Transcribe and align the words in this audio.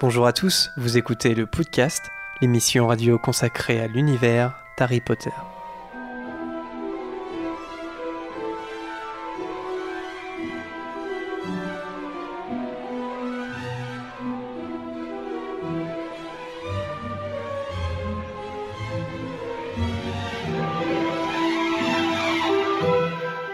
Bonjour 0.00 0.28
à 0.28 0.32
tous, 0.32 0.70
vous 0.76 0.96
écoutez 0.96 1.34
le 1.34 1.44
podcast, 1.44 2.12
l'émission 2.40 2.86
radio 2.86 3.18
consacrée 3.18 3.80
à 3.80 3.88
l'univers 3.88 4.54
d'Harry 4.78 5.00
Potter. 5.00 5.32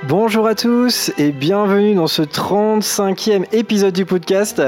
Bonjour 0.06 0.46
à 0.46 0.54
tous 0.54 1.10
et 1.16 1.32
bienvenue 1.32 1.94
dans 1.94 2.06
ce 2.06 2.20
35e 2.20 3.46
épisode 3.52 3.94
du 3.94 4.04
podcast. 4.04 4.60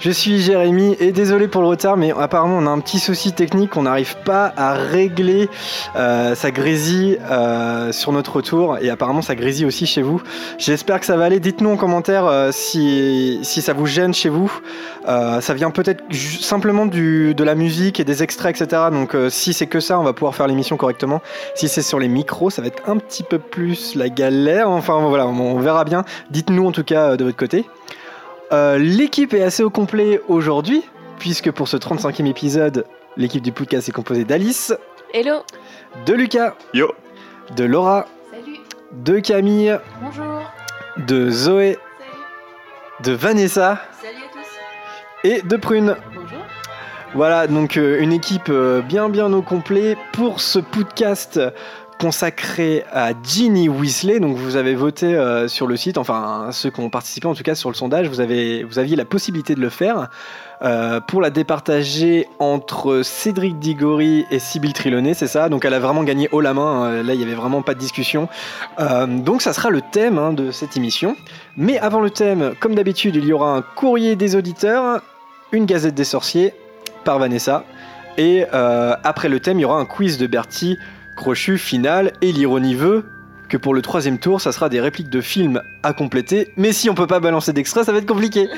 Je 0.00 0.12
suis 0.12 0.38
Jérémy 0.38 0.96
et 1.00 1.10
désolé 1.10 1.48
pour 1.48 1.60
le 1.60 1.66
retard, 1.66 1.96
mais 1.96 2.12
apparemment 2.16 2.58
on 2.58 2.66
a 2.68 2.70
un 2.70 2.78
petit 2.78 3.00
souci 3.00 3.32
technique, 3.32 3.76
on 3.76 3.82
n'arrive 3.82 4.16
pas 4.24 4.52
à 4.56 4.74
régler. 4.74 5.48
Euh, 5.96 6.36
ça 6.36 6.52
grésille 6.52 7.18
euh, 7.28 7.90
sur 7.90 8.12
notre 8.12 8.36
retour 8.36 8.78
et 8.78 8.90
apparemment 8.90 9.22
ça 9.22 9.34
grésille 9.34 9.66
aussi 9.66 9.86
chez 9.86 10.02
vous. 10.02 10.22
J'espère 10.56 11.00
que 11.00 11.06
ça 11.06 11.16
va 11.16 11.24
aller. 11.24 11.40
Dites-nous 11.40 11.70
en 11.70 11.76
commentaire 11.76 12.26
euh, 12.26 12.50
si, 12.52 13.40
si 13.42 13.60
ça 13.60 13.72
vous 13.72 13.86
gêne 13.86 14.14
chez 14.14 14.28
vous. 14.28 14.52
Euh, 15.08 15.40
ça 15.40 15.52
vient 15.54 15.72
peut-être 15.72 16.04
simplement 16.14 16.86
du, 16.86 17.34
de 17.34 17.42
la 17.42 17.56
musique 17.56 17.98
et 17.98 18.04
des 18.04 18.22
extraits, 18.22 18.60
etc. 18.60 18.82
Donc 18.92 19.16
si 19.30 19.52
c'est 19.52 19.66
que 19.66 19.80
ça, 19.80 19.98
on 19.98 20.04
va 20.04 20.12
pouvoir 20.12 20.36
faire 20.36 20.46
l'émission 20.46 20.76
correctement. 20.76 21.22
Si 21.56 21.68
c'est 21.68 21.82
sur 21.82 21.98
les 21.98 22.08
micros, 22.08 22.50
ça 22.50 22.62
va 22.62 22.68
être 22.68 22.88
un 22.88 22.98
petit 22.98 23.24
peu 23.24 23.40
plus 23.40 23.96
la 23.96 24.10
galère. 24.10 24.70
Enfin 24.70 25.00
voilà, 25.00 25.26
on, 25.26 25.58
verra 25.58 25.82
bien. 25.82 26.04
Dites-nous 26.30 26.66
en 26.68 26.72
tout 26.72 26.84
cas 26.84 27.16
de 27.16 27.24
votre 27.24 27.36
côté. 27.36 27.66
Euh, 28.52 28.78
L'équipe 28.78 29.34
est 29.34 29.42
assez 29.42 29.62
au 29.62 29.70
complet 29.70 30.20
aujourd'hui, 30.28 30.82
puisque 31.18 31.50
pour 31.50 31.68
ce 31.68 31.76
35e 31.76 32.26
épisode, 32.26 32.84
l'équipe 33.16 33.42
du 33.42 33.52
podcast 33.52 33.88
est 33.88 33.92
composée 33.92 34.24
d'Alice, 34.24 34.72
Hello. 35.12 35.40
de 36.06 36.14
Lucas, 36.14 36.54
Yo. 36.74 36.92
de 37.56 37.64
Laura, 37.64 38.06
Salut. 38.32 38.58
de 38.92 39.18
Camille, 39.20 39.78
Bonjour. 40.00 40.42
de 41.06 41.30
Zoé, 41.30 41.78
Salut. 41.98 43.04
de 43.04 43.12
Vanessa 43.12 43.80
Salut 44.00 44.14
à 44.16 44.32
tous. 44.32 45.28
et 45.28 45.42
de 45.42 45.56
Prune. 45.56 45.96
Bonjour. 46.14 46.38
Voilà, 47.14 47.46
donc 47.46 47.76
euh, 47.76 48.00
une 48.00 48.12
équipe 48.12 48.48
euh, 48.50 48.80
bien 48.82 49.08
bien 49.08 49.32
au 49.32 49.40
complet 49.42 49.96
pour 50.12 50.40
ce 50.40 50.58
podcast 50.58 51.40
consacré 51.98 52.84
à 52.92 53.10
Ginny 53.22 53.68
Weasley. 53.68 54.20
Donc 54.20 54.36
vous 54.36 54.56
avez 54.56 54.74
voté 54.74 55.06
euh, 55.06 55.48
sur 55.48 55.66
le 55.66 55.76
site, 55.76 55.98
enfin 55.98 56.48
ceux 56.52 56.70
qui 56.70 56.80
ont 56.80 56.90
participé 56.90 57.26
en 57.26 57.34
tout 57.34 57.42
cas 57.42 57.54
sur 57.54 57.68
le 57.70 57.74
sondage, 57.74 58.08
vous, 58.08 58.20
avez, 58.20 58.62
vous 58.64 58.78
aviez 58.78 58.96
la 58.96 59.04
possibilité 59.04 59.54
de 59.54 59.60
le 59.60 59.68
faire. 59.68 60.08
euh, 60.62 61.00
pour 61.00 61.20
la 61.20 61.30
départager 61.30 62.26
entre 62.38 63.02
Cédric 63.02 63.58
Diggory 63.58 64.26
et 64.30 64.38
Sybille 64.38 64.72
Trelawney, 64.72 65.14
c'est 65.14 65.26
ça. 65.26 65.48
Donc 65.48 65.64
elle 65.64 65.74
a 65.74 65.78
vraiment 65.78 66.02
gagné 66.02 66.28
haut 66.32 66.40
la 66.40 66.54
main. 66.54 66.84
euh, 66.86 67.02
là, 67.02 67.14
il 67.14 67.18
n'y 67.18 67.24
avait 67.24 67.34
vraiment 67.34 67.62
pas 67.62 67.74
de 67.74 67.78
discussion. 67.78 68.28
Donc 68.78 69.42
ça 69.42 69.52
sera 69.52 69.70
le 69.70 69.80
thème 69.80 70.18
hein, 70.18 70.32
de 70.32 70.50
cette 70.50 70.76
émission. 70.76 71.16
Mais 71.56 71.78
avant 71.78 72.00
le 72.00 72.10
thème, 72.10 72.54
comme 72.60 72.74
d'habitude, 72.74 73.16
il 73.16 73.24
y 73.24 73.32
aura 73.32 73.54
un 73.54 73.62
courrier 73.62 74.16
des 74.16 74.36
auditeurs, 74.36 75.02
une 75.52 75.66
gazette 75.66 75.94
des 75.94 76.04
sorciers 76.04 76.54
par 77.04 77.18
Vanessa. 77.18 77.64
Et 78.16 78.44
après 78.50 79.28
le 79.28 79.40
thème, 79.40 79.58
il 79.58 79.62
y 79.62 79.64
aura 79.64 79.78
un 79.78 79.84
quiz 79.84 80.18
de 80.18 80.26
Bertie, 80.26 80.76
crochu, 81.18 81.58
final. 81.58 82.12
Et 82.22 82.32
l'ironie 82.32 82.74
veut 82.74 83.04
que 83.50 83.56
pour 83.58 83.74
le 83.74 83.82
troisième 83.82 84.18
tour, 84.18 84.40
ça 84.40 84.52
sera 84.52 84.68
des 84.70 84.80
répliques 84.80 85.10
de 85.10 85.20
films 85.20 85.60
à 85.82 85.92
compléter. 85.92 86.52
Mais 86.56 86.72
si 86.72 86.88
on 86.88 86.94
peut 86.94 87.06
pas 87.06 87.20
balancer 87.20 87.52
d'extrait, 87.52 87.84
ça 87.84 87.92
va 87.92 87.98
être 87.98 88.06
compliqué. 88.08 88.48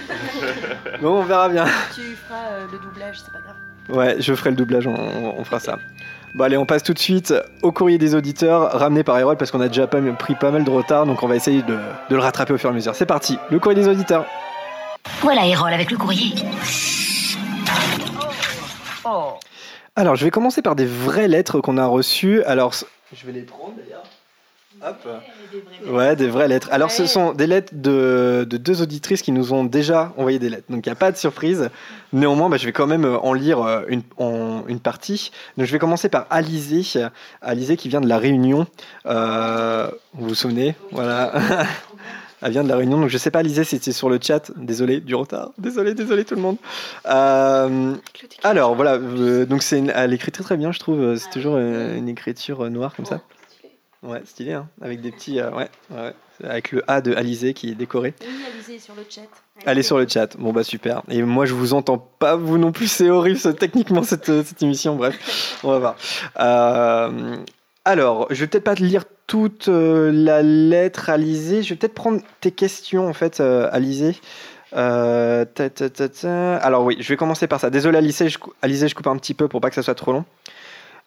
bon, 1.03 1.21
on 1.21 1.23
verra 1.25 1.49
bien. 1.49 1.65
Tu 1.95 2.01
feras 2.29 2.41
euh, 2.53 2.67
le 2.73 2.79
doublage, 2.79 3.17
c'est 3.25 3.33
pas 3.33 3.39
grave. 3.41 3.57
Ouais, 3.99 4.17
je 4.21 4.35
ferai 4.35 4.51
le 4.51 4.57
doublage, 4.57 4.87
on, 4.87 4.95
on 5.39 5.43
fera 5.45 5.59
ça. 5.59 5.79
Bon 6.37 6.45
allez, 6.45 6.57
on 6.57 6.65
passe 6.67 6.85
tout 6.85 6.95
de 6.95 6.99
suite 7.01 7.35
au 7.63 7.73
courrier 7.73 7.99
des 7.99 8.15
auditeurs, 8.15 8.71
ramené 8.79 9.03
par 9.03 9.19
Erol 9.19 9.37
parce 9.37 9.51
qu'on 9.51 9.61
a 9.61 9.67
déjà 9.67 9.89
pas- 9.89 10.01
pris 10.17 10.37
pas 10.37 10.53
mal 10.53 10.63
de 10.63 10.71
retard, 10.71 11.05
donc 11.07 11.25
on 11.25 11.27
va 11.27 11.35
essayer 11.35 11.63
de, 11.63 11.75
de 11.75 12.15
le 12.15 12.21
rattraper 12.21 12.53
au 12.53 12.59
fur 12.59 12.69
et 12.71 12.73
à 12.73 12.75
mesure. 12.77 12.95
C'est 12.95 13.05
parti, 13.07 13.37
le 13.51 13.59
courrier 13.59 13.81
des 13.81 13.89
auditeurs. 13.89 14.25
Voilà 15.23 15.45
Erol 15.47 15.73
avec 15.73 15.91
le 15.91 15.97
courrier. 15.97 16.35
Alors, 19.97 20.17
je 20.17 20.25
vais 20.25 20.31
commencer 20.31 20.63
par 20.63 20.77
des 20.77 20.87
vraies 20.87 21.29
lettres 21.29 21.61
qu'on 21.61 21.77
a 21.77 21.87
reçues. 21.87 22.43
Alors, 22.45 22.73
je 23.13 23.27
vais 23.27 23.33
les 23.33 23.43
prendre 23.43 23.75
d'ailleurs. 23.77 24.05
Hop. 24.83 25.07
Ouais, 25.89 26.17
des 26.17 26.29
vraies 26.29 26.49
lettres. 26.49 26.69
Alors, 26.73 26.91
ce 26.91 27.05
sont 27.05 27.33
des 27.33 27.47
lettres 27.47 27.73
de, 27.75 28.47
de 28.49 28.57
deux 28.57 28.81
auditrices 28.81 29.21
qui 29.21 29.31
nous 29.31 29.53
ont 29.53 29.65
déjà 29.65 30.15
envoyé 30.17 30.39
des 30.39 30.49
lettres. 30.49 30.65
Donc, 30.71 30.87
il 30.87 30.89
n'y 30.89 30.93
a 30.93 30.97
pas 30.97 31.13
de 31.13 31.19
surprise. 31.19 31.69
Néanmoins, 32.15 32.49
bah, 32.49 32.57
je 32.57 32.65
vais 32.65 32.73
quand 32.73 32.87
même 32.87 33.05
euh, 33.05 33.19
en 33.19 33.35
lire 33.35 33.61
euh, 33.63 33.83
une, 33.89 34.03
en- 34.17 34.63
une 34.69 34.81
partie. 34.81 35.33
Donc, 35.59 35.67
je 35.67 35.73
vais 35.73 35.79
commencer 35.79 36.09
par 36.09 36.27
Alizé. 36.31 36.83
Alizé 37.43 37.77
qui 37.77 37.91
vient 37.91 38.01
de 38.01 38.09
La 38.09 38.17
Réunion. 38.17 38.67
Euh, 39.05 39.91
vous 40.15 40.29
vous 40.29 40.35
souvenez? 40.35 40.75
Voilà. 40.93 41.33
Elle 42.43 42.53
vient 42.53 42.65
de 42.65 42.69
La 42.69 42.77
Réunion. 42.77 42.99
Donc, 43.01 43.09
je 43.11 43.19
sais 43.19 43.31
pas, 43.31 43.41
Alizé, 43.41 43.65
si 43.65 43.77
c'était 43.77 43.93
sur 43.93 44.09
le 44.09 44.19
chat. 44.23 44.51
Désolé 44.57 45.01
du 45.01 45.15
retard. 45.15 45.51
Désolé, 45.59 45.95
désolé 45.95 46.25
tout 46.25 46.35
le 46.35 46.41
monde. 46.43 46.57
Euh, 47.07 47.95
alors 48.43 48.75
voilà, 48.75 48.95
euh, 48.95 49.45
donc 49.47 49.63
c'est 49.63 49.79
une- 49.79 49.93
elle 49.95 50.13
écrit 50.13 50.33
très 50.33 50.43
très 50.45 50.57
bien, 50.57 50.73
je 50.73 50.79
trouve. 50.79 51.17
C'est 51.17 51.31
toujours 51.31 51.55
euh, 51.57 51.97
une 51.97 52.09
écriture 52.09 52.69
noire 52.71 52.95
comme 52.95 53.07
ça. 53.07 53.21
Ouais, 54.03 54.23
stylé, 54.25 54.55
hein, 54.55 54.67
avec 54.81 55.03
des 55.03 55.11
petits, 55.13 55.41
euh, 55.41 55.51
ouais, 55.51 55.69
ouais, 55.91 56.15
avec 56.43 56.73
le 56.73 56.83
A 56.91 57.03
de 57.03 57.15
Alizé 57.15 57.53
qui 57.53 57.69
est 57.71 57.75
décoré. 57.75 58.15
Oui, 58.23 58.27
Alizé 58.55 58.79
sur 58.79 58.95
le 58.95 59.03
chat. 59.11 59.21
Allez 59.67 59.83
sur 59.83 59.99
le 59.99 60.09
chat. 60.09 60.39
Bon 60.39 60.55
bah 60.55 60.65
super. 60.65 61.03
Et 61.11 61.23
moi 61.23 61.45
je 61.45 61.53
vous 61.53 61.75
entends 61.75 61.99
pas 61.99 62.35
vous 62.37 62.57
non 62.57 62.73
plus, 62.73 62.87
c'est 62.91 63.11
horrible 63.11 63.39
ça, 63.39 63.53
techniquement 63.53 64.03
cette, 64.03 64.43
cette 64.45 64.63
émission. 64.63 64.97
Bref, 64.97 65.59
on 65.65 65.69
va 65.73 65.79
voir. 65.79 65.97
Euh, 66.39 67.37
alors, 67.85 68.27
je 68.31 68.41
vais 68.41 68.47
peut-être 68.47 68.65
pas 68.65 68.75
te 68.75 68.83
lire 68.83 69.05
toute 69.31 69.69
euh, 69.69 70.11
la 70.13 70.43
lettre 70.43 71.09
Alizé. 71.09 71.63
Je 71.63 71.69
vais 71.69 71.77
peut-être 71.77 71.95
prendre 71.95 72.21
tes 72.41 72.51
questions 72.51 73.07
en 73.07 73.13
fait, 73.13 73.39
euh, 73.39 73.69
Alizé. 73.71 74.17
Euh, 74.75 75.45
ta, 75.45 75.71
ta, 75.71 75.89
ta, 75.89 76.09
ta. 76.09 76.57
Alors 76.57 76.83
oui, 76.83 76.97
je 76.99 77.09
vais 77.09 77.17
commencer 77.17 77.47
par 77.47 77.61
ça. 77.61 77.71
Désolé 77.71 77.99
Alizé, 77.99 78.29
je, 78.29 78.39
Alizé, 78.61 78.89
je 78.89 78.95
coupe 78.97 79.07
un 79.07 79.17
petit 79.17 79.35
peu 79.35 79.47
pour 79.47 79.61
pas 79.61 79.69
que 79.69 79.77
ça 79.77 79.85
soit 79.85 79.95
trop 79.95 80.13
long. 80.13 80.25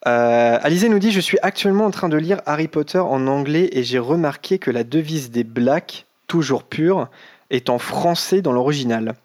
Euh, 0.08 0.58
Alizé 0.62 0.88
nous 0.88 1.00
dit 1.00 1.12
Je 1.12 1.20
suis 1.20 1.38
actuellement 1.42 1.84
en 1.86 1.92
train 1.92 2.08
de 2.08 2.16
lire 2.16 2.40
Harry 2.46 2.70
Potter 2.70 3.00
en 3.00 3.28
anglais 3.28 3.68
et 3.74 3.84
j'ai 3.84 4.00
remarqué 4.00 4.58
que 4.58 4.72
la 4.72 4.86
devise 4.86 5.30
des 5.30 5.44
Blacks, 5.44 6.06
toujours 6.28 6.64
pure, 6.64 7.10
est 7.50 7.70
en 7.70 7.78
français 7.78 8.42
dans 8.42 8.54
l'original. 8.54 9.16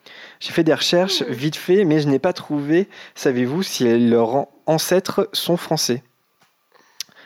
J'ai 0.41 0.50
fait 0.50 0.64
des 0.64 0.75
recherches 0.75 1.22
vite 1.22 1.54
fait, 1.54 1.84
mais 1.84 2.00
je 2.00 2.08
n'ai 2.08 2.19
pas 2.19 2.32
trouvé, 2.32 2.88
savez-vous, 3.14 3.62
si 3.62 3.84
leurs 4.08 4.34
an- 4.34 4.48
ancêtres 4.66 5.28
sont 5.32 5.56
français. 5.56 6.03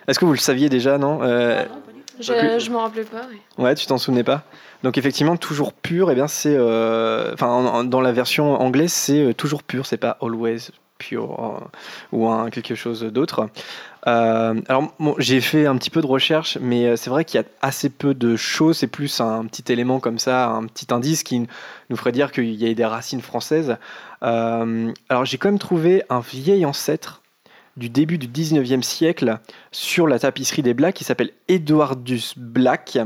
Est-ce 0.08 0.18
que 0.18 0.24
vous 0.24 0.32
le 0.32 0.38
saviez 0.38 0.68
déjà, 0.68 0.98
non 0.98 1.20
Euh, 1.22 1.64
Je, 2.20 2.58
je 2.58 2.70
m'en 2.70 2.80
rappelais 2.80 3.04
pas, 3.04 3.22
oui. 3.30 3.38
Ouais, 3.58 3.74
tu 3.74 3.86
t'en 3.86 3.98
souvenais 3.98 4.24
pas 4.24 4.42
Donc 4.82 4.98
effectivement, 4.98 5.36
toujours 5.36 5.72
pur, 5.72 6.10
eh 6.10 6.14
bien 6.14 6.28
c'est, 6.28 6.54
euh, 6.56 7.32
enfin 7.34 7.48
en- 7.48 7.66
en- 7.66 7.84
dans 7.84 8.00
la 8.00 8.12
version 8.12 8.60
anglaise, 8.60 8.92
c'est 8.92 9.20
euh, 9.26 9.32
toujours 9.34 9.62
pur, 9.62 9.86
c'est 9.86 9.96
pas 9.96 10.18
always 10.20 10.70
pure 10.98 11.58
euh, 11.62 11.64
ou 12.12 12.28
un, 12.28 12.50
quelque 12.50 12.74
chose 12.74 13.02
d'autre. 13.02 13.48
Euh, 14.06 14.60
alors 14.68 14.92
bon, 15.00 15.14
j'ai 15.18 15.40
fait 15.40 15.66
un 15.66 15.76
petit 15.76 15.90
peu 15.90 16.00
de 16.00 16.06
recherche, 16.06 16.58
mais 16.60 16.86
euh, 16.86 16.96
c'est 16.96 17.10
vrai 17.10 17.24
qu'il 17.24 17.40
y 17.40 17.42
a 17.42 17.46
assez 17.60 17.88
peu 17.88 18.14
de 18.14 18.36
choses. 18.36 18.78
C'est 18.78 18.86
plus 18.88 19.20
un 19.20 19.44
petit 19.46 19.72
élément 19.72 19.98
comme 20.00 20.18
ça, 20.18 20.48
un 20.48 20.64
petit 20.66 20.92
indice 20.92 21.22
qui 21.22 21.46
nous 21.90 21.96
ferait 21.96 22.12
dire 22.12 22.30
qu'il 22.32 22.52
y 22.54 22.68
a 22.70 22.74
des 22.74 22.84
racines 22.84 23.22
françaises. 23.22 23.76
Euh, 24.22 24.92
alors 25.08 25.24
j'ai 25.24 25.38
quand 25.38 25.48
même 25.48 25.58
trouvé 25.58 26.02
un 26.10 26.20
vieil 26.20 26.64
ancêtre 26.66 27.21
du 27.76 27.88
début 27.88 28.18
du 28.18 28.28
19e 28.28 28.82
siècle 28.82 29.38
sur 29.70 30.06
la 30.06 30.18
tapisserie 30.18 30.62
des 30.62 30.74
Blacks 30.74 30.94
qui 30.94 31.04
s'appelle 31.04 31.30
Edwardus 31.48 32.34
Black. 32.36 32.98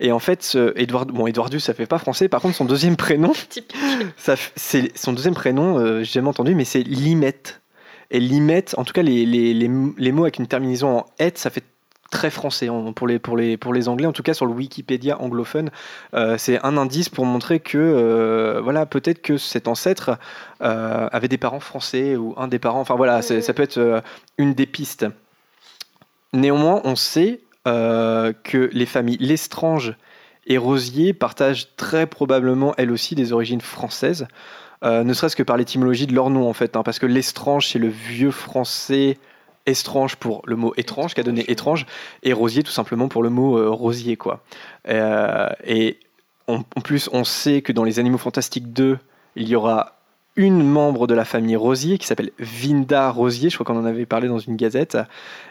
Et 0.00 0.12
en 0.12 0.18
fait, 0.18 0.42
ce 0.42 0.72
Edward, 0.78 1.10
bon, 1.10 1.26
Edwardus, 1.26 1.60
ça 1.60 1.74
fait 1.74 1.86
pas 1.86 1.98
français. 1.98 2.28
Par 2.28 2.40
contre, 2.40 2.56
son 2.56 2.64
deuxième 2.64 2.96
prénom, 2.96 3.32
ça, 4.16 4.34
c'est 4.56 4.96
son 4.96 5.12
deuxième 5.12 5.34
prénom, 5.34 5.78
euh, 5.78 5.98
j'ai 5.98 6.12
jamais 6.12 6.28
entendu, 6.28 6.54
mais 6.54 6.64
c'est 6.64 6.82
Limette. 6.82 7.62
Et 8.10 8.20
Limette, 8.20 8.74
en 8.76 8.84
tout 8.84 8.92
cas, 8.92 9.02
les, 9.02 9.24
les, 9.24 9.54
les, 9.54 9.70
les 9.96 10.12
mots 10.12 10.24
avec 10.24 10.38
une 10.38 10.46
terminaison 10.46 10.98
en 10.98 11.06
et, 11.18 11.38
ça 11.38 11.48
fait 11.48 11.64
très 12.12 12.30
français 12.30 12.68
pour 12.94 13.08
les, 13.08 13.18
pour, 13.18 13.36
les, 13.36 13.56
pour 13.56 13.72
les 13.72 13.88
Anglais, 13.88 14.06
en 14.06 14.12
tout 14.12 14.22
cas 14.22 14.34
sur 14.34 14.46
le 14.46 14.52
Wikipédia 14.52 15.20
anglophone. 15.20 15.70
Euh, 16.14 16.36
c'est 16.38 16.64
un 16.64 16.76
indice 16.76 17.08
pour 17.08 17.24
montrer 17.24 17.58
que, 17.58 17.78
euh, 17.78 18.60
voilà, 18.62 18.86
peut-être 18.86 19.22
que 19.22 19.38
cet 19.38 19.66
ancêtre 19.66 20.18
euh, 20.62 21.08
avait 21.10 21.26
des 21.26 21.38
parents 21.38 21.58
français 21.58 22.14
ou 22.14 22.34
un 22.36 22.46
des 22.46 22.60
parents. 22.60 22.80
Enfin 22.80 22.94
voilà, 22.94 23.22
ça 23.22 23.54
peut 23.54 23.62
être 23.62 24.02
une 24.38 24.54
des 24.54 24.66
pistes. 24.66 25.06
Néanmoins, 26.34 26.82
on 26.84 26.94
sait 26.94 27.40
que 27.64 28.70
les 28.72 28.86
familles 28.86 29.18
Lestrange 29.18 29.94
et 30.46 30.58
Rosier 30.58 31.14
partagent 31.14 31.74
très 31.76 32.06
probablement 32.06 32.74
elles 32.76 32.90
aussi 32.90 33.14
des 33.14 33.32
origines 33.32 33.60
françaises, 33.60 34.26
ne 34.82 35.12
serait-ce 35.12 35.36
que 35.36 35.44
par 35.44 35.56
l'étymologie 35.56 36.06
de 36.06 36.14
leur 36.14 36.28
nom 36.28 36.48
en 36.48 36.52
fait, 36.52 36.76
hein, 36.76 36.82
parce 36.82 36.98
que 36.98 37.06
Lestrange 37.06 37.68
c'est 37.68 37.78
le 37.78 37.88
vieux 37.88 38.32
français 38.32 39.18
estrange 39.66 40.16
pour 40.16 40.42
le 40.46 40.56
mot 40.56 40.72
étrange, 40.76 41.14
qui 41.14 41.20
a 41.20 41.24
donné 41.24 41.50
étrange, 41.50 41.86
et 42.22 42.32
Rosier 42.32 42.62
tout 42.62 42.72
simplement 42.72 43.08
pour 43.08 43.22
le 43.22 43.30
mot 43.30 43.58
euh, 43.58 43.68
rosier 43.70 44.16
quoi. 44.16 44.42
Euh, 44.88 45.48
et 45.64 45.98
on- 46.48 46.64
en 46.76 46.80
plus, 46.80 47.08
on 47.12 47.24
sait 47.24 47.62
que 47.62 47.72
dans 47.72 47.84
les 47.84 47.98
Animaux 47.98 48.18
Fantastiques 48.18 48.72
2, 48.72 48.98
il 49.36 49.48
y 49.48 49.54
aura 49.54 49.96
une 50.34 50.62
membre 50.64 51.06
de 51.06 51.14
la 51.14 51.24
famille 51.26 51.56
Rosier 51.56 51.98
qui 51.98 52.06
s'appelle 52.06 52.30
Vinda 52.38 53.10
Rosier, 53.10 53.50
je 53.50 53.56
crois 53.56 53.66
qu'on 53.66 53.78
en 53.78 53.84
avait 53.84 54.06
parlé 54.06 54.28
dans 54.28 54.38
une 54.38 54.56
gazette, 54.56 54.96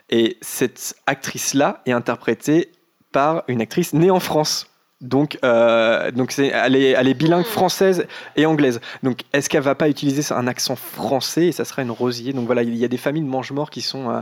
et 0.09 0.37
cette 0.41 0.95
actrice-là 1.05 1.81
est 1.85 1.91
interprétée 1.91 2.71
par 3.11 3.43
une 3.47 3.61
actrice 3.61 3.93
née 3.93 4.09
en 4.09 4.19
France. 4.19 4.70
Donc, 5.01 5.39
euh, 5.43 6.11
donc 6.11 6.31
c'est, 6.31 6.47
elle, 6.47 6.75
est, 6.75 6.91
elle 6.91 7.07
est 7.07 7.13
bilingue 7.13 7.45
française 7.45 8.07
et 8.35 8.45
anglaise. 8.45 8.79
Donc, 9.01 9.21
est-ce 9.33 9.49
qu'elle 9.49 9.63
va 9.63 9.75
pas 9.75 9.89
utiliser 9.89 10.33
un 10.33 10.47
accent 10.47 10.75
français 10.75 11.47
et 11.47 11.51
ça 11.51 11.65
sera 11.65 11.81
une 11.81 11.91
rosier 11.91 12.33
Donc 12.33 12.45
voilà, 12.45 12.61
il 12.63 12.75
y 12.75 12.85
a 12.85 12.87
des 12.87 12.97
familles 12.97 13.23
de 13.23 13.27
mange-morts 13.27 13.71
qui 13.71 13.81
sont 13.81 14.09
euh, 14.11 14.21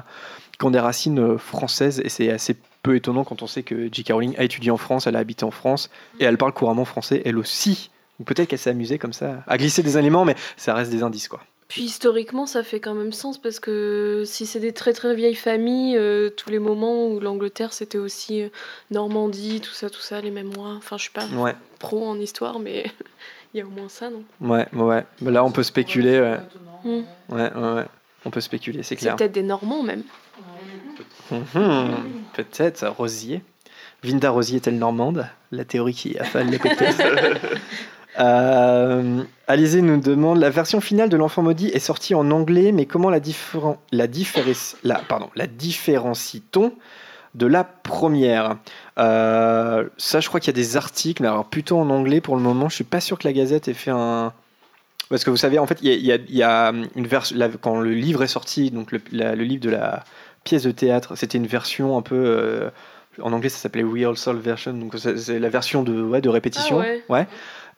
qui 0.57 0.65
ont 0.65 0.71
des 0.71 0.79
racines 0.79 1.19
euh, 1.19 1.37
françaises 1.37 2.01
et 2.03 2.09
c'est 2.09 2.31
assez 2.31 2.55
peu 2.81 2.95
étonnant 2.95 3.25
quand 3.25 3.41
on 3.41 3.47
sait 3.47 3.63
que 3.63 3.89
J.K. 3.91 4.11
Rowling 4.11 4.35
a 4.37 4.43
étudié 4.43 4.71
en 4.71 4.77
France, 4.77 5.05
elle 5.05 5.17
a 5.17 5.19
habité 5.19 5.43
en 5.43 5.51
France 5.51 5.89
et 6.19 6.23
elle 6.23 6.37
parle 6.37 6.53
couramment 6.53 6.85
français 6.85 7.21
elle 7.25 7.37
aussi. 7.37 7.91
peut-être 8.25 8.47
qu'elle 8.47 8.59
s'est 8.59 8.69
amusée 8.69 8.97
comme 8.97 9.13
ça 9.13 9.43
à 9.47 9.57
glisser 9.57 9.83
des 9.83 9.97
éléments, 9.97 10.23
mais 10.23 10.35
ça 10.55 10.73
reste 10.73 10.91
des 10.91 11.03
indices 11.03 11.27
quoi. 11.27 11.41
Puis 11.69 11.83
historiquement, 11.83 12.47
ça 12.47 12.63
fait 12.63 12.79
quand 12.79 12.95
même 12.95 13.13
sens 13.13 13.37
parce 13.37 13.59
que 13.59 14.23
si 14.25 14.47
c'est 14.47 14.59
des 14.59 14.73
très 14.73 14.91
très 14.91 15.13
vieilles 15.13 15.35
familles, 15.35 15.95
euh, 15.97 16.31
tous 16.31 16.49
les 16.49 16.57
moments 16.57 17.07
où 17.07 17.19
l'Angleterre 17.19 17.73
c'était 17.73 17.99
aussi 17.99 18.41
euh, 18.41 18.49
Normandie, 18.89 19.61
tout 19.61 19.71
ça, 19.71 19.87
tout 19.91 20.01
ça, 20.01 20.19
les 20.19 20.31
mémoires. 20.31 20.75
Enfin, 20.77 20.97
je 20.97 21.03
suis 21.03 21.11
pas 21.11 21.27
pro 21.77 22.07
en 22.07 22.19
histoire, 22.19 22.57
mais 22.57 22.85
il 23.53 23.59
y 23.59 23.61
a 23.61 23.67
au 23.67 23.69
moins 23.69 23.87
ça, 23.87 24.09
non? 24.09 24.23
Ouais, 24.41 24.67
ouais. 24.73 25.05
Mais 25.21 25.29
là, 25.29 25.43
on 25.43 25.51
peut 25.51 25.61
spéculer. 25.61 26.19
Ouais, 26.19 26.39
hmm. 26.85 27.03
ouais, 27.35 27.53
ouais, 27.53 27.85
On 28.25 28.31
peut 28.31 28.41
spéculer, 28.41 28.81
c'est 28.81 28.95
clair. 28.95 29.13
C'est 29.13 29.17
peut-être 29.17 29.33
des 29.33 29.43
Normands 29.43 29.83
même. 29.83 30.03
Mhm. 31.29 32.23
peut-être, 32.33 32.87
Rosier. 32.87 33.43
Vinda 34.03 34.31
Rosier 34.31 34.57
est-elle 34.57 34.79
normande? 34.79 35.27
La 35.51 35.65
théorie 35.65 35.93
qui 35.93 36.17
affale 36.17 36.49
les 36.49 36.57
côtés. 36.59 36.87
Euh, 38.19 39.23
Alizé 39.47 39.81
nous 39.81 39.99
demande 39.99 40.39
la 40.39 40.49
version 40.49 40.81
finale 40.81 41.09
de 41.09 41.17
l'enfant 41.17 41.41
maudit 41.41 41.67
est 41.67 41.79
sortie 41.79 42.13
en 42.15 42.29
anglais, 42.31 42.71
mais 42.71 42.85
comment 42.85 43.09
la, 43.09 43.19
la, 43.91 44.07
la, 44.83 44.99
pardon, 44.99 45.29
la 45.35 45.47
différencie-t-on 45.47 46.73
de 47.35 47.45
la 47.45 47.63
première? 47.63 48.57
Euh, 48.97 49.85
Ça, 49.97 50.19
je 50.19 50.27
crois 50.27 50.39
qu'il 50.39 50.47
y 50.47 50.57
a 50.57 50.61
des 50.61 50.77
articles, 50.77 51.21
mais 51.21 51.29
alors 51.29 51.45
plutôt 51.45 51.77
en 51.77 51.89
anglais 51.89 52.21
pour 52.21 52.35
le 52.35 52.41
moment. 52.41 52.69
Je 52.69 52.75
suis 52.75 52.83
pas 52.83 52.99
sûr 52.99 53.17
que 53.17 53.27
la 53.27 53.33
Gazette 53.33 53.67
ait 53.67 53.73
fait 53.73 53.91
un. 53.91 54.33
Parce 55.09 55.23
que 55.23 55.31
vous 55.31 55.37
savez, 55.37 55.57
en 55.57 55.65
fait, 55.65 55.79
il 55.81 55.89
y 55.91 56.43
a, 56.43 56.73
une 56.95 57.07
version 57.07 57.37
quand 57.61 57.79
le 57.79 57.93
livre 57.93 58.21
est 58.21 58.27
sorti, 58.27 58.69
donc 58.69 58.91
le, 58.91 58.99
livre 59.33 59.63
de 59.63 59.71
la 59.71 60.03
pièce 60.43 60.63
de 60.63 60.71
théâtre, 60.71 61.15
c'était 61.15 61.37
une 61.37 61.47
version 61.47 61.97
un 61.97 62.01
peu. 62.01 62.15
Euh, 62.15 62.69
en 63.21 63.33
anglais, 63.33 63.49
ça 63.49 63.57
s'appelait 63.57 63.83
rehearsal 63.83 64.37
version, 64.37 64.73
donc 64.73 64.93
c'est 64.97 65.39
la 65.39 65.49
version 65.49 65.83
de, 65.83 66.01
ouais, 66.01 66.21
de 66.21 66.29
répétition. 66.29 66.79
Ah 66.79 66.85
ouais. 67.09 67.27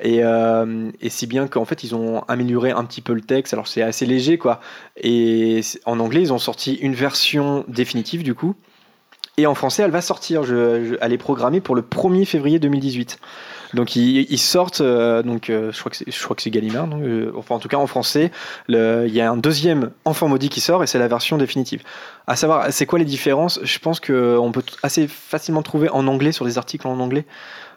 Et, 0.02 0.24
euh, 0.24 0.92
et 1.00 1.10
si 1.10 1.28
bien 1.28 1.48
qu'en 1.48 1.66
fait, 1.66 1.84
ils 1.84 1.96
ont 1.96 2.24
amélioré 2.28 2.72
un 2.72 2.84
petit 2.86 3.02
peu 3.02 3.14
le 3.14 3.22
texte. 3.22 3.54
Alors, 3.54 3.68
c'est 3.68 3.82
assez 3.82 4.06
léger, 4.06 4.38
quoi. 4.38 4.60
Et 4.98 5.62
en 5.86 6.00
anglais, 6.00 6.22
ils 6.22 6.34
ont 6.34 6.40
sorti 6.40 6.74
une 6.76 6.94
version 6.94 7.64
définitive, 7.68 8.24
du 8.24 8.34
coup. 8.34 8.56
Et 9.38 9.48
en 9.48 9.56
français, 9.56 9.84
elle 9.84 9.92
va 9.92 10.02
sortir. 10.02 10.44
Elle 11.02 11.14
est 11.14 11.18
programmée 11.18 11.62
pour 11.62 11.76
le 11.76 11.82
1er 11.82 12.26
février 12.26 12.60
2018. 12.60 13.20
Donc 13.74 13.96
ils, 13.96 14.38
sortent, 14.38 14.82
euh, 14.82 15.24
donc 15.24 15.50
euh, 15.50 15.72
je 15.72 15.80
crois 15.80 15.92
que 15.92 15.96
c'est, 15.96 16.12
je 16.12 16.50
Gallimard, 16.50 16.90
enfin 17.38 17.56
en 17.56 17.60
tout 17.60 17.70
cas 17.70 17.78
en 17.78 17.88
français, 17.88 18.30
il 18.68 18.76
y 19.14 19.22
a 19.22 19.32
un 19.32 19.38
deuxième 19.38 19.92
Enfant 20.04 20.28
maudit 20.28 20.50
qui 20.50 20.60
sort 20.60 20.84
et 20.84 20.88
c'est 20.88 21.00
la 21.00 21.08
version 21.08 21.38
définitive. 21.38 21.82
À 22.28 22.36
savoir, 22.36 22.74
c'est 22.74 22.86
quoi 22.86 23.00
les 23.00 23.06
différences? 23.06 23.62
Je 23.64 23.80
pense 23.80 24.02
qu'on 24.02 24.52
peut 24.54 24.64
assez 24.84 25.08
facilement 25.08 25.62
trouver 25.62 25.88
en 25.90 26.06
anglais 26.08 26.34
sur 26.34 26.44
des 26.44 26.58
articles 26.58 26.86
en 26.86 27.00
anglais. 27.00 27.26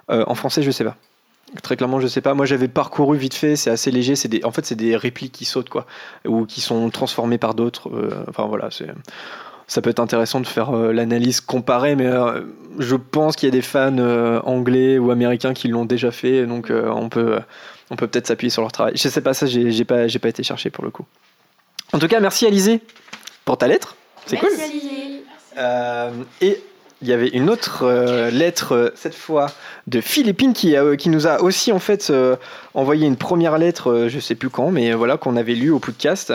en 0.08 0.34
français, 0.34 0.62
je 0.62 0.70
sais 0.72 0.84
pas. 0.84 0.96
Très 1.62 1.76
clairement, 1.76 2.00
je 2.00 2.08
sais 2.08 2.20
pas. 2.20 2.34
Moi, 2.34 2.46
j'avais 2.46 2.68
parcouru 2.68 3.16
vite 3.16 3.34
fait. 3.34 3.56
C'est 3.56 3.70
assez 3.70 3.90
léger. 3.90 4.16
C'est 4.16 4.28
des, 4.28 4.44
en 4.44 4.50
fait, 4.50 4.66
c'est 4.66 4.74
des 4.74 4.96
répliques 4.96 5.32
qui 5.32 5.44
sautent, 5.44 5.68
quoi, 5.68 5.86
ou 6.26 6.46
qui 6.46 6.60
sont 6.60 6.90
transformées 6.90 7.38
par 7.38 7.54
d'autres. 7.54 7.88
Euh, 7.90 8.24
enfin 8.28 8.46
voilà, 8.46 8.70
c'est, 8.70 8.88
ça 9.68 9.80
peut 9.80 9.90
être 9.90 10.00
intéressant 10.00 10.40
de 10.40 10.46
faire 10.46 10.76
euh, 10.76 10.92
l'analyse 10.92 11.40
comparée, 11.40 11.94
mais 11.94 12.06
euh, 12.06 12.42
je 12.78 12.96
pense 12.96 13.36
qu'il 13.36 13.46
y 13.46 13.52
a 13.52 13.52
des 13.52 13.62
fans 13.62 13.98
anglais 14.44 14.98
ou 14.98 15.10
américains 15.10 15.54
qui 15.54 15.68
l'ont 15.68 15.84
déjà 15.84 16.10
fait, 16.10 16.44
donc 16.46 16.70
on 16.70 17.08
peut, 17.08 17.38
on 17.90 17.96
peut 17.96 18.08
peut-être 18.08 18.26
s'appuyer 18.26 18.50
sur 18.50 18.62
leur 18.62 18.72
travail. 18.72 18.94
Je 18.96 19.08
sais 19.08 19.20
pas 19.20 19.32
ça, 19.32 19.46
j'ai, 19.46 19.84
pas, 19.84 20.08
j'ai 20.08 20.18
pas 20.18 20.28
été 20.28 20.42
chercher 20.42 20.70
pour 20.70 20.84
le 20.84 20.90
coup. 20.90 21.04
En 21.92 21.98
tout 22.00 22.08
cas, 22.08 22.18
merci 22.18 22.46
Alizé 22.46 22.80
pour 23.44 23.58
ta 23.58 23.68
lettre. 23.68 23.94
C'est 24.26 24.38
cool. 24.38 24.50
Merci 24.56 25.22
Alizé. 25.56 26.24
et 26.40 26.60
il 27.04 27.10
y 27.10 27.12
avait 27.12 27.28
une 27.28 27.50
autre 27.50 27.82
euh, 27.82 28.30
lettre, 28.30 28.72
euh, 28.72 28.90
cette 28.94 29.14
fois 29.14 29.46
de 29.86 30.00
Philippine, 30.00 30.54
qui, 30.54 30.74
a, 30.74 30.96
qui 30.96 31.10
nous 31.10 31.26
a 31.26 31.42
aussi 31.42 31.70
en 31.70 31.78
fait 31.78 32.08
euh, 32.08 32.36
envoyé 32.72 33.06
une 33.06 33.16
première 33.16 33.58
lettre, 33.58 34.06
je 34.08 34.18
sais 34.18 34.34
plus 34.34 34.48
quand, 34.48 34.70
mais 34.70 34.94
voilà, 34.94 35.18
qu'on 35.18 35.36
avait 35.36 35.54
lu 35.54 35.70
au 35.70 35.78
podcast. 35.78 36.32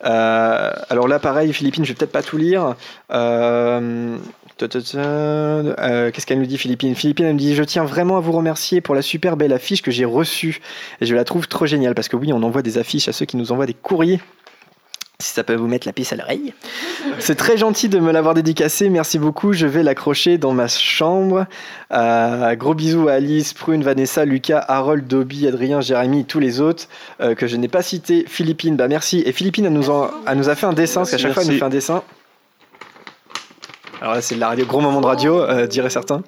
alors 0.00 1.08
là, 1.08 1.18
pareil, 1.18 1.52
Philippine, 1.54 1.84
je 1.84 1.92
vais 1.92 1.94
peut-être 1.96 2.12
pas 2.12 2.22
tout 2.22 2.36
lire. 2.36 2.76
Qu'est-ce 3.08 4.18
qu'elle 6.26 6.38
nous 6.38 6.46
dit, 6.46 6.58
Philippine? 6.58 6.94
Philippine, 6.94 7.24
elle 7.26 7.34
me 7.34 7.38
dit 7.38 7.54
Je 7.54 7.64
tiens 7.64 7.84
vraiment 7.84 8.18
à 8.18 8.20
vous 8.20 8.32
remercier 8.32 8.82
pour 8.82 8.94
la 8.94 9.02
super 9.02 9.38
belle 9.38 9.54
affiche 9.54 9.80
que 9.80 9.90
j'ai 9.90 10.04
reçue. 10.04 10.60
Et 11.00 11.06
je 11.06 11.14
la 11.14 11.24
trouve 11.24 11.48
trop 11.48 11.64
géniale 11.64 11.94
parce 11.94 12.08
que 12.08 12.16
oui, 12.16 12.32
on 12.32 12.42
envoie 12.42 12.60
des 12.62 12.76
affiches 12.76 13.08
à 13.08 13.12
ceux 13.12 13.24
qui 13.24 13.38
nous 13.38 13.52
envoient 13.52 13.66
des 13.66 13.74
courriers 13.74 14.20
si 15.20 15.32
ça 15.32 15.44
peut 15.44 15.54
vous 15.54 15.68
mettre 15.68 15.86
la 15.86 15.92
pisse 15.92 16.12
à 16.12 16.16
l'oreille. 16.16 16.52
C'est 17.20 17.36
très 17.36 17.56
gentil 17.56 17.88
de 17.88 17.98
me 17.98 18.10
l'avoir 18.10 18.34
dédicacé, 18.34 18.88
merci 18.88 19.18
beaucoup. 19.18 19.52
Je 19.52 19.66
vais 19.66 19.82
l'accrocher 19.82 20.38
dans 20.38 20.52
ma 20.52 20.66
chambre. 20.66 21.46
Euh, 21.92 22.54
gros 22.56 22.74
bisous 22.74 23.08
à 23.08 23.14
Alice, 23.14 23.52
Prune, 23.52 23.82
Vanessa, 23.82 24.24
Lucas, 24.24 24.64
Harold, 24.66 25.06
Dobby, 25.06 25.46
Adrien, 25.46 25.80
Jérémy, 25.80 26.24
tous 26.24 26.40
les 26.40 26.60
autres 26.60 26.88
euh, 27.20 27.34
que 27.34 27.46
je 27.46 27.56
n'ai 27.56 27.68
pas 27.68 27.82
cités. 27.82 28.24
Philippine, 28.26 28.76
bah 28.76 28.88
merci. 28.88 29.22
Et 29.24 29.32
Philippine, 29.32 29.66
elle 29.66 29.72
nous, 29.72 29.84
nous 29.84 30.48
a 30.48 30.54
fait 30.54 30.66
un 30.66 30.72
dessin, 30.72 31.02
parce 31.02 31.12
qu'à 31.12 31.18
chaque 31.18 31.32
fois, 31.32 31.42
elle 31.44 31.52
nous 31.52 31.58
fait 31.58 31.64
un 31.64 31.68
dessin. 31.68 32.02
Alors 34.04 34.16
là, 34.16 34.20
c'est 34.20 34.34
la 34.34 34.48
radio, 34.48 34.66
gros 34.66 34.82
moment 34.82 35.00
de 35.00 35.06
radio, 35.06 35.40
euh, 35.40 35.66
dirait 35.66 35.88
certains. 35.88 36.22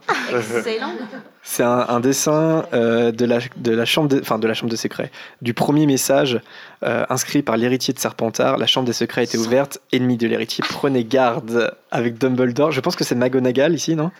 C'est 1.42 1.62
un, 1.62 2.00
dessin 2.00 2.64
euh, 2.72 3.12
de, 3.12 3.26
la, 3.26 3.38
de, 3.58 3.70
la 3.70 3.84
chambre 3.84 4.08
de, 4.08 4.18
enfin, 4.18 4.38
de 4.38 4.48
la 4.48 4.54
chambre 4.54 4.70
de 4.70 4.76
secret, 4.76 5.10
du 5.42 5.52
premier 5.52 5.84
message 5.84 6.40
euh, 6.84 7.04
inscrit 7.10 7.42
par 7.42 7.58
l'héritier 7.58 7.92
de 7.92 7.98
Serpentard. 7.98 8.56
La 8.56 8.66
chambre 8.66 8.86
des 8.86 8.94
secrets 8.94 9.24
était 9.24 9.36
ouverte, 9.36 9.78
ennemi 9.92 10.16
de 10.16 10.26
l'héritier, 10.26 10.64
prenez 10.66 11.04
garde 11.04 11.76
avec 11.90 12.16
Dumbledore. 12.16 12.72
Je 12.72 12.80
pense 12.80 12.96
que 12.96 13.04
c'est 13.04 13.14
McGonagall 13.14 13.74
ici, 13.74 13.94
non? 13.94 14.10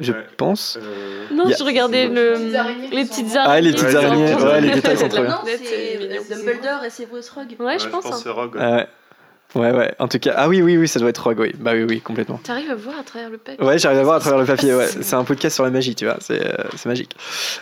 Je 0.00 0.12
pense. 0.36 0.76
Non, 1.32 1.44
je 1.56 1.62
regardais 1.62 2.08
le... 2.08 2.34
les 2.90 3.04
petites 3.04 3.36
araignées. 3.36 3.46
Ah, 3.46 3.60
les 3.60 3.72
petites 3.74 3.94
araignées, 3.94 4.34
ouais, 4.34 4.60
les 4.60 4.70
détails 4.70 4.98
sont 4.98 5.08
très 5.08 5.22
bien. 5.22 5.40
C'est 5.62 6.34
Dumbledore 6.34 6.84
et 6.84 6.90
c'est 6.90 7.06
Rogue. 7.06 7.54
Ouais, 7.60 7.78
je 7.78 7.88
pense. 7.88 8.06
Je 8.06 8.08
pense 8.08 8.26
hein. 8.26 8.76
Ouais, 8.76 8.88
ouais. 9.54 9.94
En 9.98 10.08
tout 10.08 10.18
cas, 10.18 10.34
ah 10.36 10.48
oui, 10.48 10.62
oui, 10.62 10.76
oui, 10.76 10.88
ça 10.88 10.98
doit 10.98 11.10
être 11.10 11.18
Rogue, 11.18 11.38
oui. 11.40 11.52
Bah 11.58 11.72
oui, 11.74 11.84
oui, 11.88 12.00
complètement. 12.00 12.38
T'arrives 12.42 12.70
à 12.70 12.74
voir 12.74 12.98
à 12.98 13.02
travers 13.02 13.30
le 13.30 13.38
papier. 13.38 13.64
Ouais, 13.64 13.78
j'arrive 13.78 14.00
à 14.00 14.02
voir 14.02 14.16
à 14.16 14.20
travers 14.20 14.38
le 14.38 14.46
papier. 14.46 14.74
Ouais, 14.74 14.86
c'est 14.86 15.14
un 15.14 15.24
podcast 15.24 15.54
sur 15.54 15.64
la 15.64 15.70
magie, 15.70 15.94
tu 15.94 16.04
vois. 16.04 16.16
C'est, 16.20 16.44
euh, 16.44 16.64
magique. 16.86 17.14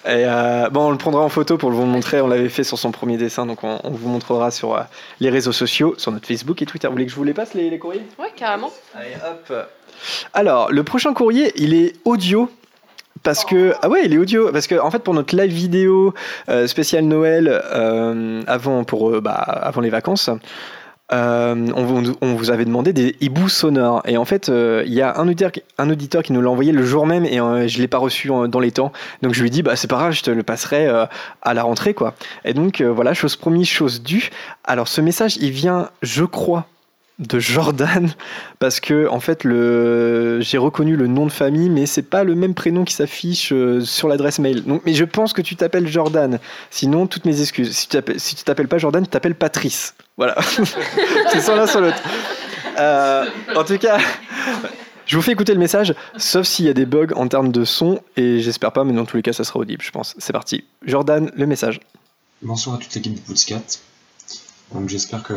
Et 0.04 0.24
euh, 0.26 0.68
bon, 0.70 0.88
on 0.88 0.90
le 0.90 0.98
prendra 0.98 1.22
en 1.22 1.28
photo 1.28 1.58
pour 1.58 1.70
vous 1.70 1.84
montrer. 1.84 2.20
On 2.20 2.28
l'avait 2.28 2.48
fait 2.48 2.64
sur 2.64 2.78
son 2.78 2.92
premier 2.92 3.16
dessin, 3.16 3.46
donc 3.46 3.64
on, 3.64 3.78
vous 3.84 4.08
montrera 4.08 4.50
sur 4.50 4.74
euh, 4.74 4.82
les 5.20 5.30
réseaux 5.30 5.52
sociaux, 5.52 5.94
sur 5.98 6.12
notre 6.12 6.26
Facebook 6.26 6.60
et 6.62 6.66
Twitter. 6.66 6.86
Vous 6.88 6.94
voulez 6.94 7.06
que 7.06 7.10
je 7.10 7.16
vous 7.16 7.24
les 7.24 7.34
passe 7.34 7.54
les, 7.54 7.70
les 7.70 7.78
courriers? 7.78 8.02
Ouais, 8.18 8.32
carrément. 8.34 8.72
Allez, 8.94 9.14
hop. 9.24 9.68
Alors, 10.32 10.72
le 10.72 10.82
prochain 10.82 11.14
courrier, 11.14 11.52
il 11.56 11.74
est 11.74 11.94
audio 12.04 12.48
parce 13.22 13.44
que 13.44 13.74
ah 13.82 13.88
ouais 13.88 14.02
il 14.04 14.14
est 14.14 14.18
audio 14.18 14.50
parce 14.50 14.66
que 14.66 14.74
en 14.74 14.90
fait 14.90 14.98
pour 14.98 15.14
notre 15.14 15.36
live 15.36 15.52
vidéo 15.52 16.14
euh, 16.48 16.66
spécial 16.66 17.04
Noël 17.04 17.48
euh, 17.48 18.42
avant 18.46 18.84
pour 18.84 19.20
bah, 19.20 19.32
avant 19.32 19.80
les 19.80 19.90
vacances 19.90 20.28
euh, 21.12 21.54
on, 21.74 22.34
vous, 22.34 22.50
avait 22.50 22.64
demandé 22.64 22.92
des 22.92 23.16
hiboux 23.20 23.48
sonores. 23.48 24.02
Et 24.06 24.16
en 24.16 24.24
fait, 24.24 24.48
euh, 24.48 24.82
il 24.86 24.94
y 24.94 25.02
a 25.02 25.18
un 25.18 25.28
auditeur, 25.28 25.50
un 25.78 25.90
auditeur, 25.90 26.22
qui 26.22 26.32
nous 26.32 26.40
l'a 26.40 26.50
envoyé 26.50 26.72
le 26.72 26.84
jour 26.84 27.06
même 27.06 27.24
et 27.24 27.40
euh, 27.40 27.68
je 27.68 27.76
ne 27.76 27.82
l'ai 27.82 27.88
pas 27.88 27.98
reçu 27.98 28.28
dans 28.28 28.60
les 28.60 28.72
temps. 28.72 28.92
Donc 29.22 29.34
je 29.34 29.40
lui 29.40 29.48
ai 29.48 29.50
dit, 29.50 29.62
bah, 29.62 29.76
c'est 29.76 29.88
pas 29.88 29.96
grave, 29.96 30.12
je 30.12 30.22
te 30.22 30.30
le 30.30 30.42
passerai 30.42 30.88
à 31.42 31.54
la 31.54 31.62
rentrée. 31.62 31.94
quoi. 31.94 32.14
Et 32.44 32.54
donc 32.54 32.80
voilà, 32.80 33.14
chose 33.14 33.36
promise, 33.36 33.68
chose 33.68 34.02
due. 34.02 34.30
Alors 34.64 34.88
ce 34.88 35.00
message, 35.00 35.36
il 35.36 35.50
vient, 35.50 35.90
je 36.02 36.24
crois, 36.24 36.66
de 37.26 37.38
Jordan 37.38 38.10
parce 38.58 38.80
que 38.80 39.08
en 39.08 39.20
fait 39.20 39.44
le 39.44 40.40
j'ai 40.40 40.58
reconnu 40.58 40.96
le 40.96 41.06
nom 41.06 41.26
de 41.26 41.32
famille 41.32 41.70
mais 41.70 41.86
c'est 41.86 42.02
pas 42.02 42.24
le 42.24 42.34
même 42.34 42.54
prénom 42.54 42.84
qui 42.84 42.94
s'affiche 42.94 43.52
euh, 43.52 43.80
sur 43.80 44.08
l'adresse 44.08 44.38
mail. 44.38 44.64
Mais 44.84 44.94
je 44.94 45.04
pense 45.04 45.32
que 45.32 45.42
tu 45.42 45.56
t'appelles 45.56 45.88
Jordan. 45.88 46.38
Sinon 46.70 47.06
toutes 47.06 47.24
mes 47.24 47.40
excuses. 47.40 47.76
Si 47.76 47.88
tu 47.88 47.96
t'appelles 47.96 48.18
t'appelles 48.44 48.68
pas 48.68 48.78
Jordan, 48.78 49.02
tu 49.02 49.10
t'appelles 49.10 49.34
Patrice. 49.34 49.94
Voilà. 50.16 50.36
c'est 51.32 51.40
soit 51.40 51.56
l'un 51.56 51.66
soit 51.66 51.80
l'autre. 51.80 52.02
Euh, 52.78 53.26
en 53.54 53.64
tout 53.64 53.78
cas, 53.78 53.98
je 55.06 55.16
vous 55.16 55.22
fais 55.22 55.32
écouter 55.32 55.52
le 55.52 55.58
message, 55.58 55.94
sauf 56.16 56.46
s'il 56.46 56.64
y 56.64 56.68
a 56.68 56.74
des 56.74 56.86
bugs 56.86 57.12
en 57.16 57.28
termes 57.28 57.52
de 57.52 57.64
son, 57.64 58.00
et 58.16 58.40
j'espère 58.40 58.72
pas, 58.72 58.84
mais 58.84 58.92
dans 58.92 59.04
tous 59.04 59.16
les 59.16 59.22
cas, 59.22 59.32
ça 59.32 59.44
sera 59.44 59.58
audible, 59.58 59.82
je 59.82 59.90
pense. 59.90 60.14
C'est 60.18 60.32
parti. 60.32 60.64
Jordan, 60.86 61.30
le 61.34 61.46
message. 61.46 61.80
Bonsoir 62.40 62.76
à 62.76 62.78
toute 62.78 62.94
l'équipe 62.94 63.14
de 63.14 63.20
Pootscat. 63.20 63.62
Donc 64.72 64.88
j'espère 64.88 65.22
que 65.22 65.34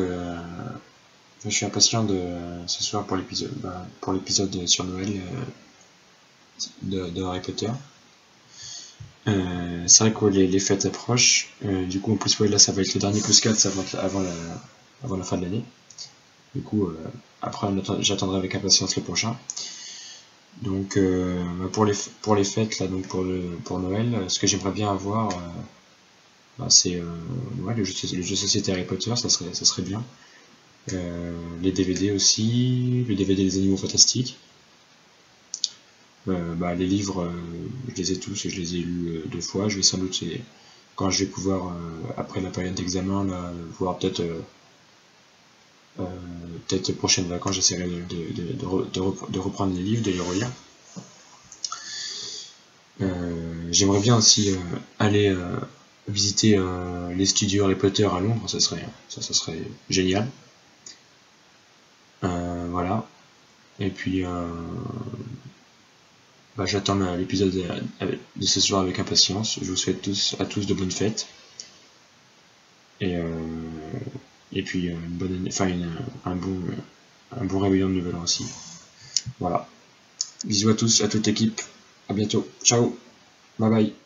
je 1.50 1.56
suis 1.56 1.66
impatient 1.66 2.04
de 2.04 2.20
ce 2.68 2.84
soir 2.84 3.06
pour 3.06 3.18
l'épisode 3.18 3.52
bah, 3.58 3.86
pour 4.02 4.14
l'épisode 4.14 4.68
sur 4.68 4.84
Noël 4.84 5.10
euh, 6.94 7.10
de, 7.12 7.24
Harry 7.24 7.42
Potter. 7.42 7.70
Euh, 9.28 9.84
c'est 9.88 10.04
vrai 10.04 10.14
que 10.14 10.26
les, 10.26 10.60
fêtes 10.60 10.86
approchent. 10.86 11.54
Euh, 11.66 11.86
du 11.86 12.00
coup, 12.00 12.14
en 12.14 12.16
plus, 12.16 12.40
là, 12.40 12.60
ça 12.60 12.72
va 12.72 12.82
être 12.82 12.94
le 12.94 13.00
dernier 13.00 13.22
plus 13.22 13.40
4 13.42 13.68
avant, 13.98 14.22
la, 14.22 15.24
fin 15.24 15.38
de 15.38 15.44
l'année. 15.44 15.64
Du 16.54 16.62
coup, 16.62 16.90
après, 17.42 17.68
j'attendrai 18.00 18.38
avec 18.38 18.56
impatience 18.56 18.96
le 18.96 19.02
prochain. 19.02 19.36
Donc, 20.62 20.98
bah, 20.98 21.70
pour, 21.72 21.86
les, 21.86 22.44
fêtes, 22.44 22.80
là, 22.80 22.88
donc 22.88 23.08
pour, 23.08 23.24
le, 23.24 23.42
pour 23.66 23.80
Noël, 23.80 24.26
ce 24.30 24.40
que 24.40 24.48
j'aimerais 24.48 24.72
bien 24.72 24.92
avoir, 24.92 25.30
bah, 26.58 26.68
c'est 26.70 27.02
le, 27.02 27.84
jeu, 27.84 27.94
le 28.16 28.22
jeu 28.22 28.36
société 28.36 28.72
Harry 28.72 28.86
Potter, 28.86 29.16
ça 29.16 29.30
serait 29.30 29.82
bien. 29.84 30.04
Les 30.88 31.72
DVD 31.72 32.12
aussi, 32.12 33.06
le 33.08 33.16
DVD 33.16 33.44
des 33.44 33.58
animaux 33.58 33.78
fantastiques. 33.78 34.38
Euh, 36.28 36.56
bah, 36.56 36.74
les 36.74 36.88
livres, 36.88 37.24
euh, 37.24 37.32
je 37.90 37.96
les 37.96 38.12
ai 38.14 38.20
tous 38.20 38.46
et 38.46 38.50
je 38.50 38.60
les 38.60 38.76
ai 38.76 38.80
lus 38.80 39.10
euh, 39.10 39.24
deux 39.28 39.42
fois. 39.42 39.70
Je 39.70 39.78
vais 39.78 39.84
sans 39.84 39.98
doute, 39.98 40.24
quand 40.96 41.10
je 41.10 41.20
vais 41.20 41.30
pouvoir, 41.30 41.76
après 42.18 42.42
la 42.42 42.50
période 42.50 42.74
d'examen, 42.74 43.28
voir 43.78 43.98
peut-être 44.00 44.24
peut-être 45.98 46.94
prochaine 46.94 47.28
vacances, 47.28 47.56
j'essaierai 47.56 47.86
de, 47.86 49.40
reprendre 49.40 49.76
les 49.76 49.84
livres, 49.84 50.04
de 50.04 50.12
les 50.12 50.20
relire. 50.22 50.50
J'aimerais 53.72 54.00
bien 54.00 54.16
aussi 54.16 54.56
aller 54.98 55.36
visiter 56.08 56.58
les 57.14 57.26
studios 57.26 57.66
Harry 57.66 57.76
Potter 57.76 58.06
à 58.06 58.22
Londres, 58.22 58.48
ça, 58.48 58.60
ça 58.62 59.34
serait 59.34 59.64
génial. 59.90 60.26
Voilà. 62.76 63.06
Et 63.80 63.90
puis, 63.90 64.24
bah, 66.58 66.66
j'attends 66.66 66.96
l'épisode 67.16 67.52
de, 67.52 68.46
ce 68.46 68.62
soir 68.62 68.82
avec 68.82 69.00
impatience. 69.00 69.60
Je 69.62 69.70
vous 69.70 69.76
souhaite 69.76 70.02
tous, 70.02 70.36
à 70.40 70.46
tous 70.46 70.66
de 70.66 70.74
bonnes 70.74 70.92
fêtes. 70.92 71.28
Et, 73.02 73.18
euh, 73.18 73.26
et 74.54 74.64
puis 74.64 74.88
une 74.88 75.18
bonne 75.18 75.46
enfin 75.50 75.70
un, 76.24 76.36
bon, 76.36 76.62
un 77.38 77.44
bon 77.44 77.60
réveillon 77.60 77.90
de 77.90 77.96
Nouvel 77.96 78.16
An 78.16 78.24
aussi. 78.24 78.46
Voilà. 79.40 79.68
Bisous 80.46 80.70
à 80.70 80.76
tous, 80.76 81.02
à 81.02 81.10
toute 81.10 81.28
l'équipe. 81.28 81.62
À 82.08 82.14
bientôt. 82.14 82.48
Ciao. 82.64 82.98
Bye 83.60 83.70
bye. 83.70 84.05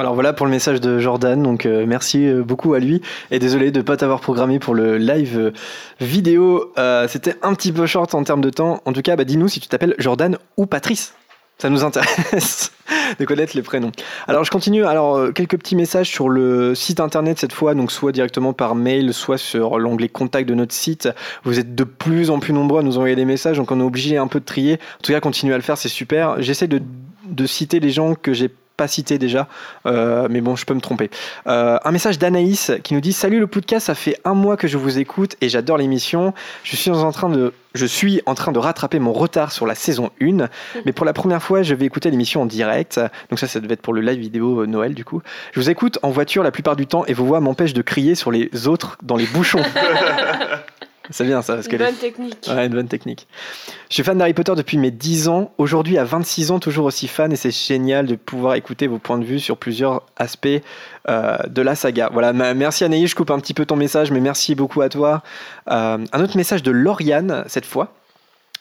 Alors 0.00 0.14
voilà 0.14 0.32
pour 0.32 0.46
le 0.46 0.50
message 0.50 0.80
de 0.80 0.98
Jordan, 0.98 1.42
donc 1.42 1.66
euh, 1.66 1.84
merci 1.86 2.26
euh, 2.26 2.42
beaucoup 2.42 2.72
à 2.72 2.78
lui 2.78 3.02
et 3.30 3.38
désolé 3.38 3.70
de 3.70 3.80
ne 3.80 3.82
pas 3.82 3.98
t'avoir 3.98 4.20
programmé 4.20 4.58
pour 4.58 4.74
le 4.74 4.96
live 4.96 5.52
vidéo. 6.00 6.72
C'était 7.06 7.34
un 7.42 7.52
petit 7.52 7.70
peu 7.70 7.84
short 7.84 8.14
en 8.14 8.24
termes 8.24 8.40
de 8.40 8.48
temps. 8.48 8.80
En 8.86 8.94
tout 8.94 9.02
cas, 9.02 9.14
bah, 9.16 9.24
dis-nous 9.24 9.48
si 9.48 9.60
tu 9.60 9.68
t'appelles 9.68 9.94
Jordan 9.98 10.38
ou 10.56 10.64
Patrice. 10.64 11.12
Ça 11.58 11.68
nous 11.68 11.84
intéresse 11.84 12.72
de 13.18 13.24
connaître 13.26 13.54
les 13.54 13.60
prénoms. 13.60 13.92
Alors 14.26 14.42
je 14.42 14.50
continue. 14.50 14.86
Alors 14.86 15.18
euh, 15.18 15.32
quelques 15.32 15.58
petits 15.58 15.76
messages 15.76 16.08
sur 16.08 16.30
le 16.30 16.74
site 16.74 17.00
internet 17.00 17.38
cette 17.38 17.52
fois, 17.52 17.74
donc 17.74 17.92
soit 17.92 18.12
directement 18.12 18.54
par 18.54 18.74
mail, 18.74 19.12
soit 19.12 19.36
sur 19.36 19.78
l'onglet 19.78 20.08
contact 20.08 20.48
de 20.48 20.54
notre 20.54 20.72
site. 20.72 21.10
Vous 21.44 21.58
êtes 21.58 21.74
de 21.74 21.84
plus 21.84 22.30
en 22.30 22.38
plus 22.38 22.54
nombreux 22.54 22.80
à 22.80 22.82
nous 22.82 22.96
envoyer 22.96 23.16
des 23.16 23.26
messages, 23.26 23.58
donc 23.58 23.70
on 23.70 23.80
est 23.80 23.84
obligé 23.84 24.16
un 24.16 24.28
peu 24.28 24.40
de 24.40 24.46
trier. 24.46 24.76
En 24.76 25.02
tout 25.02 25.12
cas, 25.12 25.20
continuez 25.20 25.52
à 25.52 25.58
le 25.58 25.62
faire, 25.62 25.76
c'est 25.76 25.90
super. 25.90 26.40
J'essaie 26.40 26.68
de 26.68 27.46
citer 27.46 27.80
les 27.80 27.90
gens 27.90 28.14
que 28.14 28.32
j'ai 28.32 28.50
cité 28.88 29.18
déjà, 29.18 29.48
euh, 29.86 30.28
mais 30.30 30.40
bon, 30.40 30.56
je 30.56 30.64
peux 30.64 30.74
me 30.74 30.80
tromper. 30.80 31.10
Euh, 31.46 31.78
un 31.84 31.90
message 31.90 32.18
d'Anaïs 32.18 32.72
qui 32.82 32.94
nous 32.94 33.00
dit 33.00 33.12
Salut 33.12 33.40
le 33.40 33.46
podcast, 33.46 33.86
ça 33.86 33.94
fait 33.94 34.16
un 34.24 34.34
mois 34.34 34.56
que 34.56 34.68
je 34.68 34.78
vous 34.78 34.98
écoute 34.98 35.36
et 35.40 35.48
j'adore 35.48 35.78
l'émission. 35.78 36.34
Je 36.62 36.76
suis 36.76 36.90
en 36.90 37.12
train 37.12 37.28
de 37.28 37.52
je 37.74 37.86
suis 37.86 38.20
en 38.26 38.34
train 38.34 38.50
de 38.52 38.58
rattraper 38.58 38.98
mon 38.98 39.12
retard 39.12 39.52
sur 39.52 39.64
la 39.64 39.76
saison 39.76 40.10
1, 40.20 40.48
mais 40.84 40.92
pour 40.92 41.06
la 41.06 41.12
première 41.12 41.42
fois, 41.42 41.62
je 41.62 41.74
vais 41.74 41.86
écouter 41.86 42.10
l'émission 42.10 42.42
en 42.42 42.46
direct. 42.46 43.00
Donc 43.30 43.38
ça, 43.38 43.46
ça 43.46 43.60
devait 43.60 43.74
être 43.74 43.82
pour 43.82 43.94
le 43.94 44.00
live 44.00 44.18
vidéo 44.18 44.62
euh, 44.62 44.66
Noël 44.66 44.94
du 44.94 45.04
coup. 45.04 45.22
Je 45.52 45.60
vous 45.60 45.70
écoute 45.70 45.98
en 46.02 46.10
voiture 46.10 46.42
la 46.42 46.50
plupart 46.50 46.76
du 46.76 46.86
temps 46.86 47.04
et 47.06 47.14
vos 47.14 47.24
voix 47.24 47.40
m'empêchent 47.40 47.74
de 47.74 47.82
crier 47.82 48.14
sur 48.14 48.30
les 48.30 48.66
autres 48.66 48.98
dans 49.02 49.16
les 49.16 49.26
bouchons. 49.26 49.62
C'est 51.10 51.24
bien 51.24 51.42
ça. 51.42 51.54
Parce 51.54 51.66
une 51.66 51.78
bonne 51.78 51.94
technique. 51.94 52.48
Ouais, 52.48 52.66
une 52.66 52.72
bonne 52.72 52.88
technique. 52.88 53.26
Je 53.88 53.94
suis 53.94 54.02
fan 54.02 54.16
d'Harry 54.16 54.34
Potter 54.34 54.54
depuis 54.56 54.78
mes 54.78 54.90
10 54.90 55.28
ans. 55.28 55.52
Aujourd'hui, 55.58 55.98
à 55.98 56.04
26 56.04 56.52
ans, 56.52 56.58
toujours 56.60 56.86
aussi 56.86 57.08
fan. 57.08 57.32
Et 57.32 57.36
c'est 57.36 57.50
génial 57.50 58.06
de 58.06 58.14
pouvoir 58.14 58.54
écouter 58.54 58.86
vos 58.86 58.98
points 58.98 59.18
de 59.18 59.24
vue 59.24 59.40
sur 59.40 59.56
plusieurs 59.56 60.02
aspects 60.16 60.48
euh, 61.08 61.36
de 61.48 61.62
la 61.62 61.74
saga. 61.74 62.10
Voilà, 62.12 62.32
merci 62.32 62.84
Anaïs. 62.84 63.10
Je 63.10 63.16
coupe 63.16 63.30
un 63.30 63.40
petit 63.40 63.54
peu 63.54 63.66
ton 63.66 63.76
message, 63.76 64.10
mais 64.10 64.20
merci 64.20 64.54
beaucoup 64.54 64.82
à 64.82 64.88
toi. 64.88 65.22
Euh, 65.70 65.98
un 66.12 66.22
autre 66.22 66.36
message 66.36 66.62
de 66.62 66.70
Lauriane, 66.70 67.44
cette 67.46 67.66
fois 67.66 67.92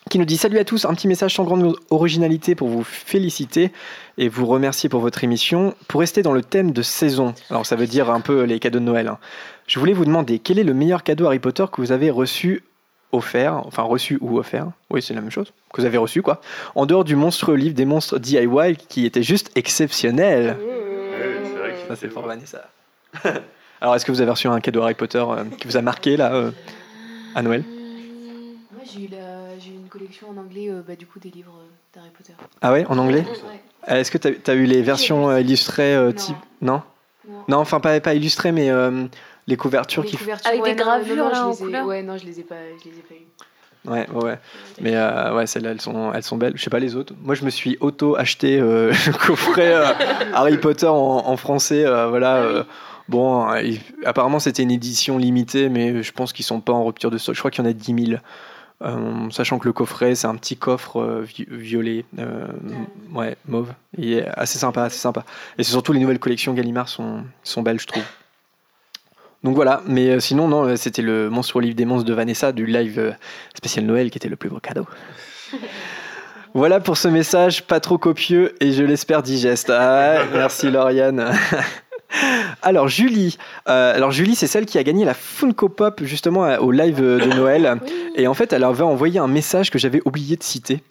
qui 0.10 0.18
nous 0.18 0.26
dit 0.26 0.38
Salut 0.38 0.58
à 0.58 0.66
tous, 0.66 0.86
un 0.86 0.94
petit 0.94 1.08
message 1.08 1.36
sans 1.36 1.44
grande 1.44 1.76
originalité 1.92 2.56
pour 2.56 2.68
vous 2.68 2.84
féliciter 2.84 3.72
et 4.18 4.28
vous 4.28 4.46
remercier 4.46 4.90
pour 4.90 5.02
votre 5.02 5.24
émission. 5.24 5.76
Pour 5.88 6.00
rester 6.00 6.24
dans 6.24 6.34
le 6.34 6.42
thème 6.42 6.72
de 6.72 6.82
saison, 6.82 7.36
alors 7.50 7.66
ça 7.66 7.76
veut 7.76 7.86
dire 7.86 8.10
un 8.10 8.20
peu 8.20 8.44
les 8.44 8.60
cadeaux 8.60 8.80
de 8.80 8.86
Noël, 8.86 9.08
hein. 9.08 9.20
Je 9.70 9.80
voulais 9.80 9.94
vous 9.94 10.06
demander 10.06 10.40
quel 10.40 10.60
est 10.60 10.64
le 10.64 10.74
meilleur 10.74 11.04
cadeau 11.04 11.28
Harry 11.28 11.40
Potter 11.40 11.66
que 11.72 11.80
vous 11.80 11.92
avez 11.92 12.10
reçu, 12.10 12.64
offert, 13.12 13.66
enfin 13.66 13.84
reçu 13.84 14.18
ou 14.20 14.38
offert, 14.38 14.68
oui 14.90 15.02
c'est 15.02 15.14
la 15.14 15.22
même 15.22 15.32
chose, 15.32 15.54
que 15.72 15.82
vous 15.82 15.86
avez 15.86 15.98
reçu 15.98 16.22
quoi, 16.22 16.42
en 16.76 16.86
dehors 16.86 17.04
du 17.04 17.16
monstrueux 17.16 17.56
livre 17.56 17.76
des 17.76 17.86
monstres 17.86 18.20
DIY 18.20 18.76
qui 18.90 19.06
était 19.06 19.24
juste 19.24 19.52
exceptionnel. 19.56 20.58
ça 21.88 21.96
c'est 21.96 22.08
pour 22.08 22.24
Vanessa. 22.24 22.70
alors 23.82 23.96
est-ce 23.96 24.06
que 24.06 24.12
vous 24.12 24.22
avez 24.22 24.32
reçu 24.32 24.48
un 24.48 24.60
cadeau 24.60 24.82
Harry 24.82 24.96
Potter 24.96 25.24
euh, 25.26 25.46
qui 25.58 25.68
vous 25.68 25.78
a 25.78 25.82
marqué 25.82 26.18
là 26.18 26.34
euh, 26.34 26.52
à 27.36 27.44
Noël? 27.44 27.64
Moi 28.74 28.84
j'ai 28.86 29.06
eu 29.06 29.08
la 29.08 29.40
collection 29.90 30.28
en 30.30 30.38
anglais, 30.38 30.70
euh, 30.70 30.82
bah, 30.88 30.96
du 30.96 31.06
coup, 31.06 31.20
des 31.20 31.30
livres 31.30 31.60
euh, 31.60 31.68
d'Harry 31.94 32.10
Potter. 32.16 32.34
Ah 32.62 32.72
ouais, 32.72 32.86
en 32.88 32.98
anglais? 32.98 33.26
Euh, 33.90 33.96
Est-ce 33.96 34.12
que 34.12 34.18
tu 34.18 34.50
as, 34.50 34.54
eu 34.54 34.66
les 34.66 34.82
versions 34.82 35.36
illustrées 35.38 35.98
type 36.16 36.38
Non. 36.62 36.82
Non, 37.48 37.58
enfin, 37.58 37.80
pas, 37.80 38.00
pas 38.00 38.14
illustrées, 38.14 38.52
mais 38.52 38.70
les 39.50 39.58
couvertures 39.58 40.06
qui. 40.06 40.18
Avec 40.46 40.64
des 40.64 40.76
gravures 40.76 41.30
là 41.30 41.48
en 41.48 41.56
couleur 41.56 41.86
Ouais, 41.86 42.02
non, 42.04 42.18
je 42.18 42.26
les 42.26 42.40
ai 42.40 42.44
pas, 42.44 42.56
je 42.80 42.90
les 42.90 42.98
ai 42.98 43.02
pas 43.02 43.16
eues. 43.16 43.28
Ouais, 43.86 44.10
ouais, 44.12 44.38
Mais 44.82 44.96
ouais, 45.32 45.48
celles-là, 45.48 45.72
elles 45.72 45.82
sont, 45.82 46.12
elles 46.14 46.24
sont 46.24 46.38
belles. 46.38 46.54
Je 46.56 46.64
sais 46.64 46.70
pas 46.70 46.80
les 46.80 46.96
autres. 46.96 47.14
Moi, 47.22 47.34
je 47.34 47.46
me 47.46 47.50
suis 47.50 47.78
auto 47.80 48.16
acheté 48.18 48.60
le 48.60 49.18
coffret 49.18 49.74
Harry 50.34 50.58
Potter 50.58 50.88
en, 50.88 51.38
français. 51.38 51.84
voilà. 51.84 52.44
Ah 52.44 52.66
bon, 53.08 53.48
apparemment, 54.06 54.40
c'était 54.40 54.64
une 54.64 54.72
édition 54.72 55.18
limitée, 55.18 55.70
mais 55.70 56.04
je 56.04 56.12
pense 56.12 56.34
qu'ils 56.34 56.46
sont 56.46 56.62
pas 56.62 56.74
en 56.74 56.86
rupture 56.86 57.10
de 57.10 57.18
stock. 57.18 57.36
Je 57.36 57.40
crois 57.40 57.52
qu'il 57.52 57.64
y 57.64 57.68
en 57.68 57.70
a 57.70 57.74
10 57.74 58.06
000. 58.08 58.20
Euh, 58.82 59.30
sachant 59.30 59.60
que 59.60 59.66
le 59.66 59.74
coffret, 59.74 60.16
c'est 60.16 60.28
un 60.28 60.36
petit 60.36 60.56
coffre 60.56 61.02
euh, 61.02 61.26
violet, 61.50 62.06
euh, 62.18 62.48
ouais, 63.14 63.36
mauve. 63.46 63.74
Il 63.98 64.14
est 64.14 64.26
assez 64.26 64.58
sympa, 64.58 64.84
assez 64.84 65.00
sympa. 65.00 65.26
Et 65.58 65.64
c'est 65.64 65.72
surtout 65.72 65.92
les 65.92 66.00
nouvelles 66.00 66.20
collections 66.20 66.54
Gallimard 66.54 66.88
sont, 66.88 67.24
sont 67.44 67.62
belles, 67.62 67.80
je 67.80 67.88
trouve. 67.88 68.04
Donc 69.44 69.56
voilà, 69.56 69.82
mais 69.86 70.20
sinon, 70.20 70.48
non, 70.48 70.76
c'était 70.76 71.02
le 71.02 71.30
Monstre 71.30 71.62
livre 71.62 71.76
des 71.76 71.86
monstres 71.86 72.08
de 72.08 72.14
Vanessa 72.14 72.52
du 72.52 72.66
live 72.66 73.16
spécial 73.56 73.86
Noël 73.86 74.12
qui 74.12 74.18
était 74.18 74.30
le 74.30 74.36
plus 74.36 74.50
beau 74.50 74.60
cadeau. 74.60 74.86
voilà 76.54 76.80
pour 76.80 76.98
ce 76.98 77.08
message 77.08 77.64
pas 77.64 77.80
trop 77.80 77.98
copieux 77.98 78.56
et 78.60 78.72
je 78.72 78.84
l'espère 78.84 79.24
digeste. 79.24 79.70
Ah, 79.70 80.24
merci 80.34 80.70
Lauriane. 80.70 81.34
Alors 82.64 82.88
Julie, 82.88 83.38
euh, 83.68 83.96
alors 83.96 84.12
Julie, 84.12 84.36
c'est 84.36 84.48
celle 84.48 84.66
qui 84.66 84.80
a 84.80 84.84
gagné 84.84 85.06
la 85.06 85.14
Funko 85.14 85.70
Pop 85.70 86.02
justement 86.04 86.46
euh, 86.46 86.58
au 86.58 86.72
live 86.72 87.00
de 87.00 87.34
Noël. 87.36 87.80
Et 88.16 88.28
en 88.28 88.34
fait, 88.34 88.52
elle 88.52 88.64
avait 88.64 88.84
envoyé 88.84 89.20
un 89.20 89.28
message 89.28 89.70
que 89.70 89.78
j'avais 89.78 90.02
oublié 90.06 90.36
de 90.36 90.44
citer. 90.44 90.82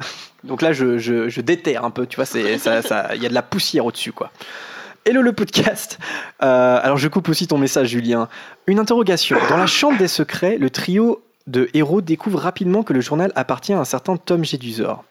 Donc 0.45 0.63
là, 0.63 0.73
je, 0.73 0.97
je, 0.99 1.41
déterre 1.41 1.85
un 1.85 1.91
peu, 1.91 2.07
tu 2.07 2.17
vois, 2.17 2.25
il 2.37 2.61
ça, 2.61 2.83
ça, 2.83 3.17
y 3.17 3.27
a 3.27 3.29
de 3.29 3.35
la 3.35 3.43
poussière 3.43 3.85
au-dessus, 3.85 4.13
quoi. 4.13 4.31
Hello 5.09 5.23
le 5.23 5.33
podcast. 5.33 5.99
Euh, 6.43 6.81
alors 6.83 6.99
je 6.99 7.09
coupe 7.09 7.31
aussi 7.31 7.47
ton 7.47 7.57
message, 7.57 7.89
Julien. 7.89 8.29
Une 8.67 8.79
interrogation. 8.79 9.39
Dans 9.49 9.57
la 9.57 9.65
chambre 9.65 9.97
des 9.97 10.07
secrets, 10.07 10.59
le 10.59 10.69
trio 10.69 11.23
de 11.47 11.71
héros 11.73 12.03
découvre 12.03 12.39
rapidement 12.39 12.83
que 12.83 12.93
le 12.93 13.01
journal 13.01 13.33
appartient 13.35 13.73
à 13.73 13.79
un 13.79 13.87
certain 13.87 14.19
Tom 14.19 14.45
Jedusor. 14.45 15.05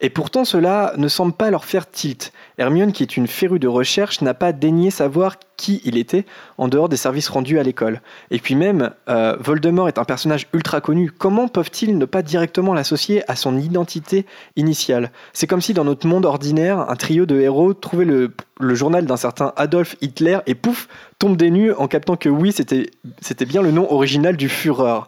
Et 0.00 0.10
pourtant, 0.10 0.44
cela 0.44 0.92
ne 0.96 1.08
semble 1.08 1.32
pas 1.32 1.50
leur 1.50 1.64
faire 1.64 1.90
tilt. 1.90 2.32
Hermione, 2.56 2.92
qui 2.92 3.02
est 3.02 3.16
une 3.16 3.26
férue 3.26 3.58
de 3.58 3.66
recherche, 3.66 4.20
n'a 4.22 4.32
pas 4.32 4.52
daigné 4.52 4.92
savoir 4.92 5.36
qui 5.56 5.80
il 5.84 5.98
était 5.98 6.24
en 6.56 6.68
dehors 6.68 6.88
des 6.88 6.96
services 6.96 7.28
rendus 7.28 7.58
à 7.58 7.64
l'école. 7.64 8.00
Et 8.30 8.38
puis 8.38 8.54
même, 8.54 8.92
euh, 9.08 9.36
Voldemort 9.40 9.88
est 9.88 9.98
un 9.98 10.04
personnage 10.04 10.46
ultra 10.52 10.80
connu. 10.80 11.10
Comment 11.10 11.48
peuvent-ils 11.48 11.98
ne 11.98 12.04
pas 12.04 12.22
directement 12.22 12.74
l'associer 12.74 13.28
à 13.28 13.34
son 13.34 13.58
identité 13.58 14.24
initiale? 14.54 15.10
C'est 15.32 15.48
comme 15.48 15.60
si 15.60 15.74
dans 15.74 15.84
notre 15.84 16.06
monde 16.06 16.26
ordinaire, 16.26 16.78
un 16.78 16.94
trio 16.94 17.26
de 17.26 17.40
héros 17.40 17.74
trouvait 17.74 18.04
le, 18.04 18.32
journal 18.60 19.04
d'un 19.04 19.16
certain 19.16 19.52
Adolf 19.56 19.96
Hitler 20.00 20.38
et 20.46 20.54
pouf, 20.54 20.86
tombe 21.18 21.36
des 21.36 21.50
nues 21.50 21.72
en 21.72 21.88
captant 21.88 22.16
que 22.16 22.28
oui, 22.28 22.52
c'était 22.52 23.46
bien 23.46 23.62
le 23.62 23.72
nom 23.72 23.92
original 23.92 24.36
du 24.36 24.48
Führer. 24.48 25.00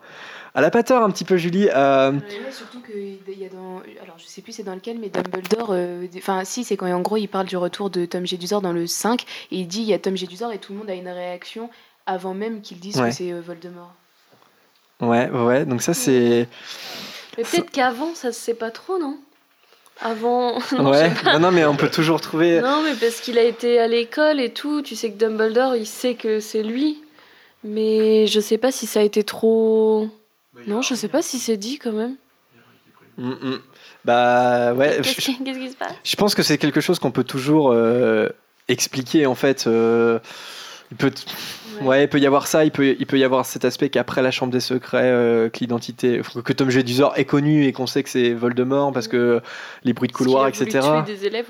Elle 0.61 0.67
a 0.67 0.71
pas 0.71 0.83
tort 0.83 1.03
un 1.03 1.11
petit 1.11 1.25
peu, 1.25 1.39
Julie. 1.39 1.71
Euh... 1.75 2.13
surtout 2.53 2.83
qu'il 2.83 3.39
y 3.39 3.47
a 3.47 3.49
dans. 3.49 3.81
Alors, 4.03 4.19
je 4.19 4.27
sais 4.27 4.43
plus 4.43 4.53
c'est 4.53 4.63
dans 4.63 4.75
lequel, 4.75 4.99
mais 4.99 5.09
Dumbledore. 5.09 5.71
Euh, 5.71 6.07
enfin, 6.19 6.45
si, 6.45 6.65
c'est 6.65 6.77
quand 6.77 6.87
en 6.93 7.01
gros 7.01 7.17
il 7.17 7.29
parle 7.29 7.47
du 7.47 7.57
retour 7.57 7.89
de 7.89 8.05
Tom 8.05 8.27
Jedusor 8.27 8.61
dans 8.61 8.75
le 8.75 8.87
5. 8.87 9.23
Et 9.53 9.57
il 9.57 9.67
dit 9.67 9.81
il 9.81 9.87
y 9.87 9.95
a 9.95 9.99
Tom 9.99 10.19
Jedusor 10.19 10.53
et 10.53 10.59
tout 10.59 10.75
le 10.75 10.81
monde 10.81 10.91
a 10.91 10.95
une 10.95 11.09
réaction 11.09 11.71
avant 12.05 12.35
même 12.35 12.61
qu'il 12.61 12.79
dise 12.79 13.01
que 13.01 13.11
c'est 13.11 13.33
euh, 13.33 13.41
Voldemort. 13.41 13.95
Ouais, 15.01 15.31
ouais, 15.31 15.65
donc 15.65 15.81
ça 15.81 15.95
c'est. 15.95 16.47
Mais 17.39 17.45
peut-être 17.45 17.71
qu'avant 17.71 18.15
ça 18.15 18.31
se 18.31 18.39
sait 18.39 18.53
pas 18.53 18.71
trop, 18.71 18.99
non? 18.99 19.17
Avant. 20.03 20.59
ouais, 20.79 21.11
non, 21.25 21.39
non, 21.39 21.53
mais 21.53 21.65
on 21.65 21.75
peut 21.75 21.91
toujours 21.91 22.21
trouver. 22.21 22.61
Non, 22.61 22.83
mais 22.83 22.95
parce 23.01 23.21
qu'il 23.21 23.39
a 23.39 23.45
été 23.45 23.79
à 23.79 23.89
l'école 23.89 24.41
et 24.41 24.53
tout, 24.53 24.83
tu 24.83 24.95
sais 24.95 25.11
que 25.11 25.17
Dumbledore, 25.17 25.75
il 25.77 25.87
sait 25.87 26.17
que 26.17 26.39
c'est 26.39 26.63
lui. 26.63 27.03
Mais 27.65 28.27
je 28.27 28.41
sais 28.41 28.59
pas 28.59 28.73
si 28.73 28.87
ça 28.87 29.01
a 29.01 29.03
été 29.03 29.25
trop. 29.25 30.11
Non, 30.67 30.83
je 30.83 30.95
sais 30.95 31.09
pas 31.09 31.23
si 31.23 31.39
c'est 31.39 31.57
dit 31.57 31.79
quand 31.79 31.93
même. 31.93 32.17
Mm, 33.19 33.31
mm. 33.31 33.61
Bah 34.05 34.73
ouais. 34.75 34.99
Qu'est-ce 35.03 35.21
qui, 35.21 35.35
se 35.35 35.77
passe? 35.77 35.93
Je 36.03 36.17
pense 36.17 36.35
que 36.35 36.43
c'est 36.43 36.59
quelque 36.59 36.81
chose 36.81 36.99
qu'on 36.99 37.11
peut 37.11 37.25
toujours 37.25 37.71
euh, 37.73 38.29
expliquer 38.69 39.27
en 39.27 39.35
fait. 39.35 39.67
Euh, 39.67 40.19
il 40.91 40.97
peut, 40.97 41.13
ouais. 41.83 42.05
il 42.05 42.09
peut 42.09 42.19
y 42.19 42.27
avoir 42.27 42.47
ça, 42.47 42.65
il 42.65 42.73
peut, 42.73 42.97
il 42.99 43.07
peut 43.07 43.19
y 43.19 43.25
avoir 43.25 43.47
cet 43.47 43.65
aspect 43.65 43.91
qu'après 43.91 44.23
la 44.23 44.31
Chambre 44.31 44.53
des 44.53 44.61
Secrets, 44.61 45.03
euh, 45.05 45.49
que 45.49 45.61
l'identité, 45.61 46.21
que 46.45 46.53
Tom 46.53 46.71
Jedusor 46.71 47.13
est 47.17 47.27
connu 47.27 47.67
et 47.67 47.73
qu'on 47.73 47.87
sait 47.87 48.03
que 48.03 48.09
c'est 48.09 48.33
Voldemort 48.33 48.93
parce 48.93 49.07
que 49.07 49.41
les 49.85 49.93
bruits 49.93 50.09
de 50.09 50.13
couloir, 50.13 50.49
etc. 50.49 50.81
Des 51.07 51.27
élèves. 51.27 51.47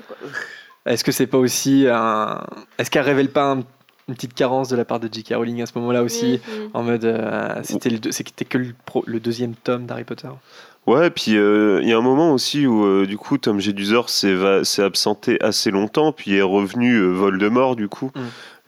Est-ce 0.85 1.03
que 1.03 1.11
c'est 1.11 1.27
pas 1.27 1.37
aussi 1.37 1.85
un, 1.87 2.43
est-ce 2.77 2.91
qu'elle 2.91 3.03
révèle 3.03 3.29
pas 3.29 3.57
une 4.11 4.15
petite 4.15 4.33
carence 4.33 4.69
de 4.69 4.75
la 4.75 4.85
part 4.85 4.99
de 4.99 5.09
J.K. 5.11 5.33
Rowling 5.35 5.61
à 5.61 5.65
ce 5.65 5.73
moment-là 5.79 6.03
aussi, 6.03 6.35
mm-hmm. 6.35 6.69
en 6.73 6.83
mode, 6.83 7.61
c'était 7.63 7.89
le, 7.89 8.11
c'était 8.11 8.45
que 8.45 8.57
le, 8.57 8.73
le 9.05 9.19
deuxième 9.19 9.55
tome 9.55 9.85
d'Harry 9.85 10.03
Potter. 10.03 10.29
Ouais, 10.87 11.11
puis 11.11 11.37
euh, 11.37 11.79
il 11.83 11.89
y 11.89 11.93
a 11.93 11.97
un 11.97 12.01
moment 12.01 12.33
aussi 12.33 12.65
où 12.65 12.83
euh, 12.83 13.05
du 13.05 13.15
coup 13.15 13.37
Tom 13.37 13.59
Jedusor 13.59 14.09
s'est 14.09 14.33
absenté 14.79 15.37
assez 15.41 15.69
longtemps, 15.69 16.11
puis 16.11 16.35
est 16.35 16.41
revenu 16.41 16.95
euh, 16.95 17.11
Voldemort 17.11 17.75
du 17.75 17.87
coup. 17.87 18.11
Mm. 18.15 18.19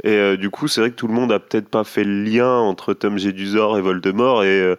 Et 0.05 0.37
du 0.37 0.49
coup, 0.49 0.67
c'est 0.67 0.81
vrai 0.81 0.89
que 0.89 0.95
tout 0.95 1.07
le 1.07 1.13
monde 1.13 1.31
a 1.31 1.39
peut-être 1.39 1.69
pas 1.69 1.85
fait 1.85 2.03
le 2.03 2.23
lien 2.23 2.57
entre 2.57 2.93
Tom 2.93 3.17
Jedusor 3.17 3.77
et 3.77 3.81
Voldemort, 3.81 4.43
et 4.43 4.75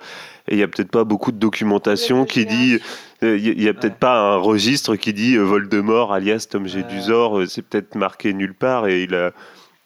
il 0.51 0.59
y 0.59 0.63
a 0.63 0.69
peut-être 0.69 0.91
pas 0.91 1.05
beaucoup 1.05 1.33
de 1.33 1.39
documentation 1.39 2.27
qui 2.27 2.45
dit, 2.45 2.79
il 3.23 3.63
y 3.63 3.69
a, 3.69 3.73
peut-être 3.73 3.97
pas 3.97 4.35
un 4.35 4.37
registre 4.37 4.97
qui 4.97 5.15
dit 5.15 5.37
Voldemort 5.37 6.13
alias 6.13 6.49
Tom 6.51 6.67
Jedusor, 6.67 7.45
c'est 7.47 7.63
peut-être 7.63 7.95
marqué 7.95 8.35
nulle 8.35 8.55
part, 8.55 8.87
et 8.89 9.05
il 9.05 9.15
a 9.15 9.31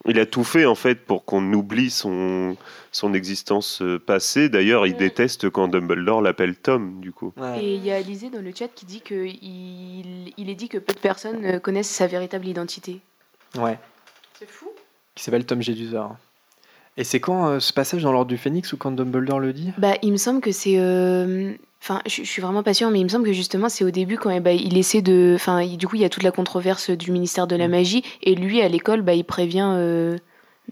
il 0.06 0.18
a 0.18 0.26
tout 0.26 0.44
fait 0.44 0.64
en 0.64 0.74
fait 0.74 0.94
pour 1.04 1.24
qu'on 1.24 1.52
oublie 1.52 1.90
son, 1.90 2.56
son 2.92 3.14
existence 3.14 3.82
euh, 3.82 3.98
passée. 3.98 4.48
D'ailleurs, 4.48 4.86
il 4.86 4.96
déteste 4.96 5.50
quand 5.50 5.68
Dumbledore 5.68 6.22
l'appelle 6.22 6.54
Tom, 6.56 7.00
du 7.00 7.12
coup. 7.12 7.32
Et 7.60 7.74
il 7.74 7.84
y 7.84 7.90
a 7.90 7.96
Alizé 7.96 8.30
dans 8.30 8.40
le 8.40 8.52
chat 8.54 8.68
qui 8.68 8.86
dit 8.86 9.00
qu'il 9.00 10.32
il 10.36 10.50
est 10.50 10.54
dit 10.54 10.68
que 10.68 10.78
peu 10.78 10.92
de 10.92 11.00
personnes 11.00 11.44
euh, 11.44 11.58
connaissent 11.58 11.90
sa 11.90 12.06
véritable 12.06 12.46
identité. 12.46 13.00
Ouais. 13.58 13.78
C'est 14.38 14.48
fou. 14.48 14.68
Qui 15.14 15.24
s'appelle 15.24 15.44
Tom 15.44 15.60
Jedusor. 15.60 16.16
Et 16.96 17.04
c'est 17.04 17.20
quand 17.20 17.48
euh, 17.48 17.60
ce 17.60 17.72
passage 17.72 18.02
dans 18.02 18.12
l'ordre 18.12 18.28
du 18.28 18.38
Phénix 18.38 18.72
ou 18.72 18.76
quand 18.76 18.92
Dumbledore 18.92 19.40
le 19.40 19.52
dit? 19.52 19.72
Bah, 19.78 19.94
il 20.02 20.12
me 20.12 20.16
semble 20.16 20.40
que 20.40 20.52
c'est. 20.52 20.76
Enfin, 21.80 22.00
je, 22.06 22.22
suis 22.22 22.42
vraiment 22.42 22.62
pas 22.62 22.74
sûre, 22.74 22.90
mais 22.90 23.00
il 23.00 23.04
me 23.04 23.08
semble 23.08 23.24
que 23.24 23.32
justement, 23.32 23.68
c'est 23.68 23.84
au 23.84 23.90
début 23.90 24.16
quand 24.18 24.30
eh 24.30 24.40
ben, 24.40 24.58
il 24.58 24.76
essaie 24.76 25.02
de. 25.02 25.32
Enfin, 25.36 25.64
du 25.66 25.86
coup, 25.86 25.96
il 25.96 26.02
y 26.02 26.04
a 26.04 26.08
toute 26.08 26.24
la 26.24 26.32
controverse 26.32 26.90
du 26.90 27.12
ministère 27.12 27.46
de 27.46 27.56
la 27.56 27.68
mm. 27.68 27.70
magie, 27.70 28.04
et 28.22 28.34
lui, 28.34 28.60
à 28.60 28.68
l'école, 28.68 29.02
bah, 29.02 29.14
il 29.14 29.24
prévient 29.24 30.18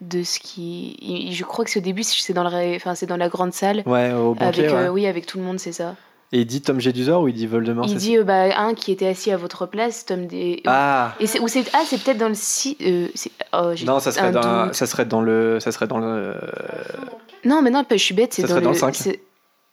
de 0.01 0.23
ce 0.23 0.39
qui. 0.41 1.33
Je 1.33 1.45
crois 1.45 1.65
que 1.65 1.71
c'est 1.71 1.79
au 1.79 1.83
début, 1.83 2.03
c'est 2.03 2.33
dans, 2.33 2.43
la... 2.43 2.75
enfin, 2.75 2.95
dans 3.07 3.17
la 3.17 3.29
grande 3.29 3.53
salle. 3.53 3.83
Ouais, 3.87 4.13
au 4.13 4.35
banquet, 4.35 4.67
avec, 4.67 4.93
Oui, 4.93 5.07
avec 5.07 5.27
tout 5.27 5.39
le 5.39 5.45
monde, 5.45 5.61
c'est 5.61 5.73
ça. 5.73 5.95
Et 6.33 6.41
il 6.41 6.47
dit 6.47 6.61
Tom 6.61 6.81
Jedusor 6.81 7.23
ou 7.23 7.29
il 7.29 7.35
dit 7.35 7.47
Voldemort 7.47 7.87
Il 7.89 7.97
dit 7.97 8.19
bah, 8.19 8.59
un 8.59 8.75
qui 8.75 8.91
était 8.91 9.07
assis 9.07 9.31
à 9.31 9.37
votre 9.37 9.67
place, 9.67 10.07
Tom 10.07 10.27
des. 10.27 10.61
Ah. 10.67 11.15
Et 11.21 11.27
c'est, 11.27 11.39
c'est 11.47 11.65
ah 11.73 11.83
c'est 11.87 12.03
peut-être 12.03 12.19
dans 12.19 12.29
le 12.29 12.35
si. 12.35 12.77
Oh, 13.53 13.73
non, 13.85 14.01
ça 14.01 14.11
serait 14.11 14.33
dans 14.33 14.73
ça 14.73 14.87
serait 14.87 15.05
dans 15.05 15.23
le 15.23 15.61
ça 15.61 15.71
serait 15.71 15.87
dans 15.87 15.99
le. 15.99 16.35
Non, 17.45 17.63
mais 17.63 17.71
non, 17.71 17.85
je 17.89 17.97
suis 17.97 18.15
bête, 18.15 18.35
c'est 18.35 18.43
dans, 18.43 18.61
dans, 18.61 18.71
le 18.71 18.77
5. 18.77 19.19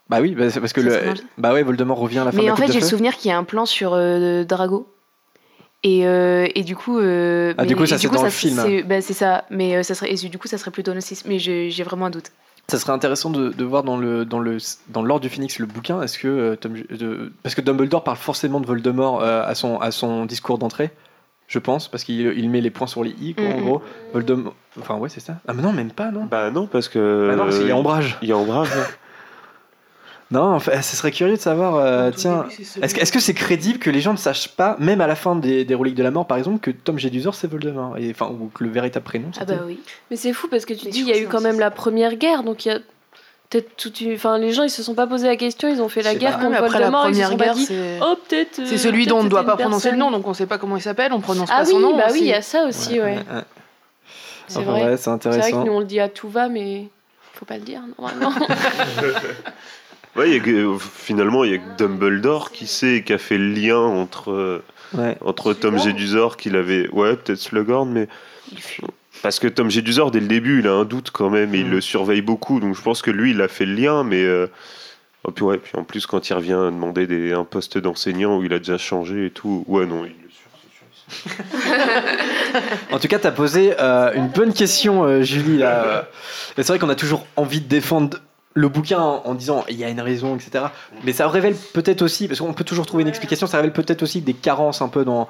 Bah 0.10 0.20
oui, 0.22 0.36
bah, 0.36 0.46
parce 0.54 0.74
que 0.74 0.82
le... 0.82 1.14
bah 1.38 1.54
ouais, 1.54 1.64
Voldemort 1.64 1.98
revient 1.98 2.20
à 2.20 2.26
la 2.26 2.32
fin 2.32 2.38
Mais 2.38 2.48
de 2.48 2.52
en 2.52 2.56
fait, 2.56 2.72
j'ai 2.72 2.82
le 2.82 2.86
souvenir 2.86 3.16
qu'il 3.16 3.30
y 3.30 3.32
a 3.32 3.38
un 3.38 3.44
plan 3.44 3.66
sur 3.66 3.94
euh, 3.94 4.44
Drago. 4.44 4.88
Et, 5.84 6.08
euh, 6.08 6.48
et, 6.56 6.64
du 6.64 6.76
coup. 6.76 7.00
Euh, 7.00 7.54
ah, 7.58 7.66
du 7.66 7.76
coup, 7.76 7.86
ça 7.86 7.98
c'est 7.98 8.10
dans 8.10 8.24
le 8.24 8.30
film. 8.30 8.60
C'est, 8.62 8.84
bah, 8.84 9.02
ça, 9.02 9.46
mais 9.50 9.82
ça 9.84 9.96
serait, 9.96 10.14
et 10.14 10.30
du 10.30 10.38
coup, 10.38 10.48
ça 10.48 10.58
serait 10.58 10.72
plutôt 10.72 10.98
6. 10.98 11.26
Mais 11.26 11.40
j'ai, 11.40 11.84
vraiment 11.84 12.06
un 12.06 12.10
doute. 12.10 12.32
Ça 12.70 12.80
serait 12.80 12.94
intéressant 12.94 13.30
de, 13.30 13.50
de, 13.50 13.64
voir 13.66 13.84
dans 13.84 13.98
le 13.98 14.24
dans 14.24 14.40
le 14.40 14.58
dans 14.88 15.04
l'ordre 15.04 15.22
du 15.22 15.30
Phoenix 15.30 15.60
le 15.60 15.66
bouquin. 15.66 16.02
Est-ce 16.02 16.18
que 16.18 16.56
Tom, 16.56 16.76
parce 17.44 17.56
que 17.56 17.62
Dumbledore 17.62 18.06
parle 18.06 18.16
forcément 18.16 18.62
de 18.62 18.66
Voldemort 18.66 19.22
à 19.22 19.54
son 19.54 19.80
à 19.80 19.92
son 19.92 20.26
discours 20.26 20.58
d'entrée, 20.58 20.92
je 21.48 21.60
pense, 21.60 21.90
parce 21.90 22.06
qu'il 22.06 22.22
il 22.22 22.50
met 22.50 22.62
les 22.62 22.70
points 22.70 22.88
sur 22.88 23.04
les 23.04 23.12
i, 23.20 23.34
quoi, 23.34 23.46
en 23.46 23.60
gros. 23.60 23.82
Voldemort. 24.14 24.56
Enfin 24.80 24.96
ouais, 24.96 25.10
c'est 25.10 25.20
ça. 25.20 25.40
Ah 25.46 25.54
mais 25.54 25.62
non, 25.62 25.74
même 25.74 25.92
pas, 25.92 26.10
non. 26.12 26.24
Bah 26.24 26.52
non, 26.52 26.68
parce 26.68 26.88
que. 26.88 27.28
Bah 27.28 27.36
non, 27.36 27.44
parce 27.44 27.58
qu'il 27.58 27.68
y 27.68 27.72
a 27.72 27.76
ombrage. 27.76 28.18
Il 28.22 28.30
y 28.30 28.32
a 28.32 28.38
ombrage. 28.38 28.70
Non, 30.34 30.56
en 30.56 30.60
fait, 30.60 30.82
ce 30.82 30.96
serait 30.96 31.12
curieux 31.12 31.36
de 31.36 31.40
savoir. 31.40 31.76
Euh, 31.76 32.10
tiens, 32.10 32.46
est-ce 32.82 33.12
que 33.12 33.20
c'est 33.20 33.36
crédible 33.36 33.78
que 33.78 33.92
les 33.92 34.02
gens 34.02 34.14
ne 34.14 34.18
sachent 34.18 34.50
pas, 34.50 34.76
même 34.80 35.00
à 35.00 35.06
la 35.06 35.14
fin 35.14 35.36
des, 35.36 35.64
des 35.64 35.76
reliques 35.76 35.94
de 35.94 36.02
la 36.02 36.10
mort, 36.10 36.26
par 36.26 36.40
exemple, 36.40 36.58
que 36.60 36.72
Tom 36.72 36.98
Jedusor 36.98 37.36
c'est 37.36 37.48
Voldemort, 37.48 38.00
et 38.00 38.10
enfin 38.10 38.30
ou 38.30 38.50
que 38.52 38.64
le 38.64 38.72
véritable 38.72 39.06
prénom. 39.06 39.30
Ah 39.40 39.46
bah 39.46 39.60
oui. 39.68 39.80
Mais 40.10 40.18
c'est 40.18 40.34
fou 40.34 40.48
parce 40.48 40.66
que 40.66 40.74
tu 40.74 40.90
dis 40.90 41.02
il 41.02 41.08
y 41.08 41.14
a 41.14 41.20
eu 41.20 41.28
quand 41.28 41.42
même 41.42 41.60
la 41.60 41.70
première 41.70 42.16
guerre, 42.16 42.42
donc 42.42 42.66
il 42.66 42.70
y 42.70 42.72
a 42.72 42.80
peut-être 43.52 43.76
tout 43.76 43.94
enfin 44.12 44.40
les 44.40 44.52
gens 44.52 44.64
ils 44.64 44.72
se 44.72 44.82
sont 44.82 44.96
pas 44.96 45.06
posé 45.06 45.28
la 45.28 45.36
question 45.36 45.70
ils 45.70 45.80
ont 45.80 45.90
fait 45.90 46.02
la 46.02 46.16
guerre 46.16 46.40
contre 46.40 46.58
après 46.58 46.80
Voldemort 46.80 47.04
la 47.04 47.10
première 47.12 47.36
guerre 47.36 47.56
oh 48.02 48.16
peut-être 48.28 48.62
c'est 48.66 48.80
celui 48.80 49.06
dont 49.06 49.20
on 49.20 49.24
ne 49.24 49.30
doit 49.30 49.44
pas 49.44 49.58
prononcer 49.58 49.92
le 49.92 49.98
nom 49.98 50.10
donc 50.10 50.28
on 50.28 50.34
sait 50.34 50.48
pas 50.48 50.58
comment 50.58 50.76
il 50.76 50.82
s'appelle 50.82 51.14
on 51.14 51.20
prononce 51.20 51.50
ah 51.52 51.60
pas 51.60 51.66
son 51.66 51.80
nom 51.80 51.96
bah 51.96 52.08
oui 52.12 52.22
il 52.22 52.28
y 52.28 52.34
a 52.34 52.42
ça 52.42 52.66
aussi 52.66 53.00
ouais, 53.00 53.20
c'est 54.48 54.64
vrai. 54.64 54.98
c'est 54.98 55.10
intéressant 55.10 55.42
c'est 55.42 55.52
vrai 55.52 55.52
que 55.52 55.68
nous 55.68 55.74
on 55.74 55.82
le 55.82 55.86
dit 55.86 56.00
à 56.00 56.10
tout 56.10 56.30
va 56.30 56.50
mais 56.50 56.88
faut 57.34 57.46
pas 57.46 57.58
le 57.58 57.64
dire 57.64 57.82
normalement 58.00 58.34
Ouais, 60.16 60.40
finalement, 60.80 61.44
il 61.44 61.52
y 61.52 61.56
a 61.56 61.58
que 61.58 61.78
Dumbledore 61.78 62.52
qui 62.52 62.68
sait, 62.68 63.04
qui 63.06 63.14
a 63.14 63.18
fait 63.18 63.38
le 63.38 63.52
lien 63.52 63.80
entre, 63.80 64.62
entre 65.22 65.54
Tom 65.54 65.80
Jedusor 65.80 66.38
qu'il 66.38 66.56
avait. 66.56 66.88
Ouais, 66.90 67.16
peut-être 67.16 67.40
Slughorn, 67.40 67.92
mais. 67.92 68.08
Parce 69.24 69.40
que 69.40 69.48
Tom 69.48 69.72
Jedusor, 69.72 70.12
dès 70.12 70.20
le 70.20 70.28
début, 70.28 70.60
il 70.60 70.68
a 70.68 70.74
un 70.74 70.86
doute 70.86 71.10
quand 71.12 71.30
même 71.30 71.56
et 71.56 71.60
il 71.60 71.68
mm. 71.68 71.72
le 71.72 71.82
surveille 71.82 72.22
beaucoup. 72.22 72.60
Donc 72.60 72.76
je 72.76 72.82
pense 72.82 73.02
que 73.02 73.10
lui, 73.10 73.32
il 73.32 73.42
a 73.42 73.48
fait 73.48 73.66
le 73.66 73.74
lien, 73.74 74.04
mais. 74.04 74.24
Euh, 74.24 74.48
oh, 75.24 75.32
puis, 75.32 75.46
ouais, 75.46 75.58
puis 75.58 75.72
en 75.78 75.84
plus, 75.84 76.06
quand 76.06 76.30
il 76.30 76.34
revient 76.34 76.70
demander 76.72 77.08
des, 77.08 77.34
un 77.34 77.46
poste 77.46 77.78
d'enseignant 77.78 78.38
où 78.38 78.44
il 78.44 78.54
a 78.54 78.60
déjà 78.60 78.78
changé 78.78 79.28
et 79.28 79.32
tout. 79.32 79.64
Ouais, 79.68 79.86
non, 79.86 80.06
il 80.06 80.14
en 82.92 83.00
tout 83.00 83.08
cas, 83.08 83.20
tu 83.20 83.28
as 83.28 83.32
posé 83.32 83.74
euh, 83.80 84.14
une 84.14 84.30
bonne 84.30 84.54
question, 84.54 85.04
euh, 85.04 85.22
Julie. 85.22 85.62
C'est 86.56 86.68
vrai 86.68 86.80
qu'on 86.80 86.90
a 86.90 86.96
toujours 86.96 87.26
envie 87.36 87.62
de 87.62 87.68
défendre 87.68 88.18
le 88.54 88.68
bouquin 88.68 89.00
en, 89.00 89.34
disant 89.34 89.66
il 89.70 89.78
y 89.78 89.84
a 89.84 89.90
une 89.90 90.02
raison, 90.02 90.36
etc. 90.36 90.66
Mais 91.04 91.14
ça 91.14 91.28
révèle 91.28 91.56
peut-être 91.74 92.02
aussi, 92.02 92.28
parce 92.28 92.40
qu'on 92.40 92.54
peut 92.54 92.64
toujours 92.64 92.86
trouver 92.86 93.04
une 93.04 93.10
explication, 93.10 93.48
ça 93.48 93.58
révèle 93.58 93.74
peut-être 93.74 94.04
aussi 94.04 94.22
des 94.22 94.34
carences 94.34 94.82
un 94.82 94.90
peu 94.90 95.04
dans. 95.06 95.28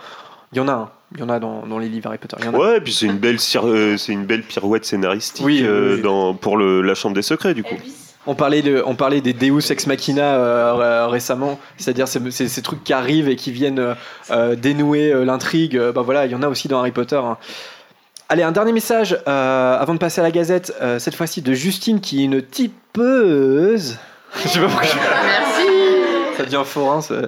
Il 0.52 0.58
y 0.58 0.60
en 0.60 0.68
a, 0.68 0.92
il 1.16 1.20
y 1.20 1.24
en 1.24 1.30
a 1.30 1.40
dans, 1.40 1.66
dans 1.66 1.80
les 1.80 1.90
livres 1.90 2.08
Harry 2.08 2.20
Potter. 2.20 2.38
ouais, 2.48 2.78
et 2.78 2.82
puis 2.82 2.94
c'est 2.94 3.08
une 3.08 3.18
belle, 3.18 3.38
euh, 3.56 3.98
c'est 3.98 4.14
une 4.14 4.26
belle 4.26 4.44
pirouette 4.44 4.86
scénaristique 4.86 5.44
euh, 5.48 6.00
Dans, 6.00 6.36
pour 6.36 6.58
le, 6.58 6.82
la 6.84 6.94
Chambre 6.94 7.16
des 7.16 7.24
Secrets, 7.24 7.56
du 7.56 7.64
coup. 7.64 7.74
On 8.28 8.36
parlait, 8.36 8.62
de, 8.62 8.84
on 8.86 8.96
parlait 8.96 9.20
des 9.20 9.34
Deus 9.34 9.72
Ex 9.72 9.88
Machina 9.88 10.36
euh, 10.36 11.08
récemment, 11.08 11.60
c'est-à-dire 11.78 12.08
ces, 12.08 12.20
ces, 12.30 12.62
trucs 12.62 12.84
qui 12.84 12.94
arrivent 12.94 13.30
et 13.30 13.36
qui 13.36 13.52
viennent 13.52 13.96
dénouer 14.58 15.26
l'intrigue. 15.26 15.78
bah 15.78 16.04
voilà, 16.04 16.28
il 16.28 16.32
y 16.32 16.36
en 16.36 16.44
a 16.44 16.48
aussi 16.48 16.68
dans 16.68 16.80
Harry 16.80 16.92
Potter. 16.92 17.18
Hein. 17.18 17.38
Allez, 18.30 18.44
un 18.44 18.52
dernier 18.52 18.72
message 18.72 19.18
euh, 19.28 19.78
avant 19.78 19.94
de 19.94 20.00
passer 20.00 20.22
à 20.22 20.24
la 20.24 20.32
gazette, 20.32 20.74
euh, 20.82 20.98
cette 20.98 21.16
fois-ci 21.16 21.42
de 21.42 21.54
Justine 21.54 22.00
qui 22.00 22.22
est 22.22 22.26
une 22.26 22.42
tipeuse. 22.42 23.98
Je 24.44 24.48
sais 24.48 24.60
pas 24.60 24.68
pourquoi. 24.68 24.90
Merci. 25.26 25.68
Ça 26.38 26.46
devient 26.46 26.64
fort, 26.66 26.94
hein, 26.94 27.28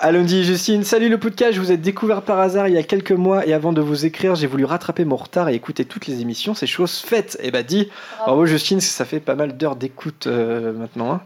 Allons-y 0.00 0.44
Justine, 0.44 0.84
salut 0.84 1.08
le 1.08 1.18
podcast, 1.18 1.54
je 1.54 1.60
vous 1.60 1.72
ai 1.72 1.76
découvert 1.76 2.22
par 2.22 2.38
hasard 2.38 2.68
il 2.68 2.74
y 2.74 2.78
a 2.78 2.84
quelques 2.84 3.10
mois 3.10 3.44
et 3.48 3.52
avant 3.52 3.72
de 3.72 3.80
vous 3.80 4.06
écrire, 4.06 4.36
j'ai 4.36 4.46
voulu 4.46 4.64
rattraper 4.64 5.04
mon 5.04 5.16
retard 5.16 5.48
et 5.48 5.54
écouter 5.54 5.84
toutes 5.84 6.06
les 6.06 6.20
émissions, 6.20 6.54
c'est 6.54 6.68
chose 6.68 6.98
faite. 6.98 7.36
Et 7.40 7.48
eh 7.48 7.50
bah 7.50 7.64
dis, 7.64 7.88
bravo 8.24 8.46
Justine, 8.46 8.80
ça 8.80 9.04
fait 9.04 9.18
pas 9.18 9.34
mal 9.34 9.56
d'heures 9.56 9.74
d'écoute 9.74 10.28
euh, 10.28 10.72
maintenant. 10.72 11.14
Hein. 11.14 11.20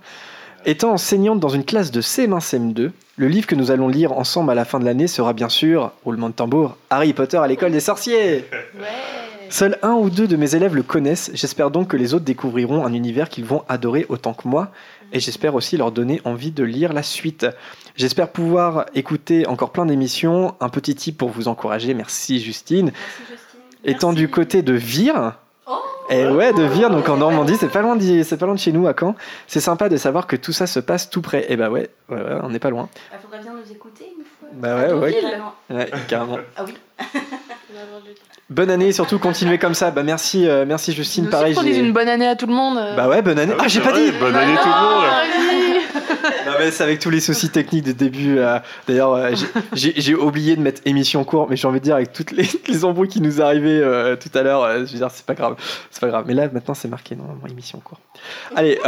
Étant 0.64 0.92
enseignante 0.92 1.38
dans 1.38 1.50
une 1.50 1.64
classe 1.64 1.90
de 1.90 2.00
CM1, 2.00 2.40
CM2, 2.40 2.92
le 3.16 3.28
livre 3.28 3.46
que 3.46 3.54
nous 3.54 3.70
allons 3.70 3.88
lire 3.88 4.12
ensemble 4.12 4.50
à 4.50 4.54
la 4.54 4.64
fin 4.64 4.80
de 4.80 4.84
l'année 4.84 5.06
sera 5.06 5.32
bien 5.32 5.48
sûr, 5.48 5.92
roulement 6.04 6.28
de 6.28 6.34
tambour, 6.34 6.76
Harry 6.90 7.12
Potter 7.12 7.36
à 7.36 7.46
l'école 7.46 7.72
des 7.72 7.80
sorciers. 7.80 8.44
Seuls 9.50 9.78
un 9.82 9.92
ou 9.92 10.08
deux 10.08 10.26
de 10.26 10.36
mes 10.36 10.54
élèves 10.54 10.74
le 10.74 10.82
connaissent, 10.82 11.30
j'espère 11.34 11.70
donc 11.70 11.88
que 11.88 11.96
les 11.98 12.14
autres 12.14 12.24
découvriront 12.24 12.86
un 12.86 12.92
univers 12.94 13.28
qu'ils 13.28 13.44
vont 13.44 13.64
adorer 13.68 14.06
autant 14.08 14.32
que 14.32 14.48
moi, 14.48 14.72
et 15.12 15.20
j'espère 15.20 15.54
aussi 15.54 15.76
leur 15.76 15.92
donner 15.92 16.22
envie 16.24 16.52
de 16.52 16.64
lire 16.64 16.94
la 16.94 17.02
suite. 17.02 17.46
J'espère 17.96 18.30
pouvoir 18.30 18.86
écouter 18.94 19.46
encore 19.46 19.72
plein 19.72 19.84
d'émissions, 19.84 20.54
un 20.60 20.70
petit 20.70 20.94
tip 20.94 21.18
pour 21.18 21.28
vous 21.28 21.48
encourager, 21.48 21.92
merci 21.92 22.40
Justine. 22.40 22.92
Étant 23.84 24.14
du 24.14 24.28
côté 24.28 24.62
de 24.62 24.72
Vire, 24.72 25.34
et 26.12 26.26
ouais, 26.26 26.52
de 26.52 26.62
Vire, 26.62 26.90
donc 26.90 27.08
en 27.08 27.16
Normandie, 27.16 27.56
c'est 27.56 27.68
pas 27.68 27.82
loin 27.82 27.96
de, 27.96 28.22
c'est 28.22 28.36
pas 28.36 28.46
loin 28.46 28.54
de 28.54 28.60
chez 28.60 28.72
nous 28.72 28.86
à 28.86 28.94
Caen. 28.98 29.14
C'est 29.46 29.60
sympa 29.60 29.88
de 29.88 29.96
savoir 29.96 30.26
que 30.26 30.36
tout 30.36 30.52
ça 30.52 30.66
se 30.66 30.80
passe 30.80 31.10
tout 31.10 31.22
près. 31.22 31.50
Et 31.50 31.56
bah 31.56 31.70
ouais, 31.70 31.90
ouais, 32.08 32.20
on 32.42 32.50
n'est 32.50 32.58
pas 32.58 32.70
loin. 32.70 32.88
Il 32.92 33.12
bah, 33.12 33.18
faudrait 33.22 33.40
bien 33.40 33.52
nous 33.52 33.72
écouter 33.72 34.12
une 34.16 34.24
fois. 34.24 34.48
Bah 34.52 34.76
ouais, 34.76 34.92
ouais, 34.92 35.22
ouais, 35.70 35.90
carrément. 36.08 36.38
Ah 36.56 36.64
oui. 36.66 36.74
Bonne 38.52 38.70
année 38.70 38.88
et 38.88 38.92
surtout 38.92 39.18
continuez 39.18 39.58
comme 39.58 39.74
ça. 39.74 39.90
Bah 39.90 40.02
merci, 40.02 40.48
euh, 40.48 40.64
merci 40.66 40.92
Justine. 40.92 41.28
Pareil. 41.28 41.54
Qu'on 41.54 41.62
dise 41.62 41.78
une 41.78 41.92
bonne 41.92 42.08
année 42.08 42.26
à 42.26 42.36
tout 42.36 42.46
le 42.46 42.54
monde. 42.54 42.78
Bah 42.96 43.08
ouais, 43.08 43.22
bonne 43.22 43.38
année. 43.38 43.54
Ah, 43.58 43.68
j'ai 43.68 43.80
pas 43.80 43.92
dit. 43.92 44.12
Bonne 44.20 44.36
année 44.36 44.54
tout 44.62 44.68
le 44.68 44.74
monde. 44.74 45.04
mais 46.58 46.70
c'est 46.70 46.84
avec 46.84 46.98
tous 46.98 47.10
les 47.10 47.20
soucis 47.20 47.50
techniques 47.50 47.84
de 47.84 47.92
début. 47.92 48.38
Euh, 48.38 48.58
d'ailleurs, 48.86 49.14
euh, 49.14 49.34
j'ai 49.74 50.14
oublié 50.14 50.56
de 50.56 50.62
mettre 50.62 50.80
émission 50.84 51.24
court, 51.24 51.48
mais 51.48 51.56
j'ai 51.56 51.68
envie 51.68 51.80
de 51.80 51.84
dire 51.84 51.96
avec 51.96 52.12
toutes 52.12 52.32
les, 52.32 52.48
les 52.68 52.84
embrouilles 52.84 53.08
qui 53.08 53.20
nous 53.20 53.40
arrivaient 53.40 53.70
euh, 53.70 54.16
tout 54.16 54.30
à 54.36 54.42
l'heure, 54.42 54.86
je 54.86 54.92
veux 54.92 54.98
dire, 54.98 55.10
c'est 55.10 55.26
pas 55.26 55.34
grave. 55.34 55.56
C'est 55.90 56.00
pas 56.00 56.08
grave. 56.08 56.24
Mais 56.26 56.34
là, 56.34 56.48
maintenant, 56.52 56.74
c'est 56.74 56.88
marqué 56.88 57.16
normalement 57.16 57.46
émission 57.46 57.80
court. 57.80 58.00
Allez, 58.56 58.78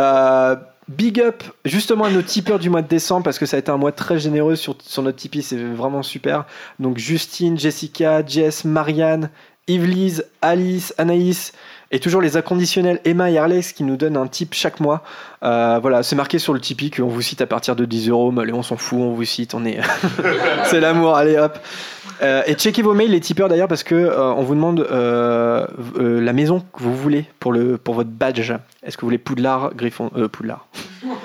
big 0.86 1.18
up 1.20 1.42
justement 1.64 2.04
à 2.04 2.10
nos 2.10 2.20
tipeurs 2.20 2.58
du 2.58 2.68
mois 2.68 2.82
de 2.82 2.88
décembre 2.88 3.24
parce 3.24 3.38
que 3.38 3.46
ça 3.46 3.56
a 3.56 3.58
été 3.58 3.70
un 3.70 3.78
mois 3.78 3.92
très 3.92 4.18
généreux 4.18 4.54
sur, 4.54 4.76
sur 4.82 5.02
notre 5.02 5.16
Tipeee, 5.16 5.42
c'est 5.42 5.56
vraiment 5.56 6.02
super. 6.02 6.44
Donc 6.78 6.98
Justine, 6.98 7.58
Jessica, 7.58 8.24
Jess, 8.24 8.66
Marianne, 8.66 9.30
Yvelise, 9.66 10.26
Alice, 10.42 10.94
Anaïs, 10.98 11.52
et 11.90 12.00
toujours 12.00 12.20
les 12.20 12.36
inconditionnels 12.36 13.00
Emma 13.04 13.30
et 13.30 13.38
Arles 13.38 13.60
qui 13.60 13.84
nous 13.84 13.96
donnent 13.96 14.16
un 14.16 14.26
tip 14.26 14.52
chaque 14.52 14.80
mois. 14.80 15.02
Euh, 15.42 15.78
voilà, 15.80 16.02
c'est 16.02 16.16
marqué 16.16 16.38
sur 16.38 16.52
le 16.52 16.60
Tipeee 16.60 16.90
qu'on 16.90 17.06
vous 17.06 17.22
cite 17.22 17.40
à 17.40 17.46
partir 17.46 17.76
de 17.76 17.84
10 17.84 18.08
euros. 18.08 18.32
Mais 18.32 18.52
on 18.52 18.62
s'en 18.62 18.76
fout, 18.76 18.98
on 18.98 19.12
vous 19.12 19.24
cite, 19.24 19.54
on 19.54 19.64
est. 19.64 19.78
c'est 20.64 20.80
l'amour, 20.80 21.16
allez 21.16 21.38
hop. 21.38 21.58
Euh, 22.22 22.42
et 22.46 22.54
checkez 22.54 22.82
vos 22.82 22.94
mails, 22.94 23.10
les 23.10 23.20
tipeurs 23.20 23.48
d'ailleurs, 23.48 23.68
parce 23.68 23.84
que 23.84 23.94
euh, 23.94 24.32
on 24.32 24.42
vous 24.42 24.54
demande 24.54 24.86
la 24.90 26.32
maison 26.32 26.60
que 26.60 26.82
vous 26.82 26.94
voulez 26.96 27.26
pour, 27.38 27.52
le, 27.52 27.78
pour 27.78 27.94
votre 27.94 28.10
badge. 28.10 28.52
Est-ce 28.82 28.96
que 28.96 29.02
vous 29.02 29.08
voulez 29.08 29.18
Poudlard, 29.18 29.72
Griffon, 29.74 30.10
Poudlard 30.32 30.66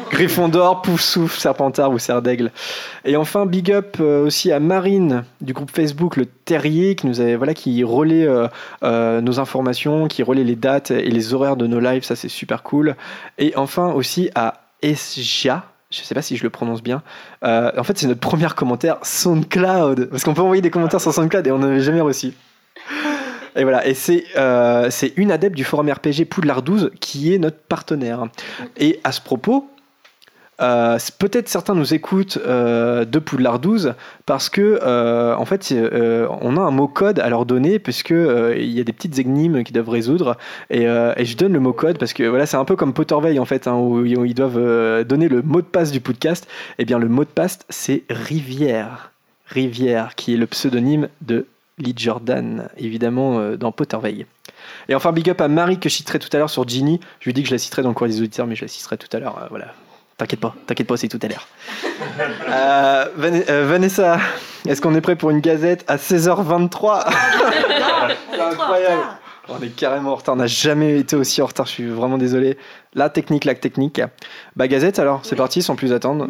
Gryffondor, 0.09 0.81
Poufsouffle, 0.81 1.39
Serpentard 1.39 1.91
ou 1.91 1.99
Serre 1.99 2.21
d'Aigle. 2.21 2.51
Et 3.05 3.15
enfin, 3.15 3.45
big 3.45 3.71
up 3.71 3.97
euh, 3.99 4.25
aussi 4.25 4.51
à 4.51 4.59
Marine 4.59 5.23
du 5.41 5.53
groupe 5.53 5.71
Facebook 5.71 6.17
Le 6.17 6.25
Terrier 6.25 6.95
qui 6.95 7.07
nous 7.07 7.21
avait, 7.21 7.35
voilà, 7.35 7.53
qui 7.53 7.83
relaie 7.83 8.25
euh, 8.25 8.47
euh, 8.83 9.21
nos 9.21 9.39
informations, 9.39 10.07
qui 10.07 10.23
relaie 10.23 10.43
les 10.43 10.55
dates 10.55 10.91
et 10.91 11.09
les 11.09 11.33
horaires 11.33 11.55
de 11.55 11.67
nos 11.67 11.79
lives, 11.79 12.03
ça 12.03 12.15
c'est 12.15 12.29
super 12.29 12.63
cool. 12.63 12.95
Et 13.37 13.53
enfin 13.55 13.91
aussi 13.91 14.29
à 14.35 14.61
Esja, 14.81 15.65
je 15.91 16.01
sais 16.01 16.15
pas 16.15 16.21
si 16.21 16.37
je 16.37 16.43
le 16.43 16.49
prononce 16.49 16.83
bien. 16.83 17.01
en 17.41 17.83
fait, 17.83 17.97
c'est 17.97 18.07
notre 18.07 18.19
premier 18.19 18.47
commentaire 18.55 18.97
SoundCloud. 19.01 20.09
Parce 20.09 20.23
qu'on 20.23 20.33
peut 20.33 20.41
envoyer 20.41 20.61
des 20.61 20.69
commentaires 20.69 21.01
sur 21.01 21.13
SoundCloud 21.13 21.47
et 21.47 21.51
on 21.51 21.59
n'avait 21.59 21.81
jamais 21.81 22.01
reçu. 22.01 22.33
Et 23.55 23.63
voilà, 23.63 23.85
et 23.87 23.93
c'est 23.93 24.25
c'est 24.89 25.13
une 25.17 25.31
adepte 25.31 25.55
du 25.55 25.63
forum 25.63 25.89
RPG 25.89 26.25
Poudlard 26.29 26.61
12 26.61 26.91
qui 26.99 27.33
est 27.33 27.37
notre 27.37 27.57
partenaire. 27.57 28.25
Et 28.77 28.99
à 29.03 29.11
ce 29.11 29.21
propos, 29.21 29.69
euh, 30.61 30.97
peut-être 31.19 31.47
certains 31.47 31.73
nous 31.73 31.93
écoutent 31.93 32.37
euh, 32.45 33.05
de 33.05 33.19
Poudlard 33.19 33.59
12 33.59 33.93
parce 34.25 34.49
que 34.49 34.79
euh, 34.83 35.35
en 35.35 35.45
fait 35.45 35.73
on 35.73 36.57
a 36.57 36.59
un 36.59 36.71
mot 36.71 36.87
code 36.87 37.19
à 37.19 37.29
leur 37.29 37.45
donner 37.45 37.79
puisque 37.79 38.09
il 38.09 38.69
y 38.69 38.79
a 38.79 38.83
des 38.83 38.93
petites 38.93 39.19
énigmes 39.19 39.63
qu'ils 39.63 39.73
doivent 39.73 39.89
résoudre. 39.89 40.37
Et, 40.69 40.85
je 40.85 41.37
donne 41.37 41.53
le 41.53 41.59
mot 41.59 41.73
code 41.73 41.97
parce 41.97 42.13
que 42.13 42.23
voilà 42.23 42.45
c'est 42.45 42.57
un 42.57 42.65
peu 42.65 42.75
comme 42.75 42.93
Potterveil 42.93 43.39
en 43.39 43.45
fait 43.45 43.67
hein, 43.67 43.75
où, 43.75 44.05
ils 44.05 44.33
doivent 44.33 45.03
donner 45.05 45.29
le 45.29 45.41
mot 45.41 45.61
de 45.61 45.67
passe 45.67 45.91
du 45.91 46.01
podcast. 46.01 46.45
Et 46.71 46.81
eh 46.81 46.85
bien 46.85 46.99
le 46.99 47.07
mot 47.07 47.23
de 47.23 47.29
passe 47.29 47.59
c'est 47.69 48.03
Rivière. 48.09 49.11
Rivière 49.47 50.15
qui 50.15 50.33
est 50.33 50.37
le 50.37 50.45
pseudonyme 50.45 51.07
de 51.21 51.47
Lee 51.79 51.93
Jordan 51.95 52.69
évidemment 52.77 53.55
dans 53.55 53.71
Potterveil 53.71 54.25
et 54.87 54.95
enfin 54.95 55.11
big 55.11 55.29
up 55.29 55.41
à 55.41 55.47
Marie 55.47 55.79
que 55.79 55.89
je 55.89 55.95
citerai 55.95 56.19
tout 56.19 56.29
à 56.33 56.37
l'heure 56.37 56.49
sur 56.49 56.67
Ginny 56.67 56.99
je 57.19 57.25
lui 57.25 57.33
dis 57.33 57.43
que 57.43 57.49
je 57.49 57.53
la 57.53 57.59
citerai 57.59 57.81
dans 57.81 57.89
le 57.89 57.95
cours 57.95 58.07
des 58.07 58.19
auditeurs 58.19 58.47
mais 58.47 58.55
je 58.55 58.63
la 58.63 58.67
citerai 58.67 58.97
tout 58.97 59.07
à 59.15 59.19
l'heure 59.19 59.47
voilà 59.49 59.73
T'inquiète 60.19 60.41
pas, 60.41 60.53
t'inquiète 60.67 60.87
pas, 60.87 60.97
c'est 60.97 61.07
tout 61.07 61.19
à 61.21 61.27
l'heure. 61.27 61.47
Euh, 62.49 63.05
euh, 63.49 63.65
Vanessa, 63.67 64.19
est-ce 64.67 64.81
qu'on 64.81 64.93
est 64.95 65.01
prêt 65.01 65.15
pour 65.15 65.29
une 65.29 65.39
gazette 65.39 65.85
à 65.87 65.97
16h23 65.97 67.05
C'est 68.31 68.41
incroyable. 68.41 69.03
On 69.47 69.61
est 69.61 69.69
carrément 69.69 70.11
en 70.11 70.15
retard, 70.15 70.35
on 70.35 70.37
n'a 70.37 70.47
jamais 70.47 70.99
été 70.99 71.15
aussi 71.15 71.41
en 71.41 71.45
retard, 71.45 71.65
je 71.65 71.71
suis 71.71 71.87
vraiment 71.87 72.17
désolé. 72.17 72.57
La 72.93 73.09
technique, 73.09 73.45
la 73.45 73.55
technique. 73.55 74.01
Bah 74.55 74.67
gazette 74.67 74.99
alors, 74.99 75.21
c'est 75.23 75.35
parti 75.35 75.61
sans 75.61 75.75
plus 75.75 75.93
attendre. 75.93 76.27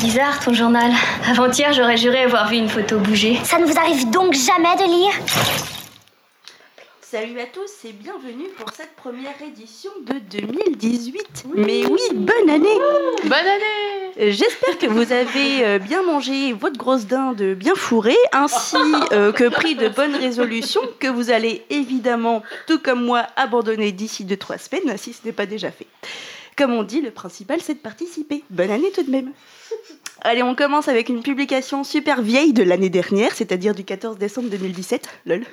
Bizarre 0.00 0.38
ton 0.44 0.54
journal. 0.54 0.92
Avant-hier, 1.28 1.72
j'aurais 1.72 1.96
juré 1.96 2.22
avoir 2.22 2.48
vu 2.48 2.56
une 2.56 2.68
photo 2.68 2.98
bouger. 2.98 3.38
Ça 3.44 3.58
ne 3.58 3.66
vous 3.66 3.78
arrive 3.78 4.08
donc 4.10 4.34
jamais 4.34 4.76
de 4.76 4.84
lire 4.84 5.12
Salut 7.00 7.40
à 7.40 7.46
tous 7.46 7.88
et 7.88 7.92
bienvenue 7.92 8.48
pour 8.58 8.70
cette 8.70 8.94
première 8.94 9.40
édition 9.42 9.90
de 10.06 10.18
2018. 10.40 11.46
Mais 11.56 11.86
oui, 11.86 12.00
bonne 12.12 12.50
année 12.50 12.78
Bonne 13.24 13.32
année 13.32 14.30
J'espère 14.32 14.76
que 14.78 14.86
vous 14.86 15.10
avez 15.12 15.64
euh, 15.64 15.78
bien 15.78 16.02
mangé 16.02 16.52
votre 16.52 16.76
grosse 16.76 17.06
dinde 17.06 17.54
bien 17.54 17.74
fourrée, 17.74 18.16
ainsi 18.32 18.76
euh, 19.12 19.32
que 19.32 19.48
pris 19.48 19.74
de 19.74 19.88
bonnes 19.88 20.16
résolutions 20.16 20.82
que 20.98 21.08
vous 21.08 21.30
allez 21.30 21.64
évidemment, 21.70 22.42
tout 22.66 22.78
comme 22.78 23.04
moi, 23.04 23.26
abandonner 23.36 23.90
d'ici 23.92 24.24
2-3 24.24 24.58
semaines, 24.58 24.98
si 24.98 25.12
ce 25.12 25.20
n'est 25.24 25.32
pas 25.32 25.46
déjà 25.46 25.70
fait. 25.70 25.86
Comme 26.58 26.74
on 26.74 26.82
dit, 26.82 27.00
le 27.00 27.12
principal 27.12 27.60
c'est 27.62 27.74
de 27.74 27.78
participer. 27.78 28.42
Bonne 28.50 28.72
année 28.72 28.90
tout 28.92 29.04
de 29.04 29.10
même 29.10 29.30
Allez, 30.22 30.42
on 30.42 30.56
commence 30.56 30.88
avec 30.88 31.08
une 31.08 31.22
publication 31.22 31.84
super 31.84 32.20
vieille 32.20 32.52
de 32.52 32.64
l'année 32.64 32.90
dernière, 32.90 33.32
c'est-à-dire 33.32 33.72
du 33.72 33.84
14 33.84 34.18
décembre 34.18 34.48
2017, 34.48 35.08
lol, 35.26 35.44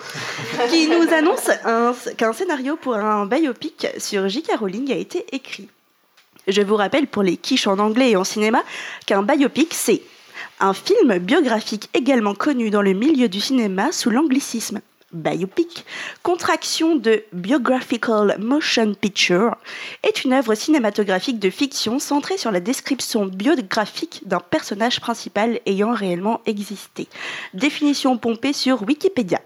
qui 0.70 0.88
nous 0.88 1.12
annonce 1.12 1.50
qu'un 2.16 2.32
scénario 2.32 2.76
pour 2.76 2.94
un 2.94 3.26
biopic 3.26 3.86
sur 3.98 4.26
J.K. 4.26 4.56
Rowling 4.58 4.90
a 4.90 4.96
été 4.96 5.26
écrit. 5.32 5.68
Je 6.46 6.62
vous 6.62 6.76
rappelle 6.76 7.06
pour 7.06 7.22
les 7.22 7.36
quiches 7.36 7.66
en 7.66 7.78
anglais 7.78 8.12
et 8.12 8.16
en 8.16 8.24
cinéma 8.24 8.62
qu'un 9.04 9.22
biopic, 9.22 9.74
c'est 9.74 10.00
un 10.60 10.72
film 10.72 11.18
biographique 11.18 11.90
également 11.92 12.34
connu 12.34 12.70
dans 12.70 12.80
le 12.80 12.94
milieu 12.94 13.28
du 13.28 13.42
cinéma 13.42 13.92
sous 13.92 14.08
l'anglicisme 14.08 14.80
biopic, 15.12 15.84
contraction 16.22 16.96
de 16.96 17.22
Biographical 17.32 18.36
Motion 18.38 18.94
Picture, 18.94 19.56
est 20.02 20.24
une 20.24 20.32
œuvre 20.32 20.54
cinématographique 20.54 21.38
de 21.38 21.50
fiction 21.50 21.98
centrée 21.98 22.36
sur 22.36 22.50
la 22.50 22.60
description 22.60 23.26
biographique 23.26 24.22
d'un 24.26 24.40
personnage 24.40 25.00
principal 25.00 25.60
ayant 25.66 25.92
réellement 25.92 26.40
existé. 26.46 27.08
Définition 27.54 28.18
pompée 28.18 28.52
sur 28.52 28.82
Wikipédia. 28.82 29.40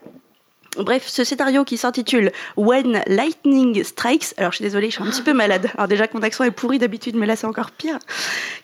Bref, 0.78 1.06
ce 1.06 1.22
scénario 1.22 1.64
qui 1.64 1.76
s'intitule 1.76 2.32
When 2.56 3.02
Lightning 3.06 3.84
Strikes, 3.84 4.32
alors 4.38 4.52
je 4.52 4.56
suis 4.56 4.64
désolée, 4.64 4.88
je 4.88 4.94
suis 4.94 5.02
un 5.02 5.10
petit 5.10 5.20
peu 5.20 5.34
malade, 5.34 5.68
alors 5.74 5.86
déjà 5.86 6.08
que 6.08 6.16
mon 6.16 6.22
accent 6.22 6.44
est 6.44 6.50
pourri 6.50 6.78
d'habitude, 6.78 7.14
mais 7.14 7.26
là 7.26 7.36
c'est 7.36 7.46
encore 7.46 7.72
pire, 7.72 7.98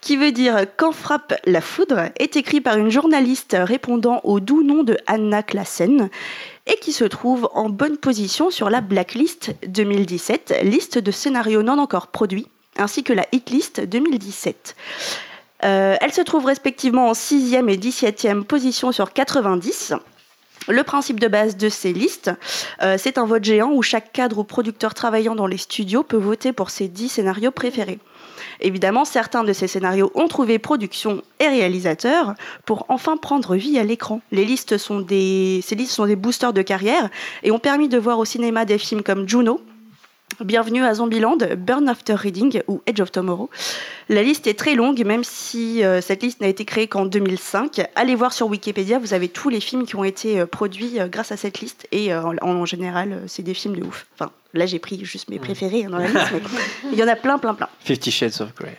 qui 0.00 0.16
veut 0.16 0.32
dire 0.32 0.64
Quand 0.78 0.92
frappe 0.92 1.34
la 1.44 1.61
foudre, 1.61 2.08
est 2.18 2.37
écrit 2.37 2.62
par 2.62 2.78
une 2.78 2.90
journaliste 2.90 3.54
répondant 3.61 4.22
au 4.24 4.40
doux 4.40 4.62
nom 4.62 4.84
de 4.84 4.96
Anna 5.06 5.42
Klassen 5.42 6.08
et 6.68 6.76
qui 6.76 6.92
se 6.92 7.04
trouve 7.04 7.48
en 7.54 7.68
bonne 7.68 7.96
position 7.96 8.50
sur 8.50 8.70
la 8.70 8.81
Blacklist 8.81 9.54
2017, 9.66 10.61
liste 10.62 10.98
de 10.98 11.11
scénarios 11.11 11.62
non 11.62 11.78
encore 11.78 12.09
produits, 12.09 12.46
ainsi 12.76 13.02
que 13.02 13.12
la 13.12 13.26
Hitlist 13.33 13.81
2017. 13.81 14.76
Euh, 15.64 15.96
elle 16.00 16.12
se 16.12 16.20
trouve 16.20 16.44
respectivement 16.44 17.09
en 17.09 17.12
6e 17.12 17.68
et 17.68 17.76
17e 17.76 18.44
position 18.44 18.92
sur 18.92 19.12
90. 19.12 19.94
Le 20.68 20.83
principe 20.83 21.18
de 21.18 21.28
base 21.28 21.57
de 21.57 21.68
ces 21.68 21.92
listes, 21.92 22.31
euh, 22.83 22.96
c'est 22.98 23.16
un 23.16 23.24
vote 23.24 23.42
géant 23.42 23.72
où 23.72 23.83
chaque 23.83 24.12
cadre 24.12 24.38
ou 24.38 24.44
producteur 24.44 24.92
travaillant 24.92 25.35
dans 25.35 25.46
les 25.46 25.57
studios 25.57 26.02
peut 26.02 26.18
voter 26.18 26.52
pour 26.52 26.70
ses 26.70 26.88
10 26.88 27.09
scénarios 27.09 27.50
préférés. 27.50 27.98
Évidemment, 28.61 29.05
certains 29.05 29.44
de 29.44 29.53
ces 29.53 29.68
scénarios 29.68 30.11
ont 30.14 30.29
trouvé 30.29 30.59
production 30.59 31.23
et 31.40 31.49
réalisateur 31.49 32.35
pour 32.64 32.87
enfin 32.88 33.16
prendre 33.16 33.57
vie 33.57 33.79
à 33.79 33.85
l'écran. 33.85 34.21
Les 34.33 34.44
listes 34.44 34.79
sont 34.79 35.01
des, 35.01 35.61
ces 35.64 35.75
listes 35.75 35.92
sont 35.92 36.07
des 36.07 36.16
boosters 36.16 36.53
de 36.53 36.62
carrière 36.62 37.09
et 37.42 37.51
ont 37.51 37.59
permis 37.59 37.88
de 37.88 37.99
voir 37.99 38.18
au 38.18 38.25
cinéma 38.25 38.64
des 38.64 38.79
films 38.79 39.03
comme 39.03 39.29
Juno, 39.29 39.61
Bienvenue 40.44 40.85
à 40.85 40.94
Zombieland, 40.94 41.38
Burn 41.57 41.88
After 41.88 42.14
Reading 42.14 42.62
ou 42.68 42.81
Edge 42.87 43.01
of 43.01 43.11
Tomorrow. 43.11 43.51
La 44.09 44.23
liste 44.23 44.47
est 44.47 44.57
très 44.57 44.77
longue, 44.77 45.05
même 45.05 45.25
si 45.25 45.83
euh, 45.83 46.01
cette 46.01 46.23
liste 46.23 46.40
n'a 46.40 46.47
été 46.47 46.64
créée 46.64 46.87
qu'en 46.87 47.07
2005. 47.07 47.81
Allez 47.97 48.14
voir 48.14 48.33
sur 48.33 48.47
Wikipédia, 48.47 49.01
vous 49.01 49.14
avez 49.14 49.29
tous 49.29 49.49
les 49.49 49.59
films 49.59 49.85
qui 49.85 49.97
ont 49.97 50.05
été 50.05 50.38
euh, 50.38 50.47
produits 50.47 51.01
euh, 51.01 51.09
grâce 51.09 51.33
à 51.33 51.37
cette 51.37 51.61
liste. 51.61 51.88
Et 51.90 52.14
en, 52.14 52.64
général, 52.66 53.23
c'est 53.27 53.42
des 53.42 53.55
films 53.55 53.75
de 53.75 53.85
ouf. 53.85 54.07
Là, 54.54 54.66
j'ai 54.66 54.78
pris 54.78 55.04
juste 55.04 55.30
mes 55.30 55.38
préférés 55.38 55.84
hein, 55.84 55.90
dans 55.90 55.98
la 55.98 56.06
liste, 56.08 56.32
mais 56.32 56.90
il 56.92 56.98
y 56.98 57.02
en 57.02 57.08
a 57.08 57.16
plein, 57.16 57.38
plein, 57.38 57.54
plein. 57.54 57.68
Fifty 57.80 58.11
Shades 58.11 58.40
of 58.40 58.54
Grey. 58.54 58.76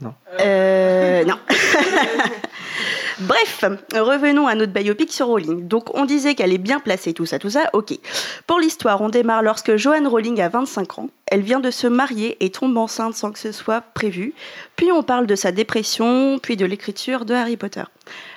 Non. 0.00 0.14
Euh, 0.40 1.24
non. 1.24 1.36
Bref, 3.20 3.64
revenons 3.92 4.46
à 4.46 4.54
notre 4.54 4.72
biopic 4.72 5.12
sur 5.12 5.26
Rowling. 5.26 5.68
Donc 5.68 5.94
on 5.94 6.06
disait 6.06 6.34
qu'elle 6.34 6.54
est 6.54 6.58
bien 6.58 6.80
placée, 6.80 7.12
tout 7.12 7.26
ça, 7.26 7.38
tout 7.38 7.50
ça, 7.50 7.68
ok. 7.74 7.92
Pour 8.46 8.58
l'histoire, 8.58 9.02
on 9.02 9.10
démarre 9.10 9.42
lorsque 9.42 9.76
Joanne 9.76 10.06
Rowling 10.06 10.40
a 10.40 10.48
25 10.48 10.98
ans. 10.98 11.10
Elle 11.26 11.42
vient 11.42 11.60
de 11.60 11.70
se 11.70 11.86
marier 11.86 12.42
et 12.42 12.50
tombe 12.50 12.78
enceinte 12.78 13.14
sans 13.14 13.30
que 13.30 13.38
ce 13.38 13.52
soit 13.52 13.82
prévu. 13.82 14.32
Puis 14.76 14.90
on 14.90 15.02
parle 15.02 15.26
de 15.26 15.34
sa 15.34 15.52
dépression, 15.52 16.38
puis 16.38 16.56
de 16.56 16.64
l'écriture 16.64 17.26
de 17.26 17.34
Harry 17.34 17.58
Potter. 17.58 17.84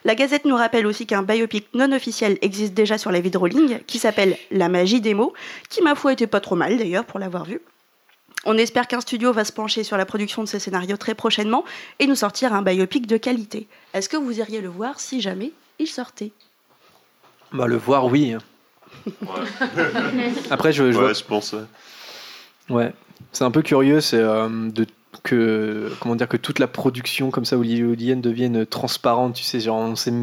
La 0.06 0.16
Gazette 0.16 0.46
nous 0.46 0.56
rappelle 0.56 0.86
aussi 0.86 1.06
qu'un 1.06 1.24
biopic 1.24 1.68
non 1.74 1.92
officiel 1.94 2.38
existe 2.42 2.74
déjà 2.74 2.98
sur 2.98 3.12
la 3.12 3.22
vie 3.22 3.32
de 3.32 3.38
Rowling, 3.38 3.80
qui 3.88 4.00
s'appelle 4.00 4.38
La 4.52 4.68
magie 4.68 5.00
des 5.00 5.14
mots, 5.14 5.34
qui 5.70 5.82
ma 5.82 5.96
foi 5.96 6.14
était 6.14 6.28
pas 6.28 6.42
trop 6.42 6.56
mal 6.56 6.78
d'ailleurs 6.78 7.06
pour 7.06 7.20
l'avoir 7.20 7.46
vu. 7.46 7.62
On 8.46 8.58
espère 8.58 8.88
qu'un 8.88 9.00
studio 9.00 9.32
va 9.32 9.46
se 9.46 9.54
pencher 9.54 9.84
sur 9.86 9.96
la 9.96 10.06
production 10.06 10.44
de 10.44 10.50
ce 10.50 10.60
scénario 10.60 10.98
très 10.98 11.16
prochainement 11.16 11.64
et 12.00 12.08
nous 12.08 12.16
sortir 12.16 12.54
un 12.54 12.62
biopic 12.62 13.08
de 13.08 13.16
qualité. 13.16 13.68
Est-ce 13.94 14.10
que 14.10 14.18
vous 14.18 14.40
iriez 14.40 14.60
le 14.60 14.68
voir 14.68 15.00
si 15.00 15.22
jamais 15.22 15.52
il 15.80 15.88
sortait? 15.88 16.32
Bah 17.54 17.68
le 17.68 17.78
voir, 17.78 18.06
oui. 18.08 18.36
Après, 20.50 20.74
je, 20.74 20.92
je, 20.92 20.98
ouais, 20.98 21.14
je 21.14 21.24
pense. 21.24 21.56
Ouais, 22.70 22.94
c'est 23.32 23.44
un 23.46 23.52
peu 23.52 23.62
curieux, 23.62 24.02
c'est 24.02 24.18
euh, 24.18 24.50
de 24.50 24.86
que 25.22 25.92
comment 26.00 26.16
dire 26.16 26.28
que 26.28 26.38
toute 26.38 26.60
la 26.60 26.68
production 26.68 27.30
comme 27.32 27.46
ça 27.46 27.58
hollywoodienne 27.58 28.22
devienne 28.22 28.66
transparente 28.66 29.36
tu 29.36 29.44
sais 29.44 29.60
genre 29.60 29.78
on 29.78 29.96
sait 29.96 30.14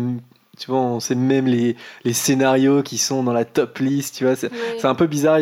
tu 0.59 0.71
vois 0.71 0.81
on 0.81 1.01
sait 1.01 1.15
même 1.15 1.47
les, 1.47 1.77
les 2.05 2.13
scénarios 2.13 2.83
qui 2.83 2.99
sont 2.99 3.23
dans 3.23 3.33
la 3.33 3.45
top 3.45 3.79
list 3.79 4.17
tu 4.17 4.25
vois 4.25 4.37
c'est 4.37 4.51
un 4.85 4.95
peu 4.95 5.07
bizarre 5.07 5.39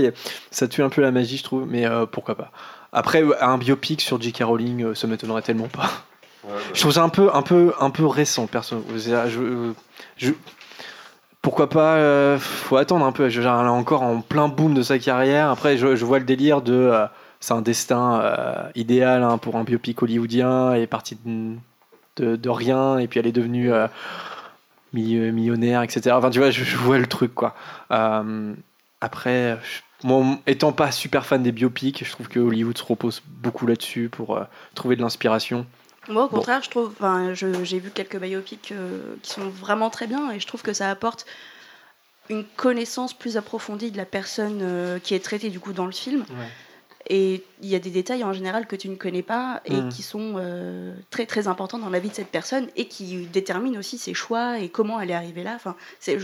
ça 0.51 0.69
tue 0.69 0.83
un 0.83 0.89
peu 0.89 1.01
la 1.03 1.11
magie 1.11 1.37
je 1.37 1.45
trouve 1.45 1.67
mais 1.69 1.87
euh, 1.87 2.07
pourquoi 2.07 2.37
pas. 2.37 2.53
Après 2.93 3.23
un 3.41 3.59
biopic 3.59 4.01
sur 4.01 4.21
J.K. 4.21 4.45
Rowling 4.45 4.85
euh, 4.85 4.95
ça 4.95 5.07
m'étonnerait 5.07 5.43
tellement 5.43 5.69
pas. 5.69 5.91
Je 6.73 6.81
trouve 6.81 6.93
ça 6.93 7.03
un 7.03 7.11
peu 7.11 7.31
un 7.35 7.43
peu 7.43 7.75
un 7.79 7.91
peu 7.91 8.07
récent 8.07 8.47
perso. 8.47 8.83
Je, 8.97 9.73
je, 10.17 10.33
pourquoi 11.43 11.69
pas 11.69 11.97
euh, 11.97 12.39
faut 12.39 12.77
attendre 12.77 13.05
un 13.05 13.13
peu. 13.13 13.29
Je, 13.29 13.41
elle 13.41 13.47
est 13.47 13.51
encore 13.51 14.03
en 14.03 14.21
plein 14.21 14.49
boom 14.49 14.73
de 14.73 14.83
sa 14.83 14.99
carrière. 14.99 15.51
Après 15.51 15.77
je, 15.77 16.05
vois 16.05 16.21
le 16.21 16.25
délire 16.25 16.63
de 16.63 16.93
c'est 17.41 17.55
un 17.55 17.63
destin 17.63 18.21
euh, 18.21 18.71
idéal 18.75 19.23
hein, 19.23 19.39
pour 19.39 19.57
un 19.57 19.65
biopic 19.65 20.03
hollywoodien. 20.03 20.73
Elle 20.75 20.83
est 20.83 20.87
partie 20.89 21.17
de, 21.25 22.37
de, 22.37 22.49
rien 22.49 22.99
et 22.99 23.07
puis 23.07 23.21
elle 23.21 23.27
est 23.27 23.33
devenue 23.33 23.73
euh, 23.73 23.87
millionnaire, 24.93 25.83
etc. 25.83 26.11
Enfin, 26.13 26.31
tu 26.31 26.39
vois, 26.39 26.51
je, 26.51 26.77
vois 26.77 26.99
le 26.99 27.07
truc, 27.07 27.35
quoi. 27.35 27.55
Euh, 27.93 28.55
après, 29.01 29.59
moi, 30.03 30.39
étant 30.47 30.73
pas 30.73 30.91
super 30.91 31.27
fan 31.27 31.43
des 31.43 31.53
biopics, 31.53 32.05
je 32.05 32.11
trouve 32.11 32.29
que 32.29 32.41
Hollywood 32.41 32.77
se 32.77 32.85
repose 32.85 33.23
beaucoup 33.25 33.67
là-dessus 33.67 34.09
pour 34.09 34.41
trouver 34.75 34.97
de 34.97 35.03
l'inspiration. 35.03 35.67
Moi, 36.09 36.25
au 36.25 36.29
contraire, 36.29 36.63
je 36.65 36.71
trouve, 36.71 36.93
j'ai 37.35 37.79
vu 37.79 37.91
quelques 37.91 38.19
biopics 38.19 38.73
qui 39.23 39.31
sont 39.31 39.49
vraiment 39.49 39.91
très 39.91 40.09
bien 40.09 40.33
et 40.33 40.41
je 40.41 40.47
trouve 40.49 40.63
que 40.63 40.73
ça 40.73 40.91
apporte 40.91 41.27
une 42.31 42.45
connaissance 42.57 43.15
plus 43.15 43.37
approfondie 43.37 43.93
de 43.93 43.97
la 43.97 44.05
personne 44.05 44.99
qui 45.05 45.15
est 45.15 45.23
traitée 45.23 45.51
du 45.51 45.61
coup 45.61 45.73
dans 45.73 45.87
le 45.87 45.93
film. 45.93 46.25
Ouais. 46.31 46.49
Et 47.09 47.43
il 47.63 47.69
y 47.69 47.75
a 47.75 47.79
des 47.79 47.91
détails 47.91 48.23
en 48.23 48.35
général 48.35 48.67
que 48.67 48.77
tu 48.77 48.89
ne 48.89 48.95
connais 48.95 49.23
pas 49.23 49.63
et 49.65 49.75
mm. 49.75 49.89
qui 49.89 50.03
sont 50.03 50.35
euh, 50.37 50.95
très 51.11 51.25
très 51.25 51.49
importants 51.49 51.79
dans 51.79 51.89
la 51.89 52.01
vie 52.01 52.11
de 52.11 52.15
cette 52.15 52.29
personne 52.29 52.69
et 52.77 52.87
qui 52.87 53.27
déterminent 53.27 53.79
aussi 53.79 53.97
ses 53.97 54.13
choix 54.13 54.59
et 54.59 54.69
comment 54.69 55.01
elle 55.01 55.11
est 55.11 55.15
arrivée 55.15 55.43
là. 55.43 55.55
Enfin, 55.57 55.75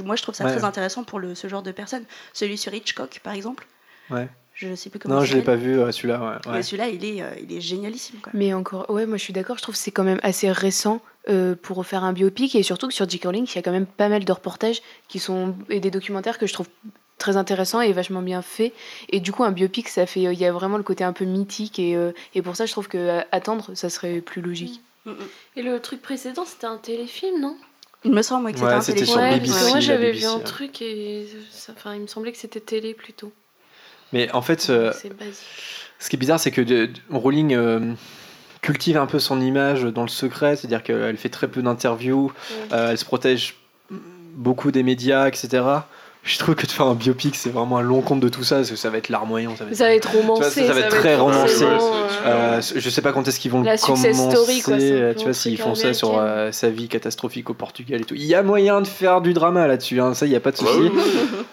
moi, 0.05 0.17
je 0.17 0.23
trouve 0.23 0.35
ça 0.35 0.45
très 0.45 0.65
intéressant 0.65 1.03
pour 1.03 1.19
le, 1.19 1.35
ce 1.35 1.49
genre 1.49 1.63
de 1.63 1.73
personnes. 1.73 2.05
Celui 2.35 2.59
sur 2.59 2.75
Hitchcock, 2.75 3.21
par 3.23 3.33
exemple. 3.33 3.67
Ouais. 4.11 4.29
Je 4.53 4.75
sais 4.75 4.91
plus 4.91 4.99
comment. 4.99 5.17
Non, 5.17 5.25
je 5.25 5.35
l'ai 5.35 5.43
pas 5.43 5.57
vu 5.57 5.81
euh, 5.81 5.91
celui-là. 5.91 6.41
Ouais. 6.47 6.63
Celui-là, 6.63 6.89
il 6.89 7.05
est, 7.05 7.23
euh, 7.23 7.31
il 7.43 7.57
est 7.57 7.61
génialissime. 7.61 8.21
Quoi. 8.21 8.33
Mais 8.35 8.53
encore, 8.53 8.89
ouais, 8.91 9.07
moi 9.07 9.17
je 9.17 9.23
suis 9.23 9.33
d'accord. 9.33 9.57
Je 9.57 9.63
trouve 9.63 9.75
que 9.75 9.81
c'est 9.81 9.91
quand 9.91 10.05
même 10.05 10.21
assez 10.23 10.51
récent 10.51 11.01
pour 11.63 11.87
faire 11.87 12.05
un 12.05 12.13
biopic 12.13 12.55
et 12.55 12.63
surtout 12.63 12.87
que 12.87 12.93
sur 12.93 13.09
J.K. 13.09 13.25
Rowling, 13.25 13.47
il 13.51 13.55
y 13.57 13.59
a 13.59 13.63
quand 13.63 13.73
même 13.73 13.87
pas 13.87 14.11
mal 14.11 14.27
de 14.27 14.33
reportages 14.33 14.83
qui 15.09 15.19
sont 15.19 15.57
et 15.71 15.81
des 15.81 15.91
documentaires 15.91 16.37
que 16.37 16.47
je 16.47 16.53
trouve 16.53 16.69
très 17.19 17.37
intéressant 17.37 17.81
et 17.81 17.93
vachement 17.93 18.23
bien 18.23 18.43
fait. 18.43 18.73
Et 19.09 19.21
du 19.21 19.33
coup, 19.33 19.45
un 19.45 19.53
biopic, 19.53 19.89
ça 19.89 20.07
fait, 20.07 20.23
il 20.23 20.39
y 20.39 20.45
a 20.45 20.53
vraiment 20.53 20.77
le 20.77 20.83
côté 20.83 21.05
un 21.05 21.13
peu 21.13 21.25
mythique 21.25 21.79
et, 21.79 21.97
euh, 21.97 22.13
et 22.35 22.43
pour 22.43 22.57
ça, 22.57 22.67
je 22.67 22.73
trouve 22.73 22.89
que 22.89 22.99
euh, 22.99 23.21
attendre, 23.33 23.71
ça 23.75 23.91
serait 23.91 24.21
plus 24.21 24.43
logique. 24.43 24.81
Mm, 25.05 25.11
mm, 25.11 25.15
mm. 25.15 25.29
Et 25.57 25.63
le 25.63 25.81
truc 25.81 26.03
précédent, 26.03 26.45
c'était 26.45 26.67
un 26.67 26.77
téléfilm, 26.77 27.41
non? 27.41 27.57
Il 28.05 28.13
me 28.13 28.23
semble 28.23 28.53
que 28.53 28.59
c'était 28.59 28.73
un 28.73 28.81
téléfilm. 28.81 29.19
Ouais, 29.19 29.41
moi, 29.71 29.81
j'avais 29.81 30.13
vu 30.13 30.27
un 30.27 30.41
truc 30.41 30.83
et 30.83 31.27
enfin, 31.71 31.95
il 31.95 32.03
me 32.03 32.07
semblait 32.07 32.33
que 32.33 32.39
c'était 32.39 32.61
télé 32.61 32.93
plutôt. 32.93 33.33
Mais 34.13 34.31
en 34.33 34.43
fait, 34.43 34.67
euh, 34.69 34.93
ce 35.99 36.11
qui 36.11 36.17
est 36.17 36.19
bizarre, 36.19 36.39
c'est 36.39 36.51
que 36.51 36.61
de, 36.61 36.91
Rowling 37.11 37.97
cultive 38.61 38.99
un 38.99 39.07
peu 39.07 39.19
son 39.19 39.41
image 39.41 39.85
dans 39.85 40.03
le 40.03 40.09
secret, 40.09 40.57
c'est-à-dire 40.57 40.83
qu'elle 40.83 41.17
fait 41.17 41.31
très 41.31 41.49
peu 41.49 41.63
d'interviews, 41.63 42.31
elle 42.71 42.99
se 42.99 43.07
protège 43.07 43.57
beaucoup 43.91 44.71
des 44.71 44.83
médias, 44.83 45.27
etc 45.27 45.63
je 46.25 46.39
trouve 46.39 46.55
que 46.55 46.65
de 46.65 46.71
faire 46.71 46.87
un 46.87 46.95
biopic, 46.95 47.37
c'est 47.37 47.51
vraiment 47.51 47.77
un 47.77 47.83
long 47.83 48.01
compte 48.01 48.21
de 48.21 48.31
tout 48.31 48.45
ça, 48.45 48.57
parce 48.57 48.71
que 48.71 48.77
ça 48.77 48.89
va 48.89 48.97
être 48.97 49.11
larmoyant. 49.11 49.55
Ça 49.57 49.65
va 49.65 49.71
être, 49.71 49.77
ça 49.77 49.85
va 49.85 49.95
être 49.95 50.11
romancé. 50.11 50.67
Ça, 50.67 50.73
va, 50.73 50.81
être 50.81 50.89
très 50.89 51.17
romancé. 51.17 51.67
Euh, 52.25 52.63
je 52.75 52.89
sais 52.89 53.03
pas 53.03 53.13
quand 53.13 53.29
est-ce 53.29 53.39
qu'ils 53.39 53.51
vont 53.51 53.63
la 53.63 53.75
le 53.75 53.79
commencer. 53.79 54.15
Story, 54.15 54.63
quoi, 54.63 54.79
tu 54.79 55.25
vois, 55.25 55.35
s'ils 55.35 55.59
font 55.59 55.75
ça 55.75 55.93
sur 55.93 56.19
euh, 56.19 56.51
sa 56.51 56.71
vie 56.71 56.89
catastrophique 56.89 57.51
au 57.51 57.55
Portugal 57.55 58.01
et 58.01 58.05
tout. 58.05 58.15
Il 58.15 58.25
y 58.25 58.35
a 58.35 58.43
moyen 58.43 58.81
de 58.81 58.87
faire 58.87 59.21
du 59.21 59.35
drama 59.35 59.67
là-dessus, 59.67 60.01
hein, 60.01 60.15
ça, 60.15 60.25
il 60.25 60.31
n'y 60.31 60.35
a 60.35 60.41
pas 60.41 60.51
de 60.51 60.57
souci. 60.57 60.91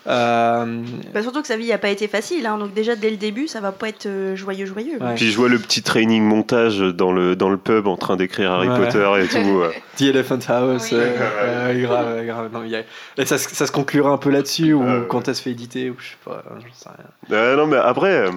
euh... 0.07 0.81
bah, 1.13 1.21
surtout 1.21 1.41
que 1.41 1.47
sa 1.47 1.57
vie 1.57 1.67
n'a 1.67 1.77
pas 1.77 1.89
été 1.89 2.07
facile, 2.07 2.45
hein, 2.45 2.57
donc 2.57 2.73
déjà 2.73 2.95
dès 2.95 3.09
le 3.09 3.17
début, 3.17 3.49
ça 3.49 3.59
va 3.59 3.73
pas 3.73 3.89
être 3.89 4.05
euh, 4.05 4.37
joyeux, 4.37 4.65
joyeux. 4.65 4.99
Puis 5.17 5.31
je 5.31 5.35
vois 5.35 5.49
le 5.49 5.59
petit 5.59 5.81
training 5.81 6.23
montage 6.23 6.79
dans 6.79 7.11
le, 7.11 7.35
dans 7.35 7.49
le 7.49 7.57
pub 7.57 7.87
en 7.87 7.97
train 7.97 8.15
d'écrire 8.15 8.51
Harry 8.51 8.69
Potter 8.69 9.09
et 9.21 9.27
tout. 9.27 9.63
The 9.97 10.03
Elephant 10.03 10.39
House, 10.47 10.93
grave, 10.93 12.25
grave. 12.25 12.49
Non, 12.53 13.25
ça, 13.25 13.37
ça 13.37 13.67
se 13.67 13.71
conclura 13.71 14.11
un 14.11 14.17
peu 14.17 14.29
là-dessus 14.29 14.60
ou 14.69 14.83
euh, 14.83 15.05
quand 15.07 15.27
elle 15.27 15.35
se 15.35 15.41
fait 15.41 15.51
éditer 15.51 15.89
ou 15.89 15.95
je 15.99 16.09
sais 16.09 16.17
pas, 16.23 16.43
sais 16.73 16.89
rien. 16.89 17.37
Euh, 17.37 17.55
non 17.55 17.67
mais 17.67 17.77
après, 17.77 18.27
euh, 18.27 18.31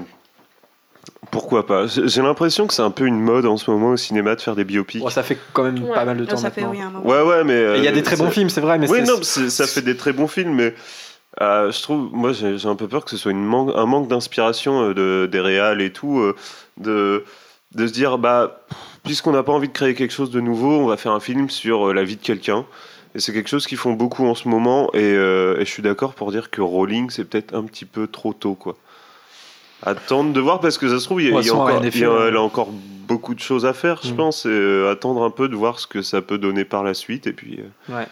pourquoi 1.31 1.67
pas? 1.67 1.87
J'ai 1.87 2.23
l'impression 2.23 2.67
que 2.67 2.75
c'est 2.75 2.83
un 2.83 2.91
peu 2.91 3.07
une 3.07 3.21
mode 3.21 3.47
en 3.47 3.57
ce 3.57 3.71
moment 3.71 3.91
au 3.91 3.97
cinéma 3.97 4.35
de 4.35 4.41
faire 4.41 4.57
des 4.57 4.65
biopics. 4.65 5.09
ça 5.11 5.23
fait 5.23 5.39
quand 5.53 5.65
même 5.65 5.87
pas 5.89 6.05
mal 6.05 6.17
de 6.17 6.25
temps 6.25 6.37
ça 6.37 6.49
maintenant. 6.49 6.73
Fait, 6.73 7.07
oui, 7.07 7.13
ouais 7.13 7.23
ouais 7.23 7.45
mais 7.45 7.79
il 7.79 7.85
y 7.85 7.89
a 7.89 7.93
des 7.93 8.03
très 8.03 8.17
bons 8.17 8.31
films 8.31 8.51
c'est 8.51 8.61
vrai 8.61 8.79
mais 8.79 8.91
oui 8.91 9.03
non 9.03 9.23
ça 9.23 9.67
fait 9.67 9.83
des 9.83 9.97
très 9.97 10.13
bons 10.13 10.29
films 10.29 10.55
mais 10.55 10.75
je 11.41 11.83
trouve 11.83 12.11
moi 12.13 12.33
j'ai 12.33 12.67
un 12.67 12.77
peu 12.77 12.89
peur 12.89 13.05
que 13.05 13.11
ce 13.11 13.17
soit 13.17 13.33
une 13.33 13.53
un 13.75 13.87
manque 13.87 14.09
d'inspiration 14.09 14.93
de, 14.93 15.29
des 15.31 15.41
réals 15.41 15.83
et 15.83 15.93
tout 15.93 16.33
de 16.79 17.25
de 17.75 17.87
se 17.87 17.93
dire 17.93 18.19
bah 18.19 18.61
puisqu'on 19.03 19.33
n'a 19.33 19.43
pas 19.43 19.53
envie 19.53 19.69
de 19.69 19.73
créer 19.73 19.95
quelque 19.95 20.13
chose 20.13 20.31
de 20.31 20.41
nouveau 20.41 20.79
on 20.79 20.87
va 20.87 20.97
faire 20.97 21.13
un 21.13 21.21
film 21.21 21.51
sur 21.51 21.93
la 21.93 22.05
vie 22.05 22.17
de 22.17 22.23
quelqu'un 22.23 22.65
et 23.15 23.21
c'est 23.21 23.33
quelque 23.33 23.49
chose 23.49 23.67
qu'ils 23.67 23.79
font 23.79 23.93
beaucoup 23.93 24.27
en 24.27 24.35
ce 24.35 24.49
moment. 24.49 24.91
Euh, 24.95 25.57
et, 25.57 25.65
je 25.65 25.71
suis 25.71 25.83
d'accord 25.83 26.15
pour 26.15 26.33
dire 26.33 26.51
que 26.51 26.61
Rowling, 26.61 27.11
c'est 27.11 27.25
peut-être 27.25 27.55
un 27.55 27.65
petit 27.65 27.85
peu 27.85 28.09
trop 28.09 28.33
tôt, 28.33 28.55
quoi. 28.55 28.77
Attendre 29.83 30.33
de 30.33 30.41
voir 30.41 30.61
parce 30.61 30.79
que 30.79 30.89
ça 30.89 30.99
se 30.99 31.05
trouve, 31.05 31.21
il 31.21 31.29
y 31.29 31.33
a, 31.33 31.55
encore, 31.55 31.71
elle 31.71 32.37
a 32.37 32.41
encore 32.41 32.71
beaucoup 32.71 33.35
de 33.35 33.41
choses 33.41 33.67
à 33.67 33.75
faire, 33.75 34.01
je 34.03 34.13
mm. 34.13 34.17
pense. 34.17 34.47
Et 34.47 34.49
euh, 34.49 34.91
attendre 34.91 35.23
un 35.23 35.31
peu 35.31 35.49
de 35.49 35.55
voir 35.55 35.79
ce 35.79 35.87
que 35.87 36.03
ça 36.03 36.23
peut 36.23 36.39
donner 36.39 36.65
par 36.65 36.83
la 36.83 36.95
suite. 36.95 37.27
Et 37.27 37.33
puis. 37.33 37.61
Euh, 37.61 37.97
ouais. 37.97 38.07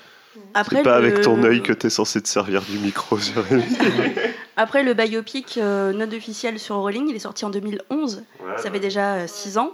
c'est 0.68 0.82
pas 0.82 0.96
avec 0.96 1.22
ton 1.22 1.42
œil 1.42 1.62
que 1.62 1.72
tu 1.72 1.86
es 1.86 1.90
censé 1.90 2.20
te 2.20 2.28
servir 2.28 2.62
du 2.62 2.78
micro, 2.78 3.18
Après, 4.56 4.84
le 4.84 4.92
biopic 4.92 5.56
non 5.56 6.12
officiel 6.12 6.58
sur 6.58 6.76
Rowling, 6.76 7.08
il 7.08 7.16
est 7.16 7.20
sorti 7.20 7.44
en 7.44 7.50
2011. 7.50 8.22
ça 8.58 8.70
fait 8.70 8.80
déjà 8.80 9.26
6 9.26 9.58
ans. 9.58 9.72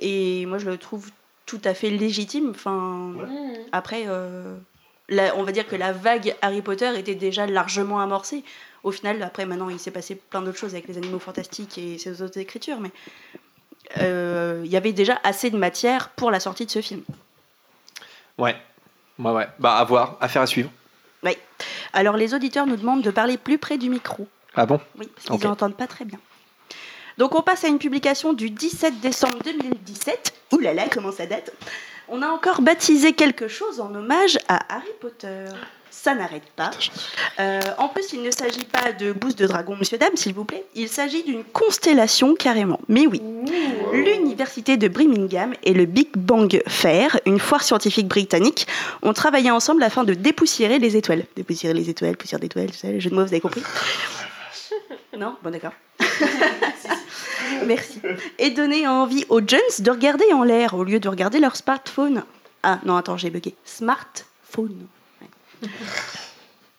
Et 0.00 0.44
moi, 0.46 0.58
je 0.58 0.66
le 0.66 0.76
trouve 0.76 1.08
tout 1.48 1.60
à 1.64 1.74
fait 1.74 1.90
légitime. 1.90 2.50
Enfin, 2.50 3.14
après, 3.72 4.04
euh, 4.06 4.58
on 5.10 5.42
va 5.42 5.50
dire 5.50 5.66
que 5.66 5.74
la 5.74 5.92
vague 5.92 6.36
Harry 6.42 6.60
Potter 6.60 6.96
était 6.96 7.14
déjà 7.14 7.46
largement 7.46 8.00
amorcée. 8.00 8.44
Au 8.84 8.92
final, 8.92 9.20
après, 9.22 9.46
maintenant, 9.46 9.70
il 9.70 9.80
s'est 9.80 9.90
passé 9.90 10.14
plein 10.14 10.42
d'autres 10.42 10.58
choses 10.58 10.74
avec 10.74 10.86
les 10.86 10.98
animaux 10.98 11.18
fantastiques 11.18 11.78
et 11.78 11.98
ces 11.98 12.22
autres 12.22 12.38
écritures, 12.38 12.80
mais 12.80 12.90
euh, 13.98 14.60
il 14.64 14.70
y 14.70 14.76
avait 14.76 14.92
déjà 14.92 15.18
assez 15.24 15.50
de 15.50 15.56
matière 15.56 16.10
pour 16.10 16.30
la 16.30 16.38
sortie 16.38 16.66
de 16.66 16.70
ce 16.70 16.82
film. 16.82 17.02
Ouais, 18.36 18.54
ouais, 19.18 19.32
ouais. 19.32 19.48
Bah, 19.58 19.76
à 19.76 19.84
voir, 19.84 20.18
affaire 20.20 20.42
à 20.42 20.46
suivre. 20.46 20.70
Oui. 21.24 21.36
Alors, 21.94 22.16
les 22.18 22.34
auditeurs 22.34 22.66
nous 22.66 22.76
demandent 22.76 23.02
de 23.02 23.10
parler 23.10 23.38
plus 23.38 23.56
près 23.56 23.78
du 23.78 23.88
micro. 23.88 24.28
Ah 24.54 24.66
bon? 24.66 24.78
Oui, 24.98 25.08
parce 25.14 25.40
qu'ils 25.40 25.48
n'entendent 25.48 25.76
pas 25.76 25.86
très 25.86 26.04
bien. 26.04 26.18
Donc 27.18 27.34
on 27.34 27.42
passe 27.42 27.64
à 27.64 27.68
une 27.68 27.78
publication 27.78 28.32
du 28.32 28.48
17 28.48 29.00
décembre 29.00 29.38
2017. 29.44 30.32
Ouh 30.52 30.58
là 30.58 30.72
là, 30.72 30.84
comment 30.90 31.10
ça 31.10 31.26
date? 31.26 31.52
On 32.08 32.22
a 32.22 32.28
encore 32.28 32.62
baptisé 32.62 33.12
quelque 33.12 33.48
chose 33.48 33.80
en 33.80 33.92
hommage 33.92 34.38
à 34.46 34.76
Harry 34.76 34.86
Potter. 35.00 35.46
Ça 35.90 36.14
n'arrête 36.14 36.48
pas. 36.54 36.70
Euh, 37.40 37.60
en 37.78 37.88
plus, 37.88 38.12
il 38.12 38.22
ne 38.22 38.30
s'agit 38.30 38.64
pas 38.64 38.92
de 38.92 39.10
bouse 39.10 39.34
de 39.34 39.48
dragon, 39.48 39.74
monsieur, 39.76 39.98
dame, 39.98 40.14
s'il 40.14 40.32
vous 40.32 40.44
plaît. 40.44 40.64
Il 40.76 40.88
s'agit 40.88 41.24
d'une 41.24 41.42
constellation 41.42 42.36
carrément. 42.36 42.78
Mais 42.88 43.06
oui. 43.08 43.20
L'université 43.92 44.76
de 44.76 44.86
Birmingham 44.86 45.54
et 45.64 45.74
le 45.74 45.86
Big 45.86 46.16
Bang 46.16 46.62
Fair, 46.68 47.18
une 47.26 47.40
foire 47.40 47.64
scientifique 47.64 48.06
britannique, 48.06 48.68
ont 49.02 49.12
travaillé 49.12 49.50
ensemble 49.50 49.82
afin 49.82 50.04
de 50.04 50.14
dépoussiérer 50.14 50.78
les 50.78 50.96
étoiles. 50.96 51.24
Dépoussiérer 51.34 51.74
les 51.74 51.90
étoiles, 51.90 52.16
poussière 52.16 52.38
d'étoiles, 52.38 52.70
tu 52.70 52.78
sais, 52.78 52.92
les 52.92 53.00
jeux 53.00 53.10
de 53.10 53.16
mots, 53.16 53.22
vous 53.22 53.32
avez 53.32 53.40
compris? 53.40 53.62
Non? 55.18 55.34
Bon, 55.42 55.50
d'accord. 55.50 55.72
Merci. 57.66 58.00
Et 58.38 58.50
donner 58.50 58.86
envie 58.86 59.24
aux 59.28 59.40
jeunes 59.40 59.60
de 59.78 59.90
regarder 59.90 60.32
en 60.32 60.42
l'air 60.42 60.74
au 60.74 60.84
lieu 60.84 61.00
de 61.00 61.08
regarder 61.08 61.40
leur 61.40 61.56
smartphone. 61.56 62.24
Ah 62.62 62.80
non, 62.84 62.96
attends, 62.96 63.16
j'ai 63.16 63.30
bugué. 63.30 63.54
Smartphone. 63.64 64.86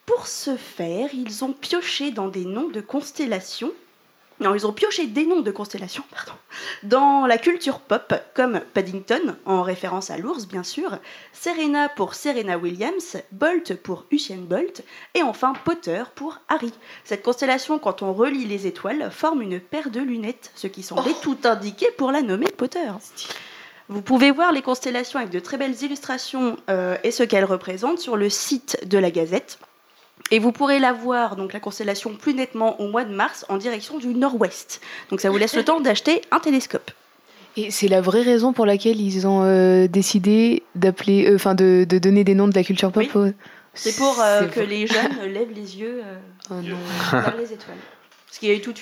Pour 0.06 0.28
ce 0.28 0.56
faire, 0.56 1.10
ils 1.14 1.44
ont 1.44 1.54
pioché 1.54 2.12
dans 2.12 2.28
des 2.28 2.46
noms 2.46 2.70
de 2.70 2.82
constellations 2.82 3.72
non, 4.40 4.56
ils 4.56 4.66
ont 4.66 4.72
pioché 4.72 5.08
des 5.08 5.26
noms 5.26 5.42
de 5.42 5.52
constellations 5.52 6.04
pardon, 6.12 6.32
dans 6.84 7.26
la 7.26 7.38
culture 7.38 7.80
pop, 7.80 8.14
comme 8.34 8.62
Paddington, 8.74 9.36
en 9.46 9.64
référence 9.64 10.10
à 10.12 10.18
l'ours 10.18 10.48
bien 10.48 10.64
sûr, 10.64 10.98
Serena 11.34 11.90
pour 11.90 12.16
Serena 12.16 12.58
Williams, 12.58 13.18
Bolt 13.32 13.76
pour 13.76 14.06
Usain 14.12 14.38
Bolt, 14.38 14.84
et 15.14 15.24
enfin 15.24 15.54
Potter 15.66 16.04
pour 16.16 16.40
Harry. 16.48 16.74
Cette 17.04 17.24
constellation, 17.24 17.80
quand 17.80 18.02
on 18.02 18.14
relie 18.14 18.46
les 18.46 18.66
étoiles, 18.66 19.12
forme 19.12 19.42
une 19.42 19.60
paire 19.60 19.90
de 19.90 20.00
lunettes, 20.00 20.52
ce 20.56 20.68
qui 20.68 20.84
semblait 20.84 21.12
oh. 21.16 21.22
tout 21.22 21.38
indiqué 21.44 21.88
pour 21.98 22.12
la 22.12 22.22
nommer 22.22 22.48
Potter. 22.48 22.90
Vous 23.90 24.02
pouvez 24.04 24.32
voir 24.32 24.52
les 24.52 24.62
constellations 24.62 25.20
avec 25.20 25.32
de 25.32 25.40
très 25.40 25.58
belles 25.58 25.82
illustrations 25.82 26.58
euh, 26.70 26.96
et 27.04 27.12
ce 27.12 27.24
qu'elles 27.24 27.46
représentent 27.46 28.00
sur 28.00 28.18
le 28.18 28.30
site 28.30 28.88
de 28.88 28.98
la 29.00 29.10
Gazette. 29.10 29.58
Et 30.32 30.40
vous 30.40 30.52
pourrez 30.52 30.80
la 30.80 30.94
voir, 30.94 31.36
donc 31.36 31.54
la 31.54 31.60
constellation, 31.60 32.14
plus 32.14 32.34
nettement 32.34 32.80
au 32.80 32.88
mois 32.88 33.04
de 33.04 33.14
mars 33.14 33.46
en 33.50 33.58
direction 33.58 33.98
du 33.98 34.14
nord-ouest. 34.14 34.82
Donc 35.10 35.22
ça 35.22 35.30
vous 35.30 35.38
laisse 35.38 35.56
le 35.56 35.64
temps 35.64 35.80
d'acheter 35.80 36.22
un 36.32 36.40
télescope. 36.40 36.92
Et 37.58 37.72
c'est 37.72 37.88
la 37.88 38.00
vraie 38.00 38.22
raison 38.22 38.54
pour 38.54 38.66
laquelle 38.66 39.02
ils 39.02 39.26
ont 39.26 39.88
décidé 39.88 40.64
d'appeler, 40.76 41.34
enfin 41.34 41.56
de, 41.56 41.86
de, 41.90 41.98
donner 41.98 42.24
des 42.24 42.36
noms 42.36 42.48
de 42.48 42.54
la 42.54 42.64
culture 42.64 42.92
pop. 42.92 43.06
C'est 43.74 43.96
pour 43.98 44.16
que 44.54 44.60
les 44.60 44.86
jeunes 44.86 45.18
lèvent 45.34 45.54
les 45.54 45.80
yeux 45.80 46.04
oh 46.52 46.56
vers 47.12 47.36
les 47.38 47.52
étoiles. 47.52 47.78
Parce 48.30 48.38
qu'il 48.38 48.50
y 48.50 48.52
a 48.52 48.56
eu 48.56 48.62
tout, 48.62 48.74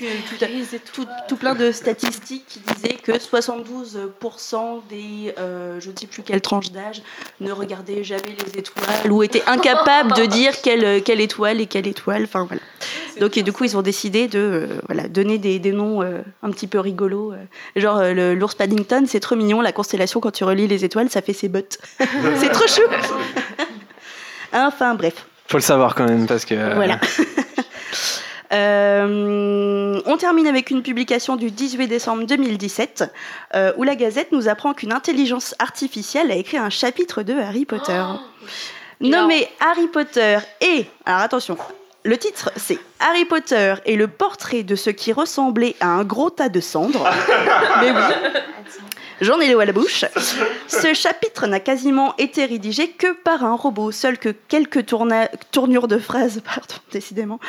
tout, 1.30 1.38
plein 1.38 1.56
de 1.56 1.72
statistiques 1.72 2.44
qui 2.50 2.60
disaient 2.60 2.98
que 3.02 3.14
72% 3.14 4.82
des, 4.90 5.34
euh, 5.40 5.80
je 5.80 5.90
ne 5.90 5.96
sais 5.96 6.06
plus 6.06 6.22
quelle 6.22 6.42
tranche 6.42 6.74
d'âge, 6.74 7.02
ne 7.40 7.54
regardaient 7.54 8.04
jamais 8.04 8.36
les 8.46 8.60
étoiles 8.60 9.10
ou 9.10 9.24
étaient 9.24 9.44
incapables 9.48 10.12
de 10.16 10.26
dire 10.26 10.52
quelle, 10.64 11.02
quelle 11.02 11.22
étoile 11.22 11.62
et 11.62 11.66
quelle 11.66 11.88
étoile. 11.88 12.24
Enfin 12.26 12.44
voilà. 12.44 12.62
Donc 13.22 13.38
et 13.38 13.42
du 13.42 13.54
coup 13.54 13.64
ils 13.64 13.78
ont 13.78 13.82
décidé 13.82 14.28
de 14.28 14.38
euh, 14.38 14.82
voilà, 14.88 15.08
donner 15.08 15.38
des, 15.38 15.60
des 15.60 15.72
noms 15.72 16.02
euh, 16.02 16.24
un 16.44 16.52
petit 16.52 16.68
peu 16.68 16.82
rigolos. 16.82 17.34
genre 17.78 18.04
l'ours 18.04 18.54
Paddington, 18.54 19.06
c'est 19.08 19.22
trop 19.22 19.38
mignon. 19.38 19.62
La 19.62 19.72
constellation 19.72 20.20
quand 20.20 20.32
tu 20.32 20.44
relis 20.44 20.68
les 20.68 20.84
étoiles, 20.84 21.10
ça 21.10 21.22
fait 21.22 21.32
ses 21.32 21.48
bottes. 21.48 21.78
c'est 22.00 22.52
trop 22.52 22.68
chou. 22.68 22.82
enfin 24.52 24.94
bref. 24.96 25.26
Faut 25.48 25.58
le 25.58 25.64
savoir 25.64 25.96
quand 25.96 26.06
même 26.06 26.28
parce 26.28 26.44
que. 26.44 26.76
Voilà. 26.76 27.00
Euh, 28.52 30.02
on 30.06 30.18
termine 30.18 30.48
avec 30.48 30.70
une 30.70 30.82
publication 30.82 31.36
du 31.36 31.52
18 31.52 31.88
décembre 31.88 32.26
2017 32.26 33.04
euh, 33.56 33.74
où 33.78 33.84
la 33.84 33.96
Gazette 33.96 34.32
nous 34.32 34.48
apprend 34.48 34.74
qu'une 34.74 34.94
intelligence 34.94 35.56
artificielle 35.60 36.32
a 36.32 36.36
écrit 36.36 36.58
un 36.58 36.70
chapitre 36.70 37.24
de 37.24 37.34
Harry 37.34 37.66
Potter. 37.66 38.02
Oh, 38.06 38.46
nommé 39.02 39.48
Harry 39.60 39.88
Potter 39.88 40.38
et... 40.62 40.86
Alors 41.06 41.22
attention, 41.22 41.58
le 42.04 42.18
titre 42.18 42.52
c'est 42.56 42.80
Harry 43.00 43.26
Potter 43.26 43.76
et 43.86 43.96
le 43.96 44.08
portrait 44.08 44.64
de 44.64 44.76
ce 44.76 44.90
qui 44.90 45.12
ressemblait 45.12 45.76
à 45.82 45.88
un 45.88 46.04
gros 46.04 46.30
tas 46.30 46.50
de 46.50 46.62
cendres. 46.62 47.10
Mais 47.82 47.92
oui. 47.92 48.42
J'en 49.20 49.40
ai 49.40 49.52
l'eau 49.52 49.60
à 49.60 49.66
la 49.66 49.74
bouche. 49.74 50.06
Ce 50.68 50.94
chapitre 50.94 51.48
n'a 51.48 51.60
quasiment 51.60 52.16
été 52.18 52.46
rédigé 52.46 52.90
que 52.90 53.14
par 53.14 53.44
un 53.44 53.56
robot, 53.56 53.92
seul 53.92 54.20
que 54.20 54.30
quelques 54.30 54.86
tournures 54.86 55.88
de 55.88 55.98
phrases, 55.98 56.42
pardon, 56.46 56.76
décidément, 56.92 57.40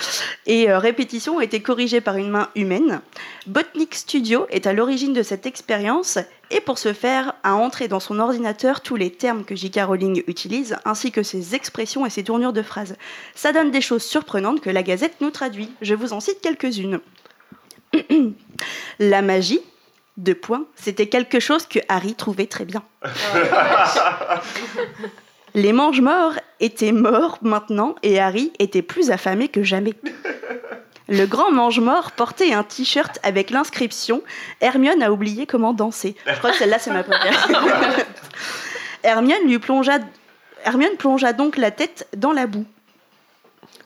et 0.47 0.71
euh, 0.71 0.79
répétitions 0.79 1.37
ont 1.37 1.41
été 1.41 1.61
corrigées 1.61 2.01
par 2.01 2.17
une 2.17 2.31
main 2.31 2.49
humaine. 2.55 3.01
Botnik 3.47 3.95
Studio 3.95 4.47
est 4.49 4.67
à 4.67 4.73
l'origine 4.73 5.13
de 5.13 5.23
cette 5.23 5.45
expérience 5.45 6.19
et 6.51 6.61
pour 6.61 6.79
ce 6.79 6.95
faire 6.95 7.35
a 7.43 7.55
entré 7.55 7.87
dans 7.87 8.01
son 8.01 8.19
ordinateur 8.19 8.81
tous 8.81 8.97
les 8.97 9.11
termes 9.11 9.45
que 9.45 9.55
J.K. 9.55 9.81
Rowling 9.87 10.23
utilise, 10.27 10.77
ainsi 10.87 11.13
que 11.13 11.23
ses 11.23 11.55
expressions 11.55 12.07
et 12.07 12.11
ses 12.11 12.25
tournures 12.25 12.55
de 12.55 12.63
phrases. 12.63 12.97
Ça 13.35 13.53
donne 13.53 13.71
des 13.71 13.83
choses 13.83 14.03
surprenantes 14.03 14.63
que 14.63 14.71
la 14.71 14.83
Gazette 14.83 15.21
nous 15.21 15.31
traduit. 15.31 15.71
Je 15.83 15.95
vous 15.95 16.15
en 16.15 16.21
cite 16.21 16.41
quelques-unes. 16.41 17.01
la 18.99 19.21
magie, 19.21 19.61
deux 20.19 20.35
points, 20.35 20.67
c'était 20.75 21.07
quelque 21.07 21.41
chose 21.41 21.67
que 21.67 21.79
Harry 21.89 22.15
trouvait 22.15 22.47
très 22.47 22.65
bien. 22.65 22.83
Les 25.55 25.73
mange-morts 25.73 26.35
étaient 26.61 26.93
morts 26.93 27.39
maintenant 27.41 27.95
et 28.03 28.21
Harry 28.21 28.53
était 28.59 28.83
plus 28.83 29.11
affamé 29.11 29.49
que 29.49 29.63
jamais. 29.63 29.95
Le 31.09 31.25
grand 31.25 31.51
mange-mort 31.51 32.13
portait 32.13 32.53
un 32.53 32.65
t-shirt 32.65 33.19
avec 33.23 33.49
l'inscription 33.51 34.23
Hermione 34.61 35.03
a 35.03 35.11
oublié 35.11 35.47
comment 35.47 35.73
danser. 35.73 36.17
Je 36.27 36.35
crois 36.37 36.51
que 36.51 36.57
celle-là, 36.59 36.79
c'est 36.79 36.93
ma 36.93 37.03
première. 37.03 37.49
Hermione 39.03 39.47
lui 39.47 39.59
plongea, 39.59 40.01
Hermione 40.65 40.97
plongea 40.99 41.33
donc 41.33 41.57
la 41.57 41.71
tête 41.71 42.07
dans 42.15 42.33
la 42.33 42.47
boue. 42.47 42.67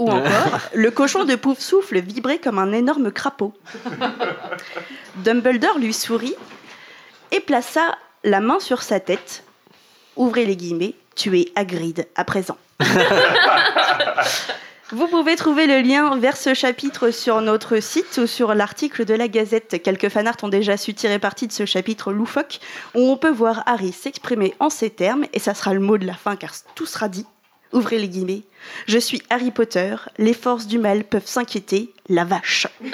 Ou 0.02 0.10
encore, 0.10 0.60
le 0.74 0.90
cochon 0.90 1.24
de 1.24 1.34
Pouf 1.34 1.58
Souffle 1.58 2.00
vibrait 2.00 2.38
comme 2.38 2.58
un 2.58 2.72
énorme 2.72 3.12
crapaud. 3.12 3.52
Dumbledore 5.16 5.78
lui 5.78 5.92
sourit 5.92 6.34
et 7.30 7.40
plaça 7.40 7.96
la 8.24 8.40
main 8.40 8.60
sur 8.60 8.82
sa 8.82 9.00
tête. 9.00 9.44
Ouvrez 10.16 10.44
les 10.44 10.56
guillemets, 10.56 10.94
tu 11.14 11.38
es 11.38 11.52
Hagrid 11.56 12.06
à 12.16 12.24
présent. 12.24 12.58
Vous 14.92 15.08
pouvez 15.08 15.36
trouver 15.36 15.66
le 15.66 15.80
lien 15.80 16.18
vers 16.18 16.36
ce 16.36 16.52
chapitre 16.52 17.10
sur 17.10 17.40
notre 17.40 17.80
site 17.80 18.18
ou 18.22 18.26
sur 18.26 18.54
l'article 18.54 19.06
de 19.06 19.14
la 19.14 19.26
Gazette. 19.26 19.82
Quelques 19.82 20.10
fanarts 20.10 20.36
ont 20.42 20.48
déjà 20.48 20.76
su 20.76 20.92
tirer 20.92 21.18
parti 21.18 21.46
de 21.46 21.52
ce 21.52 21.64
chapitre 21.64 22.12
loufoque 22.12 22.60
où 22.94 23.00
on 23.00 23.16
peut 23.16 23.30
voir 23.30 23.62
Harry 23.64 23.92
s'exprimer 23.92 24.54
en 24.60 24.68
ces 24.68 24.90
termes 24.90 25.24
et 25.32 25.38
ça 25.38 25.54
sera 25.54 25.72
le 25.72 25.80
mot 25.80 25.96
de 25.96 26.06
la 26.06 26.12
fin 26.12 26.36
car 26.36 26.52
tout 26.74 26.84
sera 26.84 27.08
dit. 27.08 27.24
Ouvrez 27.72 27.98
les 27.98 28.08
guillemets. 28.10 28.42
Je 28.86 28.98
suis 28.98 29.22
Harry 29.30 29.50
Potter, 29.50 29.96
les 30.18 30.34
forces 30.34 30.66
du 30.66 30.78
mal 30.78 31.04
peuvent 31.04 31.26
s'inquiéter, 31.26 31.92
la 32.08 32.24
vache. 32.24 32.66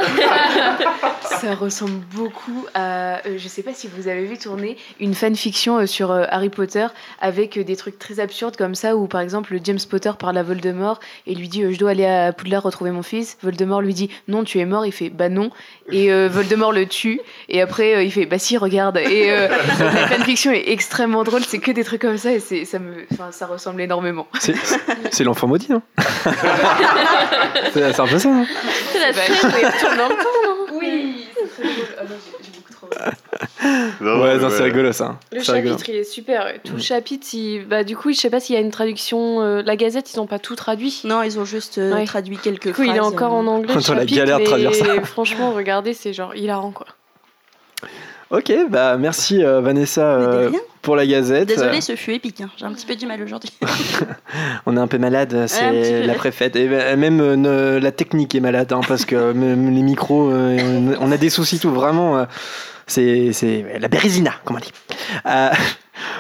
Ça 1.40 1.54
ressemble 1.54 2.00
beaucoup 2.14 2.66
à. 2.74 3.26
Euh, 3.26 3.37
je 3.38 3.48
sais 3.48 3.62
pas 3.62 3.72
si 3.72 3.88
vous 3.88 4.09
avez 4.09 4.24
vu 4.24 4.38
tourner 4.38 4.76
une 5.00 5.14
fanfiction 5.14 5.78
euh, 5.78 5.87
sur 5.87 6.11
euh, 6.11 6.24
Harry 6.31 6.48
Potter 6.48 6.87
avec 7.20 7.59
des 7.59 7.76
trucs 7.76 7.98
très 7.98 8.20
absurdes 8.20 8.57
comme 8.57 8.74
ça, 8.74 8.96
où 8.96 9.07
par 9.07 9.20
exemple 9.20 9.57
James 9.62 9.78
Potter 9.88 10.12
parle 10.18 10.37
à 10.37 10.42
Voldemort 10.42 11.00
et 11.26 11.35
lui 11.35 11.48
dit 11.48 11.62
Je 11.70 11.78
dois 11.78 11.90
aller 11.90 12.07
à 12.07 12.33
Poudlard 12.33 12.62
retrouver 12.62 12.90
mon 12.90 13.02
fils. 13.02 13.38
Voldemort 13.42 13.83
lui 13.83 13.94
dit 13.94 14.11
Non, 14.26 14.44
tu 14.44 14.59
es 14.59 14.64
mort. 14.64 14.85
Il 14.85 14.92
fait 14.92 15.11
Bah 15.11 15.28
non. 15.28 15.50
Et 15.90 16.11
Voldemort 16.28 16.72
le 16.72 16.87
tue. 16.87 17.20
Et 17.48 17.61
après, 17.61 18.04
il 18.04 18.11
fait 18.11 18.26
Bah 18.26 18.38
si, 18.38 18.57
regarde. 18.57 18.98
Et 18.98 19.31
la 19.31 20.09
fanfiction 20.09 20.52
est 20.52 20.70
extrêmement 20.70 21.24
drôle. 21.24 21.42
C'est 21.44 21.59
que 21.59 21.70
des 21.70 21.85
trucs 21.85 22.02
comme 22.02 22.18
ça 22.18 22.33
et 22.33 22.40
ça, 22.40 22.78
me... 22.78 23.07
ça 23.31 23.46
ressemble 23.46 23.81
énormément. 23.81 24.26
C'est 25.11 25.24
l'enfant 25.24 25.46
maudit, 25.58 25.72
non 25.72 25.82
C'est 27.72 28.00
un 28.00 28.06
peu 28.06 28.18
ça, 28.18 28.28
non 28.28 28.46
C'est 28.92 29.00
la 29.00 29.12
scène 29.12 29.32
où 29.32 29.58
il 29.60 29.66
retourne 29.66 29.96
dans 29.96 30.08
le 30.08 30.14
temps, 30.14 30.74
Oui 30.74 31.26
ouais, 34.00 34.38
c'est 34.50 34.62
rigolo 34.62 34.92
ça. 34.92 35.18
Le 35.32 35.42
chapitre, 35.42 35.88
il 35.88 35.96
est 35.96 36.04
super. 36.04 36.54
Tout 36.64 36.72
le 36.72 36.78
mm. 36.78 36.82
chapitre, 36.82 37.68
bah, 37.68 37.84
du 37.84 37.96
coup, 37.96 38.12
je 38.12 38.18
sais 38.18 38.30
pas 38.30 38.40
s'il 38.40 38.54
y 38.54 38.58
a 38.58 38.60
une 38.60 38.70
traduction. 38.70 39.42
Euh, 39.42 39.62
la 39.62 39.76
Gazette, 39.76 40.12
ils 40.12 40.20
ont 40.20 40.26
pas 40.26 40.38
tout 40.38 40.56
traduit. 40.56 41.02
Non, 41.04 41.22
ils 41.22 41.38
ont 41.38 41.44
juste 41.44 41.78
euh, 41.78 42.04
traduit 42.04 42.36
quelques 42.36 42.68
du 42.68 42.72
coup, 42.72 42.82
il 42.82 42.94
est 42.96 43.00
encore 43.00 43.32
en 43.32 43.46
anglais. 43.46 43.74
Quand 43.74 43.90
on 43.90 43.94
la 43.94 44.06
galère 44.06 44.38
de 44.40 44.44
traduire 44.44 44.74
ça. 44.74 45.02
Franchement, 45.02 45.52
regardez, 45.52 45.94
c'est 45.94 46.12
genre 46.12 46.34
hilarant 46.34 46.72
quoi. 46.72 46.86
Ok, 48.30 48.52
bah 48.70 48.96
merci 48.98 49.42
euh, 49.42 49.60
Vanessa 49.60 50.18
pour 50.82 50.96
la 50.96 51.06
Gazette. 51.06 51.48
Désolée, 51.48 51.80
ce 51.80 51.96
fut 51.96 52.12
épique. 52.12 52.40
Hein. 52.40 52.50
J'ai 52.56 52.66
un 52.66 52.72
petit 52.72 52.86
peu 52.86 52.94
du 52.94 53.06
mal 53.06 53.22
aujourd'hui. 53.22 53.50
on 54.66 54.76
est 54.76 54.80
un 54.80 54.86
peu 54.86 54.98
malade, 54.98 55.46
c'est 55.46 56.04
la 56.04 56.14
préfète. 56.14 56.56
Et 56.56 56.68
même 56.96 57.44
la 57.44 57.92
technique 57.92 58.34
est 58.34 58.40
malade 58.40 58.72
hein, 58.72 58.80
parce 58.86 59.04
que 59.04 59.32
les 59.32 59.82
micros, 59.82 60.30
on 60.30 61.12
a 61.12 61.16
des 61.16 61.30
soucis 61.30 61.58
tout. 61.58 61.70
Vraiment, 61.70 62.26
c'est 62.88 63.64
la 63.78 63.88
Bérésina, 63.88 64.32
comme 64.44 64.56
on 64.56 64.60
dit. 64.60 64.72
Euh, 65.26 65.50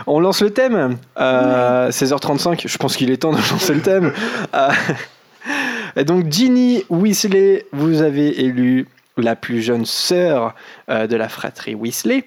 on 0.06 0.20
lance 0.20 0.42
le 0.42 0.50
thème. 0.50 0.98
16h35, 1.16 2.52
euh, 2.52 2.54
je 2.64 2.78
pense 2.78 2.96
qu'il 2.96 3.10
est 3.10 3.16
temps 3.16 3.32
de 3.32 3.36
lancer 3.50 3.74
le 3.74 3.80
thème. 3.80 4.12
Euh, 4.54 6.04
donc, 6.04 6.30
Ginny 6.30 6.84
Weasley, 6.90 7.66
vous 7.72 8.02
avez 8.02 8.40
élu 8.42 8.86
la 9.22 9.36
plus 9.36 9.62
jeune 9.62 9.84
sœur 9.84 10.54
de 10.88 11.16
la 11.16 11.28
fratrie 11.28 11.74
Weasley. 11.74 12.24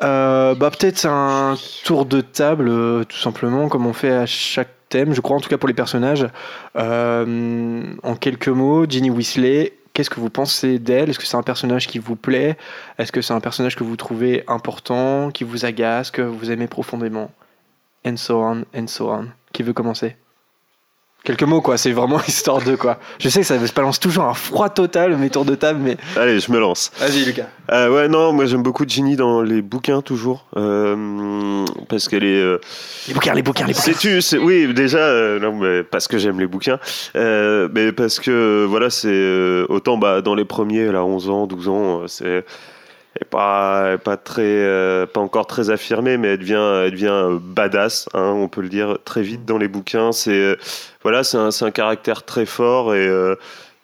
bah, 0.00 0.54
Peut-être 0.56 1.06
un 1.06 1.56
tour 1.84 2.06
de 2.06 2.20
table, 2.20 3.04
tout 3.06 3.18
simplement, 3.18 3.68
comme 3.68 3.86
on 3.86 3.92
fait 3.92 4.12
à 4.12 4.26
chaque 4.26 4.70
thème, 4.88 5.14
je 5.14 5.20
crois, 5.20 5.36
en 5.36 5.40
tout 5.40 5.48
cas 5.48 5.58
pour 5.58 5.68
les 5.68 5.74
personnages. 5.74 6.26
en 6.76 8.16
quelques 8.20 8.48
mots, 8.48 8.86
Ginny 8.88 9.10
Weasley, 9.10 9.72
Qu'est-ce 9.94 10.10
que 10.10 10.18
vous 10.18 10.28
pensez 10.28 10.80
d'elle? 10.80 11.08
Est-ce 11.08 11.20
que 11.20 11.24
c'est 11.24 11.36
un 11.36 11.44
personnage 11.44 11.86
qui 11.86 12.00
vous 12.00 12.16
plaît? 12.16 12.56
Est-ce 12.98 13.12
que 13.12 13.22
c'est 13.22 13.32
un 13.32 13.38
personnage 13.38 13.76
que 13.76 13.84
vous 13.84 13.94
trouvez 13.94 14.42
important, 14.48 15.30
qui 15.30 15.44
vous 15.44 15.64
agace, 15.64 16.10
que 16.10 16.20
vous 16.20 16.50
aimez 16.50 16.66
profondément? 16.66 17.30
And 18.04 18.16
so 18.16 18.42
on, 18.42 18.64
and 18.76 18.88
so 18.88 19.08
on. 19.12 19.28
Qui 19.52 19.62
veut 19.62 19.72
commencer? 19.72 20.16
Quelques 21.24 21.44
mots, 21.44 21.62
quoi. 21.62 21.78
C'est 21.78 21.92
vraiment 21.92 22.20
histoire 22.28 22.62
de, 22.62 22.76
quoi. 22.76 22.98
Je 23.18 23.30
sais 23.30 23.40
que 23.40 23.46
ça 23.46 23.56
balance 23.74 23.98
toujours 23.98 24.24
un 24.24 24.34
froid 24.34 24.68
total, 24.68 25.16
mes 25.16 25.30
tours 25.30 25.46
de 25.46 25.54
table, 25.54 25.80
mais. 25.82 25.96
Allez, 26.16 26.38
je 26.38 26.52
me 26.52 26.60
lance. 26.60 26.92
Vas-y, 26.98 27.24
Lucas. 27.24 27.46
Euh, 27.72 27.88
ouais, 27.88 28.08
non, 28.08 28.34
moi 28.34 28.44
j'aime 28.44 28.62
beaucoup 28.62 28.84
Ginny 28.86 29.16
dans 29.16 29.40
les 29.40 29.62
bouquins, 29.62 30.02
toujours. 30.02 30.44
Euh, 30.58 31.64
parce 31.88 32.08
qu'elle 32.08 32.24
est. 32.24 32.40
Euh, 32.40 32.60
les 33.08 33.14
bouquins, 33.14 33.32
les 33.32 33.42
bouquins, 33.42 33.66
les 33.66 33.72
bouquins. 33.72 33.92
tu 33.98 34.20
Oui, 34.38 34.72
déjà, 34.74 35.38
non, 35.38 35.54
mais 35.54 35.82
parce 35.82 36.08
que 36.08 36.18
j'aime 36.18 36.38
les 36.38 36.46
bouquins. 36.46 36.78
mais 37.14 37.92
parce 37.92 38.20
que, 38.20 38.66
voilà, 38.68 38.90
c'est. 38.90 39.64
autant, 39.70 39.96
bah, 39.96 40.20
dans 40.20 40.34
les 40.34 40.44
premiers, 40.44 40.80
elle 40.80 40.96
a 40.96 41.04
11 41.04 41.30
ans, 41.30 41.46
12 41.46 41.68
ans, 41.68 42.02
c'est 42.06 42.44
est 43.20 43.24
pas 43.24 43.96
pas 43.98 44.16
très 44.16 44.42
euh, 44.42 45.06
pas 45.06 45.20
encore 45.20 45.46
très 45.46 45.70
affirmée 45.70 46.16
mais 46.16 46.28
elle 46.28 46.38
devient 46.38 46.82
elle 46.84 46.90
devient 46.92 47.38
badass 47.40 48.08
hein, 48.14 48.32
on 48.34 48.48
peut 48.48 48.60
le 48.60 48.68
dire 48.68 48.98
très 49.04 49.22
vite 49.22 49.44
dans 49.44 49.58
les 49.58 49.68
bouquins. 49.68 50.12
C'est 50.12 50.56
voilà 51.02 51.24
c'est 51.24 51.36
un, 51.36 51.50
un 51.60 51.70
caractère 51.70 52.24
très 52.24 52.46
fort 52.46 52.94
et 52.94 53.06
euh, 53.06 53.36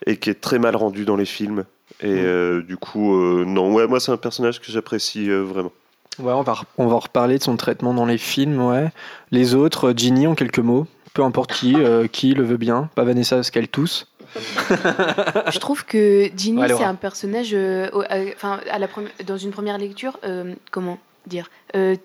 et 0.06 0.16
qui 0.16 0.30
est 0.30 0.40
très 0.40 0.58
mal 0.58 0.76
rendu 0.76 1.04
dans 1.04 1.16
les 1.16 1.26
films. 1.26 1.64
Et 2.00 2.08
mm. 2.08 2.24
euh, 2.24 2.62
du 2.62 2.76
coup 2.76 3.14
non. 3.44 3.72
Ouais 3.72 3.86
moi 3.86 4.00
c'est 4.00 4.12
un 4.12 4.16
personnage 4.16 4.60
que 4.60 4.70
j'apprécie 4.72 5.28
vraiment. 5.28 5.72
Ouais 6.18 6.32
on 6.32 6.42
va 6.42 6.54
on 6.78 6.86
va 6.88 6.96
reparler 6.96 7.38
de 7.38 7.42
son 7.42 7.56
traitement 7.56 7.94
dans 7.94 8.06
les 8.06 8.18
films 8.18 8.60
ouais. 8.60 8.90
Les 9.30 9.54
autres 9.54 9.92
Ginny 9.96 10.26
en 10.26 10.34
quelques 10.34 10.58
mots. 10.58 10.86
Peu 11.14 11.22
importe 11.22 11.52
qui 11.52 11.76
qui 12.12 12.34
le 12.34 12.44
veut 12.44 12.56
bien. 12.56 12.88
Pas 12.94 13.04
Vanessa 13.04 13.36
parce 13.36 13.50
qu'elle 13.50 13.68
tousse 13.68 14.06
je 14.36 15.58
trouve 15.58 15.84
que 15.84 16.30
Ginny, 16.36 16.62
c'est 16.68 16.84
un 16.84 16.94
personnage, 16.94 17.54
euh, 17.54 17.88
euh, 17.94 18.30
enfin, 18.34 18.60
à 18.70 18.78
la 18.78 18.88
dans 19.24 19.36
une 19.36 19.50
première 19.50 19.78
lecture, 19.78 20.18
euh, 20.24 20.54
comment 20.70 20.98
dire 21.26 21.48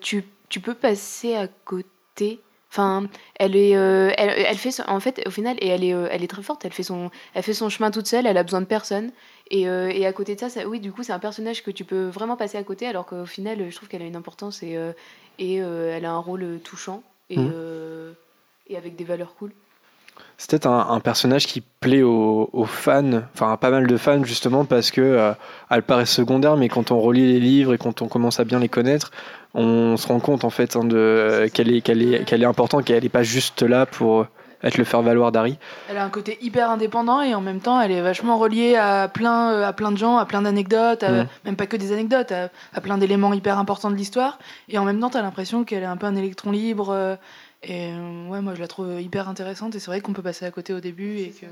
tu, 0.00 0.24
tu 0.48 0.60
peux 0.60 0.74
passer 0.74 1.34
à 1.34 1.48
côté 1.48 2.40
Enfin, 2.72 3.08
elle 3.36 3.56
est, 3.56 3.70
elle, 3.70 4.14
elle, 4.18 4.58
fait, 4.58 4.82
en 4.86 5.00
fait, 5.00 5.22
au 5.26 5.30
final, 5.30 5.56
et 5.60 5.68
elle 5.68 5.82
est, 5.82 5.94
elle 6.10 6.22
est 6.22 6.28
très 6.28 6.42
forte. 6.42 6.66
Elle 6.66 6.74
fait 6.74 6.82
son, 6.82 7.10
elle 7.32 7.42
fait 7.42 7.54
son 7.54 7.70
chemin 7.70 7.90
toute 7.90 8.06
seule. 8.06 8.26
Elle 8.26 8.36
a 8.36 8.42
besoin 8.42 8.60
de 8.60 8.66
personne. 8.66 9.12
Et, 9.50 9.62
et 9.62 10.04
à 10.04 10.12
côté 10.12 10.34
de 10.34 10.40
ça, 10.40 10.50
ça 10.50 10.68
oui, 10.68 10.78
du 10.78 10.92
coup, 10.92 11.02
c'est 11.02 11.12
un 11.12 11.18
personnage 11.18 11.62
que 11.62 11.70
tu 11.70 11.84
peux 11.84 12.08
vraiment 12.08 12.36
passer 12.36 12.58
à 12.58 12.62
côté, 12.64 12.86
alors 12.86 13.06
qu'au 13.06 13.24
final, 13.24 13.70
je 13.70 13.74
trouve 13.74 13.88
qu'elle 13.88 14.02
a 14.02 14.06
une 14.06 14.16
importance 14.16 14.62
et, 14.62 14.78
et 15.38 15.54
elle 15.54 16.04
a 16.04 16.10
un 16.10 16.18
rôle 16.18 16.60
touchant 16.62 17.02
et, 17.30 17.38
mmh. 17.38 18.14
et 18.68 18.76
avec 18.76 18.96
des 18.96 19.04
valeurs 19.04 19.34
cool. 19.36 19.52
C'est 20.38 20.50
peut-être 20.50 20.66
un, 20.66 21.00
personnage 21.00 21.46
qui 21.46 21.62
plaît 21.62 22.02
aux, 22.02 22.66
fans, 22.66 23.22
enfin 23.32 23.52
à 23.52 23.56
pas 23.56 23.70
mal 23.70 23.86
de 23.86 23.96
fans 23.96 24.22
justement 24.22 24.66
parce 24.66 24.90
que 24.90 25.00
euh, 25.00 25.32
elle 25.70 25.82
paraît 25.82 26.04
secondaire, 26.04 26.58
mais 26.58 26.68
quand 26.68 26.90
on 26.90 27.00
relit 27.00 27.32
les 27.32 27.40
livres 27.40 27.72
et 27.72 27.78
quand 27.78 28.02
on 28.02 28.08
commence 28.08 28.38
à 28.38 28.44
bien 28.44 28.58
les 28.58 28.68
connaître, 28.68 29.12
on 29.54 29.96
se 29.96 30.06
rend 30.06 30.20
compte 30.20 30.44
en 30.44 30.50
fait 30.50 30.76
hein, 30.76 30.84
de 30.84 31.48
qu'elle 31.54 31.74
est 31.74 31.80
qu'elle 31.80 32.02
est 32.02 32.24
qu'elle 32.24 32.42
est 32.42 32.46
importante, 32.46 32.84
qu'elle 32.84 33.02
n'est 33.02 33.08
pas 33.08 33.22
juste 33.22 33.62
là 33.62 33.86
pour 33.86 34.26
être 34.62 34.76
le 34.76 34.84
faire 34.84 35.00
valoir 35.00 35.32
d'Harry. 35.32 35.58
Elle 35.88 35.96
a 35.96 36.04
un 36.04 36.10
côté 36.10 36.36
hyper 36.42 36.70
indépendant 36.70 37.22
et 37.22 37.34
en 37.34 37.40
même 37.40 37.60
temps 37.60 37.80
elle 37.80 37.92
est 37.92 38.02
vachement 38.02 38.36
reliée 38.36 38.76
à 38.76 39.08
plein 39.08 39.62
à 39.62 39.72
plein 39.72 39.90
de 39.90 39.96
gens, 39.96 40.18
à 40.18 40.26
plein 40.26 40.42
d'anecdotes, 40.42 41.02
mm. 41.02 41.26
même 41.46 41.56
pas 41.56 41.66
que 41.66 41.76
des 41.78 41.92
anecdotes, 41.92 42.32
à, 42.32 42.80
plein 42.82 42.98
d'éléments 42.98 43.32
hyper 43.32 43.58
importants 43.58 43.90
de 43.90 43.96
l'histoire. 43.96 44.38
Et 44.68 44.76
en 44.76 44.84
même 44.84 45.00
temps 45.00 45.08
tu 45.08 45.16
as 45.16 45.22
l'impression 45.22 45.64
qu'elle 45.64 45.82
est 45.82 45.86
un 45.86 45.96
peu 45.96 46.06
un 46.06 46.16
électron 46.16 46.50
libre. 46.50 46.90
Euh, 46.90 47.16
et 47.62 47.92
euh, 47.92 48.28
ouais, 48.28 48.40
moi 48.40 48.54
je 48.54 48.60
la 48.60 48.68
trouve 48.68 49.00
hyper 49.00 49.28
intéressante 49.28 49.74
et 49.74 49.78
c'est 49.78 49.90
vrai 49.90 50.00
qu'on 50.00 50.12
peut 50.12 50.22
passer 50.22 50.44
à 50.44 50.50
côté 50.50 50.72
au 50.72 50.80
début 50.80 51.18
et 51.18 51.30
que 51.30 51.46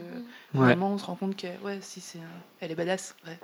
vraiment 0.52 0.92
on 0.92 0.98
se 0.98 1.05
rend 1.07 1.14
compte 1.14 1.36
qu'elle 1.36 1.59
ouais, 1.64 1.78
si 1.80 2.00
c'est, 2.00 2.18
elle 2.61 2.70
est 2.70 2.74
badass. 2.74 3.14
Ouais. 3.26 3.38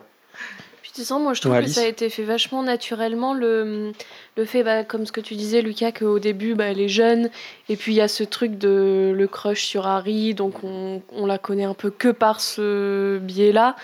Puis 0.82 0.92
tu 0.94 1.02
sens, 1.02 1.20
moi 1.20 1.34
je 1.34 1.40
trouve 1.40 1.58
que 1.58 1.66
ça 1.66 1.82
a 1.82 1.86
été 1.86 2.08
fait 2.10 2.24
vachement 2.24 2.62
naturellement 2.62 3.34
le, 3.34 3.92
le 4.40 4.46
fait, 4.46 4.62
bah, 4.62 4.84
comme 4.84 5.04
ce 5.04 5.12
que 5.12 5.20
tu 5.20 5.34
disais 5.34 5.60
Lucas, 5.60 5.92
qu'au 5.92 6.18
début 6.18 6.54
bah, 6.54 6.64
elle 6.64 6.80
est 6.80 6.88
jeune 6.88 7.28
et 7.68 7.76
puis 7.76 7.92
il 7.92 7.96
y 7.96 8.00
a 8.00 8.08
ce 8.08 8.24
truc 8.24 8.56
de 8.56 9.12
le 9.14 9.26
crush 9.26 9.66
sur 9.66 9.86
Harry, 9.86 10.32
donc 10.32 10.64
on, 10.64 11.02
on 11.12 11.26
la 11.26 11.36
connaît 11.36 11.64
un 11.64 11.74
peu 11.74 11.90
que 11.90 12.08
par 12.08 12.40
ce 12.40 13.18
biais-là. 13.18 13.76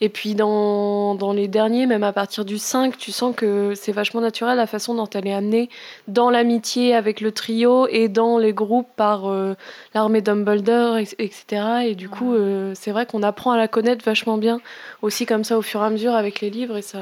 Et 0.00 0.08
puis 0.08 0.36
dans, 0.36 1.16
dans, 1.16 1.32
les 1.32 1.48
derniers, 1.48 1.86
même 1.86 2.04
à 2.04 2.12
partir 2.12 2.44
du 2.44 2.58
5, 2.58 2.96
tu 2.96 3.10
sens 3.10 3.34
que 3.34 3.72
c'est 3.74 3.90
vachement 3.90 4.20
naturel 4.20 4.56
la 4.56 4.68
façon 4.68 4.94
dont 4.94 5.08
elle 5.14 5.26
est 5.26 5.34
amenée 5.34 5.68
dans 6.06 6.30
l'amitié 6.30 6.94
avec 6.94 7.20
le 7.20 7.32
trio 7.32 7.88
et 7.88 8.08
dans 8.08 8.38
les 8.38 8.52
groupes 8.52 8.88
par 8.94 9.26
euh, 9.26 9.54
l'armée 9.94 10.20
Dumbledore, 10.20 10.98
etc. 10.98 11.44
Et 11.86 11.94
du 11.96 12.08
coup, 12.08 12.34
euh, 12.34 12.72
c'est 12.76 12.92
vrai 12.92 13.04
qu'on 13.04 13.24
apprend 13.24 13.50
à 13.50 13.56
la 13.56 13.66
connaître 13.66 14.04
vachement 14.04 14.38
bien 14.38 14.60
aussi 15.02 15.26
comme 15.26 15.42
ça 15.42 15.58
au 15.58 15.62
fur 15.62 15.82
et 15.82 15.86
à 15.86 15.90
mesure 15.90 16.14
avec 16.14 16.40
les 16.40 16.50
livres 16.50 16.76
et 16.76 16.82
ça, 16.82 16.98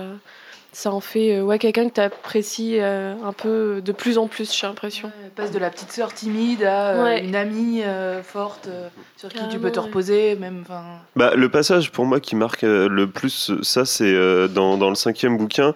ça 0.73 0.91
en 0.91 1.01
fait 1.01 1.37
euh, 1.37 1.43
ouais, 1.43 1.59
quelqu'un 1.59 1.89
que 1.89 1.95
tu 1.95 2.01
apprécies 2.01 2.81
euh, 2.81 3.15
un 3.23 3.33
peu 3.33 3.83
de 3.85 3.93
plus 3.93 4.17
en 4.17 4.27
plus, 4.27 4.55
j'ai 4.57 4.67
l'impression. 4.67 5.11
elle 5.23 5.31
passe 5.31 5.51
de 5.51 5.59
la 5.59 5.71
petite 5.71 5.93
sœur 5.93 6.15
timide 6.15 6.65
à 6.65 6.93
euh, 6.93 7.19
une 7.23 7.37
amie 7.37 7.83
forte 8.23 8.69
sur 9.17 9.29
qui 9.29 9.47
tu 9.51 9.59
peux 9.59 9.71
te 9.71 9.81
reposer. 9.81 10.35
Même, 10.37 10.65
bah, 11.15 11.35
le 11.37 11.49
passage 11.51 11.93
pour 11.93 12.07
moi 12.07 12.21
qui 12.21 12.37
marque 12.37 12.63
le 12.63 13.07
plus 13.07 13.53
ça, 13.63 13.85
c'est 13.85 14.15
dans, 14.49 14.79
dans, 14.79 14.89
le 14.89 14.95
cinquième 14.95 15.37
bouquin, 15.37 15.75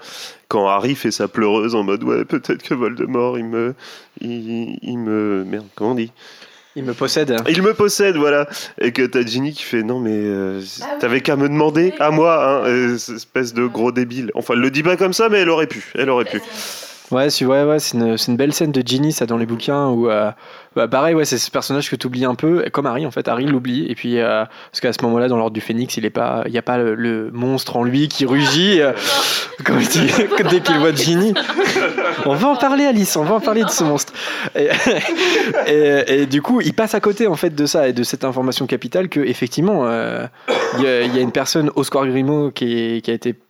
quand 0.48 0.66
Harry 0.66 0.94
fait 0.94 1.10
sa 1.10 1.28
pleureuse 1.28 1.74
en 1.74 1.82
mode 1.82 2.02
ouais, 2.02 2.24
peut-être 2.24 2.62
que 2.62 2.74
Voldemort 2.74 3.38
il 3.38 3.44
me. 3.44 3.74
Il, 4.20 4.78
il 4.82 4.98
me. 4.98 5.44
Merde, 5.44 5.66
comment 5.74 5.90
on 5.90 5.94
dit? 5.94 6.12
Il 6.76 6.84
me 6.84 6.94
possède. 6.94 7.34
Il 7.48 7.62
me 7.62 7.74
possède, 7.74 8.16
voilà. 8.16 8.46
Et 8.80 8.92
que 8.92 9.02
t'as 9.02 9.24
Ginny 9.24 9.52
qui 9.52 9.64
fait 9.64 9.82
non, 9.82 9.98
mais 9.98 10.12
euh, 10.14 10.60
ah 10.82 10.96
t'avais 11.00 11.22
qu'à 11.22 11.34
me 11.34 11.48
demander 11.48 11.94
à 11.98 12.10
moi, 12.10 12.64
hein, 12.66 12.94
espèce 12.94 13.54
de 13.54 13.66
gros 13.66 13.92
débile. 13.92 14.30
Enfin, 14.34 14.54
elle 14.54 14.60
le 14.60 14.70
dit 14.70 14.82
pas 14.82 14.96
comme 14.96 15.14
ça, 15.14 15.28
mais 15.28 15.38
elle 15.38 15.48
aurait 15.48 15.66
pu. 15.66 15.90
Elle 15.94 16.10
aurait 16.10 16.26
pu. 16.26 16.40
Ouais, 17.12 17.30
c'est 17.30 17.44
ouais, 17.44 17.62
ouais, 17.62 17.78
une, 17.94 18.16
une, 18.26 18.36
belle 18.36 18.52
scène 18.52 18.72
de 18.72 18.82
Ginny, 18.84 19.12
ça, 19.12 19.26
dans 19.26 19.36
les 19.36 19.46
bouquins, 19.46 19.86
où, 19.86 20.10
euh, 20.10 20.32
bah, 20.74 20.88
pareil, 20.88 21.14
ouais, 21.14 21.24
c'est 21.24 21.38
ce 21.38 21.52
personnage 21.52 21.88
que 21.88 21.94
tu 21.94 22.08
oublies 22.08 22.24
un 22.24 22.34
peu, 22.34 22.64
comme 22.72 22.86
Harry, 22.86 23.06
en 23.06 23.12
fait. 23.12 23.28
Harry 23.28 23.44
l'oublie, 23.44 23.86
et 23.88 23.94
puis, 23.94 24.18
euh, 24.18 24.44
parce 24.72 24.80
qu'à 24.80 24.92
ce 24.92 24.98
moment-là, 25.04 25.28
dans 25.28 25.36
l'ordre 25.36 25.54
du 25.54 25.60
Phénix, 25.60 25.96
il 25.96 26.02
n'y 26.02 26.58
a 26.58 26.62
pas 26.62 26.78
le, 26.78 27.30
monstre 27.32 27.76
en 27.76 27.84
lui 27.84 28.08
qui 28.08 28.26
rugit, 28.26 28.80
euh, 28.80 28.92
comme 29.64 29.78
dit, 29.78 30.10
dès 30.50 30.60
qu'il 30.60 30.78
voit 30.78 30.92
Ginny. 30.92 31.32
on 32.24 32.34
va 32.34 32.48
en 32.48 32.56
parler, 32.56 32.86
Alice, 32.86 33.16
on 33.16 33.24
va 33.24 33.36
en 33.36 33.40
parler 33.40 33.62
de 33.62 33.70
ce 33.70 33.84
monstre. 33.84 34.12
Et, 35.66 36.22
et, 36.22 36.26
du 36.26 36.42
coup, 36.42 36.60
il 36.60 36.74
passe 36.74 36.94
à 36.94 37.00
côté, 37.00 37.26
en 37.26 37.36
fait, 37.36 37.54
de 37.54 37.66
ça, 37.66 37.88
et 37.88 37.92
de 37.92 38.02
cette 38.02 38.24
information 38.24 38.66
capitale, 38.66 39.08
que, 39.08 39.20
effectivement, 39.20 39.88
il 40.78 40.82
y, 40.82 40.86
a 40.86 41.20
une 41.20 41.32
personne, 41.32 41.70
Oscar 41.76 42.06
Grimaud, 42.06 42.50
qui, 42.50 43.00
qui 43.02 43.10
a 43.10 43.14
été 43.14 43.34
euh, 43.34 43.45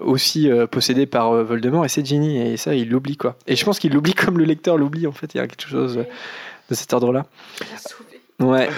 aussi 0.00 0.50
euh, 0.50 0.66
possédé 0.66 1.06
par 1.06 1.32
euh, 1.32 1.42
Voldemort 1.42 1.84
et 1.84 1.88
c'est 1.88 2.04
Ginny 2.04 2.38
et 2.38 2.56
ça 2.56 2.74
il 2.74 2.88
l'oublie 2.88 3.16
quoi. 3.16 3.36
Et 3.46 3.56
je 3.56 3.64
pense 3.64 3.78
qu'il 3.78 3.92
l'oublie 3.92 4.14
comme 4.14 4.38
le 4.38 4.44
lecteur 4.44 4.76
l'oublie 4.76 5.06
en 5.06 5.12
fait, 5.12 5.34
il 5.34 5.38
y 5.38 5.40
a 5.40 5.46
quelque 5.46 5.68
chose 5.68 5.98
de 6.68 6.74
cet 6.74 6.92
ordre-là. 6.92 7.26
Ouais. 8.38 8.68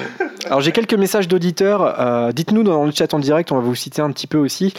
Alors 0.46 0.60
j'ai 0.60 0.70
quelques 0.70 0.94
messages 0.94 1.26
d'auditeurs. 1.26 2.32
Dites-nous 2.32 2.62
dans 2.62 2.84
le 2.84 2.92
chat 2.92 3.12
en 3.12 3.18
direct, 3.18 3.50
on 3.50 3.56
va 3.56 3.60
vous 3.60 3.74
citer 3.74 4.00
un 4.00 4.12
petit 4.12 4.28
peu 4.28 4.38
aussi. 4.38 4.72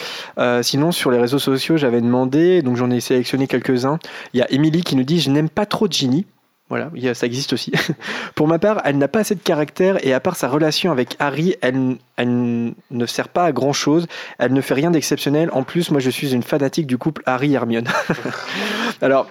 sinon 0.62 0.90
sur 0.90 1.10
les 1.10 1.18
réseaux 1.18 1.38
sociaux, 1.38 1.76
j'avais 1.76 2.00
demandé, 2.00 2.62
donc 2.62 2.76
j'en 2.76 2.90
ai 2.90 3.00
sélectionné 3.00 3.46
quelques-uns. 3.46 3.98
Il 4.32 4.38
y 4.40 4.42
a 4.42 4.50
Émilie 4.50 4.82
qui 4.82 4.96
nous 4.96 5.04
dit 5.04 5.20
je 5.20 5.30
n'aime 5.30 5.50
pas 5.50 5.66
trop 5.66 5.86
Ginny. 5.88 6.24
Voilà, 6.70 6.88
ça 7.14 7.26
existe 7.26 7.52
aussi. 7.52 7.72
Pour 8.36 8.46
ma 8.46 8.60
part, 8.60 8.80
elle 8.84 8.96
n'a 8.96 9.08
pas 9.08 9.18
assez 9.18 9.34
de 9.34 9.40
caractère 9.40 10.04
et 10.06 10.14
à 10.14 10.20
part 10.20 10.36
sa 10.36 10.48
relation 10.48 10.92
avec 10.92 11.16
Harry, 11.18 11.56
elle, 11.62 11.96
elle 12.16 12.74
ne 12.90 13.06
sert 13.06 13.28
pas 13.28 13.44
à 13.44 13.52
grand 13.52 13.72
chose. 13.72 14.06
Elle 14.38 14.52
ne 14.52 14.60
fait 14.60 14.74
rien 14.74 14.92
d'exceptionnel. 14.92 15.50
En 15.52 15.64
plus, 15.64 15.90
moi, 15.90 15.98
je 15.98 16.10
suis 16.10 16.32
une 16.32 16.44
fanatique 16.44 16.86
du 16.86 16.96
couple 16.96 17.22
Harry-Hermione. 17.26 17.88
Alors, 19.02 19.28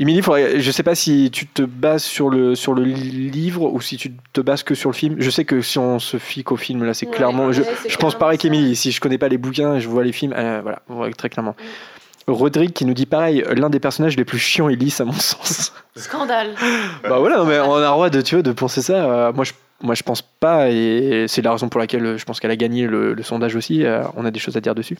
Émilie, 0.00 0.20
je 0.20 0.66
ne 0.66 0.72
sais 0.72 0.82
pas 0.82 0.96
si 0.96 1.30
tu 1.32 1.46
te 1.46 1.62
bases 1.62 2.02
sur 2.02 2.28
le, 2.28 2.56
sur 2.56 2.74
le 2.74 2.82
livre 2.82 3.72
ou 3.72 3.80
si 3.80 3.96
tu 3.96 4.12
te 4.32 4.40
bases 4.40 4.64
que 4.64 4.74
sur 4.74 4.90
le 4.90 4.96
film. 4.96 5.14
Je 5.20 5.30
sais 5.30 5.44
que 5.44 5.60
si 5.60 5.78
on 5.78 6.00
se 6.00 6.16
fie 6.16 6.42
qu'au 6.42 6.56
film, 6.56 6.82
là, 6.82 6.92
c'est 6.92 7.06
clairement. 7.06 7.52
je, 7.52 7.62
je 7.88 7.96
pense 7.98 8.16
pareil 8.16 8.36
qu'Émilie. 8.36 8.74
Si 8.74 8.90
je 8.90 9.00
connais 9.00 9.18
pas 9.18 9.28
les 9.28 9.38
bouquins 9.38 9.76
et 9.76 9.80
je 9.80 9.88
vois 9.88 10.02
les 10.02 10.12
films, 10.12 10.34
euh, 10.36 10.60
voilà, 10.88 11.12
très 11.12 11.30
clairement. 11.30 11.54
Mm. 11.56 11.93
Rodrigue 12.26 12.72
qui 12.72 12.84
nous 12.84 12.94
dit 12.94 13.06
pareil, 13.06 13.44
l'un 13.54 13.70
des 13.70 13.80
personnages 13.80 14.16
les 14.16 14.24
plus 14.24 14.38
chiants 14.38 14.68
et 14.68 14.76
lisses 14.76 15.00
à 15.00 15.04
mon 15.04 15.12
sens. 15.12 15.72
Scandale. 15.96 16.54
bah 17.02 17.18
voilà, 17.18 17.44
mais 17.44 17.60
on 17.60 17.74
a 17.74 17.80
le 17.80 17.86
droit 17.86 18.10
de, 18.10 18.20
tu 18.20 18.36
vois, 18.36 18.42
de 18.42 18.52
penser 18.52 18.82
ça. 18.82 19.04
Euh, 19.04 19.32
moi, 19.32 19.44
je, 19.44 19.52
moi, 19.82 19.94
je 19.94 20.02
pense 20.02 20.22
pas, 20.22 20.70
et 20.70 21.26
c'est 21.28 21.42
la 21.42 21.52
raison 21.52 21.68
pour 21.68 21.80
laquelle 21.80 22.16
je 22.16 22.24
pense 22.24 22.40
qu'elle 22.40 22.50
a 22.50 22.56
gagné 22.56 22.86
le, 22.86 23.22
sondage 23.22 23.56
aussi. 23.56 23.84
Euh, 23.84 24.04
on 24.16 24.24
a 24.24 24.30
des 24.30 24.40
choses 24.40 24.56
à 24.56 24.60
dire 24.60 24.74
dessus. 24.74 24.98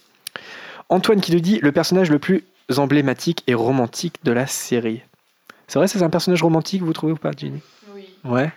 Antoine 0.89 1.21
qui 1.21 1.33
nous 1.33 1.41
dit 1.41 1.59
le 1.63 1.73
personnage 1.73 2.11
le 2.11 2.19
plus 2.19 2.45
emblématique 2.77 3.43
et 3.47 3.55
romantique 3.55 4.17
de 4.25 4.33
la 4.33 4.47
série. 4.47 5.03
C'est 5.67 5.79
vrai, 5.79 5.89
c'est 5.89 6.03
un 6.03 6.11
personnage 6.11 6.43
romantique, 6.43 6.83
vous 6.83 6.93
trouvez 6.93 7.13
ou 7.13 7.17
pas, 7.17 7.31
Ginny 7.37 7.61
Oui. 7.95 8.05
Ouais. 8.25 8.53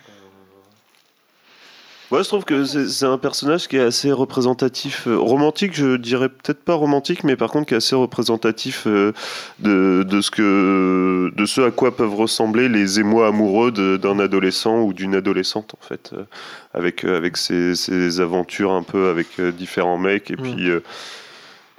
Moi, 2.10 2.22
je 2.22 2.28
trouve 2.28 2.44
que 2.44 2.64
c'est 2.64 3.04
un 3.04 3.18
personnage 3.18 3.68
qui 3.68 3.76
est 3.76 3.82
assez 3.82 4.10
représentatif, 4.12 5.06
euh, 5.06 5.18
romantique, 5.18 5.74
je 5.74 5.96
dirais 5.96 6.30
peut-être 6.30 6.64
pas 6.64 6.72
romantique, 6.72 7.22
mais 7.22 7.36
par 7.36 7.50
contre 7.50 7.66
qui 7.66 7.74
est 7.74 7.78
assez 7.78 7.94
représentatif 7.94 8.86
euh, 8.86 9.12
de, 9.58 10.06
de, 10.08 10.20
ce 10.22 10.30
que, 10.30 11.30
de 11.36 11.44
ce 11.44 11.60
à 11.60 11.70
quoi 11.70 11.94
peuvent 11.94 12.14
ressembler 12.14 12.70
les 12.70 12.98
émois 12.98 13.28
amoureux 13.28 13.72
d'un 13.98 14.18
adolescent 14.20 14.80
ou 14.80 14.94
d'une 14.94 15.14
adolescente, 15.14 15.74
en 15.78 15.86
fait, 15.86 16.12
euh, 16.14 16.24
avec, 16.72 17.04
avec 17.04 17.36
ses, 17.36 17.74
ses, 17.74 18.20
aventures 18.20 18.72
un 18.72 18.82
peu 18.82 19.10
avec 19.10 19.38
différents 19.58 19.98
mecs, 19.98 20.30
et 20.30 20.36
mm. 20.36 20.42
puis 20.42 20.70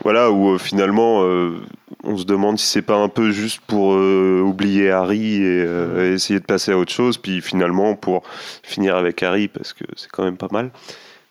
voilà, 0.04 0.32
où 0.32 0.58
finalement 0.58 1.24
on 2.04 2.18
se 2.18 2.24
demande 2.24 2.58
si 2.58 2.66
c'est 2.66 2.82
pas 2.82 2.96
un 2.96 3.10
peu 3.10 3.32
juste 3.32 3.62
pour 3.68 3.94
euh, 3.94 4.42
oublier 4.42 4.92
Harry 4.92 5.40
euh, 5.42 6.12
et, 6.12 6.14
essayer 6.14 6.40
de 6.40 6.46
passer 6.46 6.72
à 6.72 6.78
autre 6.78 6.92
chose, 6.92 7.18
puis 7.18 7.42
finalement 7.42 7.96
pour 7.96 8.24
finir 8.64 8.96
avec 8.96 9.22
Harry 9.22 9.48
parce 9.48 9.74
que 9.74 9.84
c'est 9.96 10.10
quand 10.10 10.24
même 10.24 10.38
pas 10.38 10.48
mal. 10.52 10.72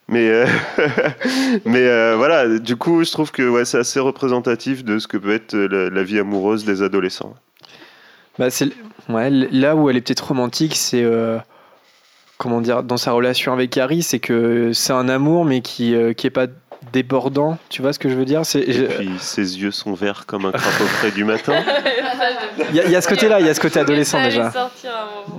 Mais, 0.09 0.29
euh, 0.29 0.47
mais 1.67 2.15
voilà, 2.17 2.59
du 2.59 2.77
coup, 2.77 3.05
je 3.05 3.13
trouve 3.13 3.31
que 3.31 3.65
c'est 3.65 3.79
assez 3.79 4.01
représentatif 4.01 4.83
de 4.83 4.99
ce 4.99 5.07
que 5.07 5.19
peut 5.19 5.33
être 5.33 5.55
la, 5.55 6.03
vie 6.03 6.19
amoureuse 6.19 6.65
des 6.65 6.83
adolescents. 6.83 7.35
Bah, 8.39 8.49
c'est 8.49 8.71
là 9.09 9.77
où 9.77 9.91
elle 9.91 9.97
est 9.97 10.01
peut-être 10.01 10.29
romantique, 10.29 10.77
c'est 10.77 11.05
comment 12.39 12.63
dire 12.63 12.85
dans 12.85 12.97
sa 12.97 13.13
relation 13.13 13.53
avec 13.53 13.77
Harry, 13.77 14.03
c'est 14.03 14.21
que 14.21 14.73
c'est 14.73 14.95
un 14.95 15.11
amour 15.11 15.45
mais 15.45 15.61
qui 15.61 15.95
qui 16.17 16.27
est 16.27 16.31
pas 16.31 16.47
débordant, 16.93 17.59
tu 17.69 17.83
vois 17.83 17.93
ce 17.93 17.99
que 17.99 18.09
je 18.09 18.15
veux 18.15 18.25
dire 18.25 18.45
c'est, 18.45 18.61
Et 18.61 18.85
puis 18.85 19.11
ses 19.19 19.61
yeux 19.61 19.71
sont 19.71 19.95
verts 19.95 20.27
comme 20.27 20.47
un 20.47 20.53
crapaud 20.53 20.85
frais 20.85 21.11
du 21.11 21.25
matin. 21.25 21.55
Il 22.71 22.77
y, 22.77 22.97
a 22.97 23.01
ce 23.01 23.09
côté-là, 23.09 23.41
il 23.41 23.47
y 23.47 23.49
a 23.49 23.55
ce 23.55 23.61
côté 23.61 23.79
adolescent 23.79 24.23
déjà. 24.23 24.53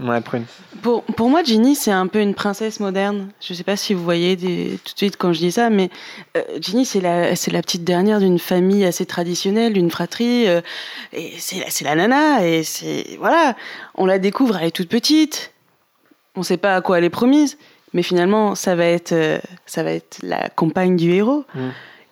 Ouais, 0.02 0.22
prune. 0.22 0.46
Pour, 0.82 1.04
pour 1.04 1.30
moi, 1.30 1.44
Ginny, 1.44 1.76
c'est 1.76 1.92
un 1.92 2.08
peu 2.08 2.20
une 2.20 2.34
princesse 2.34 2.80
moderne. 2.80 3.30
Je 3.42 3.54
sais 3.54 3.64
pas 3.64 3.76
si 3.76 3.94
vous 3.94 4.04
voyez 4.04 4.36
des, 4.36 4.80
tout 4.84 4.94
de 4.94 4.98
suite 4.98 5.18
quand 5.18 5.34
je 5.34 5.40
dis 5.40 5.52
ça, 5.52 5.70
mais 5.70 5.90
euh, 6.38 6.42
Ginny, 6.60 6.86
c'est 6.86 7.02
la, 7.02 7.36
c'est 7.36 7.52
la 7.52 7.62
petite 7.62 7.84
dernière 7.84 8.20
d'une 8.20 8.40
famille 8.40 8.86
assez 8.86 9.06
traditionnelle, 9.06 9.74
d'une 9.74 9.92
fratrie. 9.92 10.48
Euh, 10.48 10.62
et 11.14 11.34
c'est, 11.38 11.64
c'est 11.70 11.84
la 11.86 11.96
nana, 11.96 12.46
et 12.48 12.64
c'est. 12.64 13.18
Voilà. 13.20 13.56
On 13.96 14.06
la 14.06 14.18
découvre, 14.18 14.58
elle 14.58 14.68
est 14.68 14.72
toute 14.72 14.90
petite. 14.90 15.52
On 16.36 16.44
sait 16.44 16.58
pas 16.58 16.76
à 16.76 16.82
quoi 16.82 16.98
elle 16.98 17.04
est 17.04 17.10
promise 17.10 17.58
mais 17.94 18.04
finalement, 18.04 18.56
ça 18.56 18.76
va 18.76 18.86
être, 18.86 19.12
euh, 19.12 19.40
ça 19.66 19.84
va 19.84 19.92
être 19.92 20.20
la 20.22 20.50
compagne 20.50 20.96
du 20.96 21.12
héros. 21.12 21.46
Mm. 21.56 21.70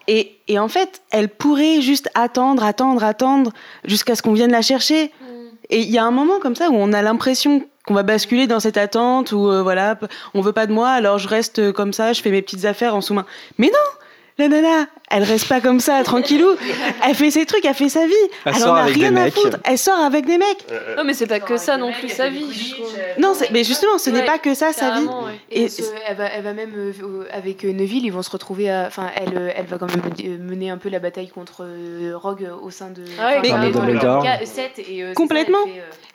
Et, 0.10 0.38
et, 0.48 0.58
en 0.58 0.68
fait, 0.68 1.02
elle 1.12 1.30
pourrait 1.30 1.82
juste 1.82 2.10
attendre, 2.16 2.64
attendre, 2.64 3.04
attendre 3.04 3.52
jusqu'à 3.84 4.16
ce 4.16 4.22
qu'on 4.22 4.34
vienne 4.34 4.52
la 4.52 4.62
chercher. 4.62 5.06
Mm. 5.06 5.26
Et 5.70 5.82
il 5.82 5.90
y 5.90 5.98
a 5.98 6.06
un 6.06 6.12
moment 6.12 6.40
comme 6.40 6.56
ça 6.56 6.70
où 6.70 6.76
on 6.76 6.94
a 6.94 7.02
l'impression 7.02 7.64
qu'on 7.86 7.94
va 7.94 8.04
basculer 8.04 8.48
dans 8.48 8.60
cette 8.60 8.78
attente 8.78 9.32
où 9.32 9.50
euh, 9.50 9.62
voilà, 9.62 9.98
on 10.34 10.42
veut 10.42 10.52
pas 10.52 10.68
de 10.68 10.74
moi, 10.74 10.90
alors 10.90 11.20
je 11.20 11.28
reste 11.28 11.72
comme 11.72 11.94
ça, 11.94 12.14
je 12.14 12.22
fais 12.22 12.32
mes 12.32 12.42
petites 12.42 12.66
affaires 12.66 12.96
en 12.96 13.02
sous-main. 13.02 13.26
Mais 13.58 13.68
non, 13.68 14.00
la 14.38 14.48
nana, 14.50 14.88
elle 15.10 15.24
reste 15.24 15.48
pas 15.48 15.62
comme 15.62 15.80
ça, 15.80 16.04
tranquillou. 16.04 16.56
Elle 17.04 17.16
fait 17.16 17.32
ses 17.32 17.46
trucs, 17.46 17.66
elle 17.66 17.74
fait 17.74 17.90
sa 17.90 18.06
vie. 18.06 18.14
Elle, 18.46 18.64
en 18.64 18.76
a 18.76 18.84
rien 18.84 19.16
à 19.16 19.32
foutre. 19.32 19.58
Elle 19.64 19.78
sort 19.78 20.00
avec 20.00 20.26
des 20.26 20.38
mecs. 20.38 20.66
Non, 20.96 21.04
mais 21.04 21.14
c'est 21.14 21.26
pas 21.26 21.40
que 21.40 21.58
ça 21.58 21.78
non 21.78 21.92
plus 21.92 22.10
sa 22.10 22.30
vie. 22.30 22.76
Non, 23.18 23.34
mais 23.52 23.64
justement, 23.64 23.98
ce 23.98 24.10
n'est 24.12 24.26
pas 24.26 24.38
que 24.38 24.54
ça 24.54 24.74
sa 24.74 25.00
vie. 25.00 25.08
Et, 25.52 25.68
elle, 26.08 26.16
va, 26.18 26.26
elle 26.26 26.44
va 26.44 26.54
même 26.54 26.72
euh, 26.76 27.24
avec 27.32 27.66
euh, 27.66 27.72
Neville, 27.72 28.06
ils 28.06 28.12
vont 28.12 28.22
se 28.22 28.30
retrouver. 28.30 28.72
Enfin, 28.72 29.10
elle, 29.16 29.38
euh, 29.38 29.52
elle 29.56 29.66
va 29.66 29.78
quand 29.78 29.88
même 29.88 30.40
mener 30.40 30.70
un 30.70 30.78
peu 30.78 30.90
la 30.90 31.00
bataille 31.00 31.30
contre 31.30 31.66
Rogue 32.14 32.48
au 32.62 32.70
sein 32.70 32.90
de. 32.90 33.04
Ah 33.20 33.40
mais, 33.42 33.50
et, 33.50 35.14
complètement. 35.14 35.66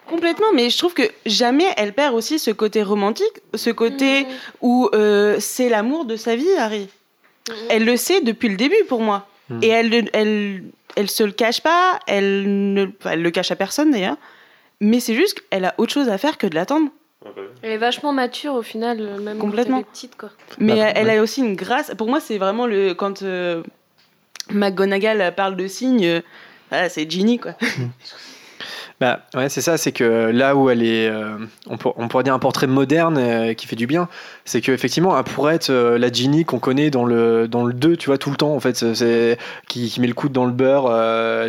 Complètement, 0.08 0.48
mais 0.54 0.68
je 0.68 0.78
trouve 0.78 0.94
que 0.94 1.04
jamais 1.26 1.66
elle 1.76 1.92
perd 1.92 2.14
aussi 2.14 2.38
ce 2.38 2.50
côté 2.50 2.82
romantique, 2.82 3.32
ce 3.54 3.70
côté 3.70 4.22
mm. 4.22 4.26
où 4.60 4.90
c'est 5.38 5.68
l'amour 5.68 6.04
de 6.04 6.16
sa 6.16 6.36
vie, 6.36 6.52
Harry. 6.58 6.88
Elle 7.68 7.84
le 7.84 7.96
sait 7.96 8.20
depuis 8.20 8.48
le 8.48 8.56
début 8.56 8.84
pour 8.88 9.00
moi. 9.00 9.26
Mhm. 9.50 9.60
Et 9.62 9.68
elle, 9.68 10.10
elle, 10.12 10.64
elle 10.96 11.10
se 11.10 11.22
le 11.22 11.32
cache 11.32 11.60
pas, 11.60 11.98
elle 12.06 12.72
ne 12.74 12.86
elle 13.04 13.22
le 13.22 13.30
cache 13.30 13.50
à 13.50 13.56
personne 13.56 13.90
d'ailleurs. 13.90 14.16
Mais 14.80 15.00
c'est 15.00 15.14
juste 15.14 15.40
qu'elle 15.40 15.64
a 15.64 15.74
autre 15.78 15.92
chose 15.92 16.08
à 16.08 16.18
faire 16.18 16.38
que 16.38 16.46
de 16.46 16.54
l'attendre. 16.54 16.90
Elle 17.62 17.70
est 17.70 17.78
vachement 17.78 18.12
mature 18.12 18.54
au 18.54 18.62
final, 18.62 19.20
même 19.20 19.38
Complètement. 19.38 19.82
quand 19.82 19.82
elle 19.82 19.88
est 19.88 19.92
petite. 19.92 20.16
Quoi. 20.16 20.30
Mais 20.58 20.76
elle, 20.78 21.08
a 21.08 21.22
aussi 21.22 21.40
une 21.40 21.54
grâce. 21.54 21.92
Pour 21.96 22.08
moi, 22.08 22.18
c'est 22.18 22.38
vraiment 22.38 22.66
le 22.66 22.94
quand 22.94 23.22
euh, 23.22 23.62
McGonagall 24.50 25.32
parle 25.36 25.54
de 25.54 25.68
signes, 25.68 26.20
euh, 26.72 26.88
c'est 26.88 27.08
Ginny 27.08 27.38
quoi. 27.38 27.54
Bah 29.02 29.18
ouais, 29.34 29.48
c'est 29.48 29.62
ça, 29.62 29.78
c'est 29.78 29.90
que 29.90 30.30
là 30.30 30.54
où 30.54 30.70
elle 30.70 30.84
est, 30.84 31.08
euh, 31.08 31.34
on, 31.68 31.76
on, 31.96 32.06
pourrait 32.06 32.22
dire 32.22 32.34
un 32.34 32.38
portrait 32.38 32.68
moderne 32.68 33.18
euh, 33.18 33.52
qui 33.52 33.66
fait 33.66 33.74
du 33.74 33.88
bien, 33.88 34.08
c'est 34.44 34.60
qu'effectivement, 34.60 35.18
elle 35.18 35.24
pourrait 35.24 35.56
être 35.56 35.70
euh, 35.70 35.98
la 35.98 36.12
Ginny 36.12 36.44
qu'on 36.44 36.60
connaît 36.60 36.88
dans 36.88 37.04
le, 37.04 37.48
dans 37.48 37.64
le 37.64 37.72
2, 37.72 37.96
tu 37.96 38.06
vois, 38.06 38.16
tout 38.16 38.30
le 38.30 38.36
temps, 38.36 38.54
en 38.54 38.60
fait, 38.60 38.76
c'est, 38.94 39.38
qui, 39.66 39.90
qui, 39.90 40.00
met 40.00 40.06
le 40.06 40.14
coude 40.14 40.30
dans 40.30 40.44
le 40.44 40.52
beurre 40.52 40.88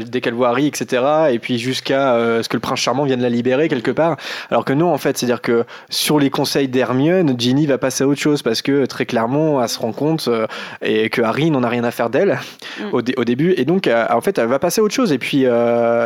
dès 0.04 0.20
qu'elle 0.20 0.34
voit 0.34 0.50
Harry, 0.50 0.66
etc. 0.66 1.04
Et 1.30 1.38
puis 1.38 1.60
jusqu'à 1.60 2.18
ce 2.42 2.50
que 2.50 2.58
le 2.58 2.60
prince 2.60 2.80
charmant 2.80 3.04
vienne 3.04 3.22
la 3.22 3.30
libérer 3.30 3.70
quelque 3.70 3.92
part. 3.92 4.18
Alors 4.50 4.66
que 4.66 4.74
non, 4.74 4.92
en 4.92 4.98
fait, 4.98 5.16
c'est-à-dire 5.16 5.42
que 5.42 5.64
sur 5.90 6.18
les 6.18 6.32
conseils 6.32 6.68
d'Hermione, 6.68 7.36
Ginny 7.38 7.68
va 7.68 7.78
passer 7.78 8.04
à 8.04 8.08
autre 8.08 8.20
chose 8.20 8.42
parce 8.42 8.64
que 8.64 8.88
très 8.88 9.06
clairement, 9.06 9.62
elle 9.62 9.70
se 9.70 9.78
rend 9.78 9.92
compte 9.92 10.28
et 10.82 11.12
que 11.12 11.22
Harry 11.22 11.52
n'en 11.52 11.62
a 11.62 11.70
rien 11.70 11.84
à 11.84 11.92
faire 11.92 12.10
d'elle 12.10 12.40
mm. 12.80 12.84
au, 12.94 13.02
au, 13.18 13.24
début. 13.26 13.54
Et 13.58 13.66
donc, 13.66 13.88
en 13.88 14.22
fait, 14.22 14.40
elle 14.40 14.48
va 14.48 14.58
passer 14.58 14.82
à 14.82 14.84
autre 14.84 14.96
chose. 14.96 15.12
Et 15.12 15.20
puis, 15.20 15.46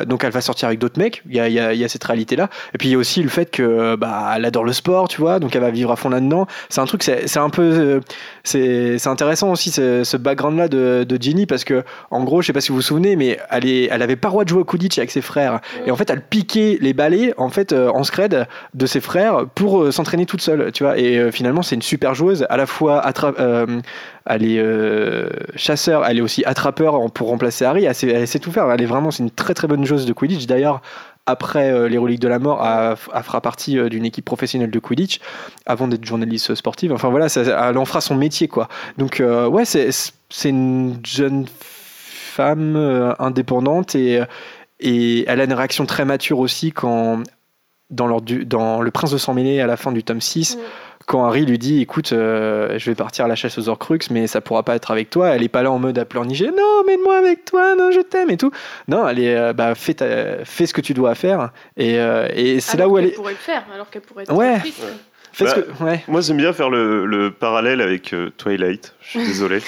donc, 0.08 0.26
elle 0.26 0.32
va 0.32 0.42
sortir 0.42 0.68
avec 0.68 0.80
d'autres 0.80 1.00
mecs 1.00 1.24
il 1.46 1.54
y 1.54 1.60
a, 1.60 1.74
y 1.74 1.84
a, 1.84 1.88
cette 1.88 2.04
réalité-là. 2.04 2.50
Et 2.74 2.78
puis 2.78 2.90
il 2.90 2.92
y 2.92 2.96
a 2.96 2.98
aussi 2.98 3.22
le 3.22 3.30
fait 3.30 3.50
que 3.52 3.96
bah, 3.96 4.34
elle 4.36 4.46
adore 4.46 4.64
le 4.64 4.74
sport, 4.74 5.08
tu 5.08 5.22
vois, 5.22 5.40
donc 5.40 5.56
elle 5.56 5.62
va 5.62 5.72
vivre 5.72 5.92
à 5.92 5.96
fond 5.96 6.10
là-dedans. 6.10 6.48
C'est 6.70 6.82
un 6.82 6.86
truc, 6.86 7.04
c'est 7.04 7.38
un 7.38 7.50
peu. 7.50 7.62
Euh, 7.62 8.00
c'est 8.44 9.08
intéressant 9.08 9.52
aussi 9.52 9.72
ce, 9.72 10.18
background-là 10.18 10.68
de, 10.68 11.06
de, 11.08 11.22
Ginny 11.22 11.46
parce 11.46 11.64
que, 11.64 11.84
en 12.12 12.24
gros, 12.24 12.42
je 12.42 12.48
sais 12.48 12.54
pas 12.54 12.62
si 12.62 12.70
vous 12.70 12.76
vous 12.76 12.82
souvenez, 12.82 13.16
mais 13.16 13.38
elle, 13.52 13.66
est, 13.66 13.90
elle 13.92 14.02
avait 14.02 14.16
pas 14.16 14.30
droit 14.30 14.44
de 14.44 14.50
jouer 14.50 14.62
au 14.62 14.66
Quidditch 14.66 14.98
avec 14.98 15.12
ses 15.12 15.22
frères. 15.22 15.60
Et 15.86 15.92
en 15.92 15.96
fait, 15.96 16.10
elle 16.10 16.22
piquait 16.22 16.78
les 16.82 16.94
balais 16.94 17.34
en, 17.38 17.50
fait, 17.50 17.74
euh, 17.74 17.90
en 17.90 18.04
scred 18.04 18.48
de 18.74 18.86
ses 18.86 19.02
frères 19.02 19.46
pour 19.54 19.82
euh, 19.82 19.92
s'entraîner 19.92 20.26
toute 20.26 20.42
seule, 20.42 20.72
tu 20.72 20.84
vois. 20.84 20.98
Et 20.98 21.32
finalement, 21.32 21.62
c'est 21.62 21.76
une 21.76 21.82
super 21.82 22.14
joueuse, 22.16 22.46
à 22.50 22.58
la 22.58 22.66
fois 22.66 23.06
attrape 23.06 23.38
elle 24.30 24.46
est 24.46 24.62
chasseur, 25.56 26.06
elle 26.06 26.18
est 26.18 26.22
aussi 26.22 26.44
attrapeur 26.46 27.12
pour 27.12 27.30
remplacer 27.30 27.66
Harry. 27.66 27.86
Elle 27.86 28.28
sait, 28.28 28.40
tout 28.40 28.52
faire. 28.52 28.70
Elle 28.72 28.82
est 28.82 28.86
vraiment, 28.86 29.12
c'est 29.12 29.24
une 29.24 29.32
très 29.32 29.54
très 29.54 29.68
bonne 29.68 29.86
joueuse 29.86 30.06
de 30.06 30.14
Quidditch. 30.14 30.46
D'ailleurs, 30.48 30.82
après 31.28 31.72
euh, 31.72 31.88
les 31.88 31.98
reliques 32.00 32.22
de 32.22 32.28
la 32.28 32.40
mort, 32.40 32.66
elle, 32.66 33.24
fera 33.24 33.42
partie 33.42 33.78
euh, 33.78 33.90
d'une 33.90 34.06
équipe 34.06 34.26
professionnelle 34.26 34.72
de 34.72 34.80
Quidditch 34.80 35.20
avant 35.66 35.88
d'être 35.88 36.06
journaliste 36.06 36.56
sportive. 36.56 36.94
Enfin 36.94 37.10
voilà, 37.10 37.28
elle 37.36 37.78
en 37.78 37.86
fera 37.86 38.02
son 38.02 38.16
métier 38.16 38.48
quoi. 38.48 38.70
Donc 38.98 39.20
euh, 39.20 39.48
ouais, 39.48 39.66
c'est 39.66 40.50
une 40.50 41.00
jeune 41.06 41.46
femme 41.48 43.16
indépendante 43.20 43.94
et, 43.96 44.22
elle 44.80 45.42
a 45.42 45.44
une 45.44 45.54
réaction 45.54 45.86
très 45.86 46.06
mature 46.06 46.40
aussi 46.40 46.72
quand 46.72 47.24
dans 47.90 48.08
Le 48.08 48.90
Prince 48.92 49.12
de 49.12 49.18
Sang 49.18 49.34
Mêlé 49.34 49.60
à 49.60 49.68
la 49.68 49.76
fin 49.76 49.92
du 49.92 50.04
tome 50.04 50.22
6 50.22 50.58
quand 51.08 51.26
Harry 51.26 51.46
lui 51.46 51.58
dit 51.58 51.82
écoute 51.82 52.12
euh, 52.12 52.78
je 52.78 52.92
vais 52.92 52.96
partir 52.96 53.26
à 53.26 53.28
la 53.30 53.36
chasse 53.36 53.58
aux 53.58 53.70
Horcruxes 53.70 54.12
mais 54.12 54.28
ça 54.28 54.42
pourra 54.42 54.64
pas 54.64 54.76
être 54.76 54.92
avec 54.92 55.10
toi 55.10 55.30
elle 55.30 55.42
est 55.42 55.50
pas 55.50 55.64
là 55.64 55.72
en 55.72 55.80
mode 55.80 55.98
à 55.98 56.06
pleurnicher 56.06 56.48
non 56.48 56.84
mets-moi 56.86 57.18
avec 57.18 57.46
toi 57.46 57.76
non 57.76 57.92
je 57.92 58.02
t'aime 58.02 58.30
et 58.30 58.38
tout 58.38 58.52
non 58.90 59.08
elle 59.08 59.20
est 59.20 59.36
euh, 59.36 59.54
bah 59.54 59.74
fais, 59.74 59.96
fais 60.44 60.66
ce 60.66 60.74
que 60.74 60.82
tu 60.82 60.94
dois 60.94 61.16
faire 61.16 61.52
et, 61.78 61.98
euh, 61.98 62.28
et 62.36 62.60
c'est 62.60 62.78
là 62.78 62.90
où 62.90 62.98
elle, 62.98 63.06
est 63.06 63.12
pourrait 63.12 63.32
le 63.32 63.38
faire 63.38 63.64
alors 63.74 63.90
qu'elle 63.90 64.02
pourrait 64.04 64.24
être 64.24 64.36
ouais. 64.36 64.60
triste. 64.60 64.84
Bah, 65.40 65.54
que, 65.54 65.84
ouais. 65.84 66.04
Moi, 66.08 66.22
j'aime 66.22 66.38
bien 66.38 66.52
faire 66.52 66.72
le, 66.72 67.06
le 67.06 67.30
parallèle 67.30 67.80
avec 67.80 68.16
Twilight. 68.38 68.96
Je 69.02 69.10
suis 69.10 69.20
désolé. 69.20 69.60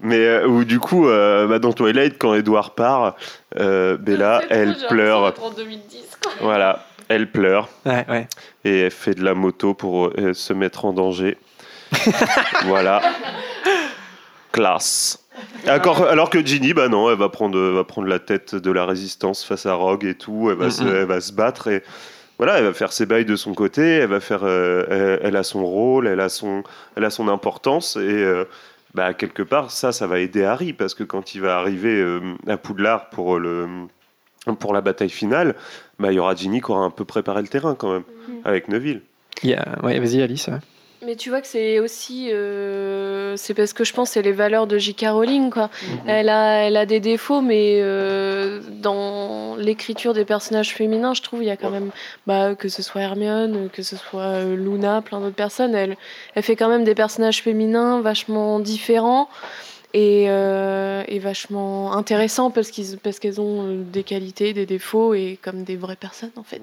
Mais 0.00 0.44
où 0.44 0.62
du 0.64 0.78
coup, 0.78 1.06
bah, 1.06 1.58
dans 1.58 1.72
Twilight, 1.72 2.16
quand 2.16 2.34
Edward 2.34 2.76
part, 2.76 3.16
Bella, 3.56 4.42
elle 4.50 4.76
pleure. 4.88 5.34
En 5.42 5.50
2010, 5.50 6.04
Voilà 6.42 6.87
elle 7.08 7.30
pleure. 7.30 7.68
Ouais, 7.86 8.04
ouais. 8.08 8.28
Et 8.64 8.80
elle 8.80 8.90
fait 8.90 9.14
de 9.14 9.24
la 9.24 9.34
moto 9.34 9.74
pour 9.74 10.08
euh, 10.18 10.34
se 10.34 10.52
mettre 10.52 10.84
en 10.84 10.92
danger. 10.92 11.38
voilà. 12.66 13.00
Classe. 14.52 15.24
Alors, 15.66 16.30
que 16.30 16.44
Ginny, 16.44 16.74
bah 16.74 16.88
non, 16.88 17.10
elle 17.10 17.18
va 17.18 17.28
prendre, 17.28 17.58
va 17.58 17.84
prendre 17.84 18.08
la 18.08 18.18
tête 18.18 18.54
de 18.54 18.70
la 18.70 18.84
résistance 18.84 19.44
face 19.44 19.66
à 19.66 19.74
Rogue 19.74 20.04
et 20.04 20.14
tout. 20.14 20.48
Elle 20.50 20.56
va, 20.56 20.70
se, 20.70 20.82
elle 20.82 21.06
va 21.06 21.20
se 21.20 21.32
battre 21.32 21.68
et 21.68 21.82
voilà, 22.38 22.58
elle 22.58 22.64
va 22.64 22.72
faire 22.72 22.92
ses 22.92 23.06
bails 23.06 23.24
de 23.24 23.36
son 23.36 23.54
côté. 23.54 23.82
Elle 23.82 24.08
va 24.08 24.20
faire, 24.20 24.40
euh, 24.42 25.18
elle, 25.22 25.36
a 25.36 25.42
son 25.42 25.64
rôle, 25.64 26.06
elle 26.06 26.20
a 26.20 26.28
son, 26.28 26.62
elle 26.96 27.04
a 27.04 27.10
son 27.10 27.28
importance 27.28 27.96
et 27.96 28.00
euh, 28.00 28.44
bah 28.94 29.12
quelque 29.14 29.42
part 29.42 29.70
ça, 29.70 29.92
ça 29.92 30.06
va 30.06 30.18
aider 30.18 30.44
Harry 30.44 30.72
parce 30.72 30.94
que 30.94 31.04
quand 31.04 31.34
il 31.34 31.42
va 31.42 31.58
arriver 31.58 32.04
à 32.46 32.56
Poudlard 32.56 33.10
pour 33.10 33.38
le 33.38 33.66
pour 34.58 34.72
la 34.72 34.80
bataille 34.80 35.10
finale, 35.10 35.54
bah, 35.98 36.12
il 36.12 36.16
y 36.16 36.18
aura 36.18 36.34
Ginny 36.34 36.60
qui 36.60 36.70
aura 36.70 36.84
un 36.84 36.90
peu 36.90 37.04
préparé 37.04 37.42
le 37.42 37.48
terrain 37.48 37.74
quand 37.74 37.92
même, 37.92 38.04
mm. 38.28 38.32
avec 38.44 38.68
Neville. 38.68 39.02
Yeah. 39.42 39.78
Ouais, 39.82 39.98
vas-y 39.98 40.22
Alice. 40.22 40.50
Mais 41.06 41.14
tu 41.14 41.30
vois 41.30 41.40
que 41.40 41.46
c'est 41.46 41.78
aussi, 41.78 42.32
euh, 42.32 43.36
c'est 43.36 43.54
parce 43.54 43.72
que 43.72 43.84
je 43.84 43.92
pense 43.92 44.10
c'est 44.10 44.22
les 44.22 44.32
valeurs 44.32 44.66
de 44.66 44.78
J.K. 44.78 45.06
Rowling 45.10 45.50
quoi. 45.50 45.66
Mm-hmm. 45.66 46.08
Elle 46.08 46.28
a, 46.28 46.66
elle 46.66 46.76
a 46.76 46.86
des 46.86 46.98
défauts, 46.98 47.40
mais 47.40 47.78
euh, 47.80 48.60
dans 48.68 49.54
l'écriture 49.56 50.12
des 50.12 50.24
personnages 50.24 50.74
féminins, 50.74 51.14
je 51.14 51.22
trouve 51.22 51.44
il 51.44 51.46
y 51.46 51.50
a 51.50 51.56
quand 51.56 51.70
même, 51.70 51.90
bah, 52.26 52.56
que 52.56 52.68
ce 52.68 52.82
soit 52.82 53.02
Hermione, 53.02 53.70
que 53.72 53.84
ce 53.84 53.94
soit 53.94 54.22
euh, 54.22 54.56
Luna, 54.56 55.00
plein 55.00 55.20
d'autres 55.20 55.36
personnes, 55.36 55.72
elle, 55.76 55.96
elle 56.34 56.42
fait 56.42 56.56
quand 56.56 56.68
même 56.68 56.82
des 56.82 56.96
personnages 56.96 57.42
féminins 57.42 58.00
vachement 58.00 58.58
différents 58.58 59.28
et, 59.94 60.26
euh, 60.28 61.02
vachement 61.20 61.94
intéressant 61.94 62.50
parce 62.50 62.70
qu'ils 62.70 62.98
parce 62.98 63.18
qu'elles 63.18 63.40
ont 63.40 63.66
euh, 63.66 63.82
des 63.82 64.04
qualités, 64.04 64.52
des 64.52 64.66
défauts 64.66 65.14
et 65.14 65.38
comme 65.42 65.64
des 65.64 65.76
vraies 65.76 65.96
personnes 65.96 66.30
en 66.36 66.44
fait. 66.44 66.62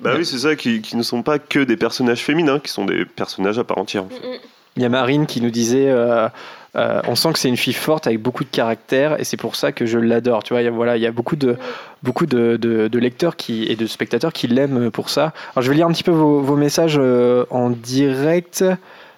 Bah 0.00 0.14
oui, 0.16 0.24
c'est 0.24 0.38
ça, 0.38 0.56
qui, 0.56 0.80
qui, 0.80 0.96
ne 0.96 1.02
sont 1.02 1.22
pas 1.22 1.38
que 1.38 1.60
des 1.60 1.76
personnages 1.76 2.22
féminins, 2.22 2.58
qui 2.58 2.70
sont 2.70 2.86
des 2.86 3.04
personnages 3.04 3.58
à 3.58 3.64
part 3.64 3.78
entière. 3.78 4.04
En 4.04 4.08
fait. 4.08 4.26
Mm, 4.26 4.32
mm. 4.32 4.38
Il 4.76 4.82
y 4.82 4.86
a 4.86 4.88
Marine 4.88 5.26
qui 5.26 5.40
nous 5.40 5.50
disait 5.50 5.90
euh, 5.90 6.28
euh, 6.76 7.02
on 7.08 7.16
sent 7.16 7.32
que 7.32 7.38
c'est 7.38 7.48
une 7.48 7.56
fille 7.56 7.74
forte 7.74 8.06
avec 8.06 8.20
beaucoup 8.20 8.44
de 8.44 8.48
caractère 8.50 9.18
et 9.20 9.24
c'est 9.24 9.36
pour 9.36 9.56
ça 9.56 9.72
que 9.72 9.84
je 9.84 9.98
l'adore. 9.98 10.44
Tu 10.44 10.54
vois, 10.54 10.62
il 10.62 10.64
y 10.64 10.68
a, 10.68 10.70
voilà, 10.70 10.96
il 10.96 11.02
y 11.02 11.06
a 11.06 11.12
beaucoup 11.12 11.36
de, 11.36 11.56
beaucoup 12.02 12.26
de, 12.26 12.56
de, 12.56 12.98
lecteurs 12.98 13.36
qui, 13.36 13.64
et 13.64 13.76
de 13.76 13.86
spectateurs 13.86 14.32
qui 14.32 14.46
l'aiment 14.46 14.90
pour 14.90 15.10
ça. 15.10 15.32
Alors 15.54 15.62
je 15.62 15.70
vais 15.70 15.76
lire 15.76 15.86
un 15.86 15.92
petit 15.92 16.04
peu 16.04 16.12
vos, 16.12 16.40
vos 16.40 16.56
messages 16.56 17.00
en 17.50 17.70
direct. 17.70 18.64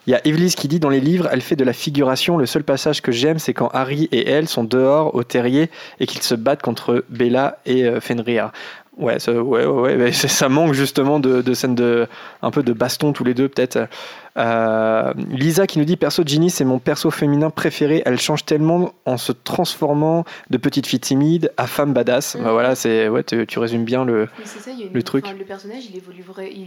Il 0.06 0.10
y 0.10 0.14
a 0.14 0.26
Evelise 0.26 0.56
qui 0.56 0.66
dit 0.66 0.80
dans 0.80 0.88
les 0.88 1.00
livres, 1.00 1.28
elle 1.30 1.40
fait 1.40 1.56
de 1.56 1.64
la 1.64 1.72
figuration. 1.72 2.36
Le 2.36 2.46
seul 2.46 2.64
passage 2.64 3.02
que 3.02 3.12
j'aime, 3.12 3.38
c'est 3.38 3.54
quand 3.54 3.68
Harry 3.72 4.08
et 4.10 4.28
elle 4.28 4.48
sont 4.48 4.64
dehors 4.64 5.14
au 5.14 5.22
terrier 5.22 5.70
et 6.00 6.06
qu'ils 6.06 6.22
se 6.22 6.34
battent 6.34 6.62
contre 6.62 7.04
Bella 7.08 7.58
et 7.66 7.84
euh, 7.84 8.00
Fenrir. 8.00 8.50
Ouais, 8.98 9.18
ça, 9.18 9.32
ouais, 9.32 9.64
ouais, 9.64 10.12
ça 10.12 10.48
manque 10.48 10.74
justement 10.74 11.20
de, 11.20 11.40
de 11.40 11.54
scènes 11.54 11.74
de 11.74 12.08
un 12.42 12.50
peu 12.50 12.62
de 12.62 12.72
baston 12.72 13.12
tous 13.12 13.24
les 13.24 13.34
deux 13.34 13.48
peut-être. 13.48 13.88
Euh, 14.36 15.12
Lisa 15.28 15.66
qui 15.66 15.78
nous 15.78 15.84
dit 15.84 15.96
perso 15.96 16.22
Ginny 16.24 16.50
c'est 16.50 16.64
mon 16.64 16.78
perso 16.78 17.10
féminin 17.10 17.50
préféré. 17.50 18.02
Elle 18.06 18.20
change 18.20 18.44
tellement 18.44 18.92
en 19.04 19.16
se 19.16 19.32
transformant 19.32 20.24
de 20.50 20.56
petite 20.56 20.86
fille 20.86 21.00
timide 21.00 21.52
à 21.56 21.66
femme 21.66 21.92
badass. 21.92 22.36
Bah, 22.36 22.52
voilà, 22.52 22.74
c'est 22.74 23.08
ouais, 23.08 23.22
tu, 23.24 23.58
résumes 23.58 23.84
bien 23.84 24.04
le, 24.04 24.28
le 24.92 25.02
truc. 25.02 25.26
le 25.38 25.44
personnage, 25.44 25.84
il 25.90 25.96
évolue 25.96 26.22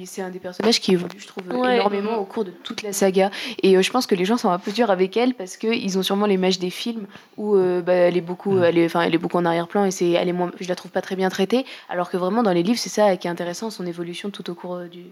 c'est 0.06 0.22
un 0.22 0.30
des 0.30 0.40
personnages 0.40 0.80
qui 0.80 0.94
évolue, 0.94 1.20
je 1.20 1.28
trouve, 1.28 1.44
énormément 1.50 2.18
au 2.18 2.26
cours 2.26 2.46
de 2.46 2.52
toute 2.52 2.84
la 2.84 2.94
saga. 2.94 3.32
Et 3.64 3.78
euh, 3.78 3.82
je 3.82 3.92
pense 3.92 4.06
que 4.06 4.16
les 4.16 4.26
gens 4.26 4.38
sont 4.38 4.50
un 4.50 4.60
peu 4.60 4.72
durs 4.72 4.92
avec 4.92 5.18
elle 5.18 5.34
parce 5.34 5.58
que 5.58 5.68
ils 5.68 5.98
ont 5.98 6.04
sûrement 6.04 6.26
l'image 6.26 6.60
des 6.60 6.70
films 6.70 7.08
où 7.38 7.56
euh, 7.56 7.82
bah, 7.82 7.94
elle 7.94 8.18
est 8.18 8.22
beaucoup, 8.22 8.54
mm. 8.54 8.64
elle 8.64 8.78
est, 8.78 8.86
enfin, 8.86 9.02
elle 9.02 9.16
est 9.16 9.20
beaucoup 9.20 9.38
en 9.38 9.46
arrière-plan 9.46 9.86
et 9.86 9.92
c'est, 9.92 10.12
elle 10.12 10.30
est 10.30 10.34
moins, 10.34 10.52
je 10.60 10.68
la 10.68 10.76
trouve 10.76 10.92
pas 10.92 11.02
très 11.02 11.16
bien 11.16 11.30
traitée. 11.30 11.66
Alors 11.90 12.10
que 12.10 12.18
vraiment 12.18 12.44
dans 12.44 12.54
les 12.54 12.64
livres, 12.64 12.80
c'est 12.80 12.90
ça 12.90 13.16
qui 13.18 13.28
est 13.28 13.32
intéressant, 13.32 13.70
son 13.70 13.86
évolution 13.86 14.30
tout 14.30 14.50
au 14.50 14.54
cours 14.54 14.80
du 14.92 15.06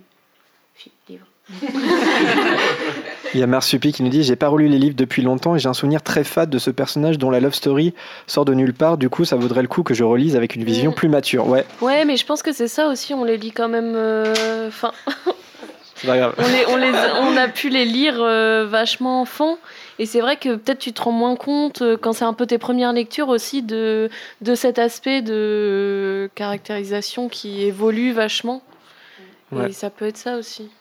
livre. 1.09 1.25
Il 3.33 3.39
y 3.39 3.43
a 3.43 3.47
Marsupi 3.47 3.91
qui 3.91 4.03
nous 4.03 4.09
dit 4.09 4.23
J'ai 4.23 4.35
pas 4.35 4.47
relu 4.47 4.67
les 4.67 4.77
livres 4.77 4.95
depuis 4.95 5.21
longtemps 5.21 5.55
et 5.55 5.59
j'ai 5.59 5.67
un 5.67 5.73
souvenir 5.73 6.01
très 6.01 6.23
fade 6.23 6.49
de 6.49 6.57
ce 6.57 6.69
personnage 6.69 7.17
dont 7.17 7.29
la 7.29 7.39
love 7.39 7.53
story 7.53 7.93
sort 8.27 8.45
de 8.45 8.53
nulle 8.53 8.73
part. 8.73 8.97
Du 8.97 9.09
coup, 9.09 9.25
ça 9.25 9.35
vaudrait 9.35 9.61
le 9.61 9.67
coup 9.67 9.83
que 9.83 9.93
je 9.93 10.03
relise 10.03 10.35
avec 10.35 10.55
une 10.55 10.63
vision 10.63 10.91
mm. 10.91 10.95
plus 10.95 11.09
mature. 11.09 11.47
Ouais. 11.47 11.65
Ouais, 11.81 12.05
mais 12.05 12.15
je 12.15 12.25
pense 12.25 12.43
que 12.43 12.51
c'est 12.51 12.67
ça 12.67 12.87
aussi. 12.87 13.13
On 13.13 13.23
les 13.23 13.37
lit 13.37 13.51
quand 13.51 13.69
même. 13.69 13.93
Euh, 13.95 14.67
enfin. 14.67 14.93
c'est 15.95 16.07
pas 16.07 16.17
grave. 16.17 16.33
On, 16.37 16.77
les, 16.77 16.91
on, 17.21 17.37
a 17.37 17.47
pu 17.47 17.69
les 17.69 17.85
lire 17.85 18.15
euh, 18.19 18.65
vachement 18.69 19.21
enfant. 19.21 19.57
Et 19.99 20.05
c'est 20.05 20.21
vrai 20.21 20.37
que 20.37 20.55
peut-être 20.55 20.79
tu 20.79 20.93
te 20.93 21.01
rends 21.01 21.11
moins 21.11 21.35
compte 21.35 21.81
euh, 21.81 21.97
quand 21.97 22.13
c'est 22.13 22.25
un 22.25 22.33
peu 22.33 22.45
tes 22.45 22.57
premières 22.57 22.93
lectures 22.93 23.29
aussi 23.29 23.61
de, 23.61 24.09
de 24.41 24.55
cet 24.55 24.79
aspect 24.79 25.21
de 25.21 26.29
caractérisation 26.35 27.27
qui 27.29 27.63
évolue 27.63 28.13
vachement. 28.13 28.61
Et 29.67 29.71
ça 29.71 29.91
peut 29.91 30.07
être 30.07 30.17
ça 30.17 30.37
aussi. 30.37 30.71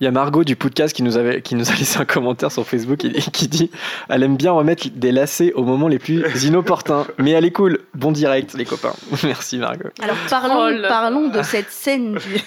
Il 0.00 0.04
y 0.04 0.06
a 0.08 0.10
Margot 0.10 0.42
du 0.42 0.56
podcast 0.56 0.94
qui 0.94 1.02
nous, 1.02 1.16
avait, 1.16 1.40
qui 1.40 1.54
nous 1.54 1.70
a 1.70 1.74
laissé 1.74 1.98
un 2.00 2.04
commentaire 2.04 2.50
sur 2.50 2.66
Facebook 2.66 3.04
et 3.04 3.12
qui 3.12 3.48
dit 3.48 3.70
Elle 4.08 4.22
aime 4.22 4.36
bien 4.36 4.52
remettre 4.52 4.88
des 4.92 5.12
lacets 5.12 5.52
au 5.52 5.62
moment 5.62 5.88
les 5.88 5.98
plus 5.98 6.24
inopportuns. 6.44 7.06
Mais 7.18 7.30
elle 7.30 7.44
est 7.44 7.52
cool. 7.52 7.78
Bon 7.94 8.10
direct, 8.10 8.54
les 8.54 8.64
copains. 8.64 8.94
Merci, 9.22 9.58
Margot. 9.58 9.90
Alors, 10.02 10.16
parlons, 10.28 10.78
oh 10.78 10.88
parlons 10.88 11.28
de 11.28 11.42
cette 11.42 11.70
scène 11.70 12.14
du. 12.14 12.42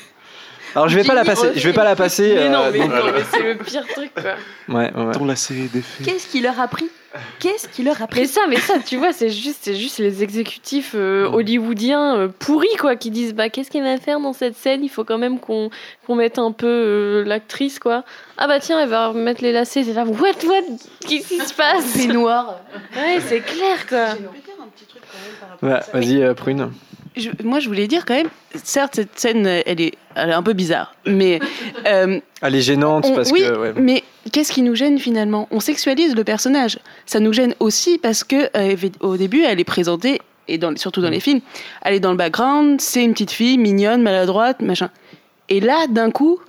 Alors 0.78 0.90
je 0.90 0.96
vais 0.96 1.04
pas 1.04 1.16
la 1.16 1.26
passer, 1.26 1.54
je 1.56 1.68
vais 1.68 1.74
pas 1.74 1.84
la 1.84 1.96
passer. 1.96 2.36
Mais 2.36 2.50
non, 2.50 2.66
euh, 2.66 2.72
mais, 2.72 2.88
mais 2.88 3.24
c'est 3.32 3.42
le 3.42 3.58
pire 3.58 3.84
truc 3.88 4.12
quoi. 4.14 4.36
Ouais, 4.70 4.94
ouais. 4.94 5.12
Ton 5.12 5.26
lacet 5.26 5.70
défait. 5.74 6.04
Qu'est-ce 6.04 6.28
qu'il 6.28 6.44
leur 6.44 6.60
a 6.60 6.68
pris? 6.68 6.88
Qu'est-ce 7.40 7.68
qui 7.68 7.82
leur 7.82 8.00
a 8.00 8.06
pris? 8.06 8.20
Mais 8.20 8.28
ça, 8.28 8.42
mais 8.48 8.58
ça, 8.58 8.76
tu 8.86 8.98
vois, 8.98 9.12
c'est 9.12 9.30
juste, 9.30 9.62
c'est 9.62 9.74
juste 9.74 9.98
les 9.98 10.22
exécutifs 10.22 10.92
euh, 10.94 11.26
hollywoodiens 11.26 12.16
euh, 12.16 12.28
pourris, 12.28 12.76
quoi, 12.80 12.96
qui 12.96 13.10
disent, 13.10 13.34
bah, 13.34 13.50
qu'est-ce 13.50 13.72
qu'il 13.72 13.82
va 13.82 13.98
faire 13.98 14.20
dans 14.20 14.34
cette 14.34 14.56
scène? 14.56 14.84
Il 14.84 14.90
faut 14.90 15.04
quand 15.04 15.18
même 15.18 15.40
qu'on 15.40 15.72
qu'on 16.06 16.14
mette 16.14 16.38
un 16.38 16.52
peu 16.52 16.68
euh, 16.68 17.24
l'actrice, 17.24 17.80
quoi. 17.80 18.04
Ah 18.38 18.48
bah 18.48 18.60
tiens, 18.60 18.80
elle 18.80 18.90
va 18.90 19.08
remettre 19.08 19.42
les 19.42 19.54
lacets. 19.54 19.84
C'est 19.84 19.94
là, 19.94 20.04
what, 20.04 20.46
what 20.46 20.78
Qu'est-ce 21.08 21.28
qui 21.28 21.40
se 21.40 21.56
passe? 21.56 21.86
C'est 21.86 22.08
noir. 22.08 22.60
Ouais, 22.96 23.20
c'est 23.26 23.40
clair, 23.40 23.88
quoi. 23.88 24.08
Ouais, 25.64 25.80
Vas-y, 25.92 26.36
Prune 26.36 26.72
moi, 27.44 27.60
je 27.60 27.68
voulais 27.68 27.88
dire 27.88 28.06
quand 28.06 28.14
même, 28.14 28.30
certes, 28.64 28.96
cette 28.96 29.20
scène, 29.20 29.46
elle 29.46 29.82
est, 29.82 29.94
elle 30.16 30.30
est 30.30 30.34
un 30.34 30.44
peu 30.44 30.54
bizarre, 30.54 30.96
mais. 31.06 31.40
Euh, 31.86 32.20
elle 32.42 32.56
est 32.56 32.62
gênante 32.62 33.06
parce 33.16 33.32
oui, 33.32 33.42
que. 33.42 33.80
Mais 33.80 34.04
qu'est-ce 34.34 34.52
qui 34.52 34.62
nous 34.62 34.76
gêne 34.76 35.00
finalement? 35.00 35.48
On 35.52 35.62
sexualise 35.62 36.16
le 36.16 36.26
personnage. 36.26 36.80
Ça 37.06 37.22
nous 37.22 37.32
gêne 37.32 37.56
aussi 37.60 37.98
parce 37.98 38.26
que 38.26 38.50
euh, 38.58 38.76
au 39.00 39.16
début, 39.16 39.44
elle 39.44 39.62
est 39.62 39.64
présentée, 39.64 40.20
et 40.50 40.58
dans, 40.58 40.76
surtout 40.76 41.02
dans 41.02 41.10
les 41.10 41.22
films, 41.22 41.40
elle 41.84 41.94
est 41.94 42.02
dans 42.02 42.12
le 42.12 42.18
background, 42.18 42.82
c'est 42.82 43.04
une 43.06 43.14
petite 43.14 43.32
fille 43.32 43.58
mignonne, 43.58 44.02
maladroite, 44.02 44.62
machin. 44.62 44.90
Et 45.48 45.62
là, 45.62 45.88
d'un 45.88 46.12
coup, 46.12 46.40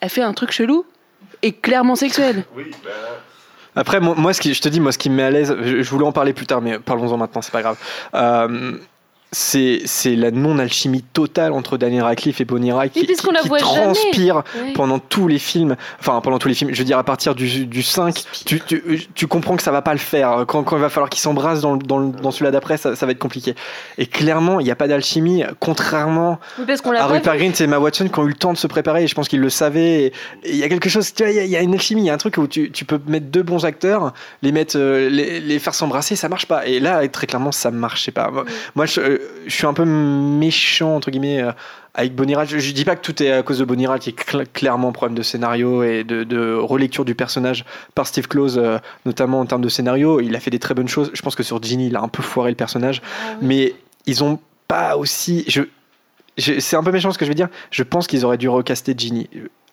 elle 0.00 0.08
fait 0.08 0.22
un 0.22 0.32
truc 0.32 0.52
chelou 0.52 0.86
et 1.42 1.52
clairement 1.52 1.96
sexuel. 1.96 2.44
Oui, 2.56 2.70
bah... 2.82 2.90
Après, 3.78 4.00
moi, 4.00 4.32
ce 4.32 4.40
qui, 4.40 4.54
je 4.54 4.62
te 4.62 4.70
dis, 4.70 4.80
moi, 4.80 4.90
ce 4.90 4.96
qui 4.96 5.10
me 5.10 5.16
met 5.16 5.22
à 5.22 5.30
l'aise, 5.30 5.54
je, 5.62 5.90
voulais 5.90 6.06
en 6.06 6.12
parler 6.12 6.32
plus 6.32 6.46
tard, 6.46 6.62
mais 6.62 6.78
parlons-en 6.78 7.18
maintenant, 7.18 7.42
c'est 7.42 7.52
pas 7.52 7.60
grave. 7.60 7.76
Euh, 8.14 8.72
c'est 9.38 10.16
la 10.16 10.30
non-alchimie 10.30 11.02
totale 11.02 11.52
entre 11.52 11.76
Daniel 11.76 12.04
Radcliffe 12.04 12.40
et 12.40 12.46
Bonnie 12.46 12.72
Wright 12.72 12.90
qui, 12.90 13.06
transpire 13.58 14.42
pendant 14.74 14.98
tous 14.98 15.28
les 15.28 15.38
films. 15.38 15.76
Enfin, 16.00 16.22
pendant 16.22 16.38
tous 16.38 16.48
les 16.48 16.54
films, 16.54 16.72
je 16.72 16.78
veux 16.78 16.84
dire, 16.84 16.96
à 16.96 17.04
partir 17.04 17.34
du, 17.34 17.66
du 17.66 17.82
5, 17.82 18.24
tu, 18.46 18.60
tu, 18.60 19.06
tu, 19.14 19.26
comprends 19.26 19.56
que 19.56 19.62
ça 19.62 19.72
va 19.72 19.82
pas 19.82 19.92
le 19.92 19.98
faire. 19.98 20.44
Quand, 20.48 20.62
quand 20.62 20.76
il 20.76 20.80
va 20.80 20.88
falloir 20.88 21.10
qu'ils 21.10 21.20
s'embrassent 21.20 21.60
dans, 21.60 21.76
dans, 21.76 22.00
dans 22.00 22.30
celui-là 22.30 22.50
d'après, 22.50 22.78
ça, 22.78 22.96
ça, 22.96 23.04
va 23.04 23.12
être 23.12 23.18
compliqué. 23.18 23.54
Et 23.98 24.06
clairement, 24.06 24.58
il 24.58 24.64
n'y 24.64 24.70
a 24.70 24.76
pas 24.76 24.88
d'alchimie, 24.88 25.44
contrairement 25.60 26.40
à 26.96 27.06
Rupert 27.06 27.36
Grint 27.36 27.52
et 27.60 27.64
Emma 27.64 27.78
Watson 27.78 28.08
qui 28.08 28.18
ont 28.18 28.24
eu 28.24 28.28
le 28.28 28.34
temps 28.34 28.54
de 28.54 28.58
se 28.58 28.66
préparer. 28.66 29.04
Et 29.04 29.06
je 29.06 29.14
pense 29.14 29.28
qu'ils 29.28 29.40
le 29.40 29.50
savaient. 29.50 30.12
Il 30.46 30.56
y 30.56 30.64
a 30.64 30.68
quelque 30.70 30.88
chose, 30.88 31.12
tu 31.12 31.24
vois, 31.24 31.32
il 31.32 31.46
y, 31.46 31.56
a 31.56 31.60
une 31.60 31.74
alchimie, 31.74 32.00
il 32.00 32.06
y 32.06 32.10
a 32.10 32.14
un 32.14 32.18
truc 32.18 32.38
où 32.38 32.46
tu, 32.46 32.70
tu, 32.70 32.86
peux 32.86 33.00
mettre 33.06 33.26
deux 33.26 33.42
bons 33.42 33.66
acteurs, 33.66 34.14
les, 34.40 34.52
mettre, 34.52 34.78
euh, 34.78 35.10
les, 35.10 35.40
les 35.40 35.58
faire 35.58 35.74
s'embrasser, 35.74 36.16
ça 36.16 36.30
marche 36.30 36.46
pas. 36.46 36.66
Et 36.66 36.80
là, 36.80 37.06
très 37.08 37.26
clairement, 37.26 37.52
ça 37.52 37.70
marche. 37.70 38.10
pas. 38.10 38.30
Moi, 38.74 38.86
je 38.86 39.25
je 39.46 39.54
suis 39.54 39.66
un 39.66 39.74
peu 39.74 39.84
méchant, 39.84 40.96
entre 40.96 41.10
guillemets, 41.10 41.42
euh, 41.42 41.52
avec 41.94 42.14
Boniral. 42.14 42.46
Je, 42.48 42.58
je, 42.58 42.72
dis 42.72 42.84
pas 42.84 42.96
que 42.96 43.00
tout 43.00 43.22
est 43.22 43.32
à 43.32 43.42
cause 43.42 43.58
de 43.58 43.64
Boniral, 43.64 43.98
qui 43.98 44.10
est 44.10 44.52
clairement 44.52 44.92
problème 44.92 45.16
de 45.16 45.22
scénario 45.22 45.82
et 45.82 46.04
de, 46.04 46.54
relecture 46.54 47.04
du 47.04 47.14
personnage 47.14 47.64
par 47.94 48.06
Steve 48.06 48.28
Close, 48.28 48.58
euh, 48.58 48.78
notamment 49.04 49.40
en 49.40 49.46
termes 49.46 49.62
de 49.62 49.68
scénario. 49.68 50.20
Il 50.20 50.34
a 50.36 50.40
fait 50.40 50.50
des 50.50 50.58
très 50.58 50.74
bonnes 50.74 50.88
choses. 50.88 51.10
Je 51.14 51.22
pense 51.22 51.34
que 51.34 51.42
sur 51.42 51.62
Ginny, 51.62 51.86
il 51.88 51.96
a 51.96 52.02
un 52.02 52.08
peu 52.08 52.22
foiré 52.22 52.50
le 52.50 52.56
personnage. 52.56 53.02
Ah 53.04 53.36
Mais 53.42 53.74
ils 54.06 54.22
ont 54.22 54.38
pas 54.68 54.96
aussi. 54.96 55.44
Je, 55.48 55.62
c'est 56.38 56.76
un 56.76 56.82
peu 56.82 56.92
méchant 56.92 57.12
ce 57.12 57.18
que 57.18 57.24
je 57.24 57.30
veux 57.30 57.34
dire. 57.34 57.48
Je 57.70 57.82
pense 57.82 58.06
qu'ils 58.06 58.24
auraient 58.24 58.38
dû 58.38 58.48
recaster 58.48 58.94
Ginny. 58.96 59.28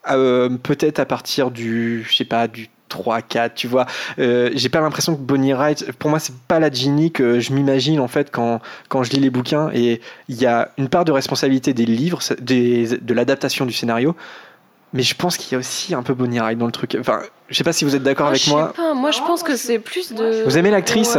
Euh, 0.09 0.49
peut-être 0.49 0.99
à 0.99 1.05
partir 1.05 1.51
du, 1.51 2.05
je 2.09 2.15
sais 2.15 2.25
pas, 2.25 2.47
du 2.47 2.69
3, 2.93 3.23
4, 3.23 3.55
tu 3.55 3.67
vois. 3.67 3.87
Euh, 4.19 4.51
j'ai 4.53 4.69
pas 4.69 4.79
l'impression 4.79 5.15
que 5.15 5.21
Bonnie 5.21 5.53
Wright, 5.53 5.91
pour 5.93 6.11
moi, 6.11 6.19
c'est 6.19 6.35
pas 6.47 6.59
la 6.59 6.69
Ginny 6.71 7.11
que 7.11 7.39
je 7.39 7.51
m'imagine 7.51 7.99
en 7.99 8.07
fait 8.07 8.29
quand, 8.29 8.61
quand 8.87 9.01
je 9.01 9.09
lis 9.11 9.19
les 9.19 9.31
bouquins. 9.31 9.71
Et 9.73 9.99
il 10.29 10.39
y 10.39 10.45
a 10.45 10.69
une 10.77 10.89
part 10.89 11.03
de 11.03 11.11
responsabilité 11.11 11.73
des 11.73 11.87
livres, 11.87 12.19
des, 12.39 12.99
de 12.99 13.13
l'adaptation 13.15 13.65
du 13.65 13.73
scénario. 13.73 14.15
Mais 14.93 15.01
je 15.01 15.15
pense 15.15 15.37
qu'il 15.37 15.51
y 15.53 15.55
a 15.55 15.57
aussi 15.57 15.95
un 15.95 16.03
peu 16.03 16.13
Bonnie 16.13 16.37
Wright 16.39 16.57
dans 16.57 16.67
le 16.67 16.71
truc. 16.71 16.95
Enfin, 16.99 17.21
je 17.49 17.55
sais 17.55 17.63
pas 17.63 17.73
si 17.73 17.83
vous 17.83 17.95
êtes 17.95 18.03
d'accord 18.03 18.27
avec 18.27 18.45
moi. 18.45 18.73
Pas. 18.73 18.93
Moi, 18.93 19.09
je 19.09 19.21
pense 19.21 19.41
que 19.41 19.55
c'est 19.55 19.79
plus 19.79 20.13
de. 20.13 20.43
Vous 20.43 20.57
aimez 20.57 20.69
l'actrice 20.69 21.17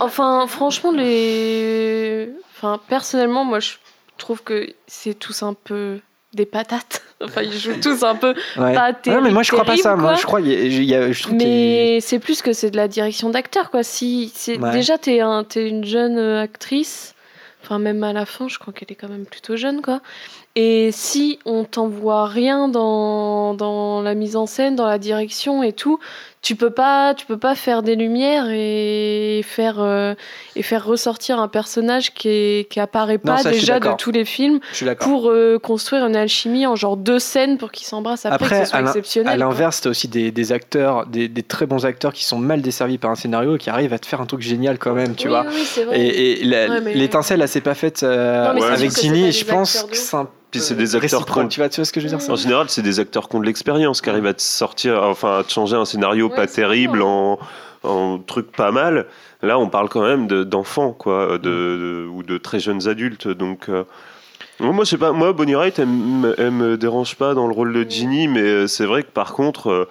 Enfin, 0.00 0.46
franchement, 0.48 0.92
les. 0.92 2.30
Enfin, 2.56 2.80
personnellement, 2.88 3.44
moi, 3.44 3.60
je 3.60 3.72
trouve 4.16 4.42
que 4.42 4.66
c'est 4.86 5.12
tous 5.12 5.42
un 5.42 5.52
peu 5.52 6.00
des 6.34 6.46
patates. 6.46 7.02
Enfin, 7.24 7.40
ils 7.42 7.56
jouent 7.56 7.80
tous 7.80 8.02
un 8.02 8.16
peu 8.16 8.34
pas 8.56 8.92
terrible, 8.92 9.22
Non, 9.22 9.28
mais 9.28 9.32
moi 9.32 9.42
je 9.42 9.50
crois 9.50 9.64
pas 9.64 9.78
ça. 9.78 9.96
Moi 9.96 10.14
je 10.14 10.24
crois, 10.24 10.42
je 10.42 11.22
trouve 11.22 11.34
Mais 11.34 12.00
c'est 12.00 12.18
plus 12.18 12.42
que 12.42 12.52
c'est 12.52 12.70
de 12.70 12.76
la 12.76 12.86
direction 12.86 13.30
d'acteur, 13.30 13.70
quoi. 13.70 13.82
Si 13.82 14.30
c'est 14.34 14.58
déjà 14.58 14.98
t'es 14.98 15.20
un, 15.20 15.46
es 15.56 15.68
une 15.68 15.84
jeune 15.84 16.18
euh, 16.18 16.42
actrice, 16.42 17.14
enfin 17.62 17.78
même 17.78 18.04
à 18.04 18.12
la 18.12 18.26
fin, 18.26 18.48
je 18.48 18.58
crois 18.58 18.74
qu'elle 18.74 18.90
est 18.90 18.96
quand 18.96 19.08
même 19.08 19.24
plutôt 19.24 19.56
jeune, 19.56 19.80
quoi. 19.80 20.00
Et 20.56 20.90
si 20.92 21.38
on 21.46 21.64
t'envoie 21.64 22.26
rien 22.26 22.68
dans, 22.68 23.54
dans 23.54 24.02
la 24.02 24.14
mise 24.14 24.36
en 24.36 24.46
scène, 24.46 24.76
dans 24.76 24.86
la 24.86 24.98
direction 24.98 25.62
et 25.62 25.72
tout, 25.72 25.98
tu 26.44 26.56
peux 26.56 26.70
pas 26.70 27.14
tu 27.14 27.24
peux 27.24 27.38
pas 27.38 27.54
faire 27.54 27.82
des 27.82 27.96
lumières 27.96 28.50
et 28.50 29.40
faire 29.42 29.76
euh, 29.80 30.14
et 30.56 30.62
faire 30.62 30.84
ressortir 30.84 31.38
un 31.38 31.48
personnage 31.48 32.12
qui 32.12 32.28
est, 32.28 32.70
qui 32.70 32.80
apparaît 32.80 33.16
pas 33.16 33.42
déjà 33.42 33.80
de 33.80 33.96
tous 33.96 34.12
les 34.12 34.26
films 34.26 34.60
pour 35.00 35.30
euh, 35.30 35.58
construire 35.58 36.04
une 36.04 36.14
alchimie 36.14 36.66
en 36.66 36.76
genre 36.76 36.98
deux 36.98 37.18
scènes 37.18 37.56
pour 37.56 37.72
qu'ils 37.72 37.86
s'embrassent 37.86 38.26
après, 38.26 38.44
après 38.44 38.58
que 38.60 38.64
ce 38.66 38.70
soit 38.70 38.80
exceptionnel. 38.80 39.32
À 39.32 39.36
l'inverse, 39.38 39.80
t'as 39.80 39.90
aussi 39.90 40.06
des, 40.06 40.30
des 40.30 40.52
acteurs, 40.52 41.06
des, 41.06 41.28
des, 41.28 41.42
très 41.42 41.64
bons 41.64 41.86
acteurs 41.86 42.12
qui 42.12 42.24
sont 42.24 42.38
mal 42.38 42.60
desservis 42.60 42.98
par 42.98 43.10
un 43.10 43.14
scénario 43.14 43.56
et 43.56 43.58
qui 43.58 43.70
arrivent 43.70 43.94
à 43.94 43.98
te 43.98 44.06
faire 44.06 44.20
un 44.20 44.26
truc 44.26 44.42
génial 44.42 44.78
quand 44.78 44.92
même, 44.92 45.14
tu 45.14 45.28
vois. 45.28 45.46
Oui, 45.48 45.82
vrai. 45.82 45.98
Et, 45.98 46.42
et 46.42 46.94
l'étincelle, 46.94 47.40
elle 47.40 47.48
s'est 47.48 47.62
pas 47.62 47.74
faite 47.74 48.02
euh, 48.02 48.52
avec 48.52 48.94
Ginny. 48.94 49.32
Je 49.32 49.46
pense 49.46 49.84
que 49.84 49.96
c'est 49.96 50.16
un 50.16 50.28
c'est 50.60 50.76
des 50.76 50.96
acteurs 50.96 51.24
tu, 51.24 51.60
vois, 51.60 51.68
tu 51.68 51.80
vois 51.80 51.84
ce 51.84 51.92
que 51.92 52.00
je 52.00 52.08
veux 52.08 52.16
dire 52.16 52.30
En 52.30 52.36
général, 52.36 52.66
c'est 52.68 52.82
des 52.82 53.00
acteurs 53.00 53.28
qui 53.28 53.36
ont 53.36 53.40
de 53.40 53.46
l'expérience, 53.46 54.00
qui 54.00 54.10
arrivent 54.10 54.26
à 54.26 54.34
te 54.34 54.42
sortir, 54.42 55.02
enfin, 55.02 55.38
à 55.38 55.44
te 55.44 55.52
changer 55.52 55.76
un 55.76 55.84
scénario 55.84 56.28
pas 56.34 56.46
terrible 56.46 57.02
en, 57.02 57.38
en 57.82 58.18
truc 58.18 58.50
pas 58.52 58.70
mal. 58.70 59.06
Là, 59.42 59.58
on 59.58 59.68
parle 59.68 59.88
quand 59.88 60.02
même 60.02 60.26
d'enfants, 60.26 60.92
quoi, 60.92 61.38
de, 61.38 62.08
ou 62.10 62.22
de 62.22 62.38
très 62.38 62.60
jeunes 62.60 62.88
adultes. 62.88 63.28
Donc, 63.28 63.68
euh, 63.68 63.84
moi, 64.60 64.84
pas, 64.98 65.12
moi, 65.12 65.32
Bonnie 65.32 65.54
Wright, 65.54 65.78
elle, 65.78 66.34
elle, 66.38 66.50
me 66.50 66.76
dérange 66.76 67.16
pas 67.16 67.34
dans 67.34 67.46
le 67.46 67.52
rôle 67.52 67.72
de 67.72 67.88
Ginny, 67.88 68.28
mais 68.28 68.40
euh, 68.40 68.66
c'est 68.66 68.86
vrai 68.86 69.02
que 69.02 69.10
par 69.10 69.34
contre, 69.34 69.68
euh, 69.68 69.88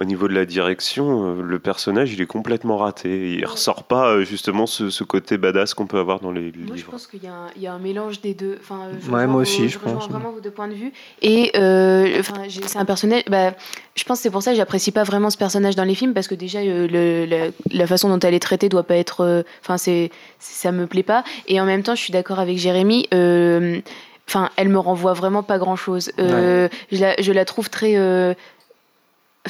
au 0.00 0.04
niveau 0.06 0.28
de 0.28 0.32
la 0.32 0.46
direction, 0.46 1.36
euh, 1.36 1.42
le 1.42 1.58
personnage, 1.58 2.12
il 2.14 2.22
est 2.22 2.26
complètement 2.26 2.78
raté. 2.78 3.34
Il 3.34 3.44
ressort 3.44 3.84
pas 3.84 4.08
euh, 4.08 4.24
justement 4.24 4.66
ce, 4.66 5.04
côté 5.04 5.36
badass 5.36 5.74
qu'on 5.74 5.86
peut 5.86 5.98
avoir 5.98 6.20
dans 6.20 6.32
les, 6.32 6.50
livres. 6.50 6.74
je 6.74 6.84
pense 6.86 7.06
qu'il 7.06 7.20
y, 7.22 7.66
a 7.66 7.72
un 7.72 7.78
mélange 7.78 8.22
des 8.22 8.32
deux. 8.32 8.56
Enfin, 8.60 8.88
ouais, 9.10 9.26
moi 9.26 9.42
aussi, 9.42 9.68
je, 9.68 9.78
pense. 9.78 10.08
vraiment 10.08 10.32
vos 10.32 10.40
deux 10.40 10.50
points 10.50 10.68
de 10.68 10.74
vue. 10.74 10.92
Et 11.20 11.52
euh, 11.54 12.18
enfin, 12.18 12.44
c'est 12.48 12.78
un 12.78 12.86
personnage. 12.86 13.24
Bah, 13.28 13.52
je 13.94 14.04
pense 14.04 14.18
que 14.18 14.22
c'est 14.22 14.30
pour 14.30 14.42
ça 14.42 14.52
que 14.52 14.56
j'apprécie 14.56 14.90
pas 14.90 15.04
vraiment 15.04 15.28
ce 15.28 15.36
personnage 15.36 15.76
dans 15.76 15.84
les 15.84 15.94
films 15.94 16.14
parce 16.14 16.28
que 16.28 16.34
déjà 16.34 16.60
le, 16.64 17.50
la, 17.70 17.86
façon 17.86 18.08
dont 18.08 18.20
elle 18.20 18.34
est 18.34 18.40
traitée 18.40 18.70
doit 18.70 18.84
pas 18.84 18.96
être. 18.96 19.44
Enfin, 19.62 19.76
c'est 19.76 20.10
ça 20.38 20.72
me 20.72 20.86
plaît 20.86 21.02
pas. 21.02 21.24
Et 21.46 21.60
en 21.60 21.66
même 21.66 21.82
temps, 21.82 21.94
je 21.94 22.00
suis 22.00 22.12
d'accord 22.12 22.38
avec 22.38 22.56
Jérémy. 22.56 23.06
Enfin, 23.12 24.48
elle 24.56 24.70
me 24.70 24.78
renvoie 24.78 25.12
vraiment 25.12 25.42
pas 25.42 25.58
grand 25.58 25.76
chose. 25.76 26.10
Je, 26.16 26.68
la, 26.92 27.20
je, 27.20 27.32
la, 27.32 27.44
trouve 27.44 27.68
très 27.68 27.96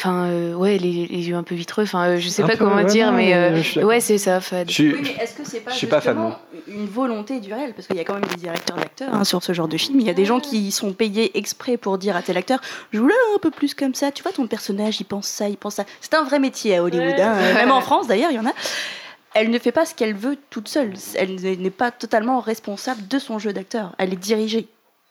Enfin, 0.00 0.30
euh, 0.30 0.54
ouais, 0.54 0.78
les, 0.78 1.06
les, 1.06 1.28
yeux 1.28 1.36
un 1.36 1.42
peu 1.42 1.54
vitreux. 1.54 1.82
Enfin, 1.82 2.06
euh, 2.06 2.18
je 2.18 2.30
sais 2.30 2.42
pas 2.42 2.56
comment 2.56 2.82
dire, 2.84 3.12
mais, 3.12 3.34
euh, 3.34 3.60
ouais, 3.82 4.00
c'est 4.00 4.16
ça, 4.16 4.40
Fad. 4.40 4.66
Oui, 4.78 4.96
mais 5.02 5.22
est-ce 5.22 5.34
que 5.34 5.44
c'est 5.44 5.60
pas, 5.60 5.72
justement 5.72 6.38
une 6.66 6.86
volonté 6.86 7.38
du 7.38 7.52
réel? 7.52 7.74
Parce 7.74 7.86
qu'il 7.86 7.96
y 7.96 8.00
a 8.00 8.04
quand 8.04 8.14
même 8.14 8.24
des 8.24 8.36
directeurs 8.36 8.78
d'acteurs 8.78 9.12
hein, 9.12 9.24
sur 9.24 9.42
ce 9.42 9.52
genre 9.52 9.68
de 9.68 9.76
film. 9.76 10.00
Il 10.00 10.06
y 10.06 10.10
a 10.10 10.14
des 10.14 10.24
gens 10.24 10.40
qui 10.40 10.72
sont 10.72 10.94
payés 10.94 11.36
exprès 11.36 11.76
pour 11.76 11.98
dire 11.98 12.16
à 12.16 12.22
tel 12.22 12.38
acteur 12.38 12.60
joue-le 12.94 13.12
un 13.34 13.38
peu 13.40 13.50
plus 13.50 13.74
comme 13.74 13.92
ça. 13.92 14.10
Tu 14.10 14.22
vois, 14.22 14.32
ton 14.32 14.46
personnage, 14.46 15.02
il 15.02 15.04
pense 15.04 15.26
ça, 15.26 15.50
il 15.50 15.58
pense 15.58 15.74
ça. 15.74 15.84
C'est 16.00 16.14
un 16.14 16.24
vrai 16.24 16.38
métier 16.38 16.78
à 16.78 16.82
Hollywood, 16.82 17.20
hein. 17.20 17.34
même 17.52 17.70
en 17.70 17.80
France 17.82 18.06
d'ailleurs, 18.06 18.30
il 18.30 18.36
y 18.36 18.40
en 18.40 18.46
a. 18.46 18.54
Elle 19.34 19.50
ne 19.50 19.58
fait 19.58 19.70
pas 19.70 19.84
ce 19.84 19.94
qu'elle 19.94 20.14
veut 20.14 20.38
toute 20.48 20.68
seule. 20.68 20.94
Elle 21.14 21.34
n'est 21.34 21.70
pas 21.70 21.90
totalement 21.90 22.40
responsable 22.40 23.06
de 23.06 23.18
son 23.18 23.38
jeu 23.38 23.52
d'acteur. 23.52 23.94
Elle 23.98 24.14
est 24.14 24.16
dirigée. 24.16 24.66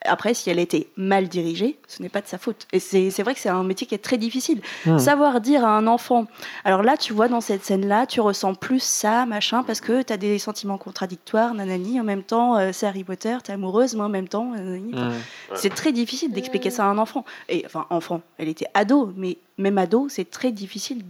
Après, 0.06 0.34
si 0.34 0.50
elle 0.50 0.60
a 0.60 0.62
été 0.62 0.90
mal 0.96 1.28
dirigée, 1.28 1.78
ce 1.88 2.02
n'est 2.02 2.08
pas 2.08 2.22
de 2.22 2.28
sa 2.28 2.38
faute. 2.38 2.68
Et 2.72 2.80
c'est 2.80 3.22
vrai 3.22 3.34
que 3.34 3.40
c'est 3.42 3.50
un 3.50 3.64
métier 3.64 3.86
qui 3.86 3.96
est 3.96 4.04
très 4.04 4.18
difficile. 4.18 4.62
Hmm. 4.86 4.98
Savoir 4.98 5.42
dire 5.42 5.66
à 5.66 5.78
un 5.78 5.88
enfant, 5.88 6.26
alors 6.64 6.84
là, 6.84 6.96
tu 6.96 7.12
vois, 7.12 7.28
dans 7.28 7.42
cette 7.42 7.66
scène-là, 7.66 8.06
tu 8.06 8.22
ressens 8.22 8.56
plus 8.56 8.82
ça, 8.82 9.26
machin, 9.26 9.64
parce 9.64 9.82
que 9.82 10.02
tu 10.02 10.14
as 10.14 10.18
des 10.18 10.40
sentiments 10.40 10.78
contradictoires, 10.78 11.54
nanani, 11.54 12.00
en 12.00 12.06
même 12.06 12.24
temps, 12.24 12.56
euh, 12.56 12.70
c'est 12.72 12.88
Harry 12.88 13.04
Potter, 13.04 13.36
tu 13.44 13.52
es 13.52 13.56
amoureuse, 13.56 13.94
mais 13.96 14.04
en 14.04 14.10
même 14.10 14.30
temps, 14.30 14.52
nanani. 14.52 14.94
Hmm. 14.94 15.12
C'est 15.56 15.74
très 15.76 15.92
difficile 15.92 16.32
d'expliquer 16.32 16.70
ça 16.70 16.86
à 16.86 16.88
un 16.88 16.98
enfant. 16.98 17.26
Et 17.50 17.64
enfin, 17.66 17.86
enfant, 17.90 18.22
elle 18.38 18.48
était 18.48 18.68
ado, 18.76 19.12
mais 19.18 19.38
même 19.58 19.78
ado, 19.78 20.08
c'est 20.08 20.30
très 20.30 20.54
difficile 20.54 21.04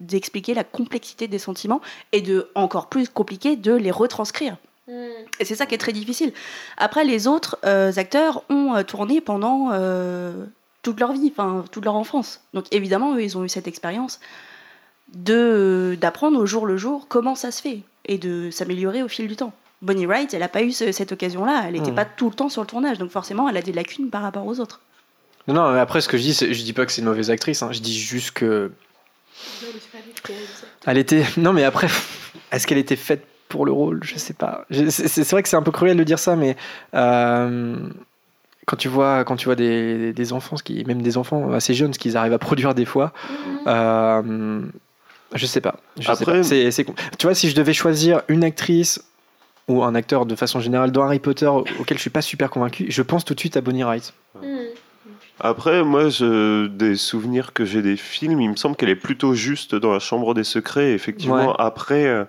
d'expliquer 0.00 0.54
la 0.54 0.64
complexité 0.64 1.28
des 1.28 1.38
sentiments 1.38 1.80
et 2.10 2.20
de, 2.20 2.50
encore 2.56 2.88
plus 2.88 3.08
compliqué, 3.08 3.54
de 3.54 3.72
les 3.72 3.92
retranscrire. 3.92 4.56
Et 5.40 5.44
c'est 5.44 5.54
ça 5.54 5.66
qui 5.66 5.74
est 5.74 5.78
très 5.78 5.92
difficile. 5.92 6.32
Après, 6.76 7.04
les 7.04 7.26
autres 7.26 7.58
euh, 7.64 7.92
acteurs 7.96 8.44
ont 8.48 8.74
euh, 8.74 8.82
tourné 8.82 9.20
pendant 9.20 9.70
euh, 9.72 10.32
toute 10.82 11.00
leur 11.00 11.12
vie, 11.12 11.32
enfin 11.36 11.64
toute 11.70 11.84
leur 11.84 11.94
enfance. 11.94 12.40
Donc 12.54 12.66
évidemment, 12.70 13.14
eux, 13.14 13.22
ils 13.22 13.36
ont 13.38 13.44
eu 13.44 13.48
cette 13.48 13.66
expérience 13.66 14.20
de 15.14 15.96
d'apprendre 16.00 16.38
au 16.38 16.46
jour 16.46 16.64
le 16.64 16.76
jour 16.76 17.06
comment 17.08 17.34
ça 17.34 17.50
se 17.50 17.60
fait 17.60 17.80
et 18.06 18.18
de 18.18 18.50
s'améliorer 18.50 19.02
au 19.02 19.08
fil 19.08 19.28
du 19.28 19.36
temps. 19.36 19.52
Bonnie 19.82 20.06
Wright, 20.06 20.32
elle 20.32 20.40
n'a 20.40 20.48
pas 20.48 20.62
eu 20.62 20.70
cette 20.70 21.12
occasion-là. 21.12 21.64
Elle 21.66 21.72
n'était 21.74 21.90
mm. 21.90 21.96
pas 21.96 22.04
tout 22.04 22.28
le 22.28 22.34
temps 22.34 22.48
sur 22.48 22.62
le 22.62 22.68
tournage, 22.68 22.98
donc 22.98 23.10
forcément, 23.10 23.48
elle 23.48 23.56
a 23.56 23.62
des 23.62 23.72
lacunes 23.72 24.10
par 24.10 24.22
rapport 24.22 24.46
aux 24.46 24.60
autres. 24.60 24.80
Non, 25.48 25.54
non, 25.54 25.72
mais 25.72 25.80
après, 25.80 26.00
ce 26.00 26.08
que 26.08 26.16
je 26.16 26.22
dis, 26.22 26.32
je 26.34 26.62
dis 26.62 26.72
pas 26.72 26.86
que 26.86 26.92
c'est 26.92 27.00
une 27.00 27.08
mauvaise 27.08 27.30
actrice. 27.30 27.62
Hein. 27.62 27.72
Je 27.72 27.80
dis 27.80 27.98
juste 27.98 28.30
que. 28.30 28.70
Elle 30.86 30.98
était. 30.98 31.24
Non, 31.36 31.52
mais 31.52 31.64
après, 31.64 31.88
est-ce 32.52 32.66
qu'elle 32.66 32.78
était 32.78 32.96
faite 32.96 33.26
pour 33.52 33.66
le 33.66 33.72
rôle, 33.72 34.00
je 34.02 34.16
sais 34.16 34.32
pas. 34.32 34.64
C'est 34.70 35.30
vrai 35.30 35.42
que 35.42 35.48
c'est 35.50 35.56
un 35.56 35.62
peu 35.62 35.70
cruel 35.70 35.98
de 35.98 36.04
dire 36.04 36.18
ça, 36.18 36.36
mais 36.36 36.56
euh, 36.94 37.76
quand 38.64 38.76
tu 38.76 38.88
vois, 38.88 39.24
quand 39.24 39.36
tu 39.36 39.44
vois 39.44 39.56
des, 39.56 40.14
des, 40.14 40.32
enfants, 40.32 40.56
qui, 40.56 40.82
même 40.86 41.02
des 41.02 41.18
enfants 41.18 41.52
assez 41.52 41.74
jeunes, 41.74 41.92
ce 41.92 41.98
qu'ils 41.98 42.16
arrivent 42.16 42.32
à 42.32 42.38
produire 42.38 42.74
des 42.74 42.86
fois, 42.86 43.12
mhm. 43.28 43.58
euh, 43.66 44.60
je 45.34 45.44
sais 45.44 45.60
pas. 45.60 45.76
Après, 46.06 46.40
tu 46.40 47.26
vois, 47.26 47.34
si 47.34 47.50
je 47.50 47.54
devais 47.54 47.74
choisir 47.74 48.22
une 48.28 48.42
actrice 48.42 49.04
ou 49.68 49.84
un 49.84 49.94
acteur 49.94 50.24
de 50.24 50.34
façon 50.34 50.58
générale 50.58 50.92
dans 50.92 51.02
Harry 51.02 51.18
Potter 51.18 51.46
auquel 51.46 51.98
je 51.98 52.00
suis 52.00 52.10
pas 52.10 52.22
super 52.22 52.48
convaincu, 52.48 52.86
je 52.88 53.02
pense 53.02 53.26
tout 53.26 53.34
de 53.34 53.40
suite 53.40 53.58
à 53.58 53.60
Bonnie 53.60 53.82
Wright. 53.82 54.14
Mhm. 54.42 54.68
Après, 55.40 55.82
moi, 55.82 56.08
je, 56.08 56.68
des 56.68 56.96
souvenirs 56.96 57.52
que 57.52 57.66
j'ai 57.66 57.82
des 57.82 57.96
films, 57.96 58.40
il 58.40 58.48
me 58.48 58.56
semble 58.56 58.76
qu'elle 58.76 58.88
est 58.88 58.96
plutôt 58.96 59.34
juste 59.34 59.74
dans 59.74 59.92
la 59.92 59.98
Chambre 59.98 60.32
des 60.32 60.44
Secrets. 60.44 60.92
effectivement, 60.92 61.52
après, 61.56 62.06
euh, 62.06 62.24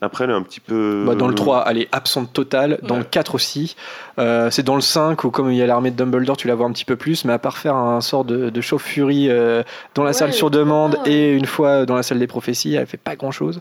après, 0.00 0.24
elle 0.24 0.30
est 0.30 0.34
un 0.34 0.42
petit 0.42 0.60
peu. 0.60 1.04
Bah, 1.06 1.14
dans 1.14 1.28
le 1.28 1.34
3, 1.34 1.66
elle 1.68 1.78
est 1.78 1.88
absente 1.92 2.32
totale. 2.32 2.78
Dans 2.82 2.96
le 2.96 3.04
4 3.04 3.34
aussi. 3.34 3.76
Euh, 4.18 4.50
c'est 4.50 4.62
dans 4.62 4.74
le 4.74 4.80
5 4.80 5.22
où, 5.24 5.30
comme 5.30 5.52
il 5.52 5.56
y 5.56 5.62
a 5.62 5.66
l'armée 5.66 5.90
de 5.90 5.96
Dumbledore, 5.96 6.36
tu 6.36 6.48
la 6.48 6.54
vois 6.54 6.66
un 6.66 6.72
petit 6.72 6.86
peu 6.86 6.96
plus. 6.96 7.26
Mais 7.26 7.32
à 7.34 7.38
part 7.38 7.58
faire 7.58 7.76
un 7.76 8.00
sort 8.00 8.24
de, 8.24 8.48
de 8.48 8.60
chauffe-furie 8.60 9.28
euh, 9.28 9.62
dans 9.94 10.02
la 10.02 10.14
salle 10.14 10.32
sur 10.32 10.50
demande 10.50 10.98
et 11.04 11.32
une 11.32 11.44
fois 11.44 11.84
dans 11.84 11.94
la 11.94 12.02
salle 12.02 12.18
des 12.18 12.26
prophéties, 12.26 12.74
elle 12.74 12.86
fait 12.86 12.96
pas 12.96 13.16
grand 13.16 13.32
chose. 13.32 13.60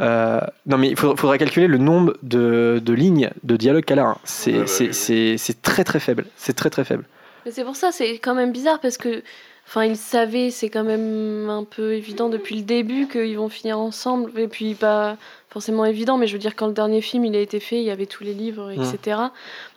Euh, 0.00 0.40
non, 0.66 0.76
mais 0.76 0.88
il 0.88 0.96
faudrait, 0.96 1.38
calculer 1.38 1.68
le 1.68 1.78
nombre 1.78 2.14
de, 2.22 2.80
de 2.84 2.92
lignes 2.92 3.30
de 3.44 3.56
dialogue 3.56 3.84
qu'elle 3.84 4.00
a. 4.00 4.06
Hein. 4.06 4.16
C'est 4.24 4.66
c'est 4.66 5.62
très 5.62 5.84
très 5.84 6.00
faible. 6.00 6.26
C'est 6.36 6.54
très 6.54 6.70
très 6.70 6.84
faible. 6.84 7.04
Mais 7.46 7.52
c'est 7.52 7.64
pour 7.64 7.76
ça, 7.76 7.92
c'est 7.92 8.18
quand 8.18 8.34
même 8.34 8.50
bizarre 8.50 8.80
parce 8.80 8.98
que. 8.98 9.22
Enfin, 9.68 9.84
ils 9.84 9.96
savaient, 9.96 10.50
c'est 10.50 10.68
quand 10.68 10.82
même 10.82 11.48
un 11.48 11.62
peu 11.62 11.94
évident 11.94 12.28
depuis 12.28 12.56
le 12.56 12.62
début 12.62 13.06
qu'ils 13.06 13.38
vont 13.38 13.48
finir 13.48 13.78
ensemble. 13.78 14.32
Et 14.36 14.48
puis, 14.48 14.74
pas 14.74 15.16
forcément 15.50 15.84
évident, 15.84 16.16
mais 16.16 16.26
je 16.26 16.32
veux 16.32 16.38
dire, 16.38 16.54
quand 16.56 16.66
le 16.66 16.72
dernier 16.72 17.00
film 17.00 17.24
il 17.24 17.34
a 17.36 17.40
été 17.40 17.60
fait, 17.60 17.76
il 17.76 17.84
y 17.84 17.90
avait 17.90 18.06
tous 18.06 18.24
les 18.24 18.34
livres, 18.34 18.70
etc. 18.70 19.20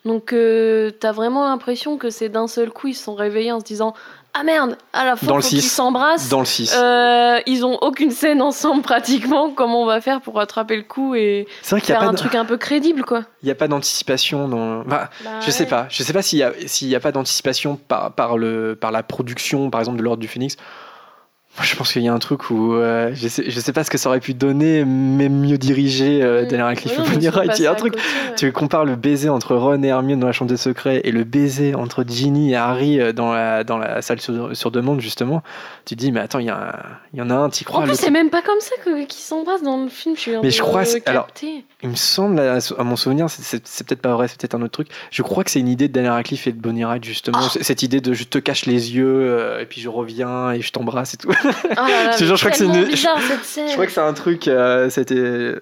Donc, 0.05 0.31
euh, 0.31 0.91
t'as 0.91 1.11
vraiment 1.11 1.47
l'impression 1.47 1.97
que 1.97 2.09
c'est 2.09 2.29
d'un 2.29 2.47
seul 2.47 2.69
coup, 2.69 2.87
ils 2.87 2.93
se 2.93 3.03
sont 3.03 3.15
réveillés 3.15 3.51
en 3.51 3.59
se 3.59 3.65
disant 3.65 3.93
ah 4.35 4.43
merde, 4.43 4.77
à 4.93 5.05
la 5.05 5.15
fois 5.15 5.39
ils 5.51 5.61
s'embrassent. 5.61 6.29
Dans 6.29 6.39
le 6.39 6.45
6. 6.45 6.75
Euh, 6.75 7.39
ils 7.45 7.65
ont 7.65 7.77
aucune 7.81 8.09
scène 8.09 8.41
ensemble 8.41 8.81
pratiquement. 8.81 9.51
Comment 9.51 9.83
on 9.83 9.85
va 9.85 10.01
faire 10.01 10.21
pour 10.21 10.35
rattraper 10.35 10.75
le 10.75 10.81
coup 10.81 11.13
et 11.13 11.47
faire 11.61 12.01
un 12.01 12.15
truc 12.15 12.33
un 12.33 12.45
peu 12.45 12.57
crédible 12.57 13.03
quoi? 13.03 13.25
Il 13.43 13.45
n'y 13.45 13.51
a 13.51 13.55
pas 13.55 13.67
d'anticipation 13.67 14.47
dans. 14.47 14.83
Bah, 14.85 15.11
je 15.41 15.51
sais 15.51 15.67
pas. 15.67 15.85
Je 15.89 16.01
sais 16.01 16.13
pas 16.13 16.23
s'il 16.23 16.39
n'y 16.39 16.95
a, 16.95 16.97
a 16.97 16.99
pas 16.99 17.11
d'anticipation 17.11 17.75
par, 17.75 18.11
par, 18.13 18.37
le, 18.39 18.75
par 18.75 18.91
la 18.91 19.03
production, 19.03 19.69
par 19.69 19.81
exemple, 19.81 19.99
de 19.99 20.03
l'ordre 20.03 20.21
du 20.21 20.27
Phoenix 20.27 20.57
je 21.61 21.75
pense 21.75 21.93
qu'il 21.93 22.01
y 22.01 22.07
a 22.07 22.13
un 22.13 22.19
truc 22.19 22.49
où 22.49 22.73
euh, 22.73 23.11
je, 23.13 23.27
sais, 23.27 23.43
je 23.47 23.59
sais 23.59 23.73
pas 23.73 23.83
ce 23.83 23.91
que 23.91 23.99
ça 23.99 24.09
aurait 24.09 24.19
pu 24.19 24.33
donner, 24.33 24.85
mais 24.85 25.29
mieux 25.29 25.59
dirigé 25.59 26.23
euh. 26.23 26.45
Daniel 26.45 26.63
Radcliffe 26.63 26.97
ouais, 26.97 27.05
Il 27.15 27.63
y 27.63 27.67
a 27.67 27.71
un 27.71 27.75
truc. 27.75 27.95
Tu 28.35 28.51
compares 28.51 28.85
le 28.85 28.95
baiser 28.95 29.29
entre 29.29 29.55
Ron 29.55 29.83
et 29.83 29.87
Hermione 29.87 30.19
dans 30.19 30.27
la 30.27 30.33
chambre 30.33 30.49
des 30.49 30.57
secrets 30.57 31.01
et 31.03 31.11
le 31.11 31.23
baiser 31.23 31.75
entre 31.75 32.03
Ginny 32.07 32.53
et 32.53 32.55
Harry 32.55 32.99
euh, 32.99 33.13
dans 33.13 33.31
la, 33.31 33.63
dans 33.63 33.77
la 33.77 34.01
salle 34.01 34.19
sur, 34.19 34.71
demande, 34.71 34.99
justement. 34.99 35.43
Tu 35.85 35.95
te 35.95 35.99
dis, 35.99 36.11
mais 36.11 36.21
attends, 36.21 36.39
il 36.39 36.45
y, 36.45 37.17
y 37.17 37.21
en 37.21 37.29
a 37.29 37.35
un, 37.35 37.49
tu 37.49 37.63
crois. 37.65 37.81
En 37.81 37.83
plus, 37.83 37.99
c'est 37.99 38.09
même 38.09 38.31
pas 38.31 38.41
comme 38.41 38.59
ça 38.59 38.75
qu'ils 38.83 39.07
s'embrassent 39.11 39.63
dans 39.63 39.83
le 39.83 39.89
film. 39.89 40.15
Je 40.15 40.21
suis 40.21 40.31
mais 40.41 40.49
je 40.49 40.61
crois. 40.61 40.83
Alors, 41.05 41.27
il 41.83 41.89
me 41.89 41.95
semble, 41.95 42.39
à, 42.39 42.83
mon 42.83 42.95
souvenir, 42.95 43.29
c'est 43.29 43.59
peut-être 43.85 44.01
pas 44.01 44.13
vrai, 44.13 44.29
c'est 44.29 44.39
peut-être 44.39 44.55
un 44.55 44.61
autre 44.61 44.71
truc. 44.71 44.87
Je 45.11 45.21
crois 45.21 45.43
que 45.43 45.51
c'est 45.51 45.59
une 45.59 45.67
idée 45.67 45.89
de 45.89 45.93
Daniel 45.93 46.13
Radcliffe 46.13 46.47
et 46.47 46.53
de 46.53 46.59
Bonnie 46.59 46.85
Wright, 46.85 47.03
justement. 47.03 47.39
Ah. 47.41 47.57
Cette 47.61 47.83
idée 47.83 47.99
de 47.99 48.13
je 48.13 48.23
te 48.23 48.37
cache 48.37 48.65
les 48.65 48.95
yeux 48.95 49.59
et 49.59 49.65
puis 49.65 49.81
je 49.81 49.89
reviens 49.89 50.51
et 50.51 50.61
je 50.61 50.71
t'embrasse 50.71 51.15
et 51.15 51.17
tout. 51.17 51.29
Oh 51.29 51.35
je 52.19 52.35
crois 52.35 52.51
que 52.51 52.57
c'est 52.57 52.65
une... 52.65 52.85
bizarre, 52.85 53.19
cette 53.21 53.43
scène. 53.43 53.67
Je 53.67 53.73
crois 53.73 53.85
que 53.85 53.91
c'est 53.91 53.99
un 53.99 54.13
truc. 54.13 54.47
Euh, 54.47 54.89
c'était. 54.89 55.55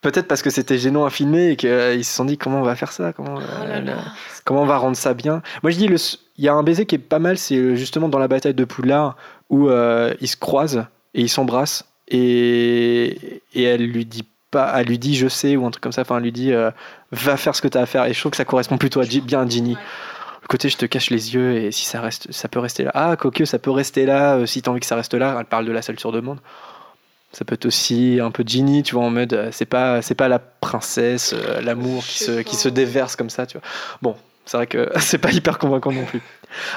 Peut-être 0.00 0.28
parce 0.28 0.40
que 0.40 0.48
c'était 0.48 0.78
gênant 0.78 1.04
à 1.04 1.10
filmer 1.10 1.50
et 1.50 1.56
qu'ils 1.56 1.68
euh, 1.68 2.02
se 2.02 2.10
sont 2.10 2.24
dit 2.24 2.38
comment 2.38 2.60
on 2.60 2.64
va 2.64 2.74
faire 2.74 2.90
ça, 2.90 3.12
comment, 3.12 3.34
oh 3.36 3.64
euh, 3.66 3.96
comment 4.46 4.62
on 4.62 4.66
va 4.66 4.78
rendre 4.78 4.96
ça 4.96 5.12
bien? 5.12 5.42
Moi 5.62 5.70
je 5.72 5.76
dis, 5.76 5.90
il 6.38 6.44
y 6.44 6.48
a 6.48 6.54
un 6.54 6.62
baiser 6.62 6.86
qui 6.86 6.94
est 6.94 6.98
pas 6.98 7.18
mal, 7.18 7.36
c'est 7.36 7.76
justement 7.76 8.08
dans 8.08 8.18
la 8.18 8.26
bataille 8.26 8.54
de 8.54 8.64
Poudlard 8.64 9.16
où 9.50 9.68
ils 9.68 10.28
se 10.28 10.36
croisent 10.36 10.86
et 11.12 11.20
ils 11.20 11.28
s'embrassent 11.28 11.84
et, 12.08 13.42
et 13.52 13.62
elle 13.62 13.84
lui 13.84 14.06
dit 14.06 14.24
pas, 14.50 14.72
elle 14.76 14.86
lui 14.86 14.98
dit 14.98 15.16
je 15.16 15.28
sais 15.28 15.56
ou 15.56 15.66
un 15.66 15.70
truc 15.70 15.82
comme 15.82 15.92
ça, 15.92 16.02
enfin 16.02 16.16
elle 16.18 16.24
lui 16.24 16.32
dit 16.32 16.52
va 17.12 17.36
faire 17.36 17.54
ce 17.54 17.62
que 17.62 17.68
tu 17.68 17.78
as 17.78 17.82
à 17.82 17.86
faire 17.86 18.04
et 18.06 18.12
je 18.12 18.18
trouve 18.20 18.30
que 18.30 18.36
ça 18.36 18.44
correspond 18.44 18.78
plutôt 18.78 19.00
à, 19.00 19.04
bien 19.04 19.42
à 19.42 19.48
Ginny 19.48 19.76
côté 20.50 20.68
je 20.68 20.76
te 20.76 20.84
cache 20.84 21.10
les 21.10 21.32
yeux 21.32 21.56
et 21.56 21.70
si 21.70 21.84
ça 21.84 22.00
reste, 22.00 22.32
ça 22.32 22.48
peut 22.48 22.58
rester 22.58 22.82
là. 22.82 22.90
Ah, 22.94 23.16
coqueux, 23.16 23.44
ça 23.46 23.60
peut 23.60 23.70
rester 23.70 24.04
là 24.04 24.34
euh, 24.34 24.46
si 24.46 24.60
t'as 24.60 24.72
envie 24.72 24.80
que 24.80 24.86
ça 24.86 24.96
reste 24.96 25.14
là. 25.14 25.36
Elle 25.38 25.44
parle 25.46 25.64
de 25.64 25.72
la 25.72 25.80
salle 25.80 25.98
sur 25.98 26.10
demande. 26.10 26.40
Ça 27.32 27.44
peut 27.44 27.54
être 27.54 27.66
aussi 27.66 28.18
un 28.20 28.32
peu 28.32 28.42
Ginny, 28.44 28.82
tu 28.82 28.96
vois, 28.96 29.04
en 29.04 29.10
mode, 29.10 29.32
euh, 29.32 29.48
c'est 29.52 29.64
pas, 29.64 30.02
c'est 30.02 30.16
pas 30.16 30.26
la 30.26 30.40
princesse, 30.40 31.32
euh, 31.32 31.60
l'amour 31.60 32.02
qui 32.02 32.18
se, 32.18 32.40
qui 32.42 32.56
se 32.56 32.68
déverse 32.68 33.14
comme 33.14 33.30
ça, 33.30 33.46
tu 33.46 33.58
vois. 33.58 33.66
Bon, 34.02 34.16
c'est 34.46 34.56
vrai 34.56 34.66
que 34.66 34.90
c'est 34.98 35.18
pas 35.18 35.32
hyper 35.32 35.58
convaincant 35.58 35.92
non 35.92 36.04
plus. 36.04 36.20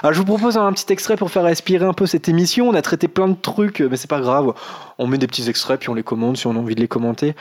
Alors 0.02 0.14
je 0.14 0.20
vous 0.20 0.26
propose 0.26 0.58
un 0.58 0.72
petit 0.74 0.92
extrait 0.94 1.16
pour 1.16 1.32
faire 1.32 1.44
respirer 1.44 1.86
un 1.86 1.94
peu 1.94 2.06
cette 2.06 2.30
émission. 2.30 2.70
On 2.70 2.74
a 2.76 2.82
traité 2.82 3.08
plein 3.08 3.28
de 3.28 3.36
trucs, 3.36 3.80
mais 3.80 3.98
c'est 3.98 4.10
pas 4.10 4.22
grave. 4.22 4.54
On 4.98 5.08
met 5.08 5.18
des 5.18 5.28
petits 5.28 5.50
extraits 5.50 5.80
puis 5.80 5.90
on 5.90 5.96
les 5.96 6.04
commente 6.04 6.38
si 6.38 6.48
on 6.48 6.52
a 6.52 6.60
envie 6.60 6.76
de 6.76 6.82
les 6.82 6.88
commenter. 6.88 7.36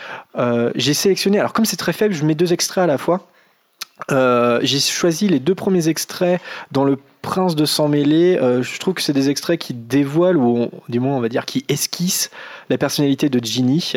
J'ai 0.75 0.95
sélectionné, 0.95 1.39
alors 1.39 1.53
comme 1.53 1.67
c'est 1.67 1.77
très 1.77 1.93
faible, 1.93 2.15
je 2.15 2.25
mets 2.25 2.35
deux 2.35 2.53
extraits 2.53 2.85
à 2.85 2.87
la 2.87 2.97
fois. 2.97 3.27
Euh, 4.11 4.59
j'ai 4.63 4.81
choisi 4.81 5.29
les 5.29 5.39
deux 5.39 5.55
premiers 5.55 5.89
extraits 5.89 6.41
dans 6.73 6.85
le 6.85 6.99
Prince 7.23 7.55
de 7.55 7.65
sang 7.65 7.89
mêlé. 7.89 8.37
Euh, 8.37 8.63
je 8.63 8.79
trouve 8.81 8.95
que 8.95 9.01
c'est 9.01 9.13
des 9.13 9.31
extraits 9.31 9.59
qui 9.59 9.75
dévoilent, 9.75 10.37
ou 10.37 10.69
du 10.89 10.99
moins 10.99 11.17
on 11.17 11.21
va 11.21 11.29
dire 11.29 11.47
qui 11.47 11.65
esquissent 11.69 12.31
la 12.69 12.79
personnalité 12.79 13.29
de 13.29 13.43
Ginny. 13.43 13.93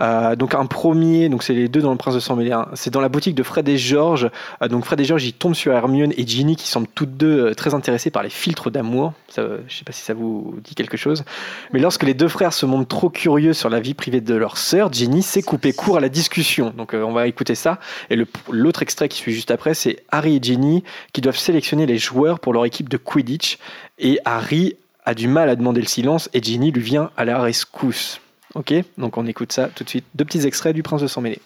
Euh, 0.00 0.34
donc 0.34 0.54
un 0.54 0.64
premier, 0.66 1.28
donc 1.28 1.42
c'est 1.42 1.52
les 1.52 1.68
deux 1.68 1.82
dans 1.82 1.92
le 1.92 1.98
Prince 1.98 2.14
de 2.14 2.20
sang 2.20 2.36
mêlé. 2.36 2.52
Hein. 2.52 2.68
C'est 2.74 2.90
dans 2.90 3.02
la 3.02 3.10
boutique 3.10 3.34
de 3.34 3.42
Fred 3.42 3.68
et 3.68 3.76
George. 3.76 4.30
donc 4.68 4.86
Fred 4.86 4.98
et 4.98 5.04
George, 5.04 5.24
ils 5.24 5.34
tombent 5.34 5.54
sur 5.54 5.72
Hermione 5.72 6.12
et 6.16 6.26
Ginny 6.26 6.56
qui 6.56 6.66
semblent 6.66 6.88
toutes 6.94 7.16
deux 7.16 7.54
très 7.54 7.74
intéressées 7.74 8.10
par 8.10 8.22
les 8.22 8.30
filtres 8.30 8.70
d'amour. 8.70 9.12
je 9.36 9.42
ne 9.42 9.46
sais 9.68 9.84
pas 9.84 9.92
si 9.92 10.02
ça 10.02 10.14
vous 10.14 10.54
dit 10.64 10.74
quelque 10.74 10.96
chose. 10.96 11.24
Mais 11.72 11.80
lorsque 11.80 12.02
les 12.04 12.14
deux 12.14 12.28
frères 12.28 12.54
se 12.54 12.64
montrent 12.64 12.88
trop 12.88 13.10
curieux 13.10 13.52
sur 13.52 13.68
la 13.68 13.80
vie 13.80 13.94
privée 13.94 14.22
de 14.22 14.34
leur 14.34 14.56
sœur, 14.56 14.90
Ginny 14.90 15.22
s'est 15.22 15.42
coupé 15.42 15.74
court 15.74 15.98
à 15.98 16.00
la 16.00 16.08
discussion. 16.08 16.72
Donc 16.76 16.94
on 16.94 17.12
va 17.12 17.26
écouter 17.26 17.54
ça. 17.54 17.78
Et 18.08 18.16
l'autre 18.50 18.82
extrait 18.82 19.10
qui 19.10 19.18
suit 19.18 19.32
juste 19.32 19.50
après, 19.50 19.74
c'est 19.74 20.02
Harry 20.10 20.36
et 20.36 20.40
Ginny 20.42 20.82
qui 21.12 21.20
doivent 21.20 21.36
sélectionner 21.36 21.84
les 21.84 21.98
joueurs 21.98 22.40
pour 22.40 22.54
leur 22.54 22.64
équipe 22.70 22.88
de 22.88 22.96
Quidditch. 22.96 23.58
Et 23.98 24.20
Harry 24.24 24.76
a 25.04 25.14
du 25.14 25.28
mal 25.28 25.48
à 25.48 25.56
demander 25.56 25.80
le 25.80 25.86
silence 25.86 26.30
et 26.32 26.42
Ginny 26.42 26.70
lui 26.70 26.82
vient 26.82 27.10
à 27.16 27.24
la 27.24 27.40
rescousse. 27.40 28.20
Ok, 28.54 28.72
donc 28.96 29.16
on 29.16 29.26
écoute 29.26 29.52
ça 29.52 29.68
tout 29.68 29.84
de 29.84 29.88
suite. 29.88 30.04
Deux 30.14 30.24
petits 30.24 30.46
extraits 30.46 30.74
du 30.74 30.82
Prince 30.82 31.02
de 31.02 31.06
sang 31.06 31.20
mêlé. 31.20 31.40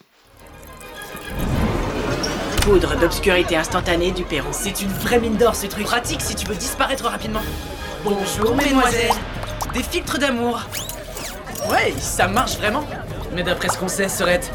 Poudre 2.61 2.95
d'obscurité 2.99 3.55
instantanée 3.57 4.11
du 4.11 4.23
Perron. 4.23 4.49
C'est 4.51 4.81
une 4.81 4.89
vraie 4.89 5.19
mine 5.19 5.37
d'or 5.37 5.55
ce 5.55 5.67
truc. 5.67 5.85
Pratique 5.85 6.21
si 6.21 6.35
tu 6.35 6.47
veux 6.47 6.55
disparaître 6.55 7.05
rapidement. 7.05 7.43
Bonjour 8.03 8.55
mesdemoiselles. 8.55 9.11
Des 9.73 9.83
filtres 9.83 10.17
d'amour. 10.17 10.61
Ouais, 11.69 11.93
ça 11.99 12.27
marche 12.27 12.57
vraiment. 12.57 12.83
Mais 13.33 13.43
d'après 13.43 13.69
ce 13.69 13.77
qu'on 13.77 13.87
sait, 13.87 14.09
Sorette, 14.09 14.51